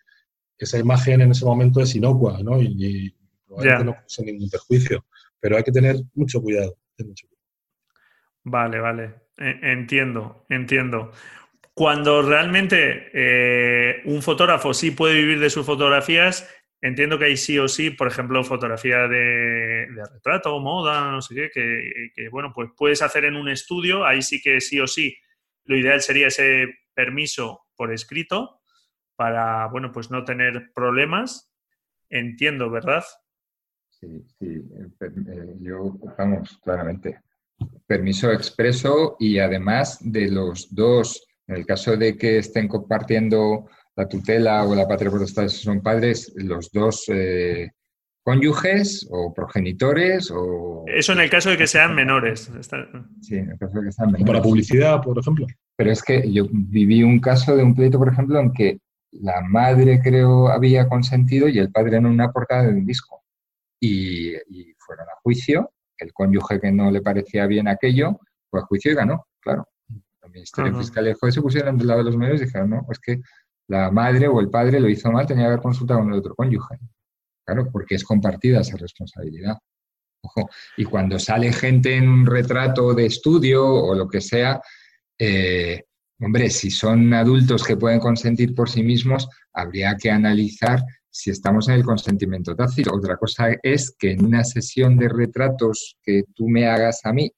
esa 0.59 0.79
imagen 0.79 1.21
en 1.21 1.31
ese 1.31 1.45
momento 1.45 1.81
es 1.81 1.95
inocua, 1.95 2.43
¿no? 2.43 2.61
Y, 2.61 3.15
probablemente 3.47 3.85
no 3.85 3.95
cause 3.95 4.25
ningún 4.25 4.51
perjuicio. 4.51 5.05
Pero 5.39 5.57
hay 5.57 5.63
que 5.63 5.73
tener 5.73 5.97
mucho 6.15 6.41
cuidado. 6.41 6.77
Vale, 8.45 8.81
vale. 8.81 9.15
E, 9.37 9.59
entiendo, 9.73 10.47
entiendo. 10.49 11.13
Cuando 11.75 12.23
realmente 12.23 13.11
eh, 13.13 14.03
un 14.05 14.23
fotógrafo 14.23 14.73
sí 14.73 14.93
puede 14.93 15.15
vivir 15.15 15.41
de 15.41 15.51
sus 15.51 15.67
fotografías, 15.67 16.49
entiendo 16.81 17.19
que 17.19 17.25
hay 17.27 17.37
sí 17.37 17.59
o 17.59 17.67
sí, 17.67 17.91
por 17.91 18.07
ejemplo, 18.07 18.45
fotografía 18.45 19.09
de, 19.09 19.87
de 19.89 20.03
retrato, 20.13 20.61
moda, 20.61 21.11
no 21.11 21.21
sé 21.21 21.35
qué, 21.35 21.51
que, 21.53 22.11
que, 22.15 22.29
bueno, 22.29 22.53
pues 22.55 22.71
puedes 22.77 23.03
hacer 23.03 23.25
en 23.25 23.37
un 23.37 23.49
estudio, 23.49 24.05
ahí 24.05 24.23
sí 24.23 24.41
que 24.41 24.61
sí 24.61 24.79
o 24.81 24.87
sí, 24.87 25.17
lo 25.65 25.77
ideal 25.77 26.01
sería 26.01 26.29
ese 26.29 26.67
permiso 26.95 27.67
por 27.75 27.93
escrito, 27.93 28.61
para, 29.17 29.67
bueno, 29.69 29.93
pues 29.93 30.11
no 30.11 30.25
tener 30.25 30.71
problemas. 30.75 31.51
Entiendo, 32.11 32.71
¿verdad? 32.71 33.05
Sí, 33.91 34.25
sí, 34.39 34.63
eh, 35.01 35.57
yo, 35.61 35.99
vamos, 36.19 36.59
claramente. 36.63 37.21
Permiso 37.87 38.31
expreso 38.33 39.17
y 39.19 39.39
además 39.39 39.99
de 40.01 40.31
los 40.31 40.75
dos, 40.75 41.27
en 41.47 41.57
el 41.57 41.67
caso 41.67 41.97
de 41.97 42.17
que 42.17 42.39
estén 42.39 42.69
compartiendo 42.69 43.69
la 43.97 44.09
tutela 44.09 44.65
o 44.65 44.75
la 44.75 44.89
patria 44.89 45.11
potestad 45.11 45.49
son 45.49 45.81
padres, 45.81 46.33
los 46.37 46.71
dos 46.73 47.05
eh, 47.09 47.71
cónyuges 48.25 49.07
o 49.11 49.33
progenitores 49.33 50.33
o... 50.35 50.85
Eso 50.87 51.13
en 51.13 51.21
el 51.21 51.31
caso 51.31 51.51
de 51.51 51.59
que 51.59 51.67
sean 51.67 51.95
menores. 51.95 52.51
Sí, 53.21 53.37
en 53.37 53.51
el 53.51 53.59
caso 53.59 53.79
de 53.79 53.87
que 53.87 53.93
sean 53.93 54.13
menores. 54.13 54.27
Para 54.27 54.43
publicidad, 54.43 55.01
por 55.01 55.19
ejemplo. 55.19 55.47
Pero 55.77 55.91
es 55.93 56.03
que 56.03 56.33
yo 56.33 56.47
viví 56.51 57.03
un 57.03 57.21
caso 57.21 57.57
de 57.57 57.63
un 57.63 57.75
pleito, 57.75 57.99
por 57.99 58.09
ejemplo, 58.09 58.41
en 58.41 58.53
que 58.53 58.79
la 59.21 59.41
madre 59.43 60.01
creo 60.03 60.49
había 60.49 60.89
consentido 60.89 61.49
y 61.49 61.59
el 61.59 61.71
padre 61.71 61.99
en 61.99 62.07
una 62.07 62.33
portada 62.33 62.65
de 62.65 62.71
un 62.71 62.87
disco. 62.87 63.23
Y, 63.81 64.35
fueron 64.79 65.09
a 65.09 65.21
juicio, 65.23 65.73
el 65.99 66.13
cónyuge 66.13 66.61
que 66.61 66.71
no 66.71 66.91
le 66.91 67.01
parecía 67.01 67.47
bien 67.47 67.69
aquello 67.69 68.19
fue 68.51 68.61
a 68.61 68.65
juicio 68.65 68.93
y 68.93 68.95
ganó, 68.95 69.27
claro. 69.41 69.69
Ministerio 70.31 70.77
Fiscal 70.79 71.07
y 71.07 71.11
el 71.11 71.15
juez 71.15 71.35
se 71.35 71.43
pusieron 71.43 71.79
del 71.79 71.87
lado 71.87 72.01
de 72.01 72.07
los 72.07 72.17
medios 72.17 72.41
y 72.41 72.47
dijeron, 72.47 72.71
no, 72.71 72.87
es 72.91 72.99
que 72.99 73.21
la 73.69 73.91
madre 73.91 74.27
o 74.27 74.41
el 74.41 74.51
padre 74.51 74.81
lo 74.81 74.89
hizo 74.89 75.11
mal, 75.13 75.27
tenía 75.27 75.45
que 75.45 75.49
haber 75.49 75.61
consultado 75.61 76.01
con 76.01 76.13
el 76.13 76.19
otro 76.19 76.35
cónyuge. 76.35 76.79
Claro, 77.45 77.71
porque 77.71 77.95
es 77.95 78.05
compartida 78.05 78.61
esa 78.61 78.77
responsabilidad. 78.77 79.57
Ojo, 80.23 80.49
y 80.77 80.85
cuando 80.85 81.19
sale 81.19 81.53
gente 81.53 81.95
en 81.95 82.09
un 82.09 82.27
retrato 82.27 82.95
de 82.95 83.07
estudio 83.07 83.67
o 83.67 83.95
lo 83.95 84.09
que 84.09 84.21
sea, 84.21 84.61
eh, 85.19 85.85
hombre, 86.21 86.51
si 86.51 86.71
son 86.71 87.13
adultos 87.13 87.65
que 87.65 87.77
pueden 87.77 88.01
consentir 88.01 88.55
por 88.55 88.71
sí 88.71 88.83
mismos, 88.83 89.29
habría 89.53 89.97
que 89.97 90.11
analizar 90.11 90.81
si 91.11 91.31
estamos 91.31 91.69
en 91.69 91.75
el 91.75 91.85
consentimiento 91.85 92.57
tácito. 92.57 92.93
Otra 92.93 93.17
cosa 93.17 93.49
es 93.63 93.95
que 93.97 94.13
en 94.13 94.25
una 94.25 94.43
sesión 94.43 94.97
de 94.97 95.09
retratos 95.09 95.97
que 96.03 96.25
tú 96.35 96.49
me 96.49 96.67
hagas 96.67 97.01
a 97.05 97.13
mí, 97.13 97.31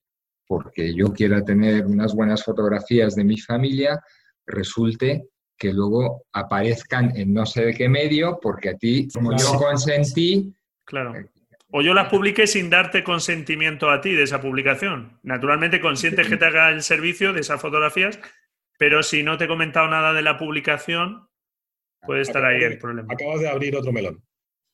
porque 0.47 0.95
yo 0.95 1.13
quiera 1.13 1.45
tener 1.45 1.85
unas 1.85 2.15
buenas 2.15 2.43
fotografías 2.43 3.15
de 3.15 3.25
mi 3.25 3.39
familia, 3.39 4.01
resulte 4.47 5.27
que 5.59 5.73
luego 5.73 6.25
aparezcan 6.33 7.17
en 7.17 7.35
no 7.35 7.47
sé 7.47 7.67
de 7.67 7.75
qué 7.75 7.89
medio, 7.89 8.39
porque 8.41 8.71
a 8.71 8.77
ti, 8.77 9.09
como 9.13 9.37
yo 9.37 9.55
consentí... 9.59 10.55
Claro. 10.85 11.17
Eh, 11.17 11.27
o 11.71 11.83
yo 11.83 11.95
las 11.95 12.09
publiqué 12.09 12.47
sin 12.47 12.71
darte 12.71 13.03
consentimiento 13.03 13.91
a 13.91 14.01
ti 14.01 14.13
de 14.13 14.23
esa 14.23 14.41
publicación. 14.41 15.19
Naturalmente 15.23 15.81
consientes 15.81 16.29
que 16.29 16.37
te 16.37 16.45
haga 16.45 16.71
el 16.71 16.83
servicio 16.83 17.33
de 17.33 17.41
esas 17.41 17.61
fotografías, 17.61 18.21
pero 18.79 19.03
si 19.03 19.23
no 19.23 19.37
te 19.37 19.45
he 19.45 19.49
comentado 19.49 19.89
nada 19.89 20.13
de 20.13 20.23
la 20.23 20.39
publicación, 20.39 21.27
Puede 22.07 22.23
estar 22.23 22.45
ahí 22.45 22.63
el 22.63 22.79
problema. 22.79 23.13
Acabas 23.13 23.41
de 23.41 23.49
abrir 23.49 23.77
otro 23.77 23.93
melón. 23.93 24.23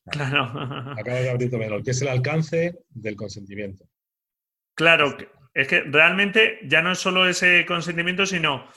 Claro. 0.05 0.43
Acabas 0.97 1.23
de 1.23 1.29
abrir 1.29 1.47
otro 1.47 1.59
melón, 1.59 1.83
que 1.83 1.91
es 1.91 2.01
el 2.01 2.07
alcance 2.07 2.75
del 2.89 3.15
consentimiento. 3.15 3.85
Claro, 4.75 5.17
es 5.53 5.67
que 5.67 5.81
realmente 5.81 6.59
ya 6.63 6.81
no 6.81 6.91
es 6.91 6.99
solo 6.99 7.27
ese 7.27 7.65
consentimiento, 7.65 8.25
sino 8.25 8.67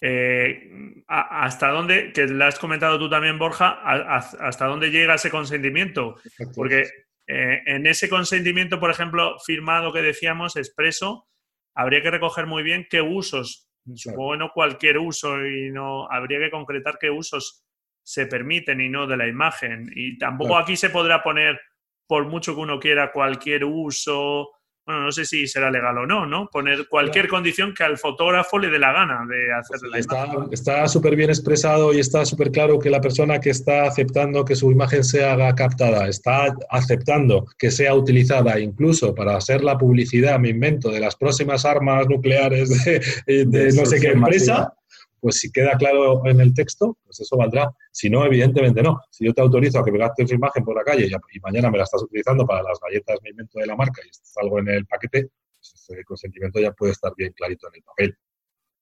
eh, 0.00 1.02
hasta 1.08 1.68
dónde, 1.68 2.12
que 2.12 2.26
lo 2.26 2.44
has 2.44 2.58
comentado 2.58 2.98
tú 2.98 3.08
también, 3.08 3.38
Borja, 3.38 3.80
hasta 3.82 4.66
dónde 4.66 4.90
llega 4.90 5.14
ese 5.14 5.30
consentimiento. 5.30 6.16
Porque 6.54 6.88
eh, 7.26 7.62
en 7.66 7.86
ese 7.86 8.08
consentimiento, 8.08 8.78
por 8.78 8.90
ejemplo, 8.90 9.36
firmado 9.44 9.92
que 9.92 10.02
decíamos, 10.02 10.56
expreso, 10.56 11.28
habría 11.74 12.02
que 12.02 12.10
recoger 12.10 12.46
muy 12.46 12.62
bien 12.62 12.86
qué 12.88 13.02
usos, 13.02 13.69
supongo 13.94 14.36
no 14.36 14.50
cualquier 14.52 14.98
uso, 14.98 15.44
y 15.46 15.70
no 15.70 16.10
habría 16.10 16.38
que 16.38 16.50
concretar 16.50 16.98
qué 16.98 17.10
usos 17.10 17.64
se 18.02 18.26
permiten 18.26 18.80
y 18.80 18.88
no 18.88 19.06
de 19.06 19.16
la 19.16 19.26
imagen. 19.26 19.90
Y 19.94 20.18
tampoco 20.18 20.56
aquí 20.56 20.76
se 20.76 20.90
podrá 20.90 21.22
poner, 21.22 21.60
por 22.06 22.26
mucho 22.26 22.54
que 22.54 22.60
uno 22.60 22.78
quiera, 22.78 23.12
cualquier 23.12 23.64
uso, 23.64 24.50
bueno, 24.86 25.02
no 25.02 25.12
sé 25.12 25.24
si 25.24 25.46
será 25.46 25.70
legal 25.70 25.98
o 25.98 26.06
no, 26.06 26.26
¿no? 26.26 26.48
Poner 26.50 26.88
cualquier 26.88 27.28
condición 27.28 27.74
que 27.74 27.84
al 27.84 27.98
fotógrafo 27.98 28.58
le 28.58 28.70
dé 28.70 28.78
la 28.78 28.92
gana 28.92 29.26
de 29.28 29.52
hacer 29.52 29.78
la 29.88 29.98
está, 29.98 30.26
Está 30.50 30.88
súper 30.88 31.16
bien 31.16 31.30
expresado 31.30 31.92
y 31.92 32.00
está 32.00 32.24
súper 32.24 32.50
claro 32.50 32.78
que 32.78 32.90
la 32.90 33.00
persona 33.00 33.40
que 33.40 33.50
está 33.50 33.84
aceptando 33.84 34.44
que 34.44 34.56
su 34.56 34.70
imagen 34.70 35.04
sea 35.04 35.54
captada, 35.54 36.08
está 36.08 36.54
aceptando 36.70 37.46
que 37.58 37.70
sea 37.70 37.94
utilizada 37.94 38.58
incluso 38.58 39.14
para 39.14 39.36
hacer 39.36 39.62
la 39.62 39.78
publicidad, 39.78 40.38
me 40.38 40.48
invento, 40.48 40.90
de 40.90 41.00
las 41.00 41.14
próximas 41.14 41.64
armas 41.64 42.08
nucleares 42.08 42.84
de, 43.26 43.72
no 43.74 43.86
sé 43.86 44.00
qué 44.00 44.08
empresa 44.08 44.74
pues 45.20 45.36
si 45.36 45.52
queda 45.52 45.76
claro 45.76 46.26
en 46.26 46.40
el 46.40 46.54
texto, 46.54 46.96
pues 47.04 47.20
eso 47.20 47.36
valdrá. 47.36 47.70
Si 47.92 48.08
no, 48.08 48.24
evidentemente 48.24 48.82
no. 48.82 49.00
Si 49.10 49.26
yo 49.26 49.34
te 49.34 49.42
autorizo 49.42 49.78
a 49.78 49.84
que 49.84 49.92
me 49.92 49.98
gastes 49.98 50.28
tu 50.28 50.34
imagen 50.34 50.64
por 50.64 50.74
la 50.74 50.82
calle 50.82 51.06
y, 51.06 51.40
mañana 51.40 51.70
me 51.70 51.78
la 51.78 51.84
estás 51.84 52.02
utilizando 52.02 52.46
para 52.46 52.62
las 52.62 52.78
galletas 52.80 53.18
me 53.22 53.30
invento 53.30 53.58
de 53.58 53.66
la 53.66 53.76
marca 53.76 54.00
y 54.04 54.10
algo 54.40 54.58
en 54.58 54.68
el 54.68 54.86
paquete, 54.86 55.28
pues 55.58 55.74
ese 55.74 56.04
consentimiento 56.04 56.58
ya 56.60 56.72
puede 56.72 56.92
estar 56.92 57.12
bien 57.16 57.32
clarito 57.32 57.68
en 57.68 57.74
el 57.76 57.82
papel. 57.82 58.18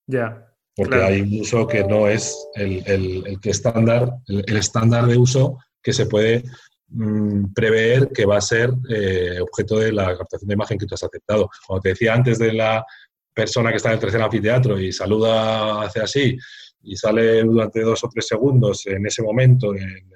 Ya. 0.06 0.54
Porque 0.76 0.96
hay 0.96 1.20
un 1.22 1.40
uso 1.40 1.66
que 1.66 1.82
no 1.82 2.06
es 2.06 2.36
el, 2.54 3.40
que 3.42 3.50
estándar, 3.50 4.12
el, 4.28 4.56
estándar 4.56 5.06
de 5.06 5.16
uso 5.16 5.58
que 5.82 5.92
se 5.92 6.06
puede 6.06 6.44
mm, 6.86 7.52
prever 7.52 8.10
que 8.14 8.24
va 8.24 8.36
a 8.36 8.40
ser 8.40 8.70
eh, 8.88 9.40
objeto 9.40 9.80
de 9.80 9.92
la 9.92 10.16
captación 10.16 10.46
de 10.46 10.54
imagen 10.54 10.78
que 10.78 10.86
tú 10.86 10.94
has 10.94 11.02
aceptado. 11.02 11.50
Como 11.66 11.80
te 11.80 11.90
decía 11.90 12.14
antes 12.14 12.38
de 12.38 12.52
la 12.52 12.86
persona 13.38 13.70
que 13.70 13.76
está 13.76 13.90
en 13.90 13.94
el 13.94 14.00
tercer 14.00 14.20
anfiteatro 14.20 14.80
y 14.80 14.90
saluda, 14.90 15.82
hace 15.82 16.00
así, 16.00 16.36
y 16.82 16.96
sale 16.96 17.44
durante 17.44 17.82
dos 17.82 18.02
o 18.02 18.08
tres 18.08 18.26
segundos 18.26 18.84
en 18.88 19.06
ese 19.06 19.22
momento 19.22 19.74
en, 19.74 20.08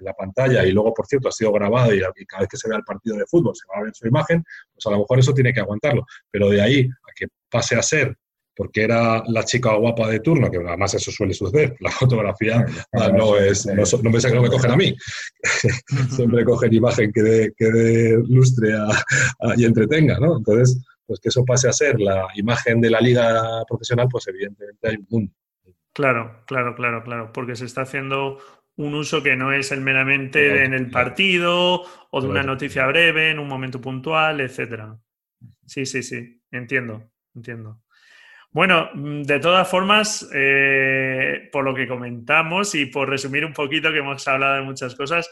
la 0.00 0.12
pantalla 0.12 0.64
y 0.64 0.70
luego, 0.70 0.94
por 0.94 1.08
cierto, 1.08 1.26
ha 1.26 1.32
sido 1.32 1.50
grabado 1.50 1.92
y, 1.92 1.98
cada 2.24 2.42
vez 2.42 2.48
que 2.48 2.56
se 2.56 2.68
vea 2.68 2.78
el 2.78 2.84
partido 2.84 3.16
de 3.16 3.26
fútbol 3.26 3.52
se 3.56 3.66
va 3.68 3.80
a 3.80 3.82
ver 3.82 3.92
su 3.92 4.06
imagen, 4.06 4.44
pues 4.72 4.86
a 4.86 4.90
lo 4.90 5.00
mejor 5.00 5.18
eso 5.18 5.34
tiene 5.34 5.52
que 5.52 5.58
aguantarlo. 5.58 6.06
Pero 6.30 6.50
de 6.50 6.60
ahí 6.62 6.82
a 6.82 7.12
que 7.16 7.26
pase 7.50 7.74
a 7.74 7.82
ser 7.82 8.16
porque 8.54 8.84
era 8.84 9.24
la 9.26 9.42
chica 9.42 9.74
guapa 9.74 10.08
de 10.08 10.20
turno, 10.20 10.48
que 10.52 10.58
además 10.58 10.94
eso 10.94 11.10
suele 11.10 11.34
suceder, 11.34 11.74
la 11.80 11.90
fotografía 11.90 12.64
no 13.12 13.36
es, 13.38 13.66
no, 13.66 13.82
no 14.04 14.10
me 14.10 14.20
que 14.20 14.34
no 14.34 14.42
me 14.42 14.48
cogen 14.48 14.70
a 14.70 14.76
mí, 14.76 14.94
siempre 16.14 16.44
cogen 16.44 16.72
imagen 16.72 17.10
que 17.12 17.22
dé, 17.22 17.52
que 17.56 18.16
lustre 18.28 18.74
y 19.56 19.64
entretenga, 19.64 20.20
¿no? 20.20 20.36
Entonces, 20.36 20.80
pues 21.08 21.20
que 21.20 21.30
eso 21.30 21.42
pase 21.42 21.70
a 21.70 21.72
ser 21.72 21.98
la 21.98 22.28
imagen 22.34 22.82
de 22.82 22.90
la 22.90 23.00
liga 23.00 23.64
profesional, 23.66 24.08
pues 24.10 24.28
evidentemente 24.28 24.88
hay 24.88 24.96
un 24.96 25.06
mundo. 25.08 25.32
Claro, 25.94 26.42
claro, 26.46 26.74
claro, 26.74 27.02
claro, 27.02 27.32
porque 27.32 27.56
se 27.56 27.64
está 27.64 27.80
haciendo 27.80 28.38
un 28.76 28.94
uso 28.94 29.22
que 29.22 29.34
no 29.34 29.50
es 29.50 29.72
el 29.72 29.80
meramente 29.80 30.64
en 30.64 30.74
el 30.74 30.90
partido 30.90 31.82
o 32.10 32.20
de 32.20 32.28
una 32.28 32.42
noticia 32.42 32.86
breve, 32.86 33.30
en 33.30 33.38
un 33.38 33.48
momento 33.48 33.80
puntual, 33.80 34.42
etcétera. 34.42 34.98
Sí, 35.64 35.86
sí, 35.86 36.02
sí, 36.02 36.42
entiendo, 36.52 37.10
entiendo. 37.34 37.80
Bueno, 38.50 38.90
mm, 38.92 39.22
de 39.22 39.40
todas 39.40 39.66
formas, 39.66 40.28
eh, 40.34 41.48
por 41.50 41.64
lo 41.64 41.74
que 41.74 41.88
comentamos 41.88 42.74
y 42.74 42.84
por 42.86 43.08
resumir 43.08 43.46
un 43.46 43.54
poquito 43.54 43.90
que 43.90 43.98
hemos 43.98 44.28
hablado 44.28 44.56
de 44.56 44.62
muchas 44.62 44.94
cosas, 44.94 45.30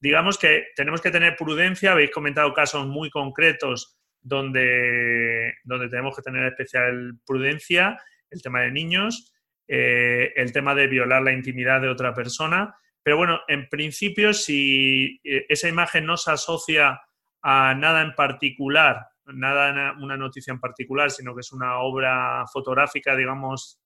digamos 0.00 0.36
que 0.36 0.66
tenemos 0.76 1.00
que 1.00 1.10
tener 1.10 1.34
prudencia, 1.34 1.92
habéis 1.92 2.10
comentado 2.10 2.52
casos 2.52 2.86
muy 2.86 3.08
concretos 3.08 3.98
donde, 4.20 5.54
donde 5.64 5.88
tenemos 5.88 6.16
que 6.16 6.22
tener 6.22 6.44
especial 6.46 7.18
prudencia, 7.26 7.98
el 8.30 8.42
tema 8.42 8.60
de 8.60 8.72
niños, 8.72 9.34
eh, 9.66 10.32
el 10.36 10.52
tema 10.52 10.74
de 10.74 10.86
violar 10.86 11.22
la 11.22 11.32
intimidad 11.32 11.80
de 11.80 11.88
otra 11.88 12.14
persona. 12.14 12.74
Pero 13.02 13.16
bueno, 13.16 13.40
en 13.48 13.68
principio, 13.68 14.32
si 14.32 15.20
eh, 15.24 15.46
esa 15.48 15.68
imagen 15.68 16.06
no 16.06 16.16
se 16.16 16.30
asocia 16.30 17.00
a 17.42 17.74
nada 17.74 18.02
en 18.02 18.14
particular, 18.14 19.06
nada, 19.26 19.94
una 19.98 20.16
noticia 20.16 20.52
en 20.52 20.60
particular, 20.60 21.10
sino 21.10 21.34
que 21.34 21.40
es 21.40 21.52
una 21.52 21.78
obra 21.78 22.44
fotográfica, 22.52 23.14
digamos, 23.14 23.80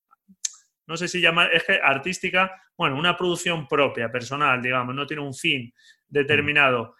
no 0.86 0.96
sé 0.96 1.08
si 1.08 1.20
llamar, 1.20 1.50
es 1.52 1.64
que 1.64 1.80
artística, 1.82 2.62
bueno, 2.76 2.96
una 2.96 3.16
producción 3.16 3.68
propia, 3.68 4.10
personal, 4.10 4.60
digamos, 4.62 4.94
no 4.94 5.06
tiene 5.06 5.22
un 5.22 5.34
fin 5.34 5.72
determinado. 6.08 6.96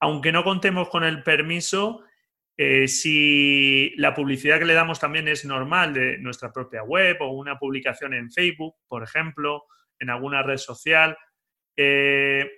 Aunque 0.00 0.32
no 0.32 0.44
contemos 0.44 0.88
con 0.88 1.04
el 1.04 1.22
permiso, 1.22 2.04
eh, 2.58 2.88
si 2.88 3.92
la 3.96 4.14
publicidad 4.14 4.58
que 4.58 4.64
le 4.64 4.72
damos 4.72 4.98
también 4.98 5.28
es 5.28 5.44
normal 5.44 5.92
de 5.92 6.16
nuestra 6.18 6.52
propia 6.52 6.82
web 6.82 7.18
o 7.20 7.28
una 7.28 7.58
publicación 7.58 8.14
en 8.14 8.30
Facebook, 8.30 8.76
por 8.88 9.02
ejemplo, 9.02 9.64
en 9.98 10.08
alguna 10.08 10.42
red 10.42 10.56
social, 10.56 11.16
eh, 11.76 12.50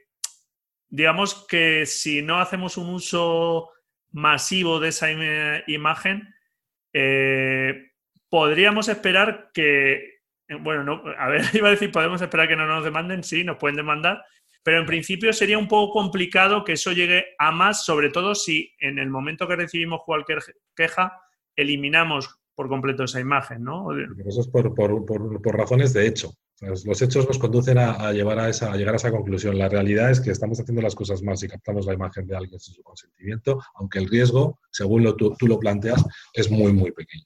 digamos 0.88 1.46
que 1.48 1.84
si 1.84 2.22
no 2.22 2.40
hacemos 2.40 2.76
un 2.76 2.90
uso 2.90 3.70
masivo 4.12 4.78
de 4.78 4.88
esa 4.88 5.08
imagen, 5.66 6.32
eh, 6.92 7.90
podríamos 8.28 8.88
esperar 8.88 9.50
que, 9.52 10.20
bueno, 10.60 10.84
no, 10.84 11.02
a 11.18 11.28
ver, 11.28 11.42
iba 11.54 11.68
a 11.68 11.72
decir, 11.72 11.90
podemos 11.90 12.22
esperar 12.22 12.46
que 12.46 12.56
no 12.56 12.66
nos 12.66 12.84
demanden, 12.84 13.24
sí, 13.24 13.42
nos 13.42 13.56
pueden 13.56 13.76
demandar, 13.76 14.24
pero 14.62 14.80
en 14.80 14.86
principio 14.86 15.32
sería 15.32 15.58
un 15.58 15.68
poco 15.68 15.92
complicado 15.92 16.64
que 16.64 16.72
eso 16.72 16.92
llegue 16.92 17.24
a 17.38 17.50
más, 17.50 17.84
sobre 17.84 18.10
todo 18.10 18.34
si 18.34 18.74
en 18.80 18.98
el 18.98 19.10
momento 19.10 19.48
que 19.48 19.56
recibimos 19.56 20.00
cualquier 20.04 20.40
queja 20.74 21.20
eliminamos 21.56 22.38
por 22.58 22.68
completo 22.68 23.04
esa 23.04 23.20
imagen, 23.20 23.62
¿no? 23.62 23.86
Eso 24.26 24.40
es 24.40 24.48
por, 24.48 25.56
razones 25.56 25.92
de 25.92 26.08
hecho. 26.08 26.32
Los 26.60 27.00
hechos 27.02 27.24
nos 27.28 27.38
conducen 27.38 27.78
a, 27.78 28.12
llevar 28.12 28.40
a, 28.40 28.48
esa, 28.48 28.72
a 28.72 28.76
llegar 28.76 28.94
a 28.94 28.96
esa 28.96 29.12
conclusión. 29.12 29.56
La 29.56 29.68
realidad 29.68 30.10
es 30.10 30.20
que 30.20 30.32
estamos 30.32 30.58
haciendo 30.58 30.82
las 30.82 30.96
cosas 30.96 31.22
más 31.22 31.40
y 31.44 31.48
captamos 31.48 31.86
la 31.86 31.94
imagen 31.94 32.26
de 32.26 32.36
alguien 32.36 32.58
sin 32.58 32.74
su 32.74 32.82
consentimiento, 32.82 33.62
aunque 33.76 34.00
el 34.00 34.08
riesgo, 34.08 34.58
según 34.72 35.04
lo, 35.04 35.14
tú, 35.14 35.36
lo 35.42 35.60
planteas, 35.60 36.04
es 36.32 36.50
muy, 36.50 36.72
muy 36.72 36.90
pequeño. 36.90 37.22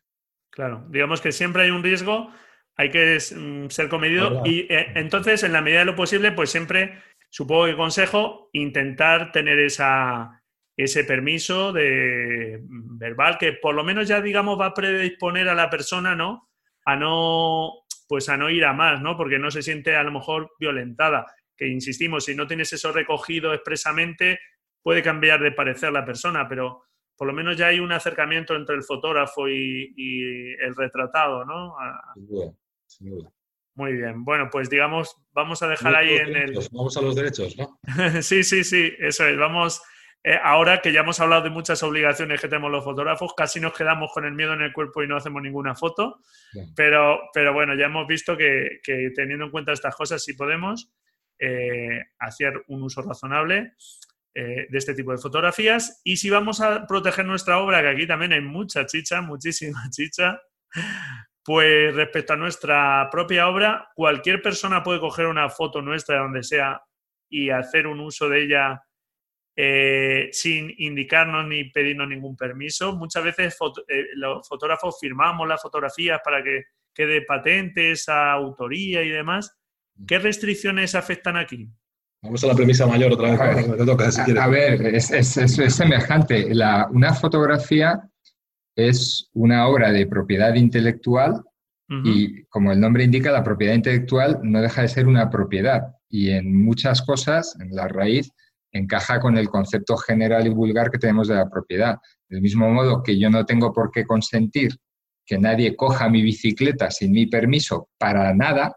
Claro, 0.51 0.85
digamos 0.91 1.23
que 1.23 1.33
siempre 1.33 1.63
hay 1.63 1.71
un 1.71 1.83
riesgo, 1.83 2.29
hay 2.77 2.91
que 2.91 3.17
mm, 3.17 3.71
ser 3.71 3.89
comedido 3.89 4.43
y 4.45 4.67
eh, 4.69 4.93
entonces, 4.97 5.43
en 5.45 5.55
la 5.55 5.63
medida 5.63 5.79
de 5.79 5.87
lo 5.87 5.97
posible, 5.97 6.33
pues 6.33 6.51
siempre 6.51 6.99
supongo 7.33 7.65
que 7.65 7.77
consejo, 7.77 8.51
intentar 8.53 9.33
tener 9.33 9.59
ese 9.59 11.05
permiso 11.05 11.73
de 11.73 12.63
mm, 12.63 12.99
verbal 12.99 13.39
que 13.39 13.55
por 13.55 13.75
lo 13.75 13.83
menos 13.83 14.07
ya 14.07 14.21
digamos 14.21 14.61
va 14.61 14.67
a 14.67 14.75
predisponer 14.75 15.49
a 15.49 15.55
la 15.55 15.71
persona, 15.71 16.15
¿no? 16.15 16.51
A 16.85 16.95
no, 16.95 17.85
pues 18.07 18.29
a 18.29 18.37
no 18.37 18.51
ir 18.51 18.67
a 18.67 18.75
más, 18.75 19.01
¿no? 19.01 19.17
Porque 19.17 19.39
no 19.39 19.51
se 19.51 19.63
siente 19.63 19.97
a 19.97 20.03
lo 20.03 20.13
mejor 20.13 20.53
violentada. 20.61 21.27
Que 21.57 21.69
insistimos, 21.69 22.27
si 22.27 22.35
no 22.35 22.47
tienes 22.47 22.71
eso 22.75 22.93
recogido 22.93 23.55
expresamente, 23.55 24.39
puede 24.83 25.03
cambiar 25.03 25.41
de 25.41 25.53
parecer 25.53 25.91
la 25.91 26.05
persona, 26.05 26.47
pero 26.47 26.85
por 27.17 27.27
lo 27.27 27.33
menos 27.33 27.57
ya 27.57 27.69
hay 27.69 27.81
un 27.81 27.93
acercamiento 27.93 28.55
entre 28.55 28.75
el 28.75 28.83
fotógrafo 28.83 29.49
y, 29.49 30.55
el 30.61 30.77
retratado, 30.77 31.47
¿no? 31.47 31.77
Sin 32.15 32.27
duda, 32.27 32.53
sin 32.87 33.11
duda. 33.11 33.33
Muy 33.75 33.93
bien, 33.95 34.25
bueno, 34.25 34.49
pues 34.51 34.69
digamos, 34.69 35.17
vamos 35.33 35.63
a 35.63 35.69
dejar 35.69 35.95
ahí 35.97 36.15
en 36.15 36.37
el... 36.37 36.69
Vamos 36.73 36.97
a 36.97 37.03
los 37.03 37.15
derechos, 37.15 37.57
¿no? 37.57 37.79
sí, 38.23 38.45
sí, 38.45 38.65
sí, 38.65 38.93
eso 38.99 39.27
es, 39.27 39.37
vamos... 39.37 39.83
Eh, 40.25 40.39
ahora 40.41 40.81
que 40.81 40.93
ya 40.93 41.01
hemos 41.01 41.19
hablado 41.19 41.43
de 41.43 41.51
muchas 41.51 41.83
obligaciones 41.83 42.41
que 42.41 42.47
tenemos 42.47 42.71
los 42.71 42.85
fotógrafos, 42.85 43.35
casi 43.35 43.59
nos 43.59 43.73
quedamos 43.73 44.13
con 44.13 44.25
el 44.25 44.35
miedo 44.35 44.53
en 44.53 44.63
el 44.63 44.73
cuerpo 44.73 45.03
y 45.03 45.09
no 45.09 45.17
hacemos 45.17 45.43
ninguna 45.43 45.75
foto, 45.75 46.21
pero, 46.77 47.19
pero 47.35 47.53
bueno, 47.53 47.75
ya 47.75 47.87
hemos 47.87 48.07
visto 48.07 48.37
que, 48.37 48.81
teniendo 49.17 49.47
en 49.47 49.51
cuenta 49.51 49.73
estas 49.73 49.97
cosas, 49.97 50.23
sí 50.23 50.35
podemos 50.35 50.93
eh, 51.41 52.03
hacer 52.21 52.63
un 52.69 52.85
uso 52.85 53.03
razonable 53.03 53.73
eh, 54.35 54.67
de 54.71 54.79
este 54.79 54.95
tipo 54.95 55.11
de 55.11 55.19
fotografías. 55.19 56.01
Y 56.05 56.17
si 56.17 56.31
vamos 56.31 56.61
a 56.61 56.87
proteger 56.87 57.27
nuestra 57.27 57.59
obra, 57.59 57.83
que 57.83 57.89
aquí 57.89 58.07
también 58.07 58.33
hay 58.33 58.41
mucha 58.41 58.87
chicha, 58.87 59.23
muchísima 59.23 59.83
chicha, 59.91 60.41
pues 61.45 61.95
respecto 61.95 62.35
a 62.35 62.37
nuestra 62.37 63.09
propia 63.11 63.49
obra, 63.49 63.91
cualquier 63.95 64.41
persona 64.41 64.83
puede 64.83 65.01
coger 65.01 65.27
una 65.27 65.49
foto 65.51 65.83
nuestra 65.83 66.19
donde 66.19 66.43
sea 66.43 66.83
y 67.29 67.51
hacer 67.51 67.87
un 67.87 68.01
uso 68.01 68.29
de 68.29 68.45
ella 68.45 68.83
eh, 69.57 70.29
sin 70.33 70.73
indicarnos 70.79 71.47
ni 71.47 71.65
pedirnos 71.65 72.09
ningún 72.09 72.37
permiso. 72.37 72.95
Muchas 72.97 73.25
veces 73.25 73.57
eh, 73.89 74.05
los 74.15 74.47
fotógrafos 74.49 74.99
firmamos 75.01 75.49
las 75.49 75.61
fotografías 75.61 76.21
para 76.25 76.43
que 76.43 76.65
quede 76.95 77.23
patente 77.23 77.91
esa 77.91 78.33
autoría 78.33 79.03
y 79.03 79.09
demás. 79.09 79.59
¿Qué 80.07 80.19
restricciones 80.19 80.95
afectan 80.95 81.37
aquí? 81.37 81.69
Vamos 82.23 82.45
a 82.45 82.47
la 82.47 82.55
premisa 82.55 82.87
mayor 82.87 83.13
otra 83.13 83.33
vez. 83.33 84.19
A, 84.19 84.49
ver, 84.49 84.95
es, 84.95 85.07
semejante. 85.75 86.53
una 86.91 87.13
fotografía 87.15 88.01
es 88.77 89.29
una 89.35 89.67
obra 89.69 89.93
de 89.93 90.07
propiedad 90.07 90.55
intelectual 90.55 91.43
y, 92.05 92.45
como 92.45 92.73
el 92.73 92.81
nombre 92.81 93.05
indica, 93.05 93.31
la 93.31 93.45
propiedad 93.45 93.75
intelectual 93.75 94.39
no 94.43 94.63
deja 94.63 94.81
de 94.81 94.89
ser 94.89 95.07
una 95.07 95.29
propiedad. 95.29 95.83
Y 96.09 96.31
en 96.31 96.65
muchas 96.65 97.03
cosas, 97.03 97.55
en 97.61 97.75
la 97.75 97.87
raíz, 97.87 98.31
encaja 98.73 99.21
con 99.21 99.37
el 99.37 99.51
concepto 99.51 99.99
general 99.99 100.47
y 100.47 100.51
vulgar 100.51 100.91
que 100.91 100.97
tenemos 100.97 101.29
de 101.29 101.35
la 101.35 101.51
propiedad. 101.51 101.99
Del 102.31 102.41
mismo 102.41 102.71
modo 102.71 103.03
que 103.03 103.19
yo 103.19 103.29
no 103.29 103.45
tengo 103.45 103.75
por 103.75 103.91
qué 103.91 104.07
consentir 104.07 104.75
que 105.27 105.39
nadie 105.39 105.77
coja 105.77 106.09
mi 106.09 106.23
bicicleta 106.23 106.91
sin 106.91 107.13
mi 107.13 107.27
permiso 107.27 107.91
para 107.99 108.35
nada, 108.35 108.75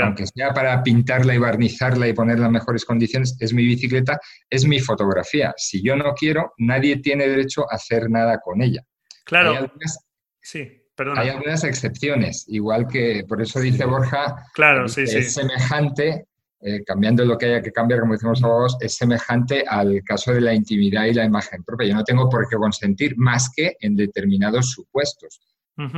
aunque 0.00 0.26
sea 0.28 0.54
para 0.54 0.80
pintarla 0.84 1.34
y 1.34 1.38
barnizarla 1.38 2.06
y 2.06 2.12
ponerla 2.12 2.46
en 2.46 2.52
mejores 2.52 2.84
condiciones, 2.84 3.36
es 3.40 3.52
mi 3.52 3.64
bicicleta, 3.64 4.20
es 4.48 4.64
mi 4.66 4.78
fotografía. 4.78 5.52
Si 5.56 5.82
yo 5.82 5.96
no 5.96 6.14
quiero, 6.14 6.52
nadie 6.58 6.98
tiene 6.98 7.26
derecho 7.26 7.62
a 7.70 7.74
hacer 7.74 8.08
nada 8.08 8.38
con 8.38 8.62
ella. 8.62 8.84
Claro. 9.24 9.50
Hay 9.50 9.56
algunas, 9.56 9.98
sí. 10.40 10.78
Hay 11.16 11.30
algunas 11.30 11.64
excepciones, 11.64 12.44
igual 12.48 12.86
que 12.86 13.24
por 13.26 13.40
eso 13.40 13.58
dice 13.60 13.84
Borja, 13.84 14.36
claro, 14.54 14.88
sí, 14.88 15.02
es 15.02 15.32
semejante 15.32 16.26
eh, 16.64 16.84
cambiando 16.84 17.24
lo 17.24 17.36
que 17.36 17.46
haya 17.46 17.62
que 17.62 17.72
cambiar, 17.72 17.98
como 17.98 18.12
decimos 18.12 18.40
abogados, 18.44 18.76
es 18.80 18.94
semejante 18.94 19.64
al 19.66 20.00
caso 20.04 20.32
de 20.32 20.40
la 20.40 20.54
intimidad 20.54 21.06
y 21.06 21.14
la 21.14 21.24
imagen 21.24 21.64
propia. 21.64 21.88
Yo 21.88 21.94
no 21.94 22.04
tengo 22.04 22.28
por 22.28 22.48
qué 22.48 22.56
consentir 22.56 23.16
más 23.16 23.50
que 23.50 23.76
en 23.80 23.96
determinados 23.96 24.70
supuestos. 24.70 25.40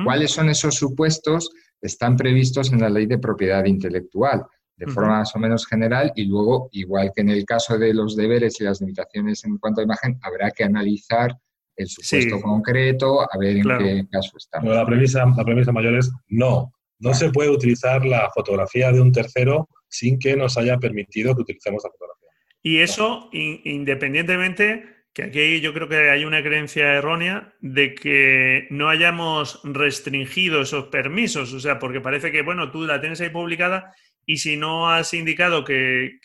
¿Cuáles 0.05 0.31
son 0.31 0.49
esos 0.49 0.77
supuestos? 0.77 1.51
Están 1.83 2.17
previstos 2.17 2.73
en 2.73 2.81
la 2.81 2.89
ley 2.89 3.05
de 3.05 3.19
propiedad 3.19 3.67
intelectual, 3.67 4.47
de 4.77 4.87
forma 4.87 5.19
más 5.19 5.37
o 5.37 5.39
menos 5.39 5.67
general, 5.67 6.13
y 6.17 6.25
luego, 6.25 6.71
igual 6.73 7.13
que 7.15 7.21
en 7.21 7.29
el 7.29 7.45
caso 7.45 7.77
de 7.77 7.93
los 7.93 8.17
deberes 8.17 8.59
y 8.59 8.65
las 8.65 8.81
limitaciones 8.81 9.45
en 9.45 9.59
cuanto 9.59 9.83
a 9.83 9.85
imagen, 9.85 10.19
habrá 10.23 10.51
que 10.51 10.65
analizar 10.65 11.37
el 11.77 11.89
supuesto 11.89 12.41
concreto, 12.41 13.23
a 13.23 13.39
ver 13.39 13.57
en 13.57 13.63
qué 13.63 14.07
caso 14.11 14.37
estamos. 14.37 14.75
la, 14.75 14.87
premisa, 14.87 15.25
la 15.37 15.45
premisa 15.45 15.73
mayor 15.73 15.97
es 15.97 16.11
no. 16.29 16.73
No 16.99 17.15
se 17.15 17.31
puede 17.31 17.51
utilizar 17.51 18.05
la 18.07 18.31
fotografía 18.33 18.93
de 18.93 19.01
un 19.01 19.13
tercero 19.13 19.69
sin 19.89 20.19
que 20.19 20.37
nos 20.37 20.57
haya 20.57 20.79
permitido 20.79 21.35
que 21.35 21.43
utilicemos 21.43 21.83
la 21.85 21.91
fotografía. 21.91 22.29
Y 22.63 22.79
eso, 22.79 23.29
independientemente, 23.33 24.85
que 25.13 25.25
aquí 25.25 25.61
yo 25.61 25.73
creo 25.73 25.89
que 25.89 26.11
hay 26.11 26.25
una 26.25 26.43
creencia 26.43 26.95
errónea 26.95 27.55
de 27.61 27.95
que 27.95 28.67
no 28.71 28.89
hayamos 28.89 29.61
restringido 29.63 30.63
esos 30.63 30.87
permisos, 30.87 31.53
o 31.53 31.61
sea, 31.61 31.79
porque 31.79 32.01
parece 32.01 32.33
que, 32.33 32.43
bueno, 32.43 32.71
tú 32.71 32.85
la 32.85 33.01
tienes 33.01 33.21
ahí 33.21 33.31
publicada 33.31 33.95
y 34.27 34.39
si 34.39 34.57
no 34.57 34.91
has 34.91 35.15
indicado 35.15 35.63
que, 35.63 36.19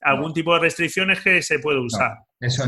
algún 0.00 0.34
tipo 0.34 0.54
de 0.54 0.60
restricciones 0.60 1.20
que 1.20 1.40
se 1.42 1.60
puede 1.60 1.78
usar. 1.78 2.18
Eso, 2.40 2.64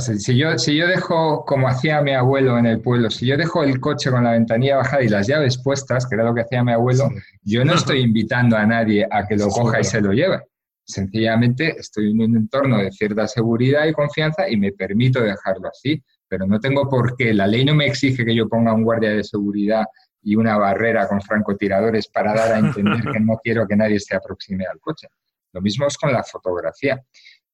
Si 0.00 0.36
yo, 0.36 0.58
si 0.58 0.76
yo 0.76 0.86
dejo, 0.86 1.44
como 1.44 1.68
hacía 1.68 2.00
mi 2.00 2.12
abuelo 2.12 2.56
en 2.56 2.66
el 2.66 2.80
pueblo, 2.80 3.10
si 3.10 3.26
yo 3.26 3.36
dejo 3.36 3.62
el 3.62 3.80
coche 3.80 4.10
con 4.10 4.24
la 4.24 4.32
ventanilla 4.32 4.76
bajada 4.76 5.02
y 5.02 5.08
las 5.08 5.26
llaves 5.26 5.60
puestas, 5.62 6.06
que 6.06 6.14
era 6.14 6.24
lo 6.24 6.34
que 6.34 6.42
hacía 6.42 6.64
mi 6.64 6.72
abuelo, 6.72 7.10
yo 7.42 7.64
no 7.64 7.74
estoy 7.74 8.00
invitando 8.00 8.56
a 8.56 8.64
nadie 8.64 9.06
a 9.10 9.26
que 9.26 9.36
lo 9.36 9.48
coja 9.48 9.80
y 9.80 9.84
se 9.84 10.00
lo 10.00 10.12
lleve. 10.12 10.42
Sencillamente 10.84 11.76
estoy 11.78 12.12
en 12.12 12.20
un 12.20 12.36
entorno 12.36 12.78
de 12.78 12.92
cierta 12.92 13.26
seguridad 13.26 13.86
y 13.86 13.92
confianza 13.92 14.48
y 14.48 14.56
me 14.56 14.72
permito 14.72 15.20
dejarlo 15.20 15.68
así, 15.68 16.00
pero 16.28 16.46
no 16.46 16.60
tengo 16.60 16.88
por 16.88 17.16
qué. 17.16 17.34
La 17.34 17.48
ley 17.48 17.64
no 17.64 17.74
me 17.74 17.86
exige 17.86 18.24
que 18.24 18.34
yo 18.34 18.48
ponga 18.48 18.72
un 18.72 18.84
guardia 18.84 19.10
de 19.10 19.24
seguridad 19.24 19.84
y 20.22 20.36
una 20.36 20.56
barrera 20.56 21.08
con 21.08 21.20
francotiradores 21.20 22.06
para 22.08 22.34
dar 22.34 22.52
a 22.52 22.58
entender 22.58 23.02
que 23.12 23.20
no 23.20 23.38
quiero 23.42 23.66
que 23.66 23.76
nadie 23.76 23.98
se 23.98 24.14
aproxime 24.14 24.64
al 24.64 24.78
coche. 24.78 25.08
Lo 25.52 25.60
mismo 25.60 25.86
es 25.86 25.96
con 25.96 26.12
la 26.12 26.22
fotografía. 26.22 27.02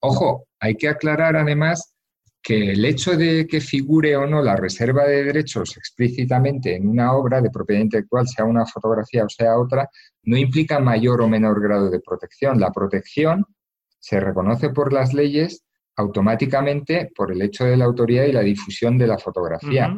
Ojo, 0.05 0.47
hay 0.59 0.75
que 0.75 0.89
aclarar 0.89 1.37
además 1.37 1.95
que 2.43 2.73
el 2.73 2.85
hecho 2.85 3.17
de 3.17 3.47
que 3.47 3.61
figure 3.61 4.17
o 4.17 4.27
no 4.27 4.43
la 4.43 4.57
reserva 4.57 5.05
de 5.05 5.23
derechos 5.23 5.77
explícitamente 5.77 6.75
en 6.75 6.89
una 6.89 7.13
obra 7.13 7.41
de 7.41 7.51
propiedad 7.51 7.83
intelectual, 7.83 8.27
sea 8.27 8.45
una 8.45 8.67
fotografía 8.67 9.25
o 9.25 9.29
sea 9.29 9.57
otra, 9.57 9.89
no 10.25 10.37
implica 10.37 10.81
mayor 10.81 11.21
o 11.21 11.29
menor 11.29 11.63
grado 11.63 11.89
de 11.89 12.01
protección. 12.01 12.59
La 12.59 12.73
protección 12.73 13.45
se 14.01 14.19
reconoce 14.19 14.71
por 14.71 14.93
las 14.93 15.15
leyes 15.15 15.63
automáticamente 15.95 17.13
por 17.15 17.31
el 17.31 17.41
hecho 17.41 17.65
de 17.65 17.77
la 17.77 17.85
autoría 17.85 18.27
y 18.27 18.33
la 18.33 18.41
difusión 18.41 18.99
de 18.99 19.07
la 19.07 19.19
fotografía. 19.19 19.95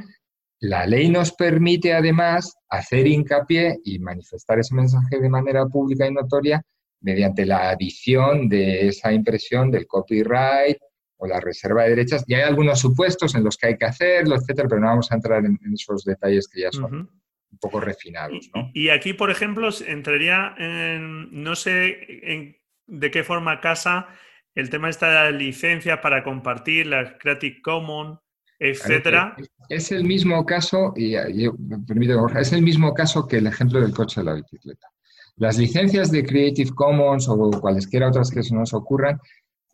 La 0.61 0.87
ley 0.87 1.09
nos 1.09 1.33
permite 1.33 1.95
además 1.95 2.55
hacer 2.69 3.07
hincapié 3.07 3.79
y 3.85 3.99
manifestar 4.01 4.59
ese 4.59 4.75
mensaje 4.75 5.19
de 5.19 5.29
manera 5.31 5.65
pública 5.67 6.07
y 6.07 6.13
notoria 6.13 6.63
mediante 7.05 7.45
la 7.45 7.71
adición 7.71 8.49
de 8.49 8.89
esa 8.89 9.13
impresión 9.13 9.71
del 9.71 9.87
copyright 9.87 10.79
o 11.19 11.27
la 11.27 11.39
reserva 11.39 11.83
de 11.85 11.91
derechos. 11.91 12.25
Y 12.27 12.35
hay 12.35 12.43
algunos 12.43 12.81
supuestos 12.81 13.35
en 13.35 13.45
los 13.45 13.59
que 13.59 13.69
hay 13.69 13.77
que 13.77 13.85
hacerlo, 13.85 14.37
etcétera, 14.37 14.69
pero 14.69 14.81
no 14.81 14.87
vamos 14.89 15.13
a 15.13 15.17
entrar 15.17 15.45
en, 15.45 15.59
esos 15.73 16.05
detalles 16.05 16.49
que 16.49 16.63
ya 16.63 16.73
son 16.73 16.95
un 16.95 17.59
poco 17.61 17.79
refinados. 17.79 18.51
Y, 18.73 18.89
aquí, 18.89 19.13
por 19.13 19.31
ejemplo, 19.31 19.69
entraría 19.87 20.55
en, 20.57 21.43
no 21.43 21.55
sé 21.55 22.57
de 22.87 23.11
qué 23.11 23.23
forma 23.23 23.61
casa 23.61 24.09
el 24.55 24.71
tema 24.71 24.87
de 24.87 24.93
esta 24.93 25.31
licencia 25.31 26.01
para 26.01 26.25
compartir, 26.25 26.87
la 26.87 27.19
Creative 27.19 27.61
Commons, 27.63 28.19
etcétera. 28.59 29.37
Es 29.69 29.93
el 29.93 30.05
mismo 30.05 30.47
caso, 30.47 30.95
y 30.97 31.17
me 31.17 32.41
es 32.41 32.53
el 32.53 32.63
mismo 32.63 32.95
caso 32.95 33.29
que 33.29 33.39
el 33.39 33.47
ejemplo 33.47 33.81
del 33.81 33.93
coche 33.93 34.21
de 34.21 34.25
la 34.25 34.35
bicicleta. 34.35 34.94
Las 35.37 35.59
licencias 35.59 36.11
de 36.11 36.24
Creative 36.24 36.70
Commons 36.74 37.28
o 37.28 37.51
cualesquiera 37.61 38.09
otras 38.09 38.30
que 38.30 38.43
se 38.43 38.55
nos 38.55 38.72
ocurran 38.72 39.18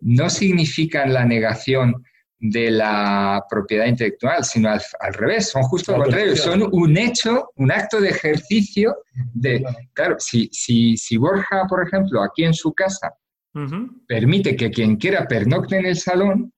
no 0.01 0.31
significan 0.31 1.13
la 1.13 1.25
negación 1.25 2.03
de 2.41 2.71
la 2.71 3.45
propiedad 3.51 3.85
intelectual, 3.85 4.45
sino 4.45 4.71
al, 4.71 5.15
revés, 5.15 5.51
son 5.51 5.63
justo 5.65 5.93
lo 5.93 6.05
contrario, 6.05 6.35
son 6.37 6.67
un 6.73 6.97
hecho, 6.97 7.51
un 7.57 7.71
acto 7.71 8.01
de 8.01 8.09
ejercicio 8.09 8.97
de, 9.35 9.63
claro, 9.93 10.17
si, 10.19 10.49
si, 10.51 10.97
si 10.97 11.19
Borja, 11.19 11.67
por 11.69 11.87
ejemplo, 11.87 12.23
aquí 12.23 12.45
en 12.45 12.55
su 12.55 12.73
casa, 12.73 13.13
permite 14.09 14.57
que 14.57 14.71
quien 14.71 14.97
quiera 14.97 15.29
pernocte 15.29 15.77
en 15.77 15.87
el 15.87 15.97
salón, 15.97 16.53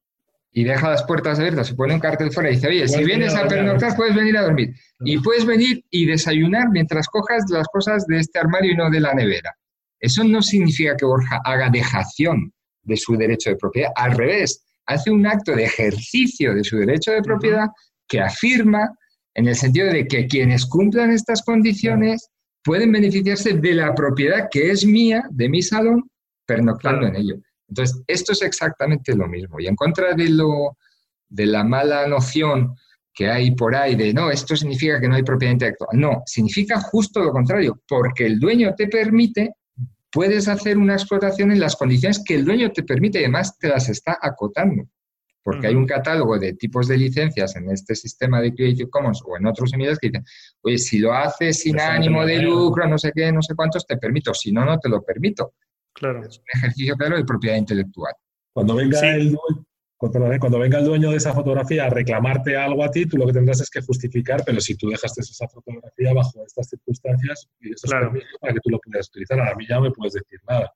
y 0.55 0.65
deja 0.65 0.91
las 0.91 1.03
puertas 1.05 1.39
abiertas, 1.39 1.69
se 1.69 1.75
pone 1.75 1.95
un 1.95 2.01
cartel 2.01 2.31
fuera 2.31 2.51
y 2.51 2.55
dice, 2.55 2.69
oye, 2.69 2.87
si 2.87 3.03
vienes 3.05 3.35
a 3.35 3.49
pernoctar, 3.49 3.97
puedes 3.97 4.15
venir 4.15 4.37
a 4.37 4.43
dormir. 4.43 4.75
Y 5.01 5.19
puedes 5.19 5.47
venir 5.47 5.83
y 5.91 6.05
desayunar 6.05 6.69
mientras 6.71 7.09
cojas 7.09 7.45
las 7.49 7.67
cosas 7.69 8.07
de 8.07 8.19
este 8.19 8.39
armario 8.39 8.73
y 8.73 8.77
no 8.77 8.91
de 8.91 9.01
la 9.01 9.15
nevera. 9.15 9.57
Eso 9.99 10.23
no 10.25 10.43
significa 10.43 10.95
que 10.97 11.07
Borja 11.07 11.41
haga 11.45 11.71
dejación 11.71 12.53
de 12.83 12.97
su 12.97 13.17
derecho 13.17 13.51
de 13.51 13.57
propiedad. 13.57 13.91
Al 13.97 14.13
revés, 14.13 14.63
hace 14.87 15.11
un 15.11 15.27
acto 15.27 15.55
de 15.57 15.65
ejercicio 15.65 16.55
de 16.55 16.65
su 16.65 16.77
derecho 16.77 17.13
de 17.13 17.23
propiedad 17.23 17.69
que 18.07 18.21
afirma 18.21 18.91
en 19.35 19.49
el 19.49 19.55
sentido 19.55 19.87
de 19.91 20.07
que 20.07 20.27
quienes 20.27 20.67
cumplan 20.67 21.13
estas 21.13 21.43
condiciones 21.43 22.29
pueden 22.63 22.93
beneficiarse 22.93 23.55
de 23.55 23.75
la 23.75 23.95
propiedad 23.95 24.49
que 24.51 24.71
es 24.71 24.85
mía, 24.85 25.23
de 25.31 25.49
mi 25.49 25.63
salón, 25.63 26.11
pernoctando 26.47 27.07
en 27.07 27.17
ello. 27.17 27.37
Entonces, 27.73 28.03
esto 28.07 28.33
es 28.33 28.43
exactamente 28.43 29.17
lo 29.17 29.27
mismo. 29.27 29.59
Y 29.59 29.67
en 29.67 29.77
contra 29.77 30.13
de, 30.13 30.29
lo, 30.29 30.77
de 31.31 31.47
la 31.47 31.65
mala 31.65 32.07
noción 32.07 32.77
que 33.15 33.31
hay 33.31 33.53
por 33.53 33.75
ahí 33.75 33.95
de, 33.95 34.13
no, 34.13 34.31
esto 34.31 34.55
significa 34.55 35.01
que 35.01 35.09
no 35.09 35.15
hay 35.15 35.23
propiedad 35.23 35.55
intelectual. 35.55 35.99
No, 35.99 36.23
significa 36.27 36.79
justo 36.81 37.23
lo 37.23 37.33
contrario, 37.33 37.81
porque 37.89 38.27
el 38.27 38.39
dueño 38.39 38.75
te 38.77 38.89
permite, 38.89 39.55
puedes 40.11 40.49
hacer 40.49 40.77
una 40.77 40.93
explotación 40.93 41.51
en 41.51 41.61
las 41.61 41.77
condiciones 41.77 42.23
que 42.23 42.35
el 42.35 42.45
dueño 42.45 42.71
te 42.73 42.83
permite 42.83 43.21
y 43.21 43.23
además 43.23 43.59
te 43.59 43.69
las 43.69 43.89
está 43.89 44.19
acotando. 44.21 44.85
porque 45.45 45.67
hay 45.67 45.75
un 45.75 45.87
catálogo 45.87 46.39
de 46.39 46.53
tipos 46.53 46.87
de 46.87 46.97
licencias 46.99 47.57
en 47.57 47.71
este 47.71 47.95
sistema 47.95 48.41
de 48.41 48.55
Creative 48.55 48.89
Commons 48.91 49.23
o 49.27 49.37
en 49.37 49.47
otros 49.47 49.71
similares 49.71 49.99
que 49.99 50.09
dicen, 50.09 50.25
oye, 50.61 50.79
si 50.79 50.99
lo 50.99 51.13
haces 51.15 51.61
sin 51.61 51.81
ánimo 51.81 52.25
de 52.25 52.43
lucro, 52.43 52.87
no 52.87 52.97
sé 52.99 53.13
qué, 53.15 53.33
no 53.33 53.43
sé 53.43 53.55
cuántos, 53.55 53.87
te 53.87 53.97
permito, 53.97 54.35
si 54.35 54.53
no, 54.53 54.65
no 54.65 54.79
te 54.79 54.89
lo 54.89 55.03
permito. 55.03 55.55
Claro. 55.95 56.23
Es 56.23 56.39
un 56.39 56.45
ejercicio 56.55 56.97
claro 56.97 57.17
de 57.17 57.25
propiedad 57.25 57.57
intelectual. 57.57 58.15
Cuando 58.53 58.75
venga 58.75 59.01
el 59.15 59.37
cuando 60.09 60.59
venga 60.59 60.79
el 60.81 60.85
dueño 60.85 61.13
de 61.13 61.17
esa 61.17 61.33
fotografía 61.33 61.87
a 61.87 61.91
reclamarte 61.91 62.57
algo 62.57 62.83
a 62.83 62.91
ti, 62.91 63.07
tú 63.07 63.17
lo 63.17 63.27
que 63.27 63.33
tendrás 63.33 63.61
es 63.61 63.71
que 63.71 63.81
justificar, 63.83 64.43
pero 64.45 64.61
si 64.61 64.75
tú 64.75 64.89
dejaste 64.89 65.21
esa 65.21 65.47
fotografía 65.47 66.13
bajo 66.13 66.45
estas 66.45 66.71
circunstancias, 66.71 67.49
y 67.61 67.73
eso 67.73 67.87
claro. 67.87 68.13
es 68.17 68.25
para 68.41 68.53
que 68.53 68.59
tú 68.65 68.71
lo 68.71 68.81
puedas 68.81 69.09
utilizar, 69.09 69.39
a 69.41 69.55
mí 69.55 69.65
ya 69.69 69.77
no 69.77 69.83
me 69.83 69.91
puedes 69.93 70.15
decir 70.15 70.41
nada. 70.49 70.75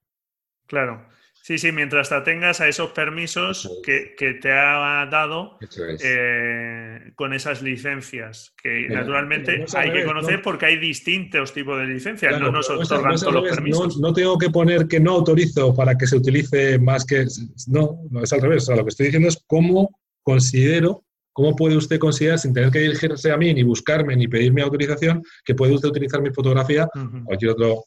Claro. 0.66 1.04
Sí, 1.46 1.58
sí, 1.58 1.70
mientras 1.70 2.08
te 2.08 2.16
atengas 2.16 2.60
a 2.60 2.66
esos 2.66 2.90
permisos 2.90 3.70
que, 3.84 4.16
te 4.42 4.50
ha 4.50 5.06
dado 5.06 5.56
eh, 6.02 7.12
con 7.14 7.32
esas 7.34 7.62
licencias, 7.62 8.52
que 8.60 8.88
naturalmente 8.88 9.64
hay 9.76 9.92
que 9.92 10.04
conocer 10.04 10.42
porque 10.42 10.66
hay 10.66 10.76
distintos 10.76 11.52
tipos 11.52 11.78
de 11.78 11.86
licencias, 11.86 12.40
no 12.40 12.50
nos 12.50 12.68
otorgan 12.68 13.14
todos 13.14 13.32
los 13.32 13.48
permisos. 13.48 13.96
No, 14.00 14.12
tengo 14.12 14.36
que 14.38 14.50
poner 14.50 14.88
que 14.88 14.98
no 14.98 15.12
autorizo 15.12 15.72
para 15.72 15.96
que 15.96 16.08
se 16.08 16.16
utilice 16.16 16.80
más 16.80 17.04
que... 17.04 17.26
No, 17.68 18.00
no 18.10 18.24
es 18.24 18.32
al 18.32 18.40
revés. 18.40 18.64
O 18.64 18.66
sea, 18.66 18.76
lo 18.76 18.82
que 18.82 18.88
estoy 18.88 19.06
diciendo 19.06 19.28
es 19.28 19.40
cómo 19.46 20.00
considero, 20.24 21.04
cómo 21.32 21.54
puede 21.54 21.76
usted 21.76 22.00
considerar, 22.00 22.40
sin 22.40 22.54
tener 22.54 22.72
que 22.72 22.80
dirigirse 22.80 23.30
a 23.30 23.36
mí, 23.36 23.54
ni 23.54 23.62
buscarme, 23.62 24.16
ni 24.16 24.26
pedirme 24.26 24.62
autorización, 24.62 25.22
que 25.44 25.54
puede 25.54 25.74
usted 25.74 25.90
utilizar 25.90 26.20
mi 26.20 26.30
fotografía, 26.30 26.88
o 26.92 27.24
cualquier 27.24 27.52
otro 27.52 27.84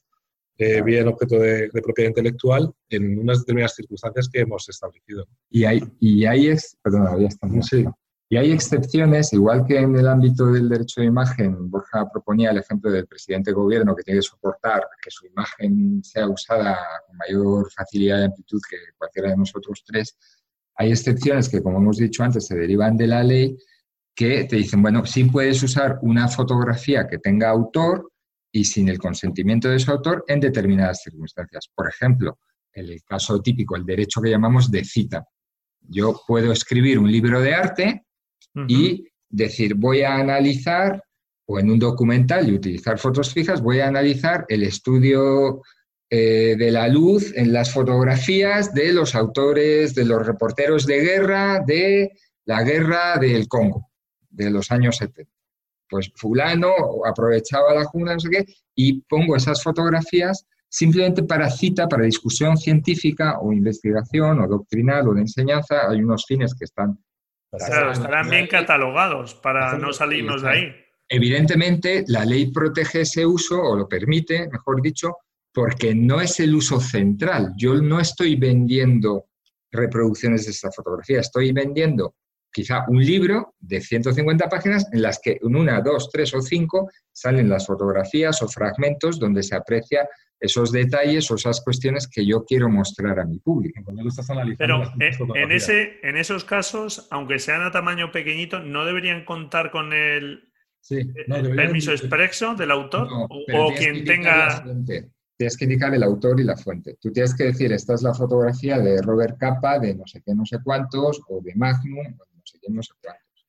eh, 0.61 0.81
bien 0.81 1.07
objeto 1.07 1.39
de, 1.39 1.69
propiedad 1.81 2.09
intelectual 2.09 2.69
en 2.89 3.17
unas 3.17 3.39
determinadas 3.39 3.75
circunstancias 3.75 4.27
que 4.27 4.41
hemos 4.41 4.67
establecido. 4.67 5.25
Y 5.49 5.63
hay, 5.63 5.81
y 6.01 6.25
hay 6.25 6.49
es, 6.49 6.77
Y 8.27 8.35
hay 8.35 8.51
excepciones, 8.51 9.31
igual 9.31 9.65
que 9.65 9.77
en 9.79 9.95
el 9.95 10.05
ámbito 10.05 10.47
del 10.51 10.67
derecho 10.67 10.99
de 10.99 11.07
imagen, 11.07 11.71
Borja 11.71 12.09
proponía 12.11 12.51
el 12.51 12.57
ejemplo 12.57 12.91
del 12.91 13.07
presidente 13.07 13.51
de 13.51 13.55
gobierno 13.55 13.95
que 13.95 14.03
tiene 14.03 14.19
que 14.19 14.27
soportar 14.27 14.83
que 15.01 15.09
su 15.09 15.27
imagen 15.27 16.03
sea 16.03 16.27
usada 16.27 16.77
con 17.07 17.15
mayor 17.15 17.71
facilidad 17.71 18.19
y 18.19 18.25
amplitud 18.25 18.59
que 18.69 18.77
cualquiera 18.97 19.29
de 19.29 19.37
nosotros 19.37 19.81
tres. 19.85 20.17
Hay 20.75 20.91
excepciones 20.91 21.47
que, 21.47 21.63
como 21.63 21.77
hemos 21.77 21.97
dicho 21.97 22.21
antes, 22.21 22.47
se 22.47 22.57
derivan 22.57 22.97
de 22.97 23.07
la 23.07 23.23
ley 23.23 23.57
que 24.13 24.43
te 24.43 24.57
dicen, 24.57 24.81
bueno, 24.81 25.05
sí 25.05 25.23
puedes 25.23 25.63
usar 25.63 25.99
una 26.01 26.27
fotografía 26.27 27.07
que 27.07 27.17
tenga 27.17 27.49
autor, 27.49 28.11
y 28.51 28.65
sin 28.65 28.89
el 28.89 28.97
consentimiento 28.97 29.69
de 29.69 29.79
su 29.79 29.91
autor 29.91 30.23
en 30.27 30.39
determinadas 30.39 31.01
circunstancias. 31.03 31.69
Por 31.73 31.87
ejemplo, 31.87 32.39
en 32.73 32.85
el 32.85 33.03
caso 33.03 33.41
típico, 33.41 33.75
el 33.75 33.85
derecho 33.85 34.21
que 34.21 34.29
llamamos 34.29 34.71
de 34.71 34.83
cita. 34.83 35.25
Yo 35.81 36.21
puedo 36.27 36.51
escribir 36.51 36.99
un 36.99 37.11
libro 37.11 37.41
de 37.41 37.53
arte 37.53 38.03
y 38.67 39.05
decir, 39.29 39.75
voy 39.75 40.01
a 40.01 40.15
analizar, 40.15 41.03
o 41.45 41.59
en 41.59 41.69
un 41.69 41.79
documental 41.79 42.49
y 42.49 42.53
utilizar 42.53 42.99
fotos 42.99 43.33
fijas, 43.33 43.61
voy 43.61 43.79
a 43.79 43.87
analizar 43.87 44.45
el 44.49 44.63
estudio 44.63 45.61
eh, 46.09 46.55
de 46.57 46.71
la 46.71 46.87
luz 46.87 47.33
en 47.35 47.53
las 47.53 47.71
fotografías 47.71 48.73
de 48.73 48.93
los 48.93 49.15
autores, 49.15 49.95
de 49.95 50.05
los 50.05 50.25
reporteros 50.25 50.85
de 50.85 50.99
guerra 50.99 51.63
de 51.65 52.11
la 52.45 52.63
guerra 52.63 53.17
del 53.17 53.47
Congo, 53.47 53.89
de 54.29 54.49
los 54.49 54.71
años 54.71 54.97
70 54.97 55.38
pues 55.89 56.11
fulano 56.15 56.71
aprovechaba 57.05 57.73
la 57.73 57.85
jungla, 57.85 58.13
no 58.13 58.19
sé 58.19 58.29
qué, 58.29 58.45
y 58.75 59.01
pongo 59.01 59.35
esas 59.35 59.63
fotografías 59.63 60.45
simplemente 60.69 61.23
para 61.23 61.49
cita, 61.49 61.87
para 61.87 62.03
discusión 62.03 62.55
científica 62.55 63.39
o 63.41 63.51
investigación 63.51 64.39
o 64.39 64.47
doctrinal 64.47 65.07
o 65.07 65.13
de 65.13 65.21
enseñanza. 65.21 65.89
Hay 65.89 66.01
unos 66.01 66.25
fines 66.25 66.53
que 66.53 66.65
están... 66.65 66.97
Claro, 67.51 67.91
estarán 67.91 68.29
bien 68.29 68.45
catalogados 68.45 69.33
para 69.33 69.75
no 69.79 69.91
salirnos 69.91 70.43
de 70.43 70.49
ahí. 70.49 70.75
Evidentemente, 71.09 72.03
la 72.07 72.23
ley 72.23 72.51
protege 72.51 73.01
ese 73.01 73.25
uso, 73.25 73.59
o 73.59 73.75
lo 73.75 73.89
permite, 73.89 74.47
mejor 74.47 74.79
dicho, 74.83 75.17
porque 75.51 75.95
no 75.95 76.21
es 76.21 76.39
el 76.39 76.53
uso 76.53 76.79
central. 76.79 77.53
Yo 77.57 77.73
no 77.81 77.99
estoy 77.99 78.35
vendiendo 78.35 79.25
reproducciones 79.71 80.45
de 80.45 80.51
esta 80.51 80.71
fotografía, 80.71 81.21
estoy 81.21 81.51
vendiendo 81.51 82.15
quizá 82.51 82.85
un 82.87 83.03
libro 83.03 83.55
de 83.59 83.81
150 83.81 84.49
páginas 84.49 84.87
en 84.91 85.01
las 85.01 85.19
que 85.19 85.39
en 85.41 85.55
una, 85.55 85.81
dos, 85.81 86.09
tres 86.11 86.33
o 86.33 86.41
cinco 86.41 86.89
salen 87.11 87.49
las 87.49 87.65
fotografías 87.65 88.41
o 88.41 88.47
fragmentos 88.47 89.19
donde 89.19 89.43
se 89.43 89.55
aprecia 89.55 90.07
esos 90.39 90.71
detalles 90.71 91.29
o 91.31 91.35
esas 91.35 91.61
cuestiones 91.61 92.07
que 92.07 92.25
yo 92.25 92.45
quiero 92.45 92.69
mostrar 92.69 93.19
a 93.19 93.25
mi 93.25 93.39
público. 93.39 93.83
Pero 94.57 94.83
eh, 94.83 95.11
en, 95.35 95.51
ese, 95.51 95.99
en 96.01 96.17
esos 96.17 96.45
casos, 96.45 97.07
aunque 97.11 97.39
sean 97.39 97.61
a 97.61 97.71
tamaño 97.71 98.11
pequeñito, 98.11 98.59
¿no 98.59 98.85
deberían 98.85 99.25
contar 99.25 99.69
con 99.69 99.91
el, 99.91 100.49
permiso 101.55 101.91
expreso 101.91 102.55
del 102.55 102.71
autor? 102.71 103.07
o 103.29 103.73
quien 103.77 104.05
tenga... 104.05 104.63
Tienes 105.37 105.55
que 105.55 105.63
indicar 105.63 105.93
el 105.93 106.03
autor 106.03 106.37
y 106.41 106.43
la 106.43 106.57
fuente. 106.57 106.97
Tú 106.99 107.13
tienes 107.13 107.33
que 107.33 107.45
decir, 107.45 107.71
esta 107.71 107.93
es 107.93 108.01
la 108.01 108.13
fotografía 108.13 108.77
de 108.77 109.01
Robert 109.01 109.37
Capa, 109.37 109.79
de 109.79 109.95
no 109.95 110.05
sé 110.05 110.21
qué, 110.25 110.35
no 110.35 110.45
sé 110.45 110.57
cuántos, 110.61 111.21
o 111.29 111.39
de 111.41 111.55
Magnum, 111.55 112.17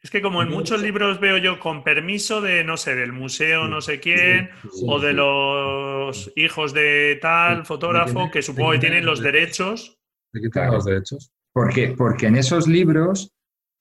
es 0.03 0.11
que 0.11 0.23
como 0.23 0.43
en 0.43 0.49
muchos 0.49 0.81
libros 0.81 1.21
veo 1.21 1.37
yo 1.37 1.61
con 1.61 1.85
permiso 1.85 2.41
de, 2.41 2.65
no 2.65 2.77
sé, 2.79 2.95
del 2.95 3.13
museo 3.13 3.69
no 3.69 3.83
sé 3.83 4.01
quién, 4.01 4.49
o 4.87 4.99
de 4.99 5.13
los 5.13 6.33
hijos 6.37 6.73
de 6.73 7.19
tal 7.21 7.67
fotógrafo, 7.67 8.31
que 8.31 8.41
supongo 8.41 8.73
que 8.73 8.79
tienen 8.79 9.05
los 9.05 9.21
derechos. 9.21 9.99
¿De 10.33 10.41
qué 10.41 10.67
los 10.67 10.85
derechos? 10.87 11.33
Porque, 11.53 11.95
porque 11.97 12.27
en 12.29 12.37
esos 12.37 12.67
libros 12.67 13.35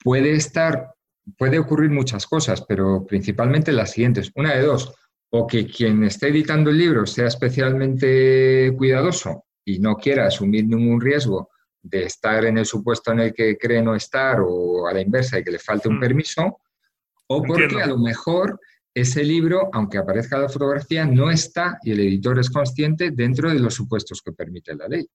puede 0.04 0.34
estar, 0.34 0.94
puede 1.38 1.58
ocurrir 1.58 1.90
muchas 1.90 2.28
cosas, 2.28 2.66
pero 2.68 3.06
principalmente 3.06 3.72
las 3.72 3.92
siguientes. 3.92 4.32
Una 4.36 4.56
de 4.56 4.64
dos, 4.64 4.94
o 5.32 5.48
que 5.48 5.68
quien 5.68 6.04
esté 6.04 6.30
editando 6.30 6.70
el 6.70 6.80
libro 6.80 7.06
sea 7.06 7.28
especialmente 7.28 8.74
cuidadoso 8.76 9.46
y 9.64 9.80
no 9.80 9.96
quiera 9.96 10.26
asumir 10.26 10.68
ningún 10.68 11.00
riesgo 11.00 11.50
de 11.82 12.04
estar 12.04 12.46
en 12.46 12.58
el 12.58 12.66
supuesto 12.66 13.12
en 13.12 13.20
el 13.22 13.34
que 13.34 13.58
cree 13.58 13.82
no 13.82 13.96
estar 13.96 14.40
o 14.42 14.88
a 14.88 14.94
la 14.94 15.02
inversa 15.02 15.40
y 15.40 15.44
que 15.44 15.52
le 15.52 15.60
falte 15.60 15.90
un 15.90 15.98
hmm. 15.98 16.02
permiso, 16.02 16.60
o 17.28 17.44
porque 17.44 17.82
a 17.82 17.88
lo 17.88 17.98
mejor 17.98 18.60
ese 18.94 19.24
libro, 19.24 19.70
aunque 19.72 19.98
aparezca 19.98 20.38
la 20.38 20.50
fotografía, 20.50 21.06
no 21.06 21.30
está 21.30 21.78
y 21.84 21.92
el 21.92 22.00
editor 22.00 22.40
es 22.40 22.50
consciente 22.50 23.12
dentro 23.12 23.52
de 23.52 23.60
los 23.60 23.76
supuestos 23.76 24.22
que 24.22 24.32
permite 24.32 24.76
la 24.76 24.88
ley. 24.88 25.08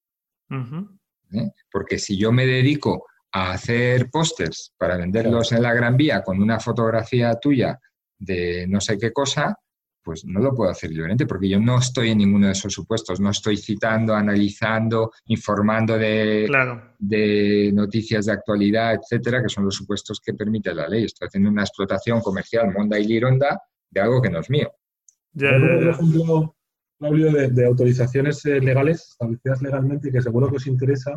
¿Eh? 1.33 1.51
Porque 1.71 1.99
si 1.99 2.17
yo 2.17 2.31
me 2.33 2.47
dedico 2.47 3.07
a 3.33 3.53
hacer 3.53 4.11
pósters 4.11 4.73
para 4.79 4.97
venderlos 4.97 5.51
en 5.53 5.63
la 5.63 5.75
Gran 5.75 5.97
Vía 5.97 6.23
con 6.23 6.41
una 6.41 6.61
fotografía 6.61 7.35
tuya 7.35 7.79
de 8.17 8.67
no 8.69 8.81
sé 8.81 8.97
qué 8.97 9.13
cosa, 9.13 9.59
pues 10.05 10.25
no 10.27 10.41
lo 10.41 10.55
puedo 10.55 10.71
hacer 10.71 10.91
libremente 10.91 11.27
porque 11.27 11.49
yo 11.49 11.59
no 11.59 11.79
estoy 11.79 12.11
en 12.11 12.19
ninguno 12.19 12.47
de 12.47 12.53
esos 12.53 12.73
supuestos, 12.73 13.21
no 13.21 13.31
estoy 13.31 13.57
citando, 13.57 14.15
analizando, 14.15 15.13
informando 15.27 15.97
de, 15.97 16.47
de 16.99 17.71
noticias 17.73 18.27
de 18.27 18.33
actualidad, 18.33 18.95
etcétera, 18.95 19.43
que 19.43 19.49
son 19.49 19.65
los 19.65 19.75
supuestos 19.75 20.21
que 20.21 20.35
permite 20.35 20.75
la 20.75 20.87
ley. 20.87 21.05
Estoy 21.05 21.29
haciendo 21.29 21.49
una 21.49 21.63
explotación 21.63 22.21
comercial 22.21 22.73
monda 22.73 22.99
y 22.99 23.07
lironda 23.07 23.63
de 23.91 24.01
algo 24.01 24.21
que 24.21 24.31
no 24.31 24.41
es 24.41 24.51
mío. 24.51 24.71
Ya, 25.33 25.51
por 25.59 25.89
ejemplo, 25.89 26.55
de, 27.01 27.51
de, 27.51 27.67
autorizaciones 27.67 28.45
eh, 28.45 28.61
legales, 28.61 29.09
establecidas 29.11 29.63
legalmente 29.63 30.09
y 30.09 30.13
que 30.13 30.21
seguro 30.21 30.51
que 30.51 30.57
os 30.57 30.67
interesa, 30.67 31.13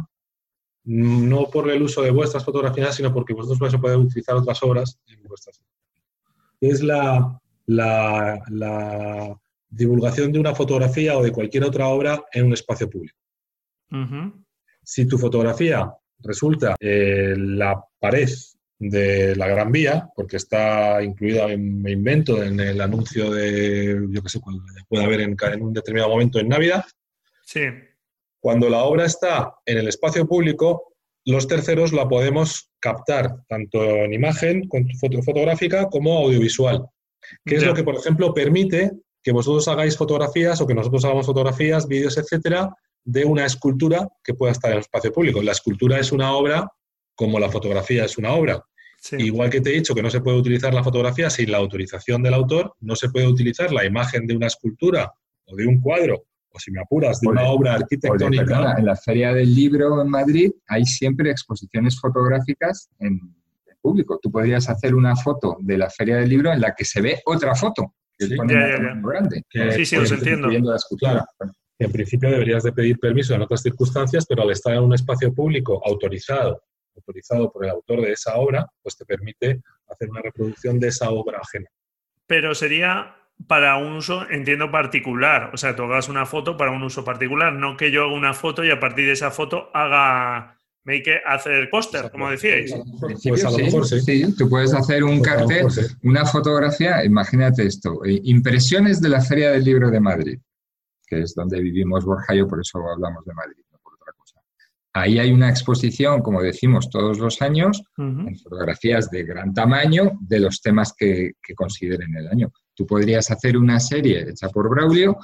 no 0.86 1.50
por 1.50 1.70
el 1.70 1.82
uso 1.82 2.02
de 2.02 2.12
vuestras 2.12 2.46
fotografías, 2.46 2.96
sino 2.96 3.14
porque 3.14 3.34
vosotros 3.34 3.60
vais 3.60 3.74
a 3.74 3.80
poder 3.80 3.98
utilizar 3.98 4.36
otras 4.36 4.64
obras 4.64 4.98
en 5.08 5.22
vuestras. 5.24 5.62
Es 6.62 6.82
la 6.82 7.40
la, 7.68 9.40
divulgación 9.70 10.32
de 10.32 10.40
una 10.40 10.56
fotografía 10.56 11.18
o 11.18 11.24
de 11.24 11.32
cualquier 11.32 11.66
otra 11.66 11.88
obra 11.88 12.24
en 12.32 12.46
un 12.46 12.54
espacio 12.54 12.90
público. 12.90 13.18
Si 14.82 15.06
tu 15.06 15.18
fotografía 15.18 15.92
resulta 16.20 16.76
la 16.80 17.84
pared 18.00 18.30
de 18.80 19.36
la 19.36 19.48
Gran 19.48 19.72
Vía, 19.72 20.10
porque 20.16 20.38
está 20.38 21.02
incluida, 21.04 21.52
en, 21.52 21.82
me 21.82 21.92
invento, 21.92 22.42
en 22.44 22.60
el 22.60 22.80
anuncio 22.80 23.32
de, 23.32 24.08
yo 24.10 24.22
qué 24.22 24.30
sé, 24.30 24.40
puede 24.88 25.04
haber 25.04 25.22
en, 25.22 25.36
en, 25.40 25.62
un 25.62 25.74
determinado 25.74 26.12
momento 26.12 26.40
en 26.40 26.48
Navidad. 26.48 26.86
Sí. 27.44 27.62
Cuando 28.40 28.70
la 28.70 28.84
obra 28.84 29.06
está 29.06 29.56
en 29.66 29.80
el 29.80 29.88
espacio 29.88 30.28
público, 30.28 30.94
los 31.26 31.48
terceros 31.48 31.92
la 31.92 32.08
podemos 32.08 32.72
captar 32.80 33.36
tanto 33.50 33.84
en 33.84 34.14
imagen, 34.14 34.70
foto 35.00 35.22
fotográfica, 35.24 35.88
como 35.88 36.20
audiovisual. 36.20 36.88
¿Qué 37.46 37.56
es 37.56 37.64
lo 37.64 37.74
que, 37.74 37.84
por 37.84 37.96
ejemplo, 37.96 38.34
permite 38.34 38.92
que 39.24 39.32
vosotros 39.32 39.68
hagáis 39.68 39.98
fotografías 39.98 40.62
o 40.62 40.68
que 40.68 40.74
nosotros 40.74 41.04
hagamos 41.06 41.26
fotografías, 41.26 41.88
vídeos, 41.88 42.18
etcétera, 42.18 42.70
de 43.04 43.26
una 43.26 43.46
escultura 43.46 44.08
que 44.24 44.34
pueda 44.34 44.52
estar 44.52 44.72
en 44.72 44.78
el 44.78 44.82
espacio 44.82 45.12
público. 45.12 45.42
La 45.42 45.52
escultura 45.52 46.00
es 46.00 46.12
una 46.12 46.34
obra 46.34 46.70
como 47.16 47.40
la 47.40 47.50
fotografía 47.50 48.06
es 48.06 48.18
una 48.18 48.34
obra. 48.34 48.64
Igual 49.18 49.50
que 49.50 49.62
te 49.62 49.70
he 49.70 49.74
dicho 49.74 49.96
que 49.96 50.02
no 50.02 50.10
se 50.10 50.22
puede 50.22 50.38
utilizar 50.38 50.74
la 50.74 50.84
fotografía 50.84 51.30
sin 51.30 51.52
la 51.52 51.58
autorización 51.58 52.22
del 52.24 52.34
autor, 52.34 52.74
no 52.82 52.96
se 52.96 53.10
puede 53.10 53.28
utilizar 53.28 53.72
la 53.72 53.86
imagen 53.86 54.28
de 54.28 54.36
una 54.36 54.48
escultura 54.48 55.12
o 55.46 55.56
de 55.56 55.66
un 55.66 55.80
cuadro 55.82 56.26
o 56.50 56.60
si 56.60 56.72
me 56.72 56.82
apuras, 56.82 57.20
de 57.20 57.28
una 57.28 57.44
obra 57.44 57.76
arquitectónica. 57.76 58.76
en 58.78 58.86
la 58.86 58.96
Feria 58.96 59.34
del 59.34 59.54
Libro 59.54 60.02
en 60.02 60.10
Madrid 60.10 60.52
hay 60.68 60.86
siempre 60.86 61.30
exposiciones 61.30 62.00
fotográficas 62.00 62.90
en, 63.00 63.20
público. 63.88 64.20
Tú 64.22 64.30
podrías 64.30 64.68
hacer 64.70 64.94
una 64.94 65.16
foto 65.16 65.58
de 65.60 65.78
la 65.78 65.90
Feria 65.90 66.18
del 66.18 66.30
Libro 66.30 66.52
en 66.52 66.60
la 66.60 66.74
que 66.76 66.84
se 66.84 67.02
ve 67.02 67.22
otra 67.26 67.56
foto. 67.56 67.94
Que 68.18 68.28
sí, 68.28 68.36
grande. 68.36 69.44
sí, 69.76 69.86
sí, 69.86 69.96
os 69.96 70.12
entiendo. 70.12 70.50
en 71.80 71.92
principio 71.92 72.30
deberías 72.30 72.64
de 72.64 72.74
pedir 72.74 73.00
permiso 73.00 73.34
en 73.34 73.44
otras 73.44 73.62
circunstancias, 73.62 74.26
pero 74.28 74.42
al 74.44 74.52
estar 74.52 74.74
en 74.74 74.84
un 74.84 74.94
espacio 74.94 75.34
público 75.34 75.82
autorizado, 75.86 76.64
autorizado 76.96 77.50
por 77.52 77.64
el 77.64 77.72
autor 77.72 78.02
de 78.02 78.12
esa 78.12 78.36
obra, 78.36 78.66
pues 78.82 78.98
te 78.98 79.06
permite 79.06 79.62
hacer 79.88 80.10
una 80.10 80.22
reproducción 80.22 80.80
de 80.80 80.88
esa 80.90 81.10
obra 81.12 81.40
ajena. 81.40 81.68
Pero 82.26 82.56
sería 82.56 83.16
para 83.46 83.78
un 83.78 83.94
uso, 83.94 84.28
entiendo, 84.30 84.72
particular. 84.72 85.52
O 85.54 85.58
sea, 85.58 85.76
tú 85.76 85.84
hagas 85.84 86.10
una 86.10 86.26
foto 86.26 86.58
para 86.58 86.72
un 86.72 86.84
uso 86.84 87.06
particular, 87.06 87.54
no 87.54 87.78
que 87.78 87.92
yo 87.92 88.06
haga 88.06 88.14
una 88.14 88.34
foto 88.34 88.66
y 88.66 88.72
a 88.72 88.80
partir 88.80 89.06
de 89.06 89.14
esa 89.14 89.32
foto 89.32 89.70
haga 89.74 90.57
make 90.88 91.20
hacer 91.26 91.70
póster, 91.70 92.10
como 92.10 92.32
decíais. 92.32 92.74
Pues 93.02 93.44
a 93.44 93.52
lo 93.52 93.58
mejor 93.58 93.86
sí. 93.86 94.00
sí. 94.00 94.36
Tú 94.36 94.50
puedes 94.50 94.74
hacer 94.74 95.04
un 95.04 95.20
pues 95.20 95.30
cartel, 95.30 95.68
una 96.04 96.26
fotografía, 96.26 97.04
imagínate 97.04 97.66
esto, 97.66 98.04
eh, 98.06 98.22
impresiones 98.24 99.02
de 99.02 99.10
la 99.10 99.22
Feria 99.22 99.52
del 99.52 99.66
Libro 99.66 99.92
de 99.92 100.00
Madrid, 100.00 100.40
que 101.06 101.22
es 101.22 101.36
donde 101.36 101.60
vivimos 101.60 102.06
Borja 102.06 102.34
y 102.34 102.44
por 102.46 102.62
eso 102.62 102.80
hablamos 102.80 103.26
de 103.26 103.34
Madrid, 103.34 103.64
no 103.70 103.80
por 103.84 103.96
otra 103.96 104.14
cosa. 104.14 104.40
Ahí 104.94 105.20
hay 105.20 105.32
una 105.34 105.50
exposición, 105.50 106.22
como 106.22 106.42
decimos, 106.42 106.90
todos 106.90 107.20
los 107.20 107.42
años, 107.42 107.84
en 107.98 108.38
fotografías 108.38 109.12
de 109.12 109.24
gran 109.24 109.54
tamaño 109.54 110.14
de 110.22 110.40
los 110.40 110.62
temas 110.62 110.94
que, 110.98 111.34
que 111.44 111.54
consideren 111.54 112.16
el 112.16 112.30
año. 112.30 112.50
Tú 112.74 112.88
podrías 112.88 113.30
hacer 113.30 113.58
una 113.58 113.82
serie 113.82 114.22
hecha 114.30 114.48
por 114.48 114.70
Braulio, 114.70 115.18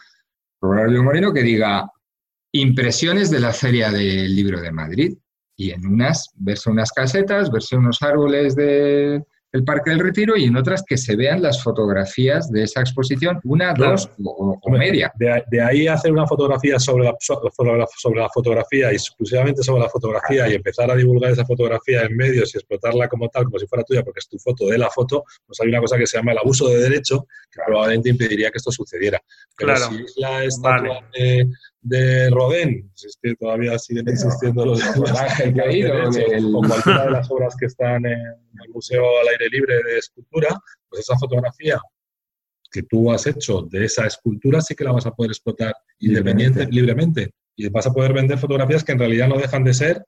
por 0.59 0.71
Braulio 0.71 1.03
Moreno, 1.03 1.33
que 1.33 1.41
diga 1.41 1.89
impresiones 2.51 3.31
de 3.31 3.39
la 3.39 3.53
Feria 3.53 3.91
del 3.91 4.35
Libro 4.35 4.59
de 4.59 4.71
Madrid. 4.71 5.17
Y 5.55 5.71
en 5.71 5.85
unas 5.85 6.29
verse 6.35 6.69
unas 6.69 6.91
casetas, 6.91 7.51
verse 7.51 7.75
unos 7.75 8.01
árboles 8.01 8.55
de, 8.55 9.23
el 9.53 9.63
Parque 9.63 9.91
del 9.91 9.99
Retiro 9.99 10.35
y 10.35 10.45
en 10.45 10.57
otras 10.57 10.83
que 10.85 10.97
se 10.97 11.15
vean 11.15 11.41
las 11.41 11.61
fotografías 11.61 12.51
de 12.51 12.63
esa 12.63 12.81
exposición, 12.81 13.39
una, 13.43 13.73
dos 13.73 14.09
o, 14.23 14.59
media. 14.71 15.13
De, 15.15 15.61
ahí 15.61 15.87
hacer 15.87 16.11
una 16.11 16.25
fotografía 16.25 16.79
sobre 16.79 17.05
la, 17.05 17.15
sobre, 17.19 18.19
la, 18.19 18.29
fotografía 18.29 18.91
y 18.91 18.95
exclusivamente 18.95 19.61
sobre 19.61 19.83
la 19.83 19.89
fotografía 19.89 20.49
y 20.49 20.55
empezar 20.55 20.89
a 20.89 20.95
divulgar 20.95 21.31
esa 21.31 21.45
fotografía 21.45 22.01
en 22.01 22.17
medios 22.17 22.53
y 22.53 22.57
explotarla 22.57 23.07
como 23.07 23.29
tal, 23.29 23.45
como 23.45 23.59
si 23.59 23.67
fuera 23.67 23.83
tuya, 23.83 24.01
porque 24.01 24.19
es 24.19 24.27
tu 24.27 24.39
foto 24.39 24.67
de 24.67 24.79
la 24.79 24.89
foto, 24.89 25.23
pues 25.45 25.59
hay 25.61 25.69
una 25.69 25.79
cosa 25.79 25.97
que 25.97 26.07
se 26.07 26.17
llama 26.17 26.31
el 26.31 26.39
abuso 26.39 26.67
de 26.69 26.79
derecho, 26.79 27.27
que 27.51 27.61
probablemente 27.63 28.09
impediría 28.09 28.49
que 28.49 28.57
esto 28.57 28.71
sucediera. 28.71 29.21
Pero 29.55 29.77
si 29.77 30.03
es 30.03 30.13
la 30.17 30.43
estatua 30.43 31.07
de, 31.15 31.47
de 31.83 32.29
Rodin, 32.29 32.89
si 32.95 33.07
es 33.07 33.17
que 33.21 33.35
todavía 33.35 33.77
siguen 33.77 34.07
existiendo 34.07 34.65
los, 34.65 34.79
los 34.97 35.11
Ángel 35.11 35.53
o 36.55 36.61
cualquiera 36.61 37.05
de 37.05 37.11
las 37.11 37.29
obras 37.29 37.55
que 37.57 37.65
están 37.65 38.05
en 38.05 38.19
el 38.19 38.69
Museo 38.73 39.03
al 39.21 39.27
Aire 39.27 39.49
Libre 39.49 39.75
de 39.83 39.97
Escultura, 39.97 40.57
pues 40.89 41.01
esa 41.01 41.17
fotografía 41.17 41.79
que 42.71 42.83
tú 42.83 43.11
has 43.11 43.27
hecho 43.27 43.61
de 43.69 43.85
esa 43.85 44.07
escultura 44.07 44.61
sí 44.61 44.73
que 44.73 44.83
la 44.83 44.93
vas 44.93 45.05
a 45.05 45.11
poder 45.11 45.31
explotar 45.31 45.75
independiente, 45.99 46.65
libremente. 46.71 47.31
Y 47.55 47.69
vas 47.69 47.85
a 47.85 47.93
poder 47.93 48.13
vender 48.13 48.39
fotografías 48.39 48.83
que 48.83 48.93
en 48.93 48.99
realidad 48.99 49.27
no 49.27 49.37
dejan 49.37 49.63
de 49.63 49.75
ser 49.75 50.03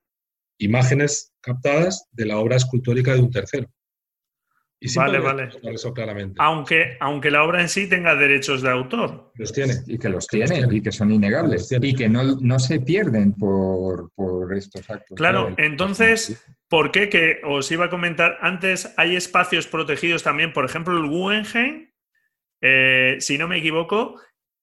imágenes 0.57 1.32
captadas 1.41 2.07
de 2.11 2.26
la 2.26 2.39
obra 2.39 2.55
escultórica 2.55 3.13
de 3.13 3.19
un 3.19 3.30
tercero 3.30 3.67
vale, 4.95 5.19
vale. 5.19 5.49
Eso 5.63 5.93
claramente. 5.93 6.36
Aunque, 6.39 6.97
aunque 6.99 7.31
la 7.31 7.43
obra 7.43 7.61
en 7.61 7.69
sí 7.69 7.88
tenga 7.88 8.15
derechos 8.15 8.61
de 8.61 8.69
autor. 8.69 9.31
Los 9.36 9.53
tiene. 9.53 9.73
Y 9.88 9.97
que 9.97 10.09
los 10.09 10.27
tiene, 10.27 10.65
y 10.69 10.81
que 10.81 10.91
son 10.91 11.11
innegables. 11.11 11.71
Y 11.71 11.95
que 11.95 12.09
no, 12.09 12.59
se 12.59 12.79
pierden 12.79 13.33
por, 13.33 14.11
estos 14.55 14.89
actos. 14.89 15.17
Claro, 15.17 15.53
entonces, 15.57 16.45
¿por 16.67 16.91
qué? 16.91 17.09
Que 17.09 17.41
os 17.43 17.71
iba 17.71 17.86
a 17.86 17.89
comentar 17.89 18.38
antes, 18.41 18.93
hay 18.97 19.15
espacios 19.15 19.67
protegidos 19.67 20.23
también, 20.23 20.53
por 20.53 20.65
ejemplo, 20.65 20.97
el 20.97 21.07
Guggenheim, 21.07 21.89
eh, 22.61 23.17
si 23.19 23.38
no 23.38 23.47
me 23.47 23.57
equivoco, 23.57 24.19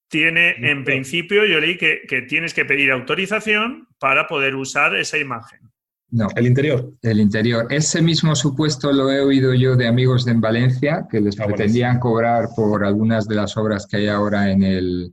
tiene 0.09 0.55
en 0.69 0.83
principio, 0.83 1.45
yo 1.45 1.59
leí 1.59 1.77
que, 1.77 2.01
que 2.07 2.21
tienes 2.21 2.53
que 2.53 2.65
pedir 2.65 2.91
autorización 2.91 3.87
para 3.99 4.27
poder 4.27 4.55
usar 4.55 4.95
esa 4.95 5.17
imagen. 5.17 5.72
No. 6.13 6.27
¿El 6.35 6.45
interior? 6.45 6.93
El 7.01 7.19
interior. 7.19 7.65
Ese 7.71 7.99
mismo 7.99 8.35
supuesto 8.35 8.93
lo 8.93 9.11
he 9.11 9.19
oído 9.19 9.55
yo 9.55 9.75
de 9.75 9.87
amigos 9.87 10.25
de 10.25 10.31
en 10.33 10.41
Valencia, 10.41 11.07
que 11.09 11.19
les 11.19 11.39
ah, 11.39 11.45
pretendían 11.47 11.99
cobrar 11.99 12.49
por 12.55 12.85
algunas 12.85 13.27
de 13.27 13.33
las 13.33 13.57
obras 13.57 13.87
que 13.87 13.97
hay 13.97 14.07
ahora 14.09 14.51
en 14.51 14.61
el... 14.61 15.11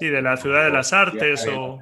Sí, 0.00 0.08
de 0.08 0.20
la 0.20 0.36
Ciudad 0.36 0.64
de 0.64 0.70
las 0.72 0.92
Artes 0.92 1.46
o... 1.46 1.78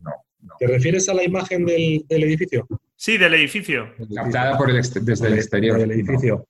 No, 0.00 0.56
¿Te 0.58 0.66
refieres 0.66 1.08
a 1.08 1.14
la 1.14 1.22
imagen 1.22 1.66
del, 1.66 2.04
edificio? 2.08 2.66
Sí, 2.96 3.16
del 3.16 3.34
edificio. 3.34 3.94
Captada 4.12 4.58
por 4.58 4.70
el 4.70 4.82
desde 4.82 5.28
el 5.28 5.34
exterior. 5.34 5.78
Del 5.78 5.92
edificio. 5.92 6.48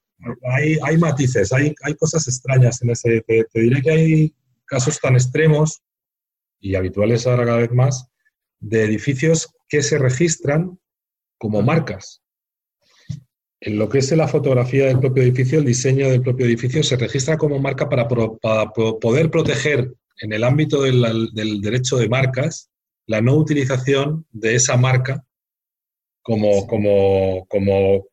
Hay, 0.50 0.78
hay, 0.82 0.96
matices, 0.96 1.52
hay, 1.52 1.74
hay, 1.82 1.94
cosas 1.96 2.26
extrañas 2.26 2.80
en 2.80 2.88
ese... 2.88 3.20
Te, 3.26 3.44
te 3.52 3.60
diré 3.60 3.82
que 3.82 3.90
hay 3.90 4.34
casos 4.64 4.98
tan 4.98 5.12
extremos 5.12 5.82
y 6.58 6.74
habituales 6.74 7.26
ahora 7.26 7.44
cada 7.44 7.58
vez 7.58 7.72
más 7.72 8.08
de 8.60 8.84
edificios 8.84 9.52
que 9.68 9.82
se 9.82 9.98
registran 9.98 10.78
como 11.38 11.62
marcas. 11.62 12.20
En 13.60 13.78
lo 13.78 13.88
que 13.88 13.98
es 13.98 14.10
la 14.12 14.28
fotografía 14.28 14.86
del 14.86 15.00
propio 15.00 15.22
edificio, 15.22 15.58
el 15.58 15.64
diseño 15.64 16.08
del 16.08 16.22
propio 16.22 16.46
edificio 16.46 16.82
se 16.82 16.96
registra 16.96 17.36
como 17.36 17.58
marca 17.58 17.88
para, 17.88 18.06
poder 18.06 19.30
proteger 19.30 19.92
en 20.20 20.32
el 20.32 20.44
ámbito 20.44 20.82
del, 20.82 21.60
derecho 21.60 21.96
de 21.96 22.08
marcas 22.08 22.70
la 23.06 23.20
no 23.20 23.34
utilización 23.34 24.26
de 24.30 24.54
esa 24.54 24.76
marca 24.76 25.24
como, 26.22 26.66
como, 26.66 27.46
como 27.48 28.06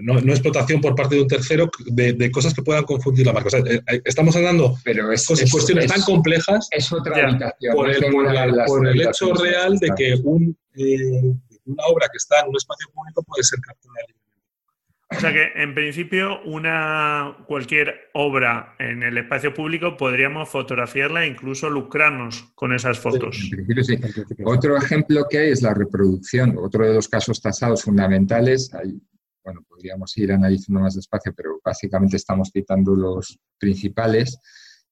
no, 0.00 0.18
explotación 0.18 0.80
por 0.80 0.94
parte 0.94 1.16
de 1.16 1.22
un 1.22 1.28
tercero 1.28 1.70
de, 1.86 2.30
cosas 2.30 2.54
que 2.54 2.62
puedan 2.62 2.84
confundir 2.84 3.26
la 3.26 3.32
marca. 3.32 3.58
Eh, 3.58 3.80
eh, 3.88 4.02
estamos 4.04 4.36
hablando 4.36 4.76
Pero 4.84 5.10
es, 5.12 5.26
cuestiones 5.50 5.86
tan 5.86 6.02
complejas 6.02 6.68
es 6.70 6.92
otra 6.92 7.38
por, 7.74 7.90
el, 7.90 9.00
hecho 9.00 9.34
real 9.34 9.78
de 9.78 9.90
que 9.96 10.14
un, 10.22 10.56
eh, 10.76 11.34
una 11.66 11.84
obra 11.86 12.08
que 12.10 12.16
está 12.16 12.40
en 12.40 12.48
un 12.48 12.56
espacio 12.56 12.88
público 12.92 13.22
puede 13.22 13.42
ser 13.42 13.58
captada 13.60 13.94
O 15.10 15.20
sea 15.20 15.32
que 15.32 15.62
en 15.62 15.74
principio 15.74 16.42
una 16.44 17.44
cualquier 17.46 18.10
obra 18.14 18.74
en 18.78 19.02
el 19.02 19.18
espacio 19.18 19.52
público 19.52 19.96
podríamos 19.96 20.48
fotografiarla 20.48 21.24
e 21.24 21.28
incluso 21.28 21.68
lucrarnos 21.70 22.52
con 22.54 22.72
esas 22.72 22.98
fotos. 22.98 23.50
Otro 24.44 24.76
ejemplo 24.76 25.26
que 25.28 25.38
hay 25.38 25.50
es 25.50 25.62
la 25.62 25.74
reproducción. 25.74 26.56
Otro 26.58 26.86
de 26.86 26.94
los 26.94 27.08
casos 27.08 27.40
tasados 27.40 27.82
fundamentales, 27.82 28.70
bueno, 29.44 29.62
podríamos 29.68 30.16
ir 30.18 30.32
analizando 30.32 30.80
más 30.80 30.94
despacio, 30.96 31.32
pero 31.34 31.60
básicamente 31.64 32.16
estamos 32.16 32.50
citando 32.52 32.94
los 32.94 33.38
principales 33.58 34.38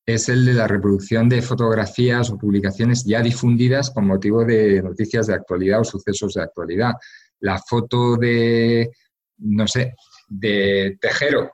es 0.06 0.28
el 0.28 0.44
de 0.44 0.52
la 0.52 0.68
reproducción 0.68 1.28
de 1.28 1.40
fotografías 1.40 2.30
o 2.30 2.38
publicaciones 2.38 3.04
ya 3.04 3.22
difundidas 3.22 3.90
con 3.90 4.06
motivo 4.06 4.44
de 4.44 4.82
noticias 4.82 5.26
de 5.26 5.34
actualidad 5.34 5.80
o 5.80 5.84
sucesos 5.84 6.34
de 6.34 6.42
actualidad. 6.42 6.92
La 7.40 7.58
foto 7.58 8.16
de, 8.16 8.90
no 9.38 9.66
sé, 9.66 9.94
de 10.28 10.98
Tejero, 11.00 11.52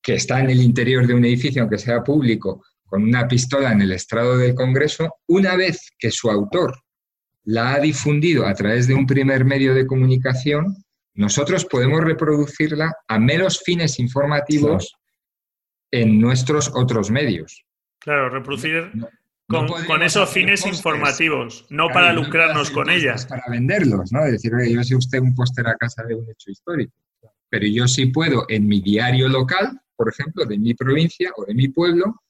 que 0.00 0.14
está 0.14 0.40
en 0.40 0.50
el 0.50 0.60
interior 0.60 1.06
de 1.06 1.14
un 1.14 1.24
edificio, 1.24 1.62
aunque 1.62 1.78
sea 1.78 2.02
público, 2.02 2.64
con 2.84 3.02
una 3.02 3.26
pistola 3.26 3.72
en 3.72 3.82
el 3.82 3.92
estrado 3.92 4.38
del 4.38 4.54
Congreso, 4.54 5.16
una 5.26 5.56
vez 5.56 5.90
que 5.98 6.10
su 6.10 6.30
autor 6.30 6.74
la 7.44 7.74
ha 7.74 7.80
difundido 7.80 8.46
a 8.46 8.54
través 8.54 8.86
de 8.86 8.94
un 8.94 9.06
primer 9.06 9.44
medio 9.44 9.74
de 9.74 9.86
comunicación, 9.86 10.76
nosotros 11.14 11.64
podemos 11.64 12.02
reproducirla 12.02 12.92
a 13.08 13.18
meros 13.18 13.62
fines 13.64 13.98
informativos 13.98 14.94
en 15.90 16.20
nuestros 16.20 16.70
otros 16.74 17.10
medios. 17.10 17.64
Claro, 17.98 18.28
reproducir 18.30 18.90
con, 19.48 20.02
esos 20.02 20.30
fines 20.30 20.66
informativos, 20.66 21.66
no 21.70 21.88
para 21.88 22.12
lucrarnos 22.12 22.70
con 22.70 22.90
ellas. 22.90 23.26
Para 23.26 23.44
venderlos, 23.50 24.12
¿no? 24.12 24.24
Decir, 24.24 24.52
yo 24.70 24.82
sé 24.82 24.96
usted 24.96 25.20
un 25.20 25.34
póster 25.34 25.66
a 25.68 25.76
casa 25.76 26.02
de 26.04 26.14
un 26.14 26.28
hecho 26.30 26.50
histórico, 26.50 26.94
pero 27.48 27.66
yo 27.66 27.86
sí 27.86 28.06
puedo 28.06 28.46
en 28.48 28.66
mi 28.66 28.80
diario 28.80 29.28
local, 29.28 29.80
por 29.96 30.08
ejemplo, 30.08 30.44
de 30.44 30.58
mi 30.58 30.74
provincia 30.74 31.30
o 31.36 31.44
de 31.44 31.54
mi 31.54 31.68
pueblo, 31.68 32.22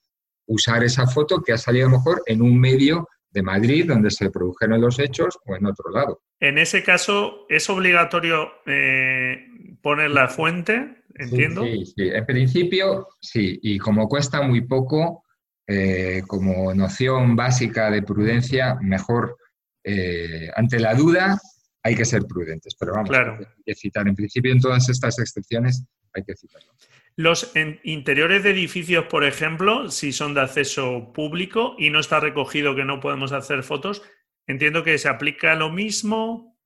usar 0.47 0.85
esa 0.85 1.07
foto 1.07 1.41
que 1.43 1.53
ha 1.53 1.59
salido 1.59 1.89
mejor 1.89 2.23
en 2.27 2.43
un 2.43 2.59
medio 2.59 3.09
de 3.31 3.43
Madrid 3.43 3.87
donde 3.89 4.11
se 4.11 4.31
produjeron 4.31 4.81
los 4.81 4.99
hechos 4.99 5.39
o 5.47 5.57
en 5.57 5.67
otro 5.67 5.91
lado. 5.91 6.23
En 6.41 6.59
ese 6.59 6.83
caso, 6.83 7.47
¿es 7.49 7.69
obligatorio 7.71 8.53
eh, 8.67 9.47
poner 9.83 10.11
la 10.11 10.29
fuente? 10.29 11.04
Entiendo. 11.15 11.63
Sí, 11.65 11.87
sí, 11.87 12.09
en 12.09 12.27
principio 12.27 13.09
sí, 13.21 13.59
y 13.63 13.79
como 13.79 14.09
cuesta 14.09 14.43
muy 14.43 14.63
poco, 14.63 15.25
eh, 15.67 16.23
como 16.27 16.75
noción 16.75 17.37
básica 17.37 17.91
de 17.91 18.03
prudencia, 18.03 18.77
mejor 18.81 19.37
eh, 19.83 20.51
ante 20.55 20.79
la 20.79 20.95
duda 20.95 21.39
hay 21.83 21.95
que 21.95 22.05
ser 22.05 22.23
prudentes, 22.25 22.75
pero 22.79 22.93
vamos, 22.93 23.11
hay 23.11 23.47
que 23.65 23.75
citar 23.75 24.09
en 24.09 24.15
principio 24.15 24.53
en 24.53 24.61
todas 24.61 24.89
estas 24.89 25.19
excepciones 25.19 25.85
hay 26.15 26.25
que 26.25 26.37
citarlo. 26.37 26.73
Los 27.17 27.53
interiores 27.85 28.43
de 28.43 28.51
edificios, 28.51 29.07
por 29.07 29.25
ejemplo, 29.25 29.91
si 29.91 30.13
son 30.13 30.35
de 30.35 30.41
acceso 30.41 31.13
público 31.13 31.77
y 31.79 31.91
no 31.91 32.01
está 32.01 32.19
recogido 32.19 32.75
que 32.75 32.85
no 32.85 33.01
podemos 33.01 33.33
hacer 33.33 33.63
fotos, 33.63 34.03
entiendo 34.47 34.83
que 34.83 34.99
se 34.99 35.09
aplica 35.09 35.55
lo 35.55 35.71
mismo. 35.71 36.59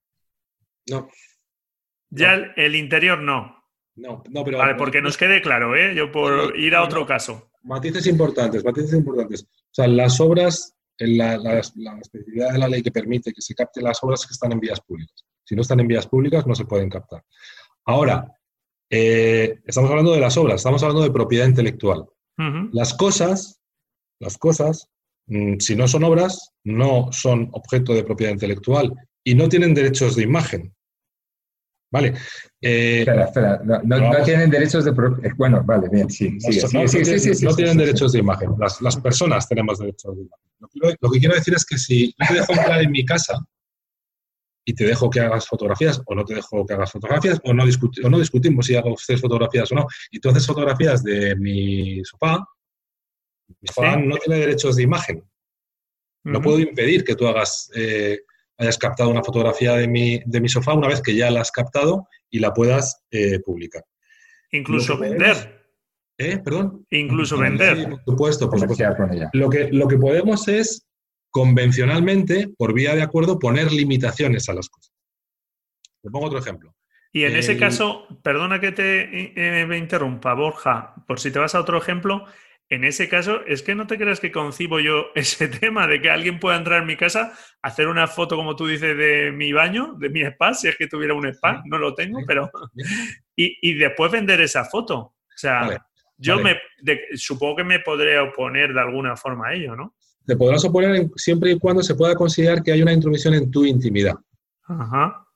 No. 0.88 1.10
Ya 2.10 2.34
El, 2.56 2.76
interior 2.76 3.20
no. 3.20 3.57
No, 3.98 4.22
no, 4.30 4.44
pero. 4.44 4.58
Vale, 4.58 4.76
porque 4.76 5.02
nos 5.02 5.16
quede 5.16 5.42
claro, 5.42 5.74
¿eh? 5.76 5.94
Yo 5.94 6.10
por 6.10 6.56
ir 6.56 6.74
a 6.74 6.84
otro 6.84 7.04
caso. 7.04 7.50
Matices 7.64 8.06
importantes, 8.06 8.64
matices 8.64 8.94
importantes. 8.94 9.42
O 9.42 9.72
sea, 9.72 9.88
las 9.88 10.20
obras, 10.20 10.74
la, 10.98 11.36
la, 11.36 11.58
especificidad 11.58 12.52
de 12.52 12.58
la 12.58 12.68
ley 12.68 12.82
que 12.82 12.92
permite 12.92 13.32
que 13.32 13.42
se 13.42 13.54
capten 13.54 13.84
las 13.84 14.02
obras 14.02 14.24
que 14.24 14.32
están 14.32 14.52
en 14.52 14.60
vías 14.60 14.80
públicas. 14.80 15.24
Si 15.44 15.56
no 15.56 15.62
están 15.62 15.80
en 15.80 15.88
vías 15.88 16.06
públicas, 16.06 16.46
no 16.46 16.54
se 16.54 16.64
pueden 16.64 16.88
captar. 16.88 17.24
Ahora, 17.84 18.30
eh, 18.90 19.60
estamos 19.66 19.90
hablando 19.90 20.12
de 20.12 20.20
las 20.20 20.36
obras, 20.36 20.56
estamos 20.56 20.82
hablando 20.82 21.02
de 21.02 21.10
propiedad 21.10 21.46
intelectual. 21.46 22.06
Las 22.70 22.94
cosas, 22.94 23.60
las 24.20 24.38
cosas, 24.38 24.88
mm, 25.26 25.58
si 25.58 25.74
no 25.74 25.88
son 25.88 26.04
obras, 26.04 26.52
no 26.62 27.10
son 27.10 27.48
objeto 27.50 27.94
de 27.94 28.04
propiedad 28.04 28.32
intelectual 28.32 28.94
y 29.24 29.34
no 29.34 29.48
tienen 29.48 29.74
derechos 29.74 30.14
de 30.14 30.22
imagen. 30.22 30.72
Vale. 31.90 32.14
Eh, 32.60 33.00
espera, 33.00 33.24
espera, 33.24 33.60
no, 33.84 34.24
tienen 34.24 34.50
derechos 34.50 34.84
de 34.84 34.92
propiedad. 34.92 35.34
Bueno, 35.36 35.62
vale, 35.64 35.88
bien, 35.88 36.10
sí, 36.10 36.38
sí, 36.38 36.52
sí, 36.52 37.44
No 37.44 37.54
tienen 37.54 37.78
derechos 37.78 38.12
de 38.12 38.18
imagen. 38.18 38.50
Las, 38.58 38.96
personas 38.96 39.48
tenemos 39.48 39.78
derechos 39.78 40.16
de 40.16 40.22
imagen. 40.22 40.96
Lo 41.00 41.10
que, 41.10 41.18
quiero 41.18 41.34
decir 41.34 41.54
es 41.54 41.64
que 41.64 41.78
si 41.78 42.08
yo 42.08 42.26
te 42.26 42.34
dejo 42.34 42.52
entrar 42.52 42.82
en 42.82 42.90
mi 42.90 43.04
casa 43.04 43.38
y 44.64 44.74
te 44.74 44.84
dejo 44.84 45.08
que 45.08 45.20
hagas 45.20 45.46
fotografías 45.46 46.02
o 46.04 46.14
no 46.14 46.24
te 46.24 46.34
dejo 46.34 46.66
que 46.66 46.74
hagas 46.74 46.92
fotografías 46.92 47.40
o 47.44 47.54
no, 47.54 47.64
o 47.64 48.08
no 48.10 48.18
discutimos 48.18 48.66
si 48.66 48.74
hago 48.74 48.92
ustedes 48.92 49.20
fotografías 49.20 49.72
o 49.72 49.74
no, 49.74 49.86
y 50.10 50.20
tú 50.20 50.28
haces 50.28 50.46
fotografías 50.46 51.02
de 51.02 51.34
mi 51.36 52.04
sofá, 52.04 52.44
mi 53.48 53.68
sofá 53.68 53.96
no 53.96 54.16
tiene 54.16 54.40
derechos 54.40 54.76
de 54.76 54.82
imagen. 54.82 55.24
No 56.24 56.42
puedo 56.42 56.58
impedir 56.58 57.04
que 57.04 57.14
tú 57.14 57.26
hagas, 57.26 57.70
eh, 57.74 58.20
hayas 58.58 58.76
captado 58.76 59.08
una 59.08 59.22
fotografía 59.22 59.74
de 59.74 59.88
mi, 59.88 60.20
de 60.26 60.40
mi 60.40 60.48
sofá 60.48 60.74
una 60.74 60.88
vez 60.88 61.00
que 61.00 61.14
ya 61.14 61.30
la 61.30 61.40
has 61.40 61.50
captado 61.50 62.08
y 62.28 62.40
la 62.40 62.52
puedas 62.52 63.04
eh, 63.10 63.38
publicar. 63.40 63.84
Incluso 64.50 64.98
vender. 64.98 65.58
¿Eh? 66.18 66.38
¿Perdón? 66.38 66.84
Incluso 66.90 67.38
vender. 67.38 67.88
por 67.88 68.04
supuesto, 68.04 68.50
por 68.50 68.58
supuesto. 68.58 68.84
Lo 69.32 69.48
que, 69.48 69.68
lo 69.70 69.86
que 69.86 69.96
podemos 69.96 70.48
es 70.48 70.88
convencionalmente, 71.30 72.48
por 72.56 72.74
vía 72.74 72.96
de 72.96 73.02
acuerdo, 73.02 73.38
poner 73.38 73.70
limitaciones 73.70 74.48
a 74.48 74.54
las 74.54 74.68
cosas. 74.68 74.92
Te 76.02 76.10
pongo 76.10 76.26
otro 76.26 76.38
ejemplo. 76.38 76.74
Y 77.12 77.24
en 77.24 77.36
ese 77.36 77.56
caso, 77.56 78.06
perdona 78.22 78.60
que 78.60 78.72
te 78.72 79.60
eh, 79.60 79.66
me 79.66 79.78
interrumpa, 79.78 80.34
Borja, 80.34 80.94
por 81.06 81.20
si 81.20 81.30
te 81.30 81.38
vas 81.38 81.54
a 81.54 81.60
otro 81.60 81.78
ejemplo, 81.78 82.26
en 82.70 82.84
ese 82.84 83.08
caso, 83.08 83.44
es 83.46 83.62
que 83.62 83.74
no 83.74 83.86
te 83.86 83.96
creas 83.96 84.20
que 84.20 84.30
concibo 84.32 84.80
yo 84.80 85.06
ese 85.14 85.48
tema 85.48 85.86
de 85.86 86.00
que 86.00 86.10
alguien 86.10 86.38
pueda 86.38 86.56
entrar 86.56 86.82
en 86.82 86.86
mi 86.86 86.96
casa, 86.96 87.32
hacer 87.62 87.88
una 87.88 88.06
foto, 88.06 88.36
como 88.36 88.56
tú 88.56 88.66
dices, 88.66 88.96
de 88.96 89.32
mi 89.32 89.52
baño, 89.52 89.94
de 89.98 90.10
mi 90.10 90.22
spa, 90.22 90.54
si 90.54 90.68
es 90.68 90.76
que 90.76 90.86
tuviera 90.86 91.14
un 91.14 91.26
spa, 91.26 91.62
no 91.66 91.78
lo 91.78 91.94
tengo, 91.94 92.20
pero. 92.26 92.50
Y, 93.36 93.74
después 93.74 94.10
vender 94.10 94.40
esa 94.40 94.64
foto. 94.64 94.96
O 94.98 95.14
sea, 95.36 95.86
yo 96.16 96.40
me 96.40 96.58
supongo 97.14 97.56
que 97.56 97.64
me 97.64 97.78
podré 97.78 98.18
oponer 98.18 98.74
de 98.74 98.80
alguna 98.80 99.16
forma 99.16 99.48
a 99.48 99.54
ello, 99.54 99.76
¿no? 99.76 99.94
te 100.28 100.36
podrás 100.36 100.62
oponer 100.66 101.08
siempre 101.16 101.52
y 101.52 101.58
cuando 101.58 101.82
se 101.82 101.94
pueda 101.94 102.14
considerar 102.14 102.62
que 102.62 102.70
hay 102.70 102.82
una 102.82 102.92
intromisión 102.92 103.32
en 103.32 103.50
tu 103.50 103.64
intimidad. 103.64 104.14
Ajá. 104.64 105.26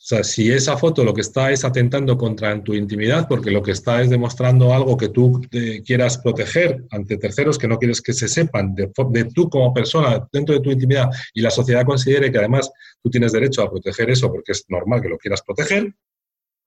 O 0.00 0.06
sea, 0.08 0.22
si 0.22 0.50
esa 0.50 0.76
foto 0.76 1.02
lo 1.02 1.12
que 1.12 1.22
está 1.22 1.50
es 1.50 1.64
atentando 1.64 2.16
contra 2.16 2.62
tu 2.62 2.72
intimidad, 2.72 3.26
porque 3.28 3.50
lo 3.50 3.60
que 3.60 3.72
está 3.72 4.00
es 4.00 4.08
demostrando 4.08 4.72
algo 4.72 4.96
que 4.96 5.08
tú 5.08 5.42
eh, 5.50 5.82
quieras 5.84 6.18
proteger 6.18 6.84
ante 6.90 7.16
terceros 7.16 7.58
que 7.58 7.66
no 7.66 7.78
quieres 7.78 8.00
que 8.00 8.12
se 8.12 8.28
sepan 8.28 8.76
de, 8.76 8.92
de, 9.10 9.24
tú 9.24 9.50
como 9.50 9.74
persona 9.74 10.24
dentro 10.32 10.54
de 10.54 10.60
tu 10.60 10.70
intimidad 10.70 11.10
y 11.34 11.40
la 11.40 11.50
sociedad 11.50 11.84
considere 11.84 12.30
que 12.30 12.38
además 12.38 12.70
tú 13.02 13.10
tienes 13.10 13.32
derecho 13.32 13.60
a 13.60 13.70
proteger 13.70 14.08
eso 14.10 14.30
porque 14.30 14.52
es 14.52 14.64
normal 14.68 15.02
que 15.02 15.08
lo 15.08 15.18
quieras 15.18 15.42
proteger, 15.42 15.92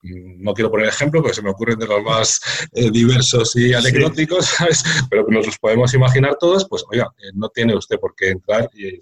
no 0.03 0.53
quiero 0.53 0.69
poner 0.69 0.87
ejemplo 0.87 1.21
porque 1.21 1.35
se 1.35 1.41
me 1.41 1.51
ocurren 1.51 1.79
de 1.79 1.87
los 1.87 2.03
más 2.03 2.41
eh, 2.73 2.91
diversos 2.91 3.55
y 3.55 3.73
anecdóticos, 3.73 4.45
¿sabes? 4.57 4.83
pero 5.09 5.25
que 5.25 5.33
nos 5.33 5.45
los 5.45 5.57
podemos 5.57 5.93
imaginar 5.93 6.35
todos, 6.37 6.67
pues 6.67 6.83
oiga, 6.91 7.07
eh, 7.17 7.31
no 7.33 7.47
tiene 7.49 7.75
usted 7.77 7.97
por 7.97 8.13
qué 8.13 8.29
entrar 8.29 8.69
y 8.73 8.99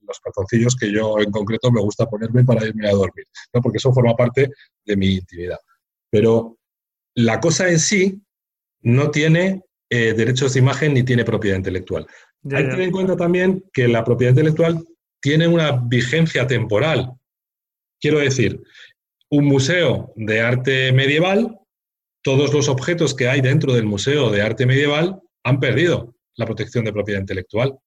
los 0.00 0.20
calzoncillos 0.20 0.76
que 0.76 0.92
yo 0.92 1.18
en 1.18 1.30
concreto 1.30 1.70
me 1.70 1.80
gusta 1.80 2.06
ponerme 2.06 2.44
para 2.44 2.66
irme 2.66 2.88
a 2.88 2.92
dormir, 2.92 3.26
¿no? 3.52 3.60
porque 3.60 3.78
eso 3.78 3.92
forma 3.92 4.14
parte 4.14 4.50
de 4.84 4.96
mi 4.96 5.14
intimidad. 5.14 5.58
Pero 6.10 6.58
la 7.14 7.40
cosa 7.40 7.68
en 7.68 7.78
sí 7.78 8.20
no 8.82 9.10
tiene 9.10 9.62
eh, 9.90 10.14
derechos 10.14 10.54
de 10.54 10.60
imagen 10.60 10.94
ni 10.94 11.02
tiene 11.02 11.24
propiedad 11.24 11.56
intelectual. 11.56 12.06
Hay 12.44 12.64
que 12.64 12.70
tener 12.70 12.80
en 12.80 12.90
cuenta 12.92 13.16
también 13.16 13.64
que 13.72 13.88
la 13.88 14.04
propiedad 14.04 14.30
intelectual 14.30 14.84
tiene 15.20 15.46
una 15.46 15.72
vigencia 15.72 16.46
temporal. 16.46 17.12
Quiero 18.00 18.18
decir, 18.18 18.62
un 19.28 19.44
museo 19.44 20.12
de 20.16 20.40
arte 20.40 20.92
medieval, 20.92 21.58
todos 22.22 22.52
los 22.54 22.68
objetos 22.68 23.14
que 23.14 23.28
hay 23.28 23.40
dentro 23.40 23.74
del 23.74 23.84
museo 23.84 24.30
de 24.30 24.42
arte 24.42 24.66
medieval 24.66 25.20
han 25.44 25.60
perdido 25.60 26.14
la 26.36 26.46
protección 26.46 26.84
de 26.84 26.92
propiedad 26.92 27.20
intelectual. 27.20 27.78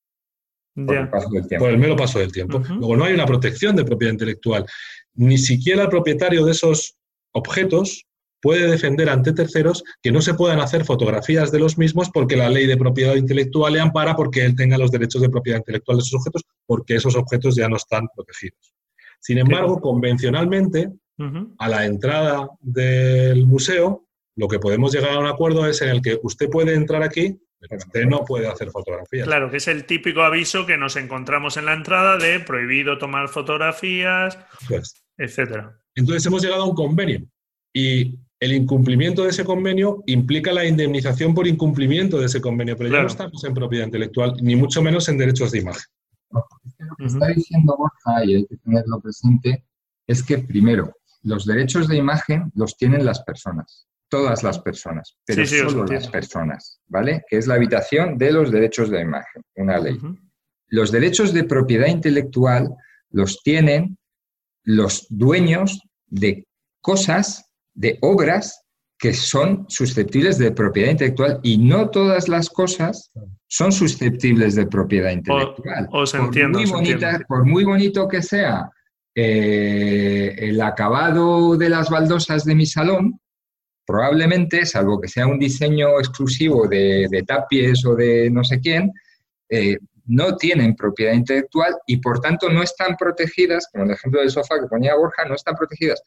Por, 0.76 1.69
el 1.69 1.78
mero 1.78 1.95
paso 1.95 2.19
del 2.19 2.32
tiempo. 2.32 2.59
Luego 2.67 2.97
no 2.97 3.05
hay 3.05 3.13
una 3.13 3.26
protección 3.26 3.76
de 3.76 3.86
propiedad 3.86 4.13
intelectual. 4.13 4.65
Ni 5.13 5.38
siquiera 5.38 5.84
el 5.84 5.89
propietario 5.89 6.45
de 6.45 6.51
esos 6.51 6.95
objetos 7.32 8.05
puede 8.41 8.67
defender 8.67 9.09
ante 9.09 9.34
terceros 9.34 9.84
que 10.01 10.11
no 10.11 10.21
se 10.21 10.34
puedan 10.34 10.59
hacer 10.59 10.84
fotografías 10.84 11.51
de 11.51 11.59
los 11.59 11.78
mismos 11.78 12.09
porque 12.09 12.36
la 12.36 12.49
ley 12.49 12.65
de 12.65 12.76
propiedad 12.76 13.15
intelectual 13.15 13.74
le 13.74 13.80
ampara 13.80 14.15
porque 14.15 14.43
él 14.43 14.55
tenga 14.55 14.78
los 14.78 14.91
derechos 14.91 15.21
de 15.21 15.30
propiedad 15.30 15.59
intelectual 15.59 15.97
de 15.97 16.01
esos 16.01 16.19
objetos 16.19 16.43
porque 16.65 16.95
esos 16.95 17.15
objetos 17.15 17.55
ya 17.55 17.69
no 17.69 17.78
están 17.78 18.07
protegidos. 18.13 18.74
Sin 19.21 19.38
embargo, 19.38 19.80
convencionalmente, 19.80 20.91
a 21.57 21.69
la 21.69 21.86
entrada 21.86 22.49
del 22.59 23.45
museo, 23.45 24.05
lo 24.36 24.47
que 24.49 24.59
podemos 24.59 24.93
llegar 24.93 25.11
a 25.11 25.19
un 25.19 25.28
acuerdo 25.28 25.65
es 25.65 25.82
en 25.82 25.89
el 25.89 26.01
que 26.01 26.19
usted 26.21 26.49
puede 26.49 26.74
entrar 26.74 27.03
aquí, 27.03 27.39
usted 27.72 28.05
no 28.05 28.26
puede 28.26 28.47
hacer 28.47 28.70
fotografías. 28.72 29.28
Claro, 29.28 29.49
que 29.49 29.57
es 29.57 29.68
el 29.68 29.86
típico 29.86 30.22
aviso 30.22 30.66
que 30.66 30.78
nos 30.78 30.95
encontramos 30.95 31.57
en 31.57 31.66
la 31.66 31.74
entrada 31.74 32.18
de 32.18 32.39
prohibido 32.39 32.97
tomar 32.97 33.30
fotografías, 33.30 34.38
pues, 34.68 35.03
etcétera. 35.18 35.80
Entonces 35.95 36.26
hemos 36.26 36.41
llegado 36.41 36.64
a 36.64 36.68
un 36.68 36.76
convenio 36.76 37.26
y 37.74 38.18
el 38.39 38.51
incumplimiento 38.51 39.24
de 39.24 39.30
ese 39.30 39.45
convenio 39.45 40.03
implica 40.05 40.51
la 40.51 40.66
indemnización 40.66 41.34
por 41.34 41.47
incumplimiento 41.47 42.20
de 42.20 42.26
ese 42.26 42.41
convenio, 42.41 42.76
pero 42.76 42.89
ya 42.89 43.01
no 43.01 43.07
estamos 43.07 43.43
en 43.45 43.53
propiedad 43.53 43.86
intelectual, 43.86 44.36
ni 44.41 44.55
mucho 44.55 44.82
menos 44.82 45.07
en 45.07 45.18
derechos 45.18 45.51
de 45.51 45.59
imagen. 45.59 45.86
lo 46.30 46.95
que 46.97 47.05
está 47.05 47.28
diciendo 47.28 47.76
Borja, 47.78 48.26
y 48.26 48.36
hay 48.36 48.45
que 48.45 48.57
tenerlo 48.57 48.99
presente, 48.99 49.64
es 50.05 50.24
que 50.24 50.39
primero, 50.39 50.93
los 51.22 51.45
derechos 51.45 51.88
de 51.88 51.95
imagen 51.95 52.51
los 52.55 52.76
tienen 52.76 53.05
las 53.05 53.24
personas, 53.24 53.88
todas 54.10 54.43
las 54.43 54.60
personas, 54.60 55.18
pero 55.26 55.45
solo 55.45 55.86
las 55.86 56.08
personas, 56.08 56.80
¿vale? 56.88 57.24
Que 57.30 57.38
es 57.38 57.47
la 57.47 57.56
habitación 57.56 58.18
de 58.18 58.32
los 58.32 58.51
derechos 58.51 58.89
de 58.89 59.01
imagen, 59.01 59.41
una 59.56 59.80
ley. 59.80 59.99
Los 60.68 60.91
derechos 60.91 61.34
de 61.34 61.43
propiedad 61.43 61.88
intelectual 61.88 62.70
los 63.10 63.41
tienen 63.43 63.97
los 64.64 65.08
dueños 65.10 65.82
de 66.08 66.45
cosas, 66.82 67.49
de 67.74 67.97
obras 68.01 68.64
que 68.97 69.14
son 69.14 69.66
susceptibles 69.68 70.38
de 70.38 70.51
propiedad 70.51 70.91
intelectual 70.91 71.39
y 71.43 71.58
no 71.58 71.89
todas 71.89 72.30
las 72.30 72.49
cosas 72.49 73.12
son 73.47 73.72
susceptibles 73.72 74.56
de 74.56 74.66
propiedad 74.66 75.12
intelectual. 75.12 75.89
por 77.28 77.45
muy 77.45 77.66
bonito 77.66 78.08
que 78.08 78.22
sea 78.22 78.70
eh, 79.14 80.36
el 80.38 80.62
acabado 80.62 81.58
de 81.58 81.70
las 81.70 81.89
baldosas 81.89 82.45
de 82.45 82.56
mi 82.56 82.66
salón, 82.66 83.20
probablemente, 83.86 84.65
salvo 84.65 84.99
que 84.99 85.07
sea 85.07 85.27
un 85.27 85.39
diseño 85.39 85.99
exclusivo 85.99 86.67
de, 86.67 87.23
tapies 87.27 87.86
o 87.86 87.95
de 87.95 88.29
no 88.29 88.43
sé 88.43 88.59
quién, 88.59 88.91
eh, 89.49 89.77
no 90.05 90.36
tienen 90.36 90.75
propiedad 90.75 91.13
intelectual 91.13 91.75
y 91.88 91.97
por 91.97 92.19
tanto 92.19 92.49
no 92.49 92.61
están 92.61 92.95
protegidas, 92.97 93.67
como 93.71 93.86
el 93.86 93.91
ejemplo 93.91 94.19
del 94.19 94.31
sofá 94.31 94.59
que 94.59 94.67
ponía 94.67 94.95
Borja, 94.95 95.25
no 95.25 95.36
están 95.36 95.55
protegidas. 95.55 96.01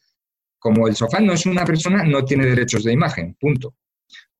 Como 0.59 0.87
el 0.87 0.95
sofá 0.95 1.19
no 1.19 1.33
es 1.33 1.45
una 1.45 1.65
persona, 1.65 2.03
no 2.03 2.25
tiene 2.25 2.45
derechos 2.45 2.83
de 2.83 2.93
imagen, 2.93 3.35
punto. 3.39 3.75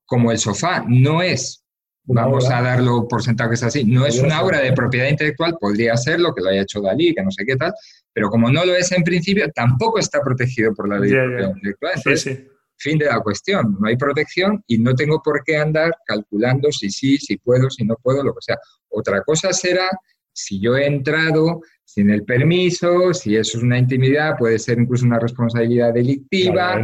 Como 0.06 0.32
el 0.32 0.38
sofá 0.38 0.84
no 0.88 1.22
es 1.22 1.64
vamos 2.08 2.50
a 2.50 2.62
darlo 2.62 3.08
por 3.08 3.22
sentado 3.22 3.50
que 3.50 3.56
es 3.56 3.64
así. 3.64 3.84
No 3.84 4.06
es 4.06 4.20
una 4.20 4.42
obra 4.42 4.60
de 4.60 4.74
propiedad 4.74 5.10
intelectual, 5.10 5.58
podría 5.60 5.96
ser 5.98 6.20
lo 6.20 6.34
que 6.34 6.42
lo 6.42 6.50
haya 6.50 6.62
hecho 6.62 6.82
Dalí, 6.82 7.14
que 7.14 7.22
no 7.22 7.32
sé 7.32 7.46
qué 7.46 7.56
tal, 7.56 7.74
pero 8.14 8.30
como 8.30 8.50
no 8.50 8.66
lo 8.66 8.74
es 8.76 8.92
en 8.92 9.04
principio, 9.04 9.50
tampoco 9.54 10.00
está 10.00 10.22
protegido 10.22 10.74
por 10.74 10.88
la 10.90 11.00
ley 11.00 11.12
de 11.12 11.18
propiedad 11.18 11.50
intelectual. 11.50 11.94
Entonces, 11.96 12.42
fin 12.78 12.98
de 12.98 13.06
la 13.06 13.20
cuestión, 13.22 13.78
no 13.80 13.88
hay 13.88 13.98
protección 13.98 14.64
y 14.68 14.78
no 14.78 14.94
tengo 14.96 15.22
por 15.22 15.44
qué 15.44 15.58
andar 15.58 15.92
calculando 16.06 16.72
si 16.72 16.90
sí, 16.90 17.18
si 17.18 17.38
puedo, 17.38 17.70
si 17.70 17.84
no 17.84 17.96
puedo, 18.02 18.24
lo 18.24 18.34
que 18.34 18.42
sea. 18.42 18.58
Otra 18.90 19.24
cosa 19.24 19.52
será 19.54 19.90
si 20.32 20.62
yo 20.62 20.78
he 20.78 20.86
entrado 20.86 21.62
sin 21.84 22.12
el 22.12 22.24
permiso, 22.24 23.14
si 23.14 23.36
eso 23.36 23.58
es 23.58 23.64
una 23.64 23.80
intimidad, 23.80 24.38
puede 24.38 24.60
ser 24.60 24.78
incluso 24.78 25.06
una 25.06 25.20
responsabilidad 25.20 25.94
delictiva, 25.94 26.84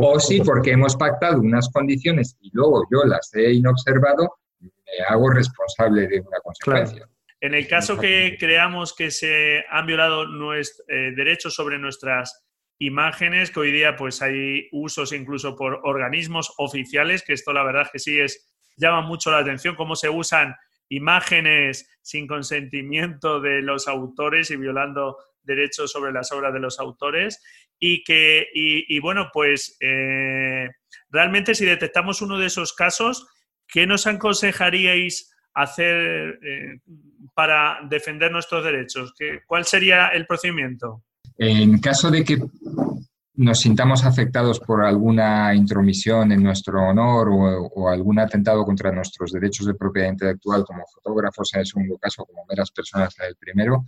o 0.00 0.18
si 0.18 0.40
porque 0.40 0.72
hemos 0.72 0.96
pactado 0.96 1.40
unas 1.40 1.68
condiciones 1.68 2.36
y 2.40 2.50
luego 2.52 2.84
yo 2.90 3.04
las 3.04 3.32
he 3.34 3.52
inobservado, 3.52 4.38
me 4.60 4.70
hago 5.08 5.30
responsable 5.30 6.08
de 6.08 6.20
una 6.20 6.40
consecuencia. 6.42 7.06
En 7.40 7.54
el 7.54 7.68
caso 7.68 7.96
que 7.96 8.36
creamos 8.38 8.94
que 8.94 9.10
se 9.10 9.62
han 9.70 9.86
violado 9.86 10.26
nuestros 10.26 10.86
eh, 10.88 11.12
derechos 11.14 11.54
sobre 11.54 11.78
nuestras 11.78 12.44
imágenes, 12.80 13.50
que 13.50 13.60
hoy 13.60 13.72
día 13.72 13.94
pues 13.94 14.22
hay 14.22 14.68
usos 14.72 15.12
incluso 15.12 15.54
por 15.54 15.80
organismos 15.84 16.52
oficiales, 16.56 17.22
que 17.22 17.34
esto 17.34 17.52
la 17.52 17.62
verdad 17.62 17.88
que 17.92 17.98
sí 17.98 18.18
es 18.18 18.50
llama 18.76 19.02
mucho 19.02 19.30
la 19.30 19.38
atención 19.38 19.76
cómo 19.76 19.94
se 19.94 20.08
usan 20.08 20.56
imágenes 20.88 21.88
sin 22.02 22.26
consentimiento 22.26 23.40
de 23.40 23.60
los 23.60 23.86
autores 23.86 24.50
y 24.50 24.56
violando 24.56 25.18
derechos 25.42 25.92
sobre 25.92 26.12
las 26.12 26.32
obras 26.32 26.52
de 26.54 26.60
los 26.60 26.80
autores 26.80 27.42
y 27.78 28.02
que 28.02 28.48
y, 28.54 28.98
bueno 29.00 29.28
pues 29.32 29.76
eh, 29.80 30.68
realmente 31.10 31.54
si 31.54 31.66
detectamos 31.66 32.22
uno 32.22 32.38
de 32.38 32.46
esos 32.46 32.72
casos 32.72 33.28
¿qué 33.68 33.86
nos 33.86 34.06
aconsejaríais 34.06 35.30
hacer 35.54 36.38
eh, 36.42 36.80
para 37.34 37.80
defender 37.88 38.32
nuestros 38.32 38.64
derechos? 38.64 39.12
¿Qué, 39.18 39.40
¿Cuál 39.46 39.64
sería 39.64 40.08
el 40.08 40.26
procedimiento? 40.26 41.04
En 41.42 41.78
caso 41.78 42.10
de 42.10 42.22
que 42.22 42.38
nos 43.36 43.60
sintamos 43.60 44.04
afectados 44.04 44.60
por 44.60 44.84
alguna 44.84 45.54
intromisión 45.54 46.32
en 46.32 46.42
nuestro 46.42 46.82
honor 46.86 47.30
o, 47.32 47.88
algún 47.88 48.18
atentado 48.18 48.62
contra 48.62 48.92
nuestros 48.92 49.32
derechos 49.32 49.64
de 49.64 49.74
propiedad 49.74 50.10
intelectual 50.10 50.64
como 50.64 50.84
fotógrafos 50.92 51.54
en 51.54 51.60
el 51.60 51.66
segundo 51.66 51.96
caso, 51.96 52.26
como 52.26 52.44
meras 52.46 52.70
personas 52.70 53.18
en 53.18 53.28
el 53.28 53.36
primero, 53.36 53.86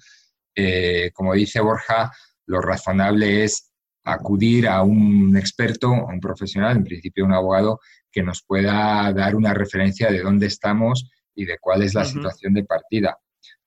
eh, 0.55 1.11
como 1.13 1.35
dice 1.35 1.61
Borja, 1.61 2.11
lo 2.47 2.63
razonable 2.63 3.45
es 3.45 3.71
acudir 4.03 4.67
a 4.67 4.81
un 4.81 5.37
experto, 5.37 5.89
a 5.89 6.07
un 6.07 6.21
profesional, 6.21 6.79
en 6.79 6.85
principio 6.85 7.27
un 7.27 7.35
abogado, 7.35 7.81
que 8.11 8.23
nos 8.23 8.43
pueda 8.43 9.13
dar 9.13 9.37
una 9.37 9.53
referencia 9.53 10.11
de 10.11 10.23
dónde 10.23 10.47
estamos 10.47 11.11
y 11.35 11.45
de 11.45 11.59
cuál 11.61 11.83
es 11.83 11.93
la 11.93 12.07
situación 12.07 12.55
de 12.55 12.65
partida. 12.65 13.19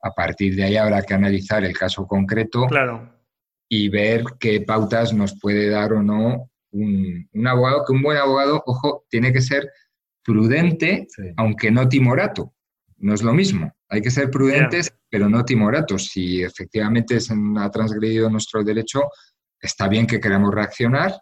A 0.01 0.09
partir 0.09 0.55
de 0.55 0.63
ahí 0.63 0.75
habrá 0.75 1.03
que 1.03 1.13
analizar 1.13 1.63
el 1.63 1.77
caso 1.77 2.07
concreto 2.07 2.65
claro 2.65 3.14
y 3.70 3.89
ver 3.89 4.24
qué 4.39 4.61
pautas 4.61 5.13
nos 5.13 5.39
puede 5.39 5.70
dar 5.70 5.93
o 5.93 6.03
no 6.03 6.49
un, 6.72 7.47
abogado, 7.47 7.84
que 7.86 7.93
un 7.93 8.01
buen 8.01 8.18
abogado, 8.18 8.61
ojo, 8.66 9.05
tiene 9.09 9.32
que 9.32 9.41
ser 9.41 9.72
prudente, 10.24 11.07
aunque 11.38 11.72
no 11.72 11.88
timorato. 11.88 12.53
No 12.97 13.13
es 13.13 13.22
lo 13.22 13.34
mismo. 13.34 13.72
Hay 13.89 14.01
que 14.01 14.11
ser 14.11 14.30
prudentes, 14.30 14.93
pero 15.09 15.30
no 15.30 15.45
timoratos. 15.45 16.07
Si 16.07 16.41
efectivamente 16.41 17.20
se 17.20 17.34
ha 17.57 17.70
transgredido 17.70 18.30
nuestro 18.30 18.63
derecho, 18.63 19.09
está 19.59 19.88
bien 19.88 20.07
que 20.07 20.20
queramos 20.20 20.53
reaccionar, 20.53 21.13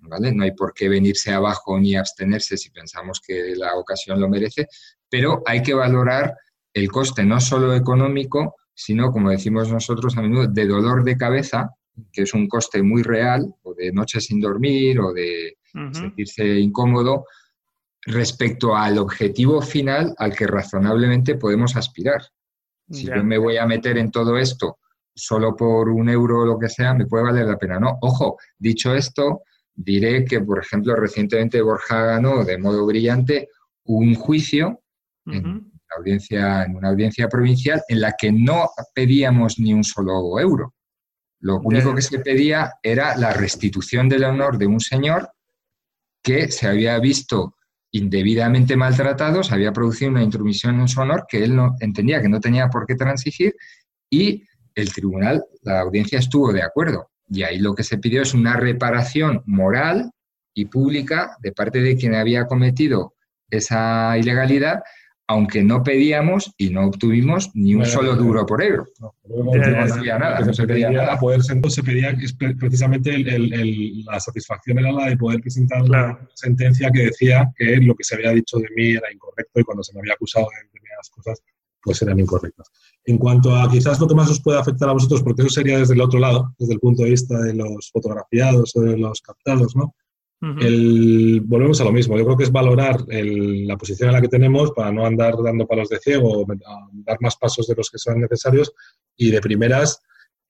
¿vale? 0.00 0.32
No 0.32 0.44
hay 0.44 0.52
por 0.52 0.72
qué 0.74 0.88
venirse 0.88 1.32
abajo 1.32 1.78
ni 1.78 1.96
abstenerse 1.96 2.56
si 2.56 2.70
pensamos 2.70 3.20
que 3.24 3.54
la 3.56 3.74
ocasión 3.74 4.20
lo 4.20 4.28
merece, 4.28 4.66
pero 5.08 5.42
hay 5.46 5.62
que 5.62 5.74
valorar 5.74 6.34
el 6.72 6.90
coste 6.90 7.24
no 7.24 7.40
solo 7.40 7.74
económico, 7.74 8.56
sino, 8.78 9.10
como 9.10 9.30
decimos 9.30 9.72
nosotros 9.72 10.16
a 10.16 10.22
menudo, 10.22 10.46
de 10.46 10.64
dolor 10.64 11.02
de 11.02 11.16
cabeza, 11.16 11.68
que 12.12 12.22
es 12.22 12.32
un 12.32 12.46
coste 12.46 12.80
muy 12.80 13.02
real, 13.02 13.52
o 13.64 13.74
de 13.74 13.90
noches 13.90 14.26
sin 14.26 14.40
dormir, 14.40 15.00
o 15.00 15.12
de 15.12 15.56
sentirse 15.92 16.46
incómodo, 16.60 17.24
respecto 18.02 18.76
al 18.76 18.98
objetivo 18.98 19.60
final 19.60 20.14
al 20.16 20.32
que 20.32 20.46
razonablemente 20.46 21.34
podemos 21.34 21.74
aspirar. 21.74 22.22
Si 22.88 23.06
yo 23.06 23.24
me 23.24 23.36
voy 23.36 23.56
a 23.56 23.66
meter 23.66 23.98
en 23.98 24.12
todo 24.12 24.38
esto 24.38 24.78
solo 25.12 25.56
por 25.56 25.88
un 25.88 26.08
euro 26.08 26.42
o 26.42 26.46
lo 26.46 26.56
que 26.56 26.68
sea, 26.68 26.94
me 26.94 27.06
puede 27.06 27.24
valer 27.24 27.46
la 27.46 27.58
pena. 27.58 27.80
No, 27.80 27.98
ojo, 28.00 28.38
dicho 28.56 28.94
esto, 28.94 29.42
diré 29.74 30.24
que, 30.24 30.40
por 30.40 30.60
ejemplo, 30.60 30.94
recientemente 30.94 31.60
Borja 31.60 32.04
ganó 32.04 32.44
de 32.44 32.58
modo 32.58 32.86
brillante 32.86 33.48
un 33.86 34.14
juicio 34.14 34.82
audiencia, 35.96 36.64
en 36.64 36.76
una 36.76 36.88
audiencia 36.88 37.28
provincial 37.28 37.82
en 37.88 38.00
la 38.00 38.12
que 38.12 38.32
no 38.32 38.70
pedíamos 38.94 39.58
ni 39.58 39.72
un 39.72 39.84
solo 39.84 40.38
euro. 40.38 40.74
Lo 41.40 41.60
único 41.60 41.94
que 41.94 42.02
se 42.02 42.18
pedía 42.18 42.72
era 42.82 43.16
la 43.16 43.32
restitución 43.32 44.08
del 44.08 44.24
honor 44.24 44.58
de 44.58 44.66
un 44.66 44.80
señor 44.80 45.30
que 46.22 46.50
se 46.50 46.66
había 46.66 46.98
visto 46.98 47.54
indebidamente 47.92 48.76
maltratado, 48.76 49.42
se 49.42 49.54
había 49.54 49.72
producido 49.72 50.10
una 50.10 50.22
intromisión 50.22 50.80
en 50.80 50.88
su 50.88 51.00
honor 51.00 51.26
que 51.28 51.42
él 51.42 51.54
no 51.56 51.76
entendía 51.80 52.20
que 52.20 52.28
no 52.28 52.40
tenía 52.40 52.68
por 52.68 52.86
qué 52.86 52.96
transigir 52.96 53.54
y 54.10 54.44
el 54.74 54.92
tribunal, 54.92 55.44
la 55.62 55.80
audiencia 55.80 56.18
estuvo 56.18 56.52
de 56.52 56.62
acuerdo. 56.62 57.10
Y 57.28 57.42
ahí 57.42 57.58
lo 57.58 57.74
que 57.74 57.84
se 57.84 57.98
pidió 57.98 58.22
es 58.22 58.32
una 58.34 58.56
reparación 58.56 59.42
moral 59.46 60.10
y 60.54 60.66
pública 60.66 61.36
de 61.40 61.52
parte 61.52 61.80
de 61.80 61.96
quien 61.96 62.14
había 62.14 62.46
cometido 62.46 63.14
esa 63.50 64.16
ilegalidad 64.18 64.82
aunque 65.30 65.62
no 65.62 65.82
pedíamos 65.82 66.52
y 66.56 66.70
no 66.70 66.86
obtuvimos 66.86 67.50
ni 67.54 67.74
un 67.74 67.84
solo 67.84 68.16
duro 68.16 68.46
por 68.46 68.62
euro. 68.62 68.86
No, 68.96 69.12
se 69.52 70.66
pedía 70.66 70.88
nada. 70.90 71.18
Poder, 71.18 71.42
se 71.42 71.82
pedía 71.82 72.16
precisamente 72.58 73.18
la 73.18 74.20
satisfacción 74.20 74.78
era 74.78 74.90
la 74.90 75.10
de 75.10 75.18
poder 75.18 75.40
presentar 75.42 75.82
una 75.82 76.18
sentencia 76.34 76.90
que 76.90 77.04
decía 77.04 77.52
que 77.54 77.76
lo 77.76 77.94
que 77.94 78.04
se 78.04 78.14
había 78.14 78.32
dicho 78.32 78.56
de 78.56 78.68
mí 78.74 78.92
era 78.92 79.12
incorrecto 79.12 79.60
y 79.60 79.64
cuando 79.64 79.82
se 79.82 79.92
me 79.92 80.00
había 80.00 80.14
acusado 80.14 80.46
de 80.50 80.64
determinadas 80.64 81.10
cosas, 81.10 81.42
pues 81.82 82.00
eran 82.00 82.18
incorrectas. 82.18 82.66
En 83.04 83.18
cuanto 83.18 83.54
a 83.54 83.70
quizás 83.70 84.00
lo 84.00 84.08
que 84.08 84.14
más 84.14 84.30
os 84.30 84.40
puede 84.40 84.58
afectar 84.58 84.88
a 84.88 84.92
vosotros, 84.92 85.22
porque 85.22 85.42
eso 85.42 85.50
sería 85.50 85.78
desde 85.78 85.92
el 85.92 86.00
otro 86.00 86.18
lado, 86.18 86.54
desde 86.58 86.72
el 86.72 86.80
punto 86.80 87.02
de 87.02 87.10
vista 87.10 87.38
de 87.38 87.52
los 87.52 87.90
fotografiados 87.92 88.74
o 88.76 88.80
de 88.80 88.96
los 88.96 89.20
captados, 89.20 89.76
¿no? 89.76 89.94
El, 90.40 91.40
volvemos 91.44 91.80
a 91.80 91.84
lo 91.84 91.92
mismo. 91.92 92.16
Yo 92.16 92.24
creo 92.24 92.36
que 92.36 92.44
es 92.44 92.52
valorar 92.52 93.04
la 93.08 93.76
posición 93.76 94.08
en 94.08 94.14
la 94.14 94.20
que 94.20 94.28
tenemos 94.28 94.72
para 94.72 94.92
no 94.92 95.04
andar 95.04 95.34
dando 95.42 95.66
palos 95.66 95.88
de 95.88 95.98
ciego, 95.98 96.46
dar 96.92 97.18
más 97.20 97.36
pasos 97.36 97.66
de 97.66 97.74
los 97.74 97.90
que 97.90 97.98
son 97.98 98.20
necesarios 98.20 98.72
y 99.16 99.30
de 99.30 99.40
primeras, 99.40 100.00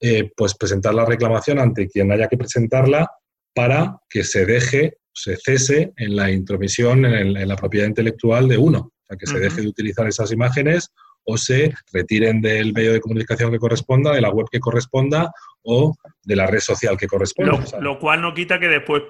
eh, 0.01 0.31
pues 0.37 0.55
presentar 0.55 0.95
la 0.95 1.05
reclamación 1.05 1.59
ante 1.59 1.89
quien 1.89 2.13
haya 2.13 2.29
que 2.29 2.37
presentarla 2.37 3.11
para 3.55 3.99
que 4.09 4.25
se 4.25 4.45
deje, 4.45 4.99
se 5.13 5.37
cese 5.37 5.93
en 5.97 6.17
la 6.17 6.31
intromisión 6.31 7.05
en, 7.05 7.49
la 7.49 7.57
propiedad 7.57 7.87
intelectual 7.87 8.47
de 8.47 8.59
uno. 8.59 8.79
O 8.79 9.07
sea, 9.09 9.17
que 9.17 9.27
se 9.27 9.39
deje 9.39 9.63
de 9.63 9.69
utilizar 9.69 10.07
esas 10.07 10.31
imágenes 10.33 10.93
o 11.31 11.37
se 11.37 11.75
retiren 11.93 12.41
del 12.41 12.73
medio 12.73 12.95
de 12.95 13.01
comunicación 13.01 13.53
que 13.53 13.59
corresponda, 13.59 14.15
de 14.15 14.23
la 14.23 14.31
web 14.31 14.47
que 14.51 14.61
corresponda 14.61 15.31
o 15.63 15.95
de 16.25 16.37
la 16.37 16.47
red 16.47 16.61
social 16.61 16.97
que 16.97 17.07
corresponda. 17.07 17.63
Lo, 17.81 17.99
cual 17.99 18.23
no 18.23 18.33
quita 18.33 18.59
que 18.59 18.69
después 18.69 19.03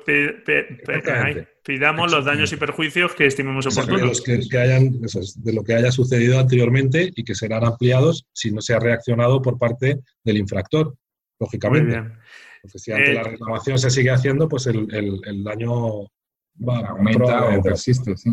pidamos 1.65 2.11
los 2.11 2.25
daños 2.25 2.53
y 2.53 2.57
perjuicios 2.57 3.15
que 3.15 3.27
estimemos 3.27 3.67
oportunos. 3.67 4.21
que, 4.21 4.59
hayan, 4.59 5.01
de 5.01 5.53
lo 5.53 5.63
que 5.63 5.75
haya 5.75 5.93
sucedido 5.93 6.41
anteriormente 6.41 7.13
y 7.15 7.23
que 7.23 7.37
serán 7.37 7.65
ampliados 7.65 8.27
si 8.33 8.51
no 8.51 8.61
se 8.63 8.75
ha 8.75 8.81
reaccionado 8.81 9.41
por 9.41 9.57
parte 9.57 10.01
del 10.25 10.39
infractor, 10.39 10.97
lógicamente. 11.39 12.03
Porque 12.63 12.81
si 12.81 12.91
ante 12.91 13.15
la 13.15 13.21
eh, 13.21 13.25
reclamación 13.25 13.79
se 13.79 13.91
sigue 13.91 14.11
haciendo, 14.11 14.49
pues 14.49 14.67
el, 14.67 15.45
daño 15.45 16.03
va, 16.69 16.81
aumenta 16.89 17.57
o 17.57 17.63
persiste. 17.63 18.17
Sí. 18.17 18.31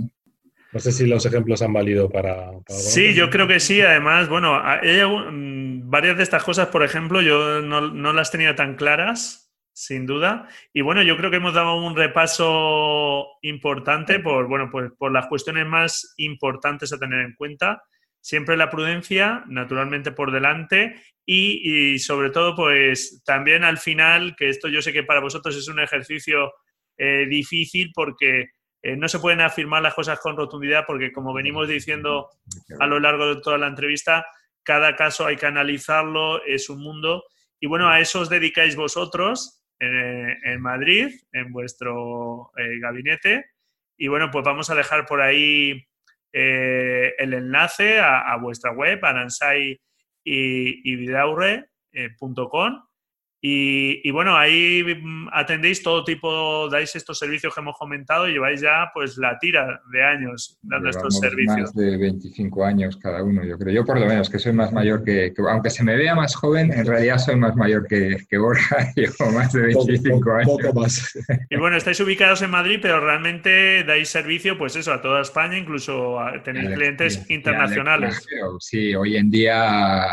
No 0.75 0.81
sé 0.81 0.91
si 0.91 1.07
los 1.07 1.25
ejemplos 1.25 1.61
han 1.61 1.71
valido 1.71 2.09
para... 2.09 2.51
sí, 2.67 3.13
yo 3.13 3.29
creo 3.29 3.47
que 3.47 3.61
sí. 3.61 3.79
Además, 3.79 4.27
bueno, 4.27 4.59
hay 4.61 5.01
mm, 5.05 5.89
varias 5.89 6.17
de 6.17 6.23
estas 6.23 6.43
cosas, 6.43 6.67
por 6.67 6.83
ejemplo, 6.83 7.21
yo 7.21 7.61
no, 7.61 8.11
las 8.11 8.29
tenía 8.29 8.57
tan 8.57 8.75
claras, 8.75 9.55
sin 9.71 10.05
duda. 10.05 10.49
Y 10.73 10.81
bueno, 10.81 11.01
yo 11.01 11.15
creo 11.15 11.31
que 11.31 11.37
hemos 11.37 11.53
dado 11.53 11.77
un 11.77 11.95
repaso 11.95 13.25
importante 13.41 14.19
por, 14.19 14.49
bueno, 14.49 14.67
pues 14.69 14.91
por 14.97 15.13
las 15.13 15.27
cuestiones 15.27 15.65
más 15.65 16.13
importantes 16.17 16.91
a 16.91 16.99
tener 16.99 17.21
en 17.21 17.35
cuenta. 17.35 17.81
Siempre 18.19 18.57
la 18.57 18.69
prudencia, 18.69 19.45
naturalmente 19.47 20.11
por 20.11 20.33
delante, 20.33 21.01
y, 21.25 21.99
sobre 21.99 22.31
todo, 22.31 22.53
pues 22.53 23.23
también 23.23 23.63
al 23.63 23.77
final, 23.77 24.35
que 24.35 24.49
esto 24.49 24.67
yo 24.67 24.81
sé 24.81 24.91
que 24.91 25.03
para 25.03 25.21
vosotros 25.21 25.55
es 25.55 25.69
un 25.69 25.79
ejercicio 25.79 26.51
eh, 26.97 27.27
difícil 27.29 27.91
porque 27.95 28.49
eh, 28.85 28.95
no 28.95 29.09
se 29.09 29.17
pueden 29.17 29.41
afirmar 29.41 29.81
las 29.81 29.95
cosas 29.95 30.19
con 30.19 30.37
rotundidad 30.37 30.83
porque, 30.85 31.11
como 31.11 31.33
venimos 31.33 31.67
diciendo 31.67 32.29
a 32.79 32.85
lo 32.85 32.99
largo 32.99 33.33
de 33.33 33.41
toda 33.41 33.57
la 33.57 33.65
entrevista, 33.65 34.27
cada 34.61 34.95
caso 34.95 35.25
hay 35.25 35.37
que 35.37 35.47
analizarlo, 35.47 36.45
es 36.45 36.69
un 36.69 36.81
mundo. 36.81 37.23
Y 37.59 37.65
bueno, 37.65 37.89
a 37.89 37.99
eso 37.99 38.19
os 38.19 38.29
dedicáis 38.29 38.75
vosotros 38.75 39.65
eh, 39.79 40.37
en 40.43 40.61
Madrid, 40.61 41.07
en 41.31 41.51
vuestro 41.51 42.51
eh, 42.57 42.77
gabinete. 42.79 43.53
Y 43.97 44.07
bueno, 44.07 44.29
pues 44.29 44.45
vamos 44.45 44.69
a 44.69 44.75
dejar 44.75 45.07
por 45.07 45.19
ahí 45.19 45.83
el 46.31 47.33
enlace 47.33 47.99
a, 47.99 48.37
vuestra 48.39 48.71
web, 48.71 49.03
aransai 49.03 49.81
y, 50.23 50.91
Y, 50.91 51.07
bueno, 54.11 54.35
ahí 54.35 54.83
mm, 54.83 55.29
atendéis 55.31 55.83
todo 55.83 56.03
tipo, 56.03 56.69
dais 56.69 56.95
estos 56.95 57.19
servicios 57.19 57.53
que 57.53 57.61
hemos 57.61 57.77
comentado 57.77 58.27
y 58.27 58.33
lleváis 58.33 58.61
ya 58.61 58.89
pues 58.93 59.17
la 59.17 59.37
tira 59.39 59.81
de 59.91 60.03
años 60.03 60.57
dando 60.61 60.89
estos 60.89 61.19
servicios. 61.19 61.61
Más 61.61 61.75
de 61.75 61.97
25 61.97 62.65
años 62.65 62.97
cada 62.97 63.23
uno, 63.23 63.43
yo 63.43 63.57
creo. 63.57 63.73
Yo 63.73 63.85
por 63.85 63.99
lo 63.99 64.05
menos 64.05 64.29
que 64.29 64.39
soy 64.39 64.53
más 64.53 64.71
mayor 64.71 65.03
que, 65.03 65.33
aunque 65.49 65.69
se 65.69 65.83
me 65.83 65.95
vea 65.95 66.15
más 66.15 66.35
joven, 66.35 66.71
en 66.71 66.85
realidad 66.85 67.17
soy 67.17 67.35
más 67.35 67.55
mayor 67.55 67.87
que, 67.87 68.17
que 68.29 68.37
Borja, 68.37 68.91
llevo 68.95 69.31
más 69.31 69.53
de 69.53 69.61
25 69.61 70.31
años. 70.31 70.57
más. 70.73 71.17
Y 71.49 71.57
bueno, 71.57 71.77
estáis 71.77 71.99
ubicados 71.99 72.41
en 72.41 72.49
Madrid, 72.49 72.79
pero 72.81 72.99
realmente 72.99 73.83
dais 73.83 74.09
servicio, 74.09 74.57
pues 74.57 74.75
eso, 74.75 74.93
a 74.93 75.01
toda 75.01 75.21
España, 75.21 75.57
incluso 75.57 76.17
tenéis 76.43 76.69
clientes 76.71 77.29
internacionales. 77.29 78.25
Sí, 78.59 78.95
hoy 78.95 79.17
en 79.17 79.29
día 79.29 80.07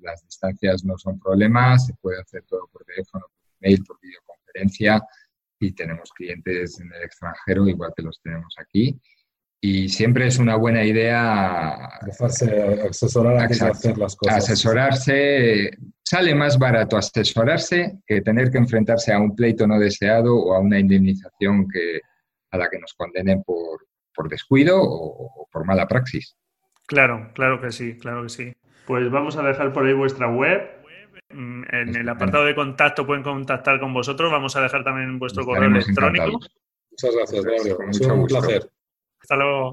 las, 0.00 0.22
distancias 0.24 0.84
no 0.84 0.96
son 0.98 1.18
problemas, 1.18 1.86
se 1.86 1.94
puede 1.94 2.20
hacer 2.20 2.42
todo 2.48 2.68
por 2.72 2.84
teléfono, 2.84 3.24
por 3.26 3.52
mail, 3.60 3.82
por 3.84 3.98
videoconferencia 4.00 5.02
y 5.58 5.72
tenemos 5.72 6.10
clientes 6.12 6.80
en 6.80 6.92
el 6.92 7.02
extranjero 7.02 7.66
igual 7.68 7.92
que 7.96 8.02
los 8.02 8.20
tenemos 8.22 8.54
aquí. 8.58 9.00
Y 9.60 9.88
siempre 9.88 10.26
es 10.26 10.38
una 10.38 10.56
buena 10.56 10.84
idea 10.84 11.86
asesorar 12.88 13.38
a 13.38 13.44
hacer 13.44 13.96
las 13.96 14.14
cosas. 14.14 14.36
Asesorarse, 14.36 15.70
sale 16.04 16.34
más 16.34 16.58
barato 16.58 16.96
asesorarse 16.96 17.98
que 18.06 18.20
tener 18.20 18.50
que 18.50 18.58
enfrentarse 18.58 19.12
a 19.12 19.18
un 19.18 19.34
pleito 19.34 19.66
no 19.66 19.78
deseado 19.78 20.36
o 20.36 20.54
a 20.54 20.60
una 20.60 20.78
indemnización 20.78 21.66
que, 21.68 22.00
a 22.50 22.58
la 22.58 22.68
que 22.68 22.78
nos 22.78 22.92
condenen 22.94 23.42
por, 23.42 23.86
por 24.14 24.28
descuido 24.28 24.78
o 24.82 25.48
por 25.50 25.64
mala 25.64 25.88
praxis. 25.88 26.36
Claro, 26.86 27.32
claro 27.34 27.60
que 27.60 27.72
sí, 27.72 27.98
claro 27.98 28.22
que 28.22 28.28
sí. 28.28 28.56
Pues 28.86 29.10
vamos 29.10 29.36
a 29.36 29.42
dejar 29.42 29.72
por 29.72 29.86
ahí 29.86 29.92
vuestra 29.92 30.30
web. 30.30 30.70
Mm, 31.30 31.64
en 31.70 31.96
el 31.96 32.08
apartado 32.08 32.44
de 32.44 32.54
contacto 32.54 33.04
pueden 33.06 33.22
contactar 33.22 33.80
con 33.80 33.92
vosotros. 33.92 34.30
Vamos 34.30 34.54
a 34.56 34.60
dejar 34.60 34.84
también 34.84 35.18
vuestro 35.18 35.44
correo 35.44 35.68
electrónico. 35.68 36.40
Muchas 36.90 37.14
gracias, 37.14 37.44
Gabriel. 37.44 37.76
Ha 38.08 38.12
un 38.12 38.26
placer. 38.26 38.70
Hasta 39.20 39.36
luego. 39.36 39.72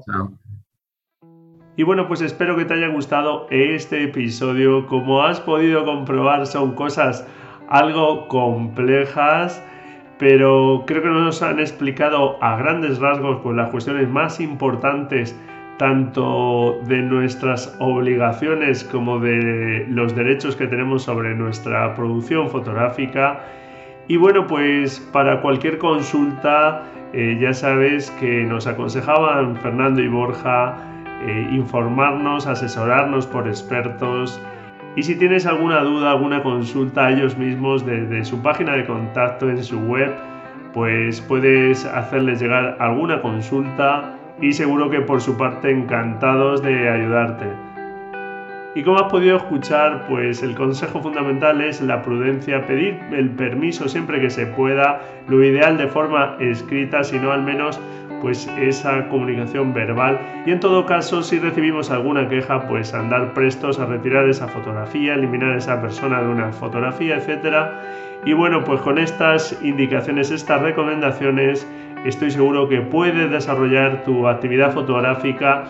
Y 1.76 1.82
bueno, 1.82 2.06
pues 2.06 2.20
espero 2.20 2.56
que 2.56 2.64
te 2.64 2.74
haya 2.74 2.88
gustado 2.88 3.46
este 3.50 4.04
episodio. 4.04 4.86
Como 4.86 5.22
has 5.22 5.40
podido 5.40 5.84
comprobar, 5.84 6.46
son 6.46 6.74
cosas 6.74 7.26
algo 7.68 8.28
complejas, 8.28 9.62
pero 10.18 10.84
creo 10.86 11.02
que 11.02 11.08
nos 11.08 11.42
han 11.42 11.58
explicado 11.58 12.42
a 12.42 12.56
grandes 12.56 12.98
rasgos 12.98 13.40
pues, 13.42 13.56
las 13.56 13.70
cuestiones 13.70 14.08
más 14.08 14.38
importantes 14.40 15.36
tanto 15.78 16.80
de 16.86 17.02
nuestras 17.02 17.74
obligaciones 17.80 18.84
como 18.84 19.18
de 19.18 19.86
los 19.88 20.14
derechos 20.14 20.56
que 20.56 20.66
tenemos 20.66 21.02
sobre 21.02 21.34
nuestra 21.34 21.94
producción 21.94 22.48
fotográfica. 22.48 23.40
Y 24.06 24.16
bueno, 24.16 24.46
pues 24.46 25.00
para 25.12 25.40
cualquier 25.40 25.78
consulta, 25.78 26.82
eh, 27.12 27.38
ya 27.40 27.52
sabes 27.52 28.10
que 28.12 28.44
nos 28.44 28.66
aconsejaban 28.66 29.56
Fernando 29.56 30.02
y 30.02 30.08
Borja 30.08 30.76
eh, 31.26 31.48
informarnos, 31.52 32.46
asesorarnos 32.46 33.26
por 33.26 33.48
expertos. 33.48 34.40
Y 34.96 35.02
si 35.02 35.16
tienes 35.16 35.46
alguna 35.46 35.80
duda, 35.80 36.12
alguna 36.12 36.42
consulta 36.42 37.06
a 37.06 37.10
ellos 37.12 37.36
mismos 37.36 37.84
desde 37.84 38.24
su 38.24 38.40
página 38.42 38.76
de 38.76 38.84
contacto 38.84 39.48
en 39.48 39.62
su 39.64 39.80
web, 39.80 40.12
pues 40.72 41.20
puedes 41.20 41.84
hacerles 41.86 42.40
llegar 42.40 42.76
alguna 42.78 43.20
consulta 43.22 44.18
y 44.40 44.52
seguro 44.52 44.90
que 44.90 45.00
por 45.00 45.20
su 45.20 45.36
parte 45.36 45.70
encantados 45.70 46.62
de 46.62 46.88
ayudarte. 46.88 47.46
Y 48.76 48.82
como 48.82 48.98
has 48.98 49.10
podido 49.10 49.36
escuchar, 49.36 50.04
pues 50.08 50.42
el 50.42 50.56
consejo 50.56 51.00
fundamental 51.00 51.60
es 51.60 51.80
la 51.80 52.02
prudencia, 52.02 52.66
pedir 52.66 53.00
el 53.12 53.30
permiso 53.30 53.88
siempre 53.88 54.20
que 54.20 54.30
se 54.30 54.46
pueda, 54.46 55.00
lo 55.28 55.44
ideal 55.44 55.78
de 55.78 55.86
forma 55.86 56.36
escrita, 56.40 57.04
sino 57.04 57.30
al 57.30 57.42
menos 57.42 57.80
pues 58.20 58.50
esa 58.58 59.06
comunicación 59.10 59.74
verbal 59.74 60.18
y 60.46 60.50
en 60.50 60.58
todo 60.58 60.86
caso 60.86 61.22
si 61.22 61.38
recibimos 61.38 61.90
alguna 61.90 62.26
queja 62.26 62.66
pues 62.66 62.94
andar 62.94 63.34
prestos 63.34 63.78
a 63.78 63.84
retirar 63.84 64.26
esa 64.28 64.48
fotografía, 64.48 65.12
eliminar 65.12 65.50
a 65.50 65.58
esa 65.58 65.80
persona 65.82 66.22
de 66.22 66.28
una 66.28 66.50
fotografía, 66.50 67.16
etcétera. 67.16 67.82
Y 68.24 68.32
bueno, 68.32 68.64
pues 68.64 68.80
con 68.80 68.98
estas 68.98 69.58
indicaciones, 69.62 70.30
estas 70.30 70.62
recomendaciones 70.62 71.68
estoy 72.04 72.30
seguro 72.30 72.68
que 72.68 72.80
puedes 72.80 73.30
desarrollar 73.30 74.04
tu 74.04 74.28
actividad 74.28 74.72
fotográfica, 74.72 75.64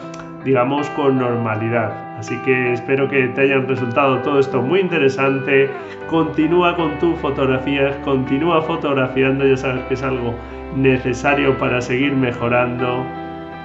digamos, 0.44 0.88
con 0.90 1.18
normalidad. 1.18 2.18
Así 2.18 2.36
que 2.44 2.72
espero 2.72 3.08
que 3.08 3.28
te 3.28 3.42
hayan 3.42 3.66
resultado 3.66 4.18
todo 4.18 4.38
esto 4.38 4.60
muy 4.62 4.80
interesante. 4.80 5.70
Continúa 6.08 6.76
con 6.76 6.98
tus 6.98 7.18
fotografías, 7.20 7.96
continúa 8.04 8.62
fotografiando, 8.62 9.46
ya 9.46 9.56
sabes 9.56 9.82
que 9.84 9.94
es 9.94 10.02
algo 10.02 10.34
necesario 10.76 11.56
para 11.58 11.80
seguir 11.80 12.12
mejorando. 12.12 13.04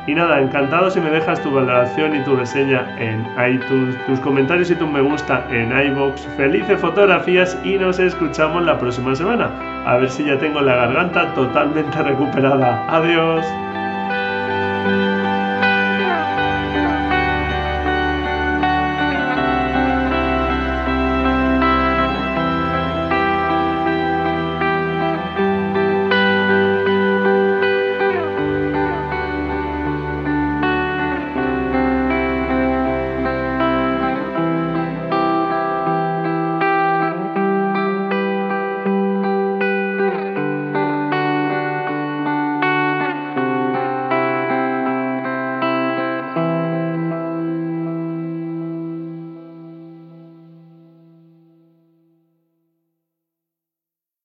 Y 0.08 0.16
nada, 0.16 0.42
encantado 0.42 0.90
si 0.90 1.00
me 1.00 1.12
dejas 1.12 1.42
tu 1.44 1.52
valoración 1.52 2.16
y 2.16 2.24
tu 2.24 2.36
reseña 2.36 2.84
en 3.00 3.24
iTunes, 3.54 3.96
tus 4.08 4.20
comentarios 4.22 4.72
y 4.72 4.76
tu 4.76 4.88
me 4.88 5.02
gusta 5.02 5.46
en 5.52 5.72
iBox. 5.92 6.26
Felices 6.36 6.80
fotografías 6.80 7.58
y 7.64 7.78
nos 7.78 8.00
escuchamos 8.00 8.64
la 8.64 8.80
próxima 8.80 9.14
semana. 9.16 9.79
A 9.90 9.98
ver 9.98 10.08
si 10.12 10.24
ya 10.24 10.38
tengo 10.38 10.62
la 10.62 10.76
garganta 10.76 11.34
totalmente 11.34 12.04
recuperada. 12.04 12.86
Adiós. 12.90 13.44